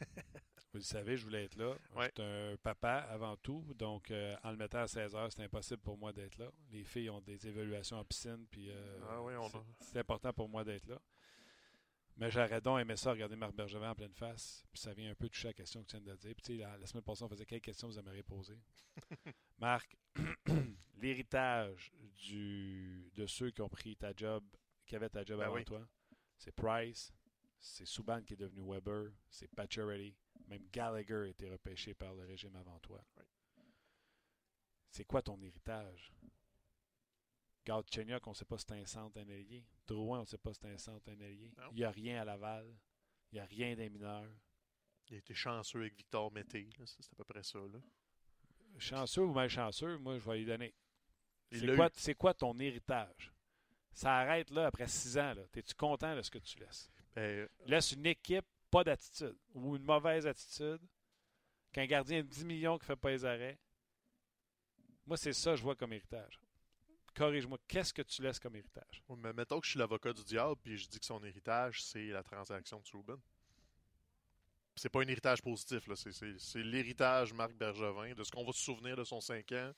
vous 0.72 0.78
le 0.78 0.84
savez, 0.84 1.16
je 1.16 1.24
voulais 1.24 1.44
être 1.44 1.56
là. 1.56 1.74
Ouais. 1.96 2.10
Je 2.16 2.22
suis 2.22 2.30
un 2.30 2.56
papa 2.56 3.06
avant 3.10 3.36
tout, 3.36 3.64
donc 3.74 4.10
euh, 4.10 4.36
en 4.44 4.50
le 4.52 4.56
mettant 4.56 4.78
à 4.80 4.86
16 4.86 5.14
heures, 5.16 5.32
c'est 5.32 5.42
impossible 5.42 5.80
pour 5.82 5.96
moi 5.98 6.12
d'être 6.12 6.38
là. 6.38 6.50
Les 6.70 6.84
filles 6.84 7.10
ont 7.10 7.20
des 7.20 7.46
évaluations 7.48 7.98
en 7.98 8.04
piscine, 8.04 8.46
puis 8.50 8.70
euh, 8.70 8.98
Ah 9.08 9.20
oui, 9.22 9.34
on 9.36 9.48
c'est- 9.80 9.98
important 9.98 10.32
pour 10.32 10.48
moi 10.48 10.62
d'être 10.64 10.86
là. 10.86 11.00
Mais 12.16 12.30
j'aurais 12.30 12.60
donc 12.60 12.78
aimé 12.80 12.96
ça, 12.96 13.12
regarder 13.12 13.34
Marc 13.36 13.54
Bergevin 13.54 13.90
en 13.90 13.94
pleine 13.94 14.12
face, 14.12 14.62
puis 14.72 14.80
ça 14.80 14.92
vient 14.92 15.10
un 15.10 15.14
peu 15.14 15.28
toucher 15.28 15.48
la 15.48 15.54
question 15.54 15.82
que 15.82 15.88
tu 15.88 15.96
viens 15.96 16.04
de 16.14 16.16
dire. 16.18 16.34
Puis 16.34 16.42
tu 16.42 16.52
sais, 16.52 16.58
la, 16.58 16.76
la 16.76 16.86
semaine 16.86 17.02
passée, 17.02 17.22
on 17.24 17.28
faisait 17.28 17.46
quelles 17.46 17.60
questions 17.62 17.88
vous 17.88 17.98
aimeriez 17.98 18.22
poser. 18.22 18.58
Marc, 19.58 19.96
l'héritage 20.96 21.92
du 22.28 23.10
de 23.14 23.26
ceux 23.26 23.50
qui 23.50 23.62
ont 23.62 23.68
pris 23.68 23.96
ta 23.96 24.12
job, 24.14 24.44
qui 24.86 24.96
avaient 24.96 25.08
ta 25.08 25.24
job 25.24 25.38
Ben 25.38 25.46
avant 25.46 25.54
oui. 25.56 25.64
toi, 25.64 25.86
c'est 26.36 26.52
Price, 26.52 27.12
c'est 27.58 27.86
Subban 27.86 28.22
qui 28.22 28.34
est 28.34 28.36
devenu 28.36 28.62
Weber, 28.70 29.12
c'est 29.28 29.48
Pacioretty, 29.54 30.14
même 30.50 30.66
Gallagher 30.72 31.14
a 31.14 31.26
été 31.26 31.48
repêché 31.48 31.94
par 31.94 32.12
le 32.14 32.24
régime 32.24 32.54
avant 32.56 32.78
toi. 32.80 33.02
Oui. 33.16 33.24
C'est 34.90 35.04
quoi 35.04 35.22
ton 35.22 35.40
héritage? 35.40 36.12
Galchenyuk, 37.64 38.26
on 38.26 38.30
ne 38.30 38.34
sait 38.34 38.44
pas 38.44 38.58
si 38.58 38.64
c'est 38.68 38.74
un 38.74 38.86
centre, 38.86 39.18
un 39.18 39.28
ailier. 39.28 39.64
Drouin, 39.86 40.18
on 40.18 40.22
ne 40.22 40.26
sait 40.26 40.38
pas 40.38 40.52
si 40.52 40.60
c'est 40.60 40.68
un 40.70 40.78
centre, 40.78 41.08
un. 41.10 41.14
Non. 41.16 41.70
Il 41.72 41.76
n'y 41.76 41.84
a 41.84 41.90
rien 41.90 42.20
à 42.20 42.24
Laval. 42.24 42.66
Il 43.30 43.36
n'y 43.36 43.40
a 43.40 43.44
rien 43.44 43.76
des 43.76 43.88
mineurs. 43.88 44.28
Il 45.08 45.14
a 45.14 45.18
été 45.18 45.34
chanceux 45.34 45.80
avec 45.80 45.96
Victor 45.96 46.32
Mété. 46.32 46.68
C'est 46.84 47.12
à 47.12 47.16
peu 47.16 47.24
près 47.24 47.42
ça. 47.42 47.58
Là. 47.58 47.78
Chanceux 48.78 49.22
ou 49.22 49.32
malchanceux, 49.32 49.98
moi, 49.98 50.18
je 50.18 50.24
vais 50.28 50.38
lui 50.38 50.46
donner. 50.46 50.74
C'est 51.94 52.14
quoi, 52.14 52.34
ton 52.34 52.58
héritage? 52.58 53.32
Ça 53.92 54.18
arrête 54.18 54.50
là 54.50 54.66
après 54.66 54.86
six 54.86 55.18
ans. 55.18 55.34
là. 55.34 55.42
Es-tu 55.54 55.74
content 55.74 56.16
de 56.16 56.22
ce 56.22 56.30
que 56.30 56.38
tu 56.38 56.58
laisses? 56.58 56.90
Ben, 57.14 57.48
Laisse 57.66 57.92
une 57.92 58.06
équipe 58.06 58.46
pas 58.70 58.84
d'attitude 58.84 59.36
ou 59.54 59.76
une 59.76 59.84
mauvaise 59.84 60.26
attitude, 60.26 60.80
qu'un 61.72 61.86
gardien 61.86 62.22
de 62.22 62.26
10 62.26 62.44
millions 62.44 62.78
qui 62.78 62.84
ne 62.84 62.86
fait 62.86 62.96
pas 62.96 63.10
les 63.10 63.24
arrêts. 63.24 63.58
Moi, 65.06 65.16
c'est 65.16 65.32
ça 65.32 65.52
que 65.52 65.56
je 65.56 65.62
vois 65.62 65.76
comme 65.76 65.92
héritage. 65.92 66.40
Corrige-moi, 67.14 67.58
qu'est-ce 67.66 67.92
que 67.92 68.02
tu 68.02 68.22
laisses 68.22 68.38
comme 68.38 68.56
héritage? 68.56 69.02
Ouais, 69.08 69.16
Mais 69.18 69.32
mettons 69.32 69.60
que 69.60 69.66
je 69.66 69.72
suis 69.72 69.78
l'avocat 69.78 70.12
du 70.12 70.24
diable 70.24 70.56
puis 70.62 70.76
je 70.76 70.88
dis 70.88 70.98
que 70.98 71.06
son 71.06 71.22
héritage, 71.24 71.82
c'est 71.82 72.06
la 72.06 72.22
transaction 72.22 72.80
de 72.80 72.86
Subban. 72.86 73.16
C'est 74.76 74.88
pas 74.88 75.00
un 75.00 75.08
héritage 75.08 75.42
positif, 75.42 75.86
là. 75.88 75.94
C'est 75.96 76.62
l'héritage 76.62 77.32
Marc 77.32 77.52
Bergevin. 77.52 78.14
De 78.14 78.22
ce 78.24 78.30
qu'on 78.30 78.44
va 78.44 78.52
se 78.52 78.60
souvenir 78.60 78.96
de 78.96 79.04
son 79.04 79.20
5 79.20 79.52
ans, 79.52 79.72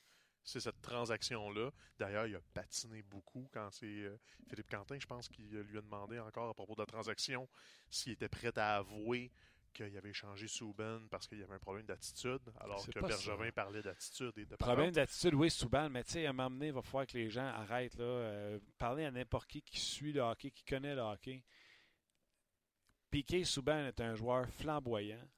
c'est 0.44 0.60
cette 0.60 0.80
transaction-là. 0.82 1.70
D'ailleurs, 1.98 2.26
il 2.26 2.36
a 2.36 2.40
patiné 2.54 3.02
beaucoup 3.02 3.48
quand 3.52 3.70
c'est 3.70 3.86
euh, 3.86 4.18
Philippe 4.48 4.70
Quentin, 4.70 4.98
je 4.98 5.06
pense, 5.06 5.28
qui 5.28 5.48
euh, 5.54 5.62
lui 5.62 5.78
a 5.78 5.82
demandé 5.82 6.18
encore 6.18 6.48
à 6.48 6.54
propos 6.54 6.74
de 6.74 6.80
la 6.80 6.86
transaction 6.86 7.48
s'il 7.90 8.12
était 8.12 8.28
prêt 8.28 8.56
à 8.58 8.76
avouer 8.76 9.30
qu'il 9.72 9.96
avait 9.96 10.10
échangé 10.10 10.46
Subban 10.46 11.00
parce 11.10 11.26
qu'il 11.26 11.38
y 11.38 11.42
avait 11.42 11.54
un 11.54 11.58
problème 11.58 11.86
d'attitude, 11.86 12.40
alors 12.60 12.84
que 12.86 13.00
Bergevin 13.00 13.46
ça. 13.46 13.52
parlait 13.52 13.82
d'attitude 13.82 14.32
et 14.36 14.46
de 14.46 14.56
Problème 14.56 14.90
d'attitude, 14.90 15.34
oui, 15.34 15.50
Souban, 15.50 15.88
mais 15.88 16.04
tu 16.04 16.12
sais, 16.12 16.26
à 16.26 16.30
un 16.30 16.32
moment 16.32 16.50
donné, 16.50 16.66
il 16.68 16.72
va 16.72 16.82
falloir 16.82 17.06
que 17.06 17.16
les 17.16 17.30
gens 17.30 17.46
arrêtent. 17.46 17.96
Là, 17.96 18.04
euh, 18.04 18.58
parler 18.78 19.04
à 19.04 19.10
n'importe 19.10 19.48
qui 19.48 19.62
qui 19.62 19.80
suit 19.80 20.12
le 20.12 20.20
hockey, 20.20 20.50
qui 20.50 20.64
connaît 20.64 20.94
le 20.94 21.00
hockey. 21.00 21.42
Piqué 23.10 23.44
Souban 23.44 23.86
est 23.86 24.00
un 24.00 24.14
joueur 24.14 24.48
flamboyant, 24.48 25.28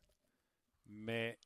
mais. 0.87 1.39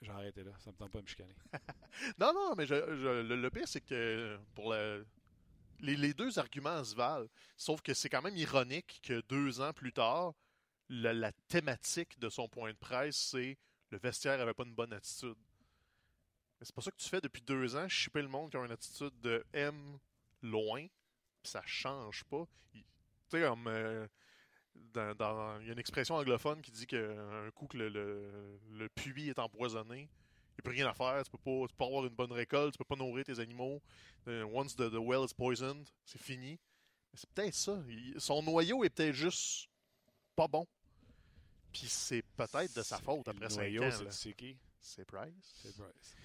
J'ai 0.00 0.10
arrêté 0.12 0.44
là, 0.44 0.52
ça 0.58 0.70
me 0.70 0.76
tente 0.76 0.92
pas 0.92 0.98
de 0.98 1.02
me 1.04 1.08
chicaner. 1.08 1.34
Non, 2.18 2.32
non, 2.32 2.54
mais 2.56 2.66
je, 2.66 2.74
le, 2.74 3.22
le 3.36 3.50
pire, 3.50 3.66
c'est 3.66 3.80
que 3.80 4.38
pour 4.54 4.72
la- 4.72 5.00
les, 5.80 6.14
deux 6.14 6.38
arguments 6.38 6.82
se 6.84 6.94
valent. 6.94 7.28
Sauf 7.56 7.82
que 7.82 7.94
c'est 7.94 8.08
quand 8.08 8.22
même 8.22 8.36
ironique 8.36 9.00
que 9.02 9.20
deux 9.28 9.60
ans 9.60 9.72
plus 9.72 9.92
tard, 9.92 10.34
la, 10.88 11.32
thématique 11.48 12.18
de 12.18 12.28
son 12.28 12.48
point 12.48 12.72
de 12.72 12.76
presse, 12.78 13.16
c'est 13.16 13.58
le 13.90 13.98
vestiaire 13.98 14.40
avait 14.40 14.54
pas 14.54 14.64
une 14.64 14.74
bonne 14.74 14.92
attitude. 14.92 15.36
C'est 16.62 16.74
pas 16.74 16.82
ça 16.82 16.90
que 16.90 16.96
tu 16.96 17.08
fais 17.08 17.20
depuis 17.20 17.42
deux 17.42 17.76
ans, 17.76 17.88
chipper 17.88 18.22
le 18.22 18.28
monde 18.28 18.50
qui 18.50 18.56
a 18.56 18.64
une 18.64 18.72
attitude 18.72 19.18
de 19.20 19.44
M 19.52 19.98
loin, 20.42 20.86
puis 21.42 21.50
ça 21.50 21.62
change 21.64 22.24
pas. 22.24 22.46
Tu 22.72 22.82
sais, 23.30 23.42
comme. 23.42 23.66
euh, 23.68 24.06
dans- 24.94 25.14
dans- 25.14 25.60
il 25.60 25.66
y 25.66 25.70
a 25.70 25.72
une 25.72 25.78
expression 25.78 26.14
anglophone 26.16 26.60
qui 26.62 26.70
dit 26.70 26.86
qu'un 26.86 27.50
coup 27.54 27.66
que 27.66 27.76
le, 27.76 27.88
le, 27.88 28.58
le 28.72 28.88
puits 28.88 29.28
est 29.28 29.38
empoisonné, 29.38 30.00
il 30.00 30.02
n'y 30.02 30.58
a 30.60 30.62
plus 30.62 30.72
rien 30.74 30.88
à 30.88 30.94
faire. 30.94 31.22
Tu 31.24 31.30
peux 31.30 31.38
pas, 31.38 31.66
tu 31.68 31.74
peux 31.74 31.78
pas 31.78 31.86
avoir 31.86 32.04
une 32.06 32.14
bonne 32.14 32.32
récolte, 32.32 32.72
tu 32.74 32.78
peux 32.78 32.84
pas 32.84 32.96
nourrir 32.96 33.24
tes 33.24 33.38
animaux. 33.38 33.80
Euh, 34.26 34.44
once 34.44 34.74
the, 34.76 34.90
the 34.90 34.98
well 34.98 35.24
is 35.24 35.34
poisoned, 35.34 35.88
c'est 36.04 36.20
fini. 36.20 36.58
C'est 37.14 37.28
peut-être 37.30 37.54
ça. 37.54 37.78
Il- 37.88 38.20
son 38.20 38.42
noyau 38.42 38.84
est 38.84 38.90
peut-être 38.90 39.14
juste 39.14 39.68
pas 40.36 40.46
bon. 40.48 40.66
Puis 41.72 41.86
c'est 41.88 42.22
peut-être 42.36 42.74
de 42.76 42.82
sa 42.82 42.98
faute 42.98 43.28
après 43.28 43.44
Le 43.44 43.50
5 43.50 43.60
noyau, 43.60 43.84
ans. 43.84 44.10
c'est- 44.10 44.32
qui? 44.34 44.56
C'est 44.80 45.04
Price. 45.04 45.32
C'est 45.62 45.76
Bryce. 45.76 46.16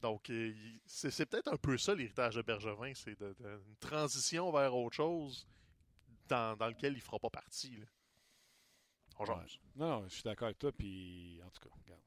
Donc, 0.00 0.30
euh, 0.30 0.52
c'est 0.84 1.10
c'est 1.10 1.26
peut-être 1.26 1.48
un 1.52 1.56
peu 1.56 1.76
ça 1.78 1.94
l'héritage 1.94 2.34
de 2.36 2.42
Bergevin, 2.42 2.92
c'est 2.94 3.18
de, 3.18 3.34
de- 3.40 3.60
une 3.68 3.76
transition 3.76 4.50
vers 4.52 4.74
autre 4.74 4.94
chose 4.94 5.46
dans, 6.28 6.56
dans 6.56 6.68
lequel 6.68 6.94
il 6.94 7.00
fera 7.00 7.18
pas 7.18 7.30
partie. 7.30 7.76
là. 7.76 7.86
On 9.18 9.24
Ouais. 9.24 9.34
jase. 9.40 9.58
Non, 9.76 9.88
non, 10.02 10.08
je 10.08 10.14
suis 10.14 10.22
d'accord 10.22 10.46
avec 10.46 10.58
toi, 10.58 10.72
puis 10.72 11.40
en 11.44 11.50
tout 11.50 11.60
cas, 11.68 11.74
regarde. 11.84 12.00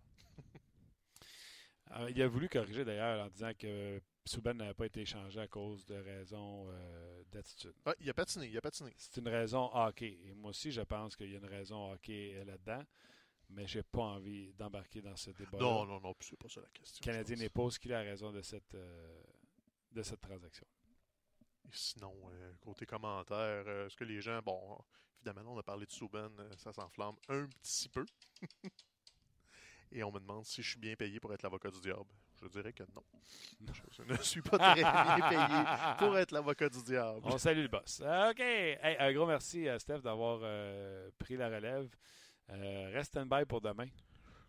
Euh, 1.92 2.10
il 2.12 2.22
a 2.22 2.28
voulu 2.28 2.48
corriger 2.48 2.86
d'ailleurs 2.86 3.26
en 3.26 3.30
disant 3.30 3.52
que 3.58 4.00
Souben 4.24 4.56
n'avait 4.58 4.76
pas 4.76 4.86
été 4.86 5.02
échangé 5.02 5.40
à 5.40 5.48
cause 5.48 5.84
de 5.88 5.96
raisons 5.96 6.68
euh, 6.70 7.24
d'attitude. 7.32 7.74
Ah, 7.84 7.96
il 8.00 8.08
a 8.08 8.14
patiné, 8.14 8.48
il 8.48 8.56
a 8.58 8.62
patiné. 8.62 8.94
C'est 8.96 9.20
une 9.20 9.28
raison 9.28 9.72
hockey. 9.74 10.20
Et 10.26 10.36
moi 10.36 10.52
aussi, 10.52 10.72
je 10.72 10.82
pense 10.82 11.16
qu'il 11.16 11.32
y 11.32 11.34
a 11.34 11.40
une 11.40 11.46
raison 11.48 11.92
hockey 11.92 12.44
là-dedans, 12.46 12.84
mais 13.50 13.66
j'ai 13.66 13.82
pas 13.82 14.04
envie 14.04 14.54
d'embarquer 14.54 15.02
dans 15.02 15.16
ce 15.16 15.32
débat. 15.32 15.58
Non, 15.58 15.84
non, 15.86 16.00
non, 16.00 16.14
puis 16.14 16.28
c'est 16.30 16.38
pas 16.38 16.48
ça 16.48 16.62
la 16.62 16.70
question. 16.70 17.00
Le 17.02 17.12
Canadien 17.12 17.70
ce 17.72 17.80
qu'il 17.80 17.92
a 17.94 18.02
raison 18.02 18.32
de 18.32 18.44
cette, 18.44 18.76
euh, 18.76 19.24
de 19.92 20.04
cette 20.04 20.22
transaction. 20.22 20.68
Et 21.66 21.70
Sinon, 21.74 22.14
euh, 22.32 22.54
côté 22.62 22.86
commentaire, 22.86 23.68
est-ce 23.68 23.98
que 23.98 24.04
les 24.04 24.22
gens, 24.22 24.42
bon, 24.44 24.78
évidemment, 25.26 25.54
on 25.54 25.58
a 25.60 25.64
parlé 25.64 25.86
de 25.86 25.92
Souben, 25.92 26.32
euh, 26.40 26.50
ça 26.58 26.74
s'enflamme 26.74 27.16
un 27.28 27.46
petit 27.46 27.90
peu. 27.90 28.06
Et 29.92 30.04
on 30.04 30.12
me 30.12 30.20
demande 30.20 30.46
si 30.46 30.62
je 30.62 30.70
suis 30.70 30.80
bien 30.80 30.96
payé 30.96 31.20
pour 31.20 31.34
être 31.34 31.42
l'avocat 31.42 31.72
du 31.72 31.80
diable. 31.82 32.10
Je 32.42 32.48
dirais 32.48 32.72
que 32.72 32.84
non. 32.96 33.04
Je 33.96 34.04
ne 34.04 34.18
suis 34.18 34.42
pas 34.42 34.58
très 34.58 34.76
bien 34.76 35.30
payé 35.30 35.66
pour 35.98 36.18
être 36.18 36.32
l'avocat 36.32 36.70
du 36.70 36.82
diable. 36.84 37.22
On 37.24 37.38
salue 37.38 37.64
le 37.64 37.68
boss. 37.68 38.02
Euh, 38.04 38.32
OK. 38.32 38.40
Hey, 38.40 38.96
un 39.00 39.12
gros 39.14 39.26
merci 39.26 39.68
à 39.68 39.78
Steph 39.80 40.00
d'avoir 40.02 40.40
euh, 40.44 41.10
pris 41.18 41.36
la 41.36 41.50
relève. 41.50 41.90
Euh, 42.52 42.92
reste 42.94 43.12
stand-by 43.12 43.46
pour 43.46 43.62
demain. 43.62 43.88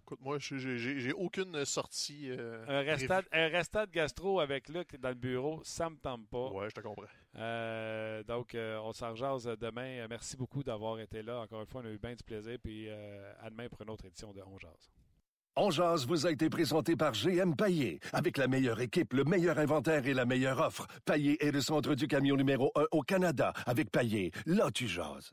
Écoute, 0.05 0.19
moi, 0.23 0.39
je- 0.39 0.57
j'ai 0.57 1.13
aucune 1.13 1.65
sortie. 1.65 2.31
euh, 2.31 2.65
Un 2.69 2.81
restat, 2.83 3.23
prévue. 3.23 3.45
un 3.45 3.49
restat 3.49 3.87
de 3.87 3.93
gastro 3.93 4.41
avec 4.41 4.69
Luc 4.69 4.97
dans 5.01 5.11
le 5.11 5.15
bureau, 5.15 5.61
ça 5.63 5.89
me 5.91 5.97
tente 5.97 6.27
pas. 6.29 6.49
Ouais, 6.51 6.69
je 6.69 6.75
te 6.75 6.81
comprends. 6.81 7.05
Euh, 7.37 8.23
donc, 8.25 8.55
euh, 8.55 8.79
on 8.83 8.93
s'en 8.93 9.11
rejase 9.11 9.45
demain. 9.61 10.07
Merci 10.09 10.37
beaucoup 10.37 10.63
d'avoir 10.65 10.99
été 11.01 11.23
là. 11.23 11.41
Encore 11.41 11.61
une 11.61 11.67
fois, 11.67 11.83
on 11.85 11.89
a 11.89 11.91
eu 11.91 11.99
bien 11.99 12.15
du 12.15 12.25
plaisir. 12.25 12.57
Puis 12.63 12.87
euh, 12.89 13.33
à 13.41 13.51
demain 13.51 13.69
pour 13.69 13.81
une 13.83 13.91
autre 13.91 14.05
édition 14.07 14.33
de 14.33 14.41
On 14.43 14.59
Jase. 14.59 14.91
On 15.57 15.71
jase 15.71 16.07
vous 16.07 16.27
a 16.27 16.31
été 16.31 16.49
présenté 16.49 16.97
par 16.97 17.13
GM 17.13 17.55
Paillé. 17.57 18.01
Avec 18.13 18.37
la 18.39 18.47
meilleure 18.49 18.81
équipe, 18.81 19.13
le 19.13 19.25
meilleur 19.25 19.59
inventaire 19.59 20.07
et 20.07 20.15
la 20.15 20.25
meilleure 20.25 20.61
offre. 20.61 20.87
Paillé 21.05 21.45
est 21.45 21.51
le 21.51 21.61
centre 21.61 21.95
du 21.95 22.07
camion 22.07 22.37
numéro 22.37 22.71
1 22.77 22.85
au 22.93 23.03
Canada. 23.03 23.53
Avec 23.67 23.91
Paillé, 23.91 24.31
là 24.47 24.71
tu 24.73 24.87
jases. 24.89 25.33